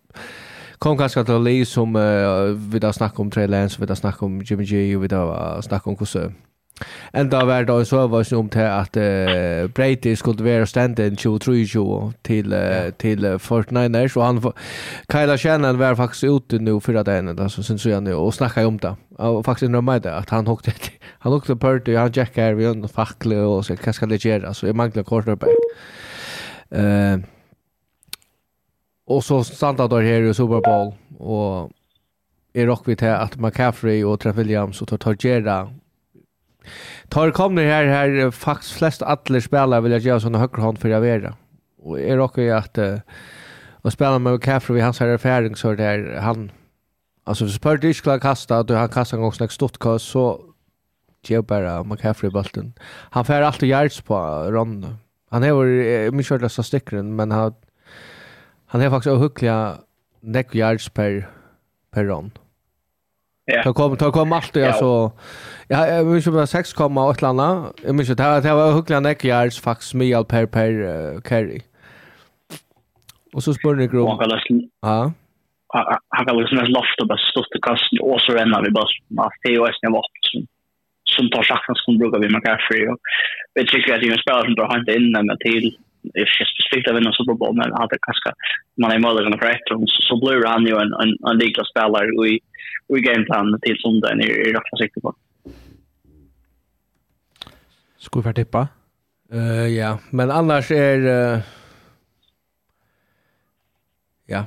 kom 0.79 0.97
ganske 0.97 1.23
til 1.23 1.43
Lee 1.43 1.65
som 1.65 1.95
uh, 1.95 2.53
vi 2.73 2.79
da 2.79 2.91
snakket 2.91 3.19
om 3.19 3.31
Trey 3.31 3.47
Lance, 3.47 3.79
vi 3.79 3.87
da 3.87 3.95
snakket 3.95 4.23
om 4.27 4.41
Jimmy 4.41 4.65
G, 4.67 4.99
vi 4.99 5.07
da 5.07 5.61
snakket 5.61 5.93
om 5.93 5.99
hvordan 5.99 6.33
enda 7.13 7.43
var 7.45 7.65
det 7.67 7.75
en 7.75 7.85
sovas 7.85 8.31
om 8.33 8.49
til 8.49 8.65
at 8.65 8.97
uh, 8.97 9.69
Brady 9.69 10.15
skulle 10.15 10.43
være 10.43 10.65
stand-in 10.65 11.17
23-20 11.19 12.11
til, 12.25 12.53
uh, 12.53 12.91
til 12.99 13.25
uh, 13.25 13.35
49ers, 13.37 14.17
og 14.17 14.25
han, 14.25 14.41
Kyla 15.11 15.37
Shannon 15.37 15.79
var 15.79 15.95
faktisk 15.95 16.23
ute 16.23 16.59
nå 16.59 16.79
fyra 16.79 17.03
dagen, 17.03 17.35
da, 17.37 17.47
så 17.47 17.63
synes 17.63 17.85
jeg 17.85 17.93
han 17.95 18.07
og 18.07 18.33
snakka 18.33 18.65
om 18.65 18.79
det. 18.79 18.95
Og 19.19 19.45
faktisk 19.45 19.71
når 19.71 19.81
meg 19.81 20.03
det, 20.03 20.09
at 20.09 20.29
han 20.29 20.47
hukte, 20.47 20.73
han 21.23 21.31
hukte 21.31 21.55
Purdy, 21.55 21.95
han 21.97 22.11
jackar 22.15 22.53
vi 22.53 22.65
en 22.65 22.89
fackle 22.89 23.37
og 23.37 23.65
så 23.65 23.77
hva 23.77 23.93
skal 23.93 24.09
det 24.09 24.23
gjøre, 24.25 24.53
så 24.53 24.67
jeg 24.67 24.75
mangler 24.75 25.03
quarterback. 25.03 25.53
Uh, 26.71 27.21
Och 29.05 29.23
så 29.23 29.43
stannade 29.43 29.95
där 29.95 30.01
här 30.01 30.21
i 30.21 30.33
Super 30.33 30.61
Bowl 30.61 30.93
och 31.17 31.71
är 32.53 32.65
rock 32.65 32.81
vi 32.85 32.97
här 32.99 33.15
att 33.15 33.35
McCaffrey 33.35 34.03
och 34.03 34.19
Trev 34.19 34.35
Williams 34.35 34.81
och 34.81 34.99
Torgera 34.99 35.73
tar 37.09 37.31
kommer 37.31 37.65
här 37.65 37.85
här 37.85 38.31
faktiskt 38.31 38.71
flest 38.71 39.01
alla 39.01 39.41
spelare 39.41 39.81
vill 39.81 39.91
jag 39.91 40.01
göra 40.01 40.19
såna 40.19 40.39
högerhand 40.39 40.79
för 40.79 40.89
jag 40.89 41.01
vara. 41.01 41.35
Och 41.77 41.99
är 41.99 42.17
rock 42.17 42.37
i 42.37 42.51
att 42.51 42.77
och 43.83 43.93
spela 43.93 44.19
med 44.19 44.33
McCaffrey 44.33 44.81
hans 44.81 44.99
här 44.99 45.07
erfaring 45.07 45.55
så 45.55 45.75
där 45.75 46.15
han 46.21 46.51
alltså 47.23 47.47
så 47.47 47.53
spör 47.53 47.77
det 47.77 47.93
skulle 47.93 48.19
kasta 48.19 48.57
att 48.57 48.69
han 48.69 48.89
kastar 48.89 49.17
en 49.17 49.23
gång 49.23 49.33
snack 49.33 49.51
stort 49.51 49.79
kast 49.79 50.05
så 50.05 50.41
ger 51.27 51.41
bara 51.41 51.83
McCaffrey 51.83 52.31
bollen. 52.31 52.73
Han 53.11 53.25
får 53.25 53.33
alltid 53.33 53.69
yards 53.69 54.01
på 54.01 54.17
run. 54.51 54.97
Han 55.29 55.43
är 55.43 55.47
ju 55.47 56.11
mycket 56.11 56.25
större 56.25 56.43
än 56.43 56.63
stickren 56.63 57.15
men 57.15 57.31
han 57.31 57.53
Han 58.73 58.81
har 58.81 58.89
faktiskt 58.89 59.13
ohyckliga 59.13 59.77
neck 60.21 60.55
yards 60.55 60.89
per 60.89 61.27
per 61.93 62.03
run. 62.03 62.31
Ja. 63.45 63.63
Ta 63.63 63.73
kom 63.73 63.97
ta 63.97 64.11
kom 64.11 64.33
allt 64.33 64.55
jag 64.55 64.75
så 64.75 65.11
ja 65.69 65.87
jag 65.87 66.05
vill 66.05 66.21
ju 66.21 66.47
6 66.47 66.73
komma 66.73 67.05
åt 67.05 67.21
landa. 67.21 67.73
Jag 67.83 67.95
minns 67.95 68.09
det 68.09 68.23
här 68.23 68.41
det 68.41 68.53
var 68.53 68.73
ohyckliga 68.73 68.99
neck 68.99 69.25
yards 69.25 69.61
faktiskt 69.61 69.93
med 69.93 70.27
per 70.27 70.45
per 70.45 70.71
uh, 70.71 71.21
carry. 71.21 71.61
Och 73.33 73.43
så 73.43 73.53
spår 73.53 73.75
ni 73.75 73.87
grom. 73.87 74.17
Ja 74.81 75.11
han 76.09 76.25
kan 76.25 76.37
liksom 76.37 76.57
lofta 76.57 77.01
och 77.01 77.07
bara 77.07 77.17
stått 77.31 77.55
i 77.57 77.59
kassen 77.61 77.97
och 78.01 78.21
så 78.21 78.31
rännar 78.33 78.61
vi 78.63 78.71
bara 78.71 78.87
med 79.07 79.29
TOS 79.43 79.77
när 79.81 79.91
vart 79.91 80.17
som 80.31 80.45
som 81.15 81.29
tar 81.29 81.43
chansen 81.43 81.75
som 81.75 81.97
brukar 81.97 82.19
vi 82.19 82.29
McCaffrey 82.35 82.87
och 82.87 82.97
vi 83.53 83.65
tycker 83.65 83.93
att 83.93 84.01
det 84.01 84.07
är 84.07 84.11
en 84.11 84.25
spelare 84.25 84.45
som 84.45 84.55
drar 84.55 84.79
inte 84.79 84.93
in 84.93 85.11
med 85.11 85.37
till 85.39 85.77
inte 86.21 86.45
specifikt 86.53 86.87
att 86.89 86.95
vinna 86.97 87.11
Super 87.13 87.33
Bowl, 87.33 87.55
men 87.55 87.73
hade 87.73 87.97
kanske 88.01 88.29
man 88.81 88.91
är 88.91 88.99
möjligen 88.99 89.39
för 89.39 89.49
ett 89.49 89.67
så, 89.67 89.85
så 89.87 90.19
blir 90.19 90.47
han 90.47 90.65
ju 90.65 90.75
en, 90.83 90.93
en, 91.01 91.11
en 91.29 91.37
liknande 91.37 91.69
spelare 91.69 92.27
i, 92.27 92.39
i 92.97 93.01
gameplan 93.01 93.59
till 93.61 93.77
söndagen 93.77 94.21
är 94.21 94.27
jag 94.27 94.55
rätt 94.55 94.69
försiktig 94.69 95.03
på. 95.03 95.13
Ska 97.97 98.21
vi 98.21 98.33
tippa? 98.33 98.67
Uh, 99.33 99.67
ja, 99.67 99.99
men 100.09 100.31
annars 100.31 100.71
är... 100.71 100.97
Uh, 100.97 101.39
ja. 104.25 104.45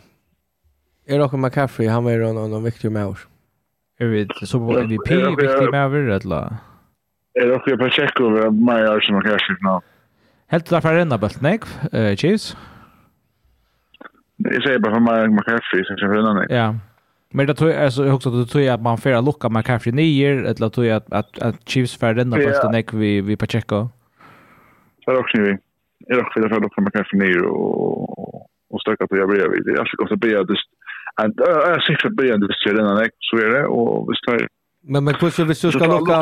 Är 1.07 1.21
också 1.21 1.37
McCaffrey, 1.37 1.89
han 1.89 2.05
var 2.05 2.11
ju 2.11 2.19
någon 2.19 2.65
viktig 2.65 2.93
med 2.93 3.07
oss. 3.07 3.27
Är 3.99 4.07
vi 4.07 4.29
Super 4.43 4.59
Bowl 4.59 4.77
MVP 4.77 5.11
viktig 5.11 5.71
med 5.71 5.87
oss? 5.87 6.25
Eller? 6.25 6.57
Är 7.35 7.47
Rocky 7.47 7.77
Pacheco, 7.77 8.51
men 8.51 8.77
jag 8.77 8.97
är 8.97 9.01
som 9.01 9.17
McCaffrey 9.17 9.57
för 9.57 9.65
något. 9.65 9.85
Helt 10.51 10.71
derfor 10.71 10.89
er 10.95 11.03
enda 11.03 11.19
bult 11.19 11.43
nek, 11.43 11.65
uh, 11.93 12.15
Chiefs? 12.15 12.55
Jeg 14.47 14.63
sier 14.63 14.79
bare 14.83 14.95
for 14.95 15.03
meg 15.03 15.33
McCaffrey, 15.33 15.83
som 15.89 15.99
kjøper 15.99 16.21
enda 16.21 16.35
nek. 16.41 16.53
Ja. 16.55 16.69
Men 17.37 17.49
det 17.49 17.57
tror 17.57 17.71
jag 17.71 17.85
alltså 17.85 18.11
också 18.13 18.29
att 18.29 18.35
du 18.35 18.45
tror 18.45 18.71
att 18.71 18.83
man 18.83 18.99
får 18.99 19.23
lucka 19.23 19.49
med 19.49 19.65
kanske 19.65 19.91
nior 19.91 20.47
eller 20.47 20.69
tror 20.69 20.87
jag 20.87 20.97
att 20.97 21.13
att, 21.13 21.39
att 21.39 21.69
Chiefs 21.69 21.97
för 21.99 22.15
den 22.15 22.31
där 22.31 22.43
första 22.43 22.71
näck 22.71 22.95
vi 22.95 23.21
vi 23.21 23.37
Pacheco. 23.37 23.89
Det 25.07 25.13
er 25.13 25.19
også 25.23 25.43
vi. 25.43 25.53
Jag 26.09 26.19
också 26.19 26.41
vill 26.41 26.51
få 26.51 26.81
McCaffrey 26.81 27.19
med 27.19 27.37
og, 27.43 27.81
og, 27.83 28.19
och 28.19 28.47
och 28.71 28.81
stöka 28.81 29.07
på 29.07 29.17
jag 29.17 29.29
bredvid. 29.29 29.65
Det 29.65 29.81
alltid 29.81 29.99
godt 29.99 30.13
å 30.13 30.17
be 30.17 30.41
att 30.41 30.51
en 31.23 31.31
er 31.73 31.81
ser 31.87 31.99
för 32.03 32.09
at 32.35 32.41
det 32.41 32.57
ser 32.63 32.75
den 32.75 32.95
näck 33.03 33.15
så 33.21 33.37
är 33.37 33.49
det 33.55 33.65
och 33.67 34.15
det 34.27 34.43
er 34.43 34.49
Men 34.89 35.05
men 35.05 35.15
kus 35.15 35.37
hvis 35.37 35.61
du 35.61 35.71
skal 35.71 35.89
lukka 35.89 36.17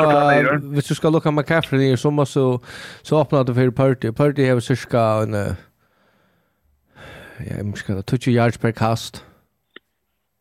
hvis 0.73 0.85
du 0.85 0.95
skal 0.95 1.11
lukka 1.11 1.31
McCaffrey 1.31 1.95
så 1.95 2.09
må 2.09 2.25
så 2.25 2.59
så 3.03 3.19
öppna 3.19 3.43
det 3.43 3.55
för 3.55 3.71
party. 3.71 4.11
Party 4.11 4.45
har 4.45 4.59
cirka 4.59 4.99
en 5.23 5.33
ja, 5.33 5.55
jag 7.57 7.77
ska 7.77 8.01
ta 8.01 8.17
20 8.17 8.31
yards 8.31 8.57
per 8.57 8.71
kast. 8.71 9.25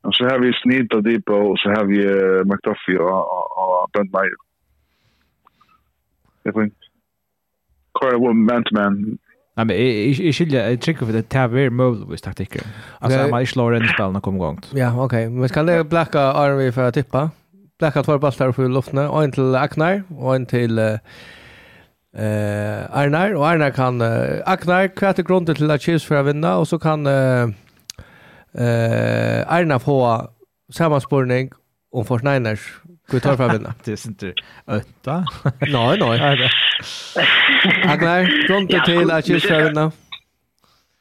Og 0.04 0.14
så 0.14 0.24
har 0.24 0.38
vi 0.38 0.52
snitt 0.52 0.94
og 0.94 1.04
det 1.04 1.28
og 1.28 1.58
så 1.58 1.68
har 1.76 1.84
vi 1.84 1.98
McDuffie 2.44 3.00
og 3.00 3.28
og 3.56 3.90
Ben 3.92 4.10
Meyer. 4.12 4.36
Det 6.44 6.54
var 6.54 6.68
Kvar 7.98 8.18
var 8.18 8.32
man 8.32 8.64
to 8.64 8.74
man. 8.74 9.18
Nej 9.56 9.66
men 9.66 9.76
jag 10.26 10.34
skiljer 10.34 10.70
jag 10.70 10.80
tycker 10.80 11.06
för 11.06 11.12
det 11.12 11.28
tar 11.28 11.48
vi 11.48 11.70
möjligtvis 11.70 12.22
taktiker. 12.22 12.62
Alltså 12.98 13.28
man 13.28 13.46
slår 13.46 13.74
en 13.74 13.88
spel 13.88 14.12
när 14.12 14.20
kommer 14.20 14.38
gångt. 14.38 14.70
Ja, 14.74 15.04
okej. 15.04 15.30
Men 15.30 15.48
ska 15.48 15.62
det 15.62 15.84
blacka 15.84 16.20
Arvi 16.20 16.72
för 16.72 16.82
att 16.82 16.94
tippa? 16.94 17.30
blacka 17.78 18.02
två 18.02 18.18
bollar 18.18 18.52
för 18.52 18.68
luften 18.68 18.98
og 18.98 19.24
en 19.24 19.32
till 19.32 19.54
Aknar, 19.54 20.02
og 20.10 20.36
en 20.36 20.46
eh 20.78 20.98
uh, 22.14 23.00
Arnar, 23.02 23.34
og 23.34 23.52
Arnar 23.52 23.70
kan, 23.70 24.00
uh, 24.00 24.40
Aknar, 24.46 24.88
hva 24.88 25.12
grunden 25.22 25.46
till 25.46 25.66
til 25.66 25.70
at 25.70 25.82
Chiefs 25.82 26.04
for 26.04 26.16
att 26.16 26.26
vinna 26.26 26.58
og 26.58 26.66
så 26.66 26.78
kan 26.78 27.06
uh, 27.06 27.48
uh, 28.54 29.42
Arnar 29.48 29.78
få 29.78 30.28
sammanspårning 30.70 31.50
om 31.92 32.04
för 32.04 32.18
Niners, 32.18 32.60
hva 33.10 33.20
tar 33.20 33.36
for 33.36 33.44
att 33.44 33.54
vinna. 33.54 33.72
Det 33.84 33.92
er 33.92 34.10
ikke 34.10 34.34
øtta. 34.68 35.24
Nei, 35.60 35.96
nei. 35.96 36.48
Aknar, 37.84 38.46
grunnen 38.48 38.68
til 38.68 39.10
at 39.10 39.24
Chiefs 39.24 39.46
for 39.46 39.54
att 39.54 39.68
vinna. 39.68 39.90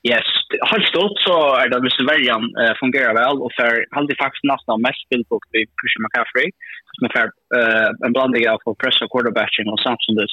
Yes, 0.03 0.42
helt 0.73 0.91
stort 0.93 1.17
så 1.27 1.35
är 1.61 1.67
det 1.69 1.79
hvis 1.83 2.03
Verjan 2.11 2.45
uh, 2.61 2.73
fungerar 2.81 3.13
väl 3.21 3.37
och 3.45 3.53
för 3.57 3.71
han 3.95 4.07
det 4.07 4.23
faktiskt 4.23 4.51
nästan 4.53 4.83
mest 4.87 5.01
spelbok 5.05 5.43
i 5.59 5.61
Christian 5.79 6.03
McCaffrey 6.03 6.47
som 6.93 7.01
är 7.07 7.11
för 7.17 7.27
uh, 7.57 7.89
en 8.05 8.13
blandning 8.15 8.43
av 8.53 8.59
pressa 8.83 9.05
quarterbacken 9.11 9.65
och 9.71 9.79
som 9.83 10.15
det 10.19 10.27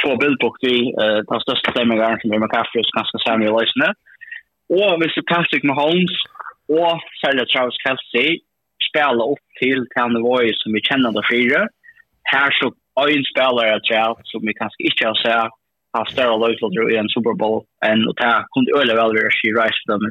två 0.00 0.12
bildbok 0.22 0.56
i 0.74 0.76
uh, 1.02 1.18
den 1.30 1.40
största 1.44 1.68
flammegaren 1.72 2.18
som 2.20 2.32
är 2.34 2.42
McCaffrey 2.44 2.80
och 2.80 2.96
ganska 2.98 3.18
Samuel 3.26 3.54
Leisner 3.56 3.92
och 4.78 4.92
hvis 4.98 5.16
Patrick 5.32 5.64
Mahomes 5.70 6.16
och 6.78 6.94
sälja 7.20 7.44
Travis 7.46 7.82
Kelsey 7.84 8.30
spela 8.88 9.22
upp 9.32 9.46
till 9.60 9.80
Tanner 9.94 10.22
Voy 10.26 10.46
som 10.60 10.70
vi 10.76 10.80
känner 10.88 11.10
det 11.16 11.26
fyra 11.34 11.60
här 12.34 12.50
så 12.58 12.66
en 13.14 13.24
spelare 13.32 13.80
jag 13.82 14.20
som 14.24 14.40
vi 14.46 14.52
kanske 14.54 14.82
inte 14.88 15.06
har 15.06 15.18
sett 15.24 15.63
av 15.98 16.08
større 16.10 16.36
løytlodder 16.42 16.92
i 16.92 16.98
en 17.00 17.10
Super 17.14 17.34
Bowl. 17.40 17.62
En, 17.88 18.04
og 18.10 18.14
ta 18.20 18.30
kunne 18.54 18.74
øyelig 18.78 18.96
vel 19.00 19.16
være 19.18 19.34
ski 19.38 19.52
reis 19.56 19.78
for 19.82 19.94
dem. 19.94 20.06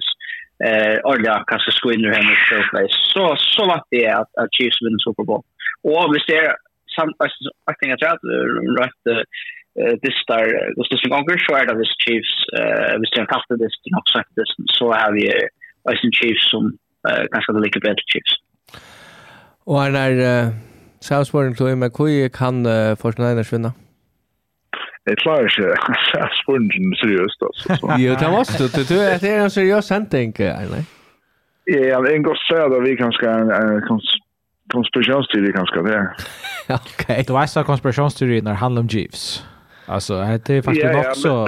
Eh, 0.68 0.98
Orla 1.10 1.40
kanskje 1.50 1.74
skinner 1.78 2.14
henne 2.16 2.32
i 2.34 2.44
showplace. 2.48 3.00
Så, 3.14 3.24
så 3.56 3.66
langt 3.70 3.88
det 3.94 4.06
er 4.10 4.22
at, 4.24 4.30
at 4.42 4.54
Chiefs 4.56 4.80
vinner 4.84 5.02
Super 5.04 5.26
Bowl. 5.30 5.44
Og 5.96 6.04
hvis 6.14 6.28
det 6.30 6.38
er 6.44 6.54
samt 6.96 7.18
akting 7.72 7.92
at 7.92 8.04
rett, 8.06 8.24
rett 8.80 9.12
uh, 9.12 9.96
distar, 10.06 10.46
hvis 10.78 10.92
det 10.92 11.00
er 11.00 11.16
ganger, 11.16 11.38
så 11.46 11.58
er 11.60 11.66
det 11.68 11.76
hvis 11.80 11.96
Chiefs, 12.04 12.34
uh, 12.60 12.94
hvis 13.02 13.12
det 13.12 13.20
er 13.20 13.26
en 13.26 13.34
kalte 13.34 13.60
dist, 13.64 13.82
nok 13.96 14.08
sagt 14.14 14.32
dist, 14.40 14.62
så 14.78 14.92
har 14.94 15.10
vi 15.18 15.26
Eisen 15.92 16.14
Chiefs 16.16 16.46
som 16.54 16.70
uh, 17.10 17.24
kanskje 17.34 17.58
det 17.58 17.66
liker 17.66 17.84
bedre 17.88 18.06
Chiefs. 18.14 18.38
Og 19.66 19.80
er 19.82 19.96
der, 19.98 20.14
uh, 20.30 20.54
Sjavsborgen, 21.04 21.58
med 21.60 21.90
McCoy, 21.90 22.30
kan 22.32 22.64
uh, 22.66 22.94
Forsen 23.02 23.26
Einers 23.28 23.52
vinne? 23.52 23.74
det 25.06 25.16
klarar 25.16 25.48
sig 25.48 25.66
att 26.24 26.32
spungen 26.44 26.96
seriöst 27.02 27.42
alltså. 27.42 27.96
Jo, 27.98 28.16
det 28.20 28.32
måste 28.32 28.64
du 28.64 28.84
du 28.84 28.96
det 28.96 29.30
är 29.30 29.40
en 29.40 29.52
seriös 29.52 29.90
händing 29.90 30.34
eller? 30.38 30.84
Ja, 31.66 32.08
en 32.08 32.24
god 32.24 32.38
at 32.52 32.84
vi 32.84 32.98
kanske 32.98 33.30
en 33.30 33.82
konspirationsteori 34.74 35.54
kanske 35.54 35.82
det. 35.82 36.14
Okej. 36.70 37.24
Du 37.28 37.34
vet 37.34 37.58
att 37.58 37.66
konspirationsteori 37.66 38.42
när 38.42 38.54
handlar 38.54 38.82
om 38.82 38.88
Jeeves. 38.88 39.44
Alltså, 39.86 40.14
det 40.46 40.50
är 40.50 40.62
faktiskt 40.62 41.08
också 41.10 41.48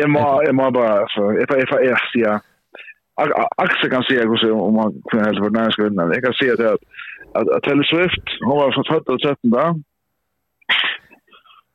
Jeg 0.00 0.08
må, 0.10 0.42
jeg 0.46 0.54
må 0.54 0.70
bara, 0.70 1.06
för 1.14 1.32
jag 1.32 1.60
är 1.60 1.66
för 1.68 1.80
erst, 1.92 2.14
ja. 2.14 2.40
Axel 3.56 3.90
kan 3.90 4.02
säga 4.02 4.28
också 4.30 4.52
om 4.52 4.74
man 4.74 5.02
kunde 5.10 5.24
hälsa 5.24 5.40
på 5.40 5.48
den 5.48 5.62
här 5.62 5.70
skulden. 5.70 6.12
Jag 6.14 6.24
kan 6.24 6.32
säga 6.32 6.56
det 6.56 6.72
att, 6.72 6.84
att, 7.34 7.48
att 7.54 7.62
Taylor 7.62 7.82
Swift, 7.82 8.26
hon 8.40 8.56
var 8.58 8.72
född 8.88 9.08
av 9.08 9.18
13. 9.18 9.84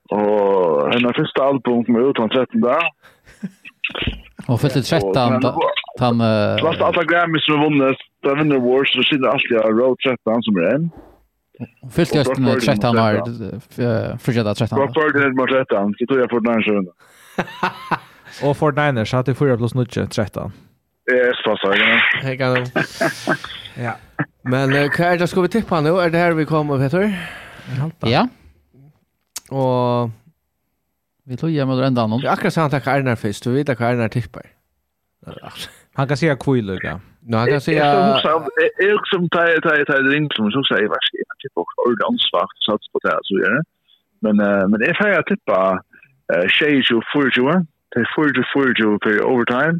Och 0.10 0.94
en 0.96 1.06
av 1.06 1.14
första 1.14 1.44
album 1.44 1.86
kom 1.86 2.10
ut 2.10 2.18
han 2.18 2.30
13 2.30 2.62
da. 2.62 2.80
Och 4.48 4.62
fyllde 4.62 4.82
13 4.82 5.44
han 6.00 6.18
Last 6.64 6.82
alla 6.82 7.04
Grammys 7.04 7.46
som 7.46 7.62
vunnit, 7.62 7.98
da 8.24 8.36
vinner 8.36 8.56
awards 8.56 8.94
så 8.94 9.04
synd 9.04 9.26
allt 9.26 9.44
jag 9.50 9.80
road 9.80 9.98
13 10.04 10.44
som 10.44 10.58
er 10.58 10.76
en. 10.76 10.90
Fyllt 11.92 12.16
jag 12.16 12.26
den 12.26 12.60
13 12.60 12.98
år, 12.98 14.18
förtjäta 14.18 14.56
13 14.56 14.80
år. 14.80 14.86
Vad 14.86 14.94
för 14.94 15.20
den 15.20 15.36
mot 15.36 15.50
13, 15.50 15.94
så 16.00 16.06
tog 16.06 16.20
jag 16.20 16.30
för 16.30 16.40
den 16.40 16.64
sjön. 16.64 16.88
Och 18.44 18.58
för 18.58 18.72
den 18.72 19.06
så 19.06 19.18
hade 19.18 19.36
4 19.36 19.58
plus 19.58 19.76
9, 19.76 19.86
13. 19.86 20.52
Det 21.06 21.12
är 21.12 21.34
så 21.34 21.50
passar 21.50 21.70
det. 21.78 22.02
Hej 22.28 22.38
kan 22.38 22.54
du. 22.54 22.64
Ja. 23.84 23.94
Men 24.44 24.72
hva 24.72 25.14
er 25.14 25.18
det 25.18 25.28
ska 25.28 25.42
vi 25.42 25.48
tippa 25.48 25.82
nu? 25.82 25.90
Er 26.00 26.10
det 26.10 26.20
her 26.20 26.34
vi 26.34 26.46
kommer, 26.46 26.78
Peter? 26.78 27.14
Ja. 28.06 28.28
Og 29.52 30.12
vi 31.28 31.36
tog 31.36 31.50
hjemme 31.50 31.74
under 31.74 31.88
enda 31.88 32.04
annen. 32.04 32.22
Det 32.22 32.30
er 32.30 32.36
akkurat 32.36 32.56
sånn 32.56 32.70
at 32.70 32.78
jeg 32.78 32.86
kan 32.86 33.02
ærner 33.02 33.20
først. 33.20 33.46
Du 33.46 33.52
vet 33.56 33.70
hva 33.70 33.92
ærner 33.92 34.12
tipper. 34.12 34.48
Han 35.98 36.08
kan 36.08 36.18
säga 36.18 36.36
kvill, 36.40 36.70
ja. 36.84 37.00
No, 37.28 37.38
han 37.38 37.48
kan 37.48 37.62
säga... 37.62 37.86
Jag 38.80 39.08
som 39.12 39.30
tar 39.30 39.48
tar 39.66 39.86
tar 39.86 40.04
ring 40.12 40.28
som 40.36 40.52
så 40.52 40.64
säger 40.64 40.88
vad 40.88 41.04
ska 41.04 41.18
jag 41.18 41.40
tippa 41.42 41.62
också 41.62 41.78
ord 41.90 42.02
ansvar 42.10 42.46
så 42.66 42.78
på 42.94 43.00
det 43.04 43.20
så 43.24 43.34
gör 43.42 43.52
det. 43.58 43.64
Men 44.20 44.36
men 44.72 44.80
det 44.80 44.94
här 45.00 45.10
jag 45.10 45.26
tippa 45.26 45.82
eh 46.34 46.48
Shays 46.48 46.92
och 46.92 47.04
Furjua. 47.14 47.66
Det 47.96 48.06
Furju 48.16 48.44
Furju 48.54 49.00
för 49.04 49.26
overtime. 49.32 49.78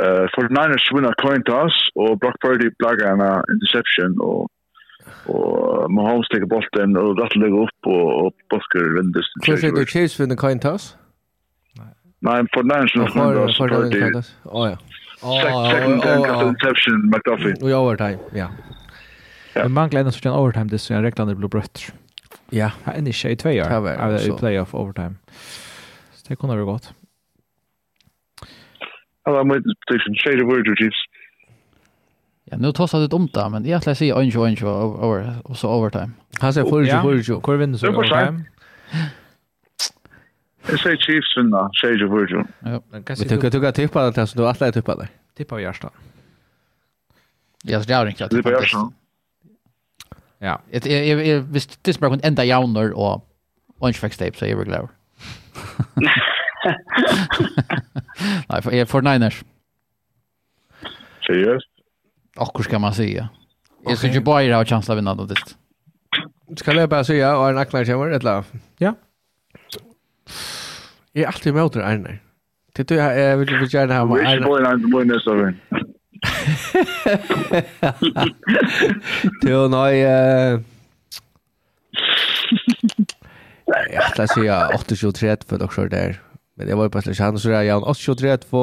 Eh 0.00 0.24
for 0.34 0.44
Niners 0.48 0.92
winner 0.92 1.14
coin 1.22 1.42
toss 1.42 1.76
och 1.94 2.18
Brock 2.18 2.36
Purdy 2.42 2.70
blaggarna 2.78 3.44
interception 3.52 4.20
och 4.20 4.48
og 5.26 5.90
Mahomes 5.92 6.28
legger 6.32 6.48
bolten, 6.50 6.96
og 6.96 7.18
Rattle 7.18 7.42
legger 7.44 7.66
opp, 7.66 7.90
og, 7.90 8.06
og 8.22 8.46
Bosker 8.52 8.94
vindes. 8.96 9.28
Hvor 9.44 9.60
sier 9.60 9.74
du 9.74 9.84
Chiefs 9.88 10.18
vinner 10.20 10.38
Kain 10.38 10.62
Tass? 10.62 10.94
Nei, 12.26 12.40
for 12.54 12.66
National 12.66 13.10
Hundas, 13.14 13.58
for 13.58 13.70
det 13.70 14.00
er 14.02 14.16
Å 14.50 14.64
ja. 14.72 14.78
Second 15.18 16.04
and 16.06 16.26
interception, 16.26 17.04
McDuffie. 17.10 17.54
Og 17.62 17.70
i 17.70 17.74
overtime, 17.74 18.18
ja. 18.34 18.48
Men 19.56 19.74
mangler 19.74 20.04
enda 20.04 20.14
en 20.14 20.34
overtime, 20.34 20.70
det 20.70 20.82
er 20.90 21.02
reglene 21.02 21.34
blir 21.38 21.50
brøtt. 21.50 21.88
Ja. 22.54 22.70
Han 22.86 23.06
er 23.06 23.14
ikke 23.14 23.34
i 23.34 23.38
tvei 23.42 23.58
år, 23.62 23.74
i 24.22 24.30
playoff 24.38 24.74
overtime. 24.74 25.18
Så 26.14 26.30
det 26.30 26.38
kunne 26.38 26.56
vært 26.58 26.70
godt. 26.70 26.90
Ja, 29.26 29.34
det 29.34 29.40
er 29.42 29.48
mye 29.50 29.74
prediction. 29.86 30.14
Shade 30.22 30.44
of 30.44 30.48
word, 30.48 30.70
Chiefs. 30.78 31.00
Ja, 32.50 32.56
nu 32.56 32.72
tar 32.72 32.98
det 32.98 33.04
ut 33.04 33.12
om 33.12 33.28
det, 33.32 33.48
men 33.48 33.64
jag 33.66 33.80
skulle 33.82 33.94
säga 33.94 34.14
21 34.30 34.62
over 34.62 35.36
och 35.44 35.56
så 35.56 35.74
overtime. 35.74 36.10
Han 36.40 36.52
säger 36.52 36.70
40 36.70 36.90
40. 37.02 37.50
Hur 37.50 37.56
vinner 37.56 37.78
så 37.78 37.88
overtime? 37.88 38.44
Jag 40.70 40.80
säger 40.80 40.96
Chiefs 40.96 41.36
vinner, 41.36 41.70
säger 41.80 42.08
40. 42.08 42.52
Ja. 42.60 42.82
Men 42.90 43.02
kanske 43.02 43.28
du 43.28 43.40
kan 43.40 43.50
tycka 43.50 43.72
tippa 43.72 44.10
det 44.10 44.26
så 44.26 44.38
du 44.38 44.46
alla 44.46 44.72
tippa 44.72 44.96
det. 44.96 45.08
Tippa 45.36 45.60
Jarstad. 45.60 45.90
Ja, 47.64 47.82
så 47.82 47.88
det 47.88 47.94
är 47.94 48.06
inte 48.06 48.16
klart. 48.16 48.30
Tippa 48.30 48.50
Jarstad. 48.50 48.92
Ja. 50.38 50.60
Jag, 50.70 50.86
jag, 50.86 51.26
jag, 51.26 51.40
visst 51.40 51.84
det 51.84 52.00
bara 52.00 52.10
kan 52.10 52.20
enda 52.22 52.44
jauner 52.44 52.92
och 52.92 53.28
orange 53.78 53.98
flex 53.98 54.18
tape 54.18 54.38
så 54.38 54.44
är 54.44 54.48
jag 54.48 54.64
glad. 54.64 54.88
Nej, 58.48 58.62
för 58.62 58.84
för 58.84 59.02
Niners. 59.02 59.44
Seriöst? 61.26 61.67
Och 62.38 62.50
hur 62.54 62.64
ska 62.64 62.78
man 62.78 62.94
säga? 62.94 63.28
Okay. 63.80 63.92
Jag 63.92 64.00
tycker 64.00 64.20
bara 64.20 64.42
jag 64.42 64.56
har 64.60 64.64
chans 64.64 64.90
att 64.90 64.98
vinna 64.98 65.14
det. 65.14 65.34
Ska 66.56 66.72
jag 66.72 66.88
bara 66.88 67.04
säga 67.04 67.38
och 67.38 67.48
en 67.48 67.58
acklar 67.58 67.84
kommer 67.84 68.10
ett. 68.10 68.44
Ja. 68.78 68.94
Jag 71.12 71.22
är 71.22 71.26
alltid 71.26 71.54
med 71.54 71.62
åter 71.62 71.82
Arne. 71.82 72.18
Det 72.74 72.88
du 72.88 72.94
jag 72.94 73.36
vill 73.36 73.58
vill 73.58 73.74
gärna 73.74 73.98
ha 73.98 74.04
med 74.04 74.26
Arne. 74.26 74.46
Jag 74.46 74.76
vill 74.76 75.04
inte 75.04 75.14
nästa 75.14 75.34
vecka. 75.34 75.58
Du 79.40 79.68
nej 79.68 80.04
eh 80.04 80.60
Ja, 83.92 84.02
det 84.16 84.28
ser 84.28 84.42
jag 84.42 84.72
8-23 84.72 85.48
för 85.48 85.62
också 85.62 85.84
där. 85.84 86.20
Men 86.56 86.66
det 86.66 86.74
var 86.74 86.84
ju 86.84 86.90
på 86.90 87.00
chans 87.00 87.42
så 87.42 87.48
där 87.48 87.62
jag 87.62 87.82
8-23 87.82 88.54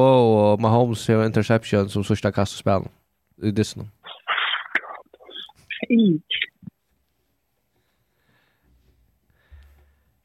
och 0.54 0.62
Mahomes 0.62 1.08
har 1.08 1.26
interception 1.26 1.90
som 1.90 2.04
första 2.04 2.32
kastspel. 2.32 2.74
Mm 2.74 2.88
i 3.42 3.52
dyssen. 3.52 3.84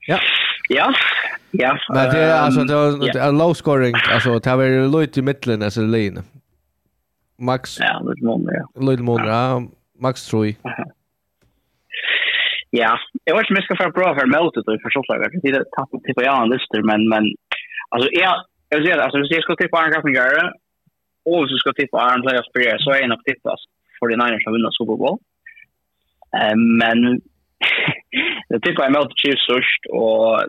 Ja. 0.07 0.20
Ja. 0.69 0.95
Ja. 1.51 1.78
Men 1.89 2.11
det 2.11 2.19
är 2.19 2.41
alltså 2.41 2.65
det 2.65 3.19
är 3.19 3.28
en 3.28 3.39
low 3.39 3.55
scoring 3.55 3.95
alltså 4.12 4.39
det 4.39 4.57
var 4.57 5.01
lite 5.01 5.20
i 5.20 5.23
mitten 5.23 5.62
alltså 5.62 5.81
Lane. 5.81 6.23
Max. 7.39 7.78
Ja, 7.81 8.03
lite 8.09 8.24
månader. 8.24 8.62
Ja. 8.74 8.91
Lite 8.91 9.03
månader. 9.03 9.69
Max 9.99 10.27
tror 10.27 10.55
Ja, 12.70 12.99
jag 13.24 13.37
vet 13.37 13.51
inte 13.51 13.53
om 13.53 13.57
jag 13.57 13.65
ska 13.65 13.85
få 13.85 13.91
bra 13.91 14.15
för 14.15 14.27
mötet 14.27 14.65
och 14.69 14.78
för 14.82 14.91
såklart. 14.91 15.32
Det 15.43 15.49
är 15.49 15.65
tappet 15.77 16.03
till 16.05 16.15
på 16.15 16.23
en 16.23 16.51
lister 16.51 16.82
men 16.82 17.09
men 17.09 17.23
alltså 17.89 18.09
jag 18.12 18.35
jag 18.69 18.78
vill 18.78 18.87
säga 18.87 19.03
alltså 19.03 19.19
jag 19.19 19.43
ska 19.43 19.57
typ 19.57 19.70
på 19.70 19.78
en 19.78 19.91
grafiker 19.93 20.53
Och 21.25 21.49
så 21.51 21.57
ska 21.57 21.73
tippa 21.73 22.09
Iron 22.09 22.23
Playoff 22.23 22.53
Player 22.53 22.79
så 22.79 22.91
är 22.91 23.03
en 23.03 23.09
nog 23.09 23.25
tippas 23.25 23.61
för 23.99 24.09
den 24.09 24.19
Niners 24.19 24.45
som 24.45 24.53
vinner 24.53 24.71
Super 24.71 24.97
Bowl. 25.03 25.19
Eh, 26.39 26.57
men 26.83 26.99
det 28.49 28.61
tippar 28.61 28.83
jag 28.85 28.97
mot 28.99 29.19
Chiefs 29.19 29.47
först 29.53 29.83
och 29.89 30.41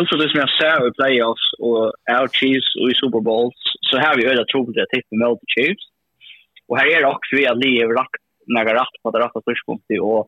Utan 0.00 0.18
det 0.18 0.28
som 0.30 0.42
jag 0.44 0.52
ser 0.60 0.88
i 0.88 0.92
playoffs 0.98 1.48
och 1.68 1.84
our 2.16 2.28
Chiefs 2.38 2.70
och 2.80 2.90
i 2.92 2.94
Super 3.00 3.22
Bowls 3.28 3.60
så 3.88 3.94
har 4.04 4.16
vi 4.16 4.30
öda 4.30 4.44
tro 4.44 4.60
på 4.66 4.72
det 4.72 4.86
tippet 4.92 5.18
mot 5.24 5.40
Chiefs. 5.54 5.86
Och 6.68 6.78
här 6.78 6.86
är 6.94 7.00
det 7.00 7.14
också 7.14 7.30
vi 7.36 7.46
att 7.46 7.60
Lee 7.62 7.84
har 7.84 7.94
lagt 8.02 8.22
några 8.54 8.72
rätt 8.80 8.96
på 9.02 9.10
det 9.10 9.18
rätta 9.24 9.40
tidpunkten 9.46 10.00
och 10.10 10.22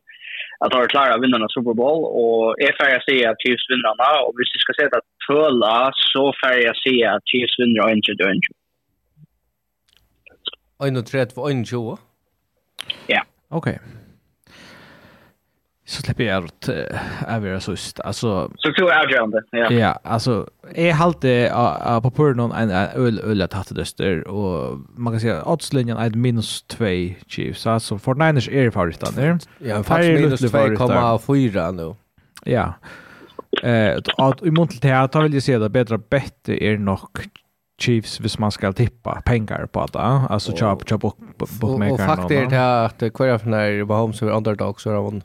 att 0.63 0.73
ha 0.73 0.93
klara 0.93 1.13
att 1.13 1.23
vinna 1.23 1.55
Super 1.55 1.75
Bowl 1.81 2.01
och 2.23 2.45
är 2.65 2.73
färg 2.79 2.93
att 2.95 3.09
säga 3.09 3.25
att 3.29 3.41
Chiefs 3.41 3.69
vinner 3.71 3.93
och 4.25 4.33
hvis 4.35 4.53
vi 4.55 4.59
ska 4.63 4.71
säga 4.73 4.89
att 4.99 5.11
Töla 5.27 5.77
så 6.13 6.25
färg 6.41 6.63
att 6.67 6.83
säga 6.87 7.07
att 7.13 7.27
Chiefs 7.29 7.59
vinner 7.59 7.83
och 7.83 7.91
inte 7.95 8.13
dör 8.19 8.33
inte. 8.37 8.53
31 10.79 11.67
21. 11.67 11.99
Ja. 13.07 13.23
Okej. 13.49 13.79
Så 15.87 16.01
släpper 16.01 16.23
jag 16.23 16.43
ut 16.43 16.69
Avera 17.27 17.59
sist. 17.59 17.99
Alltså 17.99 18.51
Så 18.57 18.73
tror 18.73 18.91
jag 18.91 19.03
avgörande. 19.03 19.43
Ja. 19.51 19.71
Ja, 19.71 19.99
alltså 20.03 20.49
är 20.73 20.93
halt 20.93 21.21
på 22.03 22.11
Purnon 22.11 22.51
en 22.51 22.69
öl 22.69 23.19
öl 23.19 23.41
att 23.41 23.53
hatta 23.53 23.73
döster 23.75 24.27
och 24.27 24.79
man 24.95 25.13
kan 25.13 25.19
säga 25.19 25.43
oddslinjen 25.45 25.97
är 25.97 26.09
minus 26.09 26.63
2 26.63 26.85
Chiefs 27.27 27.67
alltså 27.67 27.97
för 27.97 28.13
Niners 28.13 28.49
är 28.49 28.71
favoriten 28.71 29.15
där. 29.15 29.39
Ja, 29.57 29.83
faktiskt 29.83 30.21
minus 30.21 30.41
2,4 30.41 31.71
nu. 31.71 31.95
Ja. 32.43 32.73
Eh, 33.69 33.97
att 34.17 34.43
i 34.43 34.51
mån 34.51 34.67
till 34.67 34.79
det 34.79 34.87
här 34.87 35.07
tar 35.07 35.21
vill 35.23 35.33
jag 35.33 35.43
säga 35.43 35.59
det 35.59 35.69
bättre 35.69 35.97
bättre 35.97 36.63
är 36.63 36.77
nog 36.77 36.99
Chiefs 37.81 38.19
hvis 38.19 38.39
man 38.39 38.51
ska 38.51 38.71
tippa 38.71 39.21
pengar 39.25 39.65
på 39.65 39.85
det. 39.93 39.99
Alltså 39.99 40.55
köp 40.55 40.89
köp 40.89 41.01
book, 41.01 41.17
bookmaker. 41.37 41.93
Och 41.93 41.99
faktiskt 41.99 42.51
är 42.51 42.85
att 42.85 43.13
kvar 43.13 43.27
av 43.27 43.47
när 43.47 43.83
Mahomes 43.83 44.21
är 44.21 44.29
underdog 44.29 44.81
så 44.81 44.89
har 44.89 45.03
han 45.03 45.23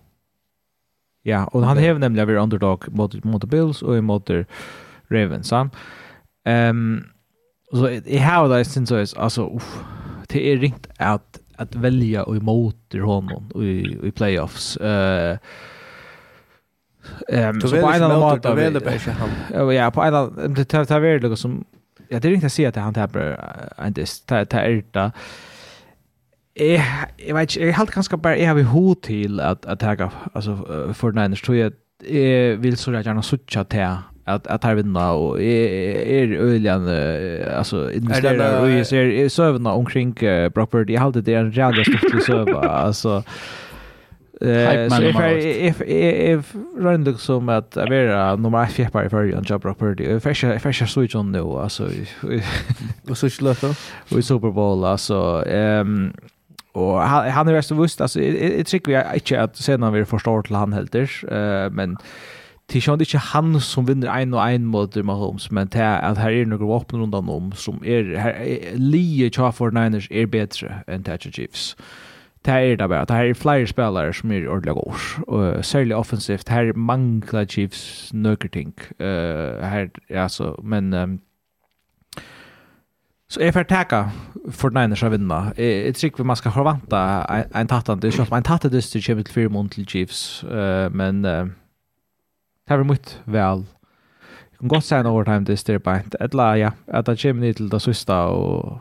Ja, 1.23 1.45
och 1.45 1.65
han 1.65 1.77
har 1.79 1.99
nämligen 1.99 2.29
varit 2.29 2.43
underdog 2.43 2.89
mot 2.89 3.25
mot 3.25 3.45
Bills 3.45 3.83
och 3.83 4.05
mot 4.05 4.31
Ravens. 5.09 5.53
Ehm 5.53 5.71
um, 6.45 7.05
så 7.73 7.91
i 7.91 8.19
how 8.19 8.49
that 8.49 8.67
since 8.67 8.95
är 8.95 9.19
alltså 9.19 9.57
uff, 9.57 9.79
det 10.29 10.53
är 10.53 10.57
ringt 10.57 10.87
att 10.99 11.41
att 11.57 11.75
välja 11.75 12.25
och 12.25 12.37
emot 12.37 12.95
honom 13.03 13.51
i 13.55 13.99
i 14.03 14.11
playoffs. 14.11 14.77
Eh 14.77 15.33
uh, 15.33 15.39
Ehm 17.29 17.55
um, 17.55 17.61
så 17.61 17.69
på 17.69 17.77
en 17.77 18.03
annan 18.03 18.21
måte 18.21 18.55
väl 18.55 18.73
det 18.73 18.81
bästa 18.81 19.11
han. 19.11 19.73
Ja, 19.73 19.91
på 19.91 20.03
en 20.03 20.15
annan 20.15 20.55
det 20.55 20.65
tar 20.65 20.85
tar 20.85 21.01
väl 21.01 21.37
som 21.37 21.65
Ja, 22.11 22.19
det 22.19 22.29
är 22.29 22.33
inte 22.33 22.47
att 22.47 22.53
säga 22.53 22.69
att 22.69 22.77
han 22.77 22.95
tappar 22.95 23.37
en 23.79 23.93
dist. 23.93 24.29
Det 24.29 24.55
är 24.55 24.65
ärta. 24.65 25.11
Jeg, 26.57 26.83
jeg 27.27 27.35
vet 27.35 27.43
ikke, 27.43 27.67
jeg 27.67 27.77
helt 27.77 27.91
ganske 27.91 28.19
bare, 28.19 28.39
jeg 28.39 28.49
har 28.49 28.55
vi 28.55 28.63
hod 28.63 28.97
til 29.03 29.41
at, 29.41 29.59
at 29.69 29.83
jeg, 29.83 30.11
altså, 30.35 30.57
for 30.93 31.11
den 31.11 31.37
tror 31.37 31.55
jeg, 31.55 31.73
jeg 32.11 32.63
vil 32.63 32.77
så 32.77 32.91
gjerne 32.91 33.23
suttje 33.23 33.65
til 33.65 33.87
at 34.27 34.47
at 34.47 34.65
här 34.65 34.75
vinna 34.75 35.13
och 35.13 35.41
är 35.43 36.33
öljan 36.33 36.89
alltså 37.57 37.93
investerar 37.93 38.61
och 38.61 38.87
ser 38.87 39.29
sövna 39.29 39.73
omkring 39.73 40.15
property 40.55 40.93
jag 40.93 41.01
hade 41.01 41.21
det 41.21 41.35
en 41.35 41.51
jävla 41.51 41.85
stort 41.85 42.23
söva 42.27 42.61
alltså 42.61 43.23
Eh 44.41 44.89
så 44.89 45.03
if 45.03 45.17
I 45.17 45.67
if 45.67 45.81
if 45.81 46.55
run 46.79 47.05
the 47.05 47.15
som 47.19 47.49
att 47.49 47.77
vara 47.77 48.37
nummer 48.37 48.65
1 48.65 48.73
fjärde 48.73 49.11
för 49.11 49.33
en 49.33 49.45
job 49.45 49.63
property. 49.63 50.05
If 50.05 50.27
I 50.27 50.57
if 50.57 50.67
I 50.67 50.87
switch 50.87 51.15
on 51.15 51.33
nu 51.33 51.41
alltså 51.41 51.91
och 53.09 53.19
så 53.19 53.29
då. 53.61 53.75
Och 54.17 54.25
Super 54.31 54.51
Bowl 54.51 54.85
alltså 54.85 55.45
ehm 55.47 56.13
och 56.73 57.01
han 57.01 57.31
han 57.31 57.49
är 57.49 57.53
väl 57.53 57.79
vust 57.79 58.01
alltså 58.01 58.21
jag 58.23 58.67
tycker 58.67 58.93
jag 58.93 59.15
inte 59.15 59.43
att 59.43 59.57
sen 59.57 59.81
när 59.81 59.91
vi 59.91 60.05
förstår 60.05 60.43
till 60.43 60.55
han 60.55 60.73
helt 60.73 60.95
eh 60.95 61.71
men 61.71 61.97
Det 62.73 62.89
är 62.89 62.93
inte 62.93 63.19
han 63.19 63.61
som 63.61 63.87
vinner 63.87 64.21
en 64.21 64.35
och 64.35 64.49
en 64.49 64.65
mot 64.65 64.95
Mahomes, 64.97 65.51
men 65.51 65.69
det 65.69 65.79
är 65.79 66.03
att 66.03 66.19
här 66.19 66.31
är 66.31 66.47
några 66.47 66.67
vapen 66.67 67.01
runt 67.01 67.15
om 67.15 67.53
som 67.57 67.85
er, 67.85 68.17
her, 68.17 68.61
lige 68.75 69.31
tja 69.31 69.53
for 69.53 69.71
Niners 69.71 70.09
är 70.11 70.27
bättre 70.27 70.75
än 70.87 71.03
Tatcha 71.03 71.31
Chiefs. 71.31 71.77
Uh, 71.79 72.10
det 72.43 72.51
här 72.51 72.61
är 72.61 72.77
det 72.77 72.89
bara. 72.89 73.05
Det 73.05 73.15
här 73.15 73.25
är 73.25 73.35
flera 73.35 73.67
spelare 73.67 74.13
som 74.13 74.31
är 74.31 74.49
ordentliga 74.49 74.75
gors. 74.75 75.19
Uh, 75.33 75.61
särskilt 75.61 75.95
offensivt. 75.95 76.47
Det 76.47 76.53
här 76.53 76.73
manglar 76.73 77.47
Chiefs 77.47 78.13
nökerting. 78.13 78.73
Uh, 79.01 79.61
här, 79.63 79.91
alltså, 80.17 80.61
men... 80.63 80.93
Um, 80.93 81.21
så 83.29 83.41
jag 83.41 83.55
får 83.55 83.65
tacka 83.65 84.11
för 84.53 84.71
den 84.71 84.85
ena 84.85 85.09
vinna. 85.09 85.53
Jag 85.57 85.95
tycker 85.95 86.21
att 86.21 86.27
man 86.27 86.37
ska 86.37 86.51
förvänta 86.51 87.25
en 87.25 87.45
en 87.55 87.67
tattande. 87.67 88.07
Det 88.07 88.09
är 88.09 88.13
klart 88.13 88.33
en 88.33 88.43
tattande 88.43 88.77
dyster 88.77 89.01
kommer 89.07 89.23
till 89.23 89.35
fyra 89.35 89.49
månader 89.49 89.75
till 89.75 89.87
Chiefs. 89.87 90.45
Uh, 90.45 90.91
men 90.91 91.25
uh, 91.25 91.45
det 92.67 92.75
här 92.75 92.77
var 92.77 92.85
mycket 92.85 93.21
väl 93.25 93.65
Jag 94.51 94.59
kan 94.59 94.69
godt 94.69 94.85
säga 94.85 95.01
en 95.01 95.07
overtime 95.07 95.57
det 95.67 95.79
på 95.79 95.91
ett. 95.91 96.15
Ett 96.15 96.35
la, 96.35 96.57
ja. 96.57 96.73
Att 96.87 97.07
det 97.07 97.23
kommer 97.23 97.53
till 97.53 97.69
det 97.69 97.81
sista 97.81 98.25
och 98.25 98.81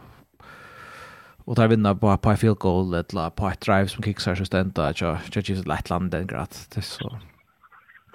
och 1.49 1.55
där 1.55 1.67
vinna 1.67 1.95
på 1.95 2.17
på 2.17 2.35
field 2.35 2.57
goal 2.57 2.93
eller 2.93 3.29
på 3.29 3.47
ett 3.47 3.61
drive 3.61 3.87
som 3.87 4.03
kicksar 4.03 4.35
så 4.35 4.45
stända 4.45 4.87
att 4.87 4.97
så 4.97 5.17
jag 5.33 5.49
just 5.49 5.67
Lettland 5.67 6.11
den 6.11 6.27
grad 6.27 6.47
det 6.75 6.81
så 6.81 7.19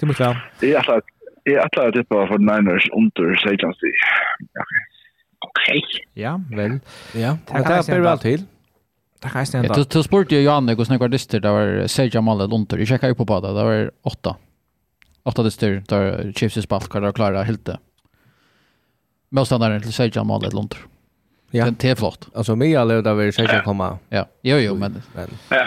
det 0.01 0.06
måste 0.06 0.24
väl 0.24 0.36
det 0.61 0.73
är 0.73 0.77
alltså 0.77 1.01
är 1.44 1.59
atlar 1.59 1.93
det 1.93 2.05
på 2.05 2.27
för 2.27 2.39
Niners 2.39 2.89
under 2.93 3.35
Saints. 3.36 3.78
Okej. 5.39 5.82
Ja, 6.12 6.40
väl. 6.51 6.81
Ja, 7.15 7.39
det 7.47 7.59
är 7.59 7.93
väl 7.93 8.01
väl 8.01 8.19
till. 8.19 8.43
Det 9.23 9.28
kan 9.28 9.47
stämma. 9.47 9.65
Jag 9.65 9.89
tog 9.89 10.05
sport 10.05 10.32
ju 10.32 10.40
Janne 10.40 10.74
och 10.74 10.86
snackar 10.86 11.09
dyster 11.09 11.40
där 11.40 11.51
var 11.51 11.86
Sergio 11.86 12.20
Mallet 12.20 12.51
Lunter. 12.51 12.78
Jag 12.78 12.89
checkar 12.89 13.09
ju 13.09 13.15
på 13.15 13.24
båda. 13.24 13.52
Det 13.52 13.65
var 13.65 13.90
åtta. 14.02 14.36
Åtta 15.23 15.43
dyster 15.43 15.82
där 15.89 16.32
Chiefs 16.32 16.62
spalt 16.62 16.89
kvar 16.89 17.01
där 17.01 17.12
klara 17.12 17.43
helt 17.43 17.65
det. 17.65 17.78
Motståndaren 19.31 19.82
till 19.82 19.93
Sergio 19.93 20.24
Mallet 20.24 20.52
under. 20.52 20.78
Ja. 21.56 21.70
Det 21.78 21.90
är 21.90 21.94
flott. 21.94 22.28
Alltså 22.35 22.56
mig 22.56 22.76
alla 22.76 23.02
där 23.02 23.14
vi 23.14 23.32
ska 23.32 23.62
komma. 23.62 23.98
Ja. 24.09 24.28
Jo 24.43 24.56
jo 24.56 24.74
men. 24.74 25.02
Men. 25.14 25.28
Ja. 25.48 25.66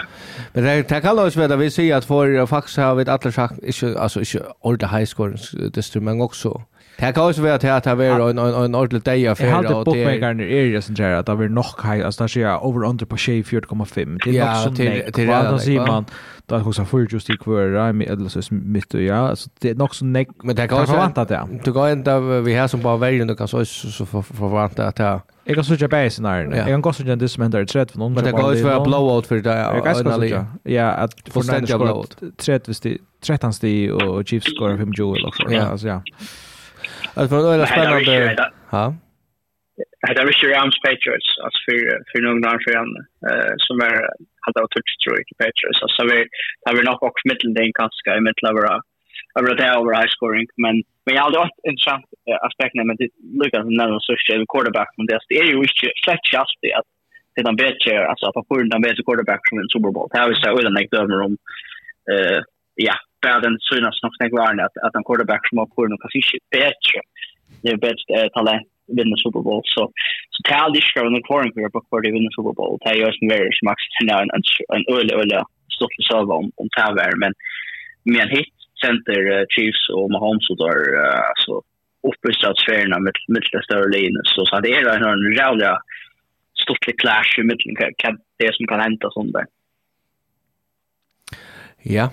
Men 0.52 0.64
det 0.64 0.82
tar 0.82 1.00
kallar 1.00 1.26
oss 1.26 1.36
vad 1.36 1.58
vi 1.58 1.70
säger 1.70 1.96
att 1.96 2.04
för 2.04 2.46
faktiskt 2.46 2.76
har 2.76 2.94
vi 2.94 3.04
alla 3.08 3.32
sagt 3.32 3.54
inte 3.62 3.98
alltså 3.98 4.20
inte 4.20 4.42
ordet 4.60 4.90
high 4.90 5.04
score 5.04 5.36
det 5.70 6.00
men 6.00 6.20
också 6.20 6.62
Det 7.00 7.12
kan 7.12 7.28
också 7.28 7.42
vara 7.42 7.54
att 7.54 7.60
det 7.60 7.68
här 7.68 7.94
var 7.94 8.30
en, 8.30 8.38
en, 8.38 8.54
en 8.54 8.74
ordentlig 8.74 9.02
dag 9.02 9.26
av 9.26 9.34
fjärde. 9.34 9.68
Jag 9.68 9.74
hade 9.74 9.84
bookmakern 9.84 10.40
i 10.40 10.74
er 10.74 10.80
som 10.80 10.96
säger 10.96 11.14
att 11.14 11.26
det 11.26 11.34
var 11.34 11.48
nog 11.48 11.64
high, 11.82 12.06
alltså 12.06 12.22
där 12.22 12.28
säger 12.28 12.64
over 12.66 12.86
under 12.86 13.06
på 13.06 13.16
tjej 13.16 13.42
4,5. 13.42 14.18
Det 14.24 14.30
är 14.30 14.34
ja, 14.34 14.52
nog 14.52 14.62
som 14.62 14.84
nek. 14.84 15.18
Ja, 15.18 15.50
då 15.50 15.58
säger 15.58 15.86
man, 15.86 16.04
då 16.46 16.54
är 16.54 16.58
det 16.58 16.64
också 16.64 16.84
40 16.84 17.20
stik 17.20 17.40
kvar, 17.40 17.60
eller 17.60 18.40
så 18.40 18.54
mitt 18.54 18.94
och 18.94 19.02
ja, 19.02 19.28
alltså 19.28 19.50
det 19.58 19.70
är 19.70 19.74
nog 19.74 19.94
så 19.94 20.04
nek. 20.04 20.28
Men 20.42 20.56
det 20.56 20.68
kan 20.68 20.80
också 20.80 20.96
vara 20.96 21.24
det. 21.24 21.48
Du 21.64 21.72
kan 21.72 21.90
inte, 21.90 22.20
vi 22.20 22.54
här 22.54 22.66
som 22.66 22.82
bara 22.82 22.96
väljer, 22.96 23.26
du 23.26 23.36
kan 23.36 23.48
så 23.48 23.64
förvanta 24.22 24.86
att 24.86 24.96
det 24.96 25.04
här. 25.04 25.20
Jag 25.44 25.54
kan 25.54 25.64
söka 25.64 25.88
bäst 25.88 26.16
scenarion. 26.16 26.52
Jag 26.56 26.66
kan 26.66 26.80
gå 26.80 26.92
söka 26.92 27.16
det 27.16 27.28
som 27.28 27.42
händer 27.42 27.62
i 27.62 27.66
30 27.66 27.98
någon. 27.98 28.12
Men 28.14 28.24
det 28.24 28.30
kan 28.30 28.50
också 28.50 28.64
vara 28.64 28.80
blowout 28.80 29.26
för 29.26 29.36
det. 29.36 29.58
Jag 29.58 29.84
kan 29.84 29.94
söka. 29.94 30.46
Ja, 30.62 30.90
att 30.90 31.14
fullständiga 31.30 31.78
blowout. 31.78 32.16
30 32.36 32.74
sti, 32.74 32.98
13 33.20 33.52
sti 33.52 33.90
och 33.90 34.28
Chiefs 34.28 34.46
scorar 34.46 34.76
5 34.76 34.92
Joel 34.92 35.26
också. 35.26 35.42
Ja, 35.50 35.62
alltså 35.62 35.88
ja. 35.88 36.02
Alltså 37.18 37.30
för 37.32 37.42
då 37.44 37.50
är 37.54 37.58
det 37.58 37.66
spännande. 37.66 38.50
Ja. 38.76 38.84
Det 40.02 40.20
är 40.20 40.26
Richard 40.30 40.50
Rams 40.56 40.78
Patriots, 40.86 41.28
alltså 41.44 41.58
för, 41.66 41.78
för 42.08 42.18
någon 42.24 42.44
annan 42.44 42.60
för 42.64 42.72
en 42.82 42.92
uh, 43.28 43.54
som 43.66 43.76
är 43.90 43.96
hade 44.44 44.58
av 44.62 44.68
touch 44.74 44.92
tror 45.00 45.14
jag 45.18 45.24
Patriots. 45.42 45.80
Alltså 45.84 46.00
vi 46.10 46.18
har 46.64 46.74
vi 46.76 46.82
nog 46.88 47.02
också 47.08 47.22
mitten 47.24 47.50
mittelding 47.50 47.72
kanske 47.80 48.10
i 48.18 48.20
mitten 48.26 48.48
av 48.48 48.54
mittelövra 48.54 48.74
över 49.38 49.50
det 49.60 49.68
över 49.78 49.92
high 49.98 50.12
scoring 50.14 50.46
men 50.64 50.74
men 51.04 51.12
jag 51.16 51.22
hade 51.26 51.38
ett 51.48 51.60
intressant 51.70 52.06
aspekt 52.48 52.74
när 52.74 52.84
men 52.88 52.96
det 53.00 53.08
Lucas 53.40 53.64
nämnde 53.80 53.98
så 54.04 54.10
är 54.12 54.38
det 54.38 54.52
quarterback 54.52 54.90
men 54.96 55.06
det 55.06 55.14
är 55.42 55.48
ju 55.52 55.56
inte 55.68 55.88
släkt 56.04 56.26
just 56.36 56.58
det 56.64 56.72
att 56.78 56.88
det 57.32 57.40
är 57.40 57.48
en 57.52 57.62
bättre 57.66 57.92
alltså 58.10 58.24
att 58.26 58.38
man 58.38 58.48
får 58.48 58.60
en 58.76 58.86
bättre 58.86 59.02
quarterback 59.06 59.42
från 59.46 59.58
en 59.62 59.72
Super 59.74 59.90
Bowl. 59.94 60.08
Det 60.10 60.18
har 60.20 60.28
vi 60.32 60.36
så 60.42 60.50
utan 60.60 60.76
att 60.76 60.94
döma 60.96 61.16
om 61.28 61.34
eh 62.12 62.40
ja, 62.88 62.96
bara 63.22 63.40
den 63.46 63.56
synas 63.68 64.02
nog 64.02 64.12
när 64.20 64.30
var 64.30 64.64
att 64.66 64.76
att 64.84 64.96
en 64.96 65.06
quarterback 65.08 65.48
som 65.48 65.58
har 65.58 65.68
kurnu 65.74 65.96
kanske 66.00 66.18
inte 66.18 66.38
bättre. 66.58 66.98
Det 67.62 67.68
är 67.74 67.76
bäst 67.86 68.06
eh, 68.16 68.28
talent 68.36 68.68
vinna 68.96 69.16
Super 69.24 69.42
Bowl 69.46 69.62
så 69.74 69.82
så 70.34 70.40
tal 70.50 70.72
det 70.72 70.82
ska 70.82 71.06
under 71.06 71.22
kvar 71.28 71.42
för 71.54 71.70
på 71.74 71.80
för 71.90 72.00
det 72.00 72.12
vinna 72.16 72.30
Super 72.36 72.54
Bowl. 72.58 72.78
Det 72.80 72.88
är 72.90 72.94
ju 73.00 73.04
en 73.04 73.28
very 73.34 73.50
max 73.68 73.78
en 74.00 74.10
en 74.36 74.42
en 74.76 74.84
öle 74.96 75.12
öle 75.22 75.38
stort 75.76 75.94
server 76.10 76.36
om 76.40 76.46
om 76.60 76.68
taver 76.76 77.12
men 77.22 77.32
men 78.14 78.28
hit 78.36 78.54
center 78.84 79.20
uh, 79.32 79.44
Chiefs 79.54 79.84
och 79.96 80.10
Mahomes 80.10 80.50
och 80.50 80.58
där 80.64 80.80
uh, 81.02 81.20
alltså 81.30 81.52
uppe 82.10 82.26
i 82.30 82.34
stadsfärerna 82.40 82.98
med 83.04 83.14
med 83.28 83.42
större 83.68 83.88
linjen 83.96 84.24
så 84.24 84.46
så 84.46 84.60
det 84.60 84.72
är 84.74 84.96
en 84.96 85.04
en 85.04 85.34
jävla 85.42 85.70
stort 86.62 86.84
clash 87.02 87.32
i 87.40 87.42
mitten 87.42 87.72
kan 88.02 88.18
det 88.38 88.54
som 88.54 88.66
kan 88.66 88.80
hända 88.80 89.08
sånt 89.10 89.32
där. 89.32 89.46
Ja, 91.82 92.10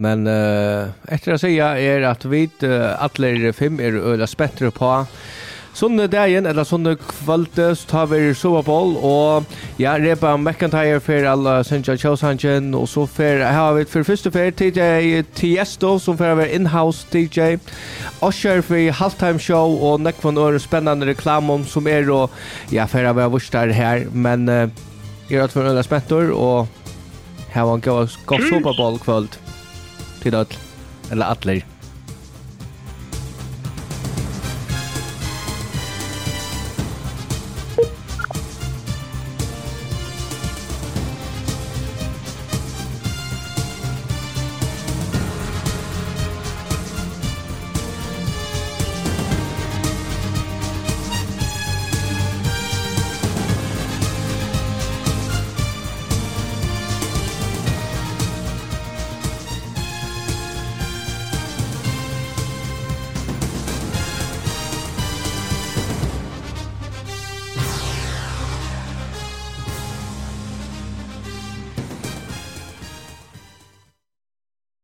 Men 0.00 0.26
uh, 0.26 0.88
efter 1.08 1.32
att 1.32 1.40
säga 1.40 1.78
är 1.78 2.02
att 2.02 2.24
vi 2.24 2.50
uh, 2.62 3.02
alla 3.02 3.52
fem 3.52 3.80
är 3.80 3.92
öla 3.92 4.26
spettre 4.26 4.70
på 4.70 5.06
Sunne 5.78 6.06
dagen, 6.06 6.46
eller 6.46 6.64
sunne 6.64 6.96
kvölde, 6.96 7.76
så 7.76 7.88
tar 7.88 8.06
vi 8.06 8.34
Super 8.34 8.62
Bowl, 8.62 8.96
og 8.96 9.44
ja, 9.78 9.92
Reba 9.98 10.36
McIntyre 10.36 10.98
for 11.00 11.22
alle 11.30 11.52
Senja 11.62 11.94
Kjøshangen, 11.94 12.72
og 12.74 12.88
så 12.90 13.04
for, 13.06 13.22
her 13.44 13.54
har 13.54 13.76
vi 13.76 13.84
for 13.86 14.02
første 14.02 14.32
for 14.34 14.50
TJ 14.50 15.22
Tiesto, 15.38 15.92
som 16.02 16.18
for 16.18 16.32
å 16.32 16.40
være 16.40 16.56
in-house 16.58 17.06
DJ, 17.12 17.60
Osher 18.18 18.58
for 18.66 18.90
halftime 18.98 19.38
show, 19.38 19.78
og 19.78 20.02
nekvann 20.02 20.40
øre 20.42 20.58
spennende 20.58 21.06
reklamum 21.12 21.62
som 21.62 21.86
er, 21.86 22.10
og 22.10 22.34
ja, 22.74 22.88
for 22.90 23.06
å 23.06 23.14
være 23.14 23.36
vurstar 23.36 23.70
her, 23.70 24.08
men 24.10 24.50
uh, 24.50 24.66
jeg 25.30 25.38
er 25.38 25.46
at 25.46 25.54
for 25.54 25.68
øyne 25.68 25.86
spettor, 25.86 26.34
og 26.34 26.66
her 27.54 27.70
var 27.70 27.78
en 27.78 27.86
god 27.86 28.18
Super 28.50 28.74
Bowl 28.74 28.98
kvöld. 28.98 29.38
كده 30.30 30.46
العطلة 31.12 31.52
دي 31.54 31.62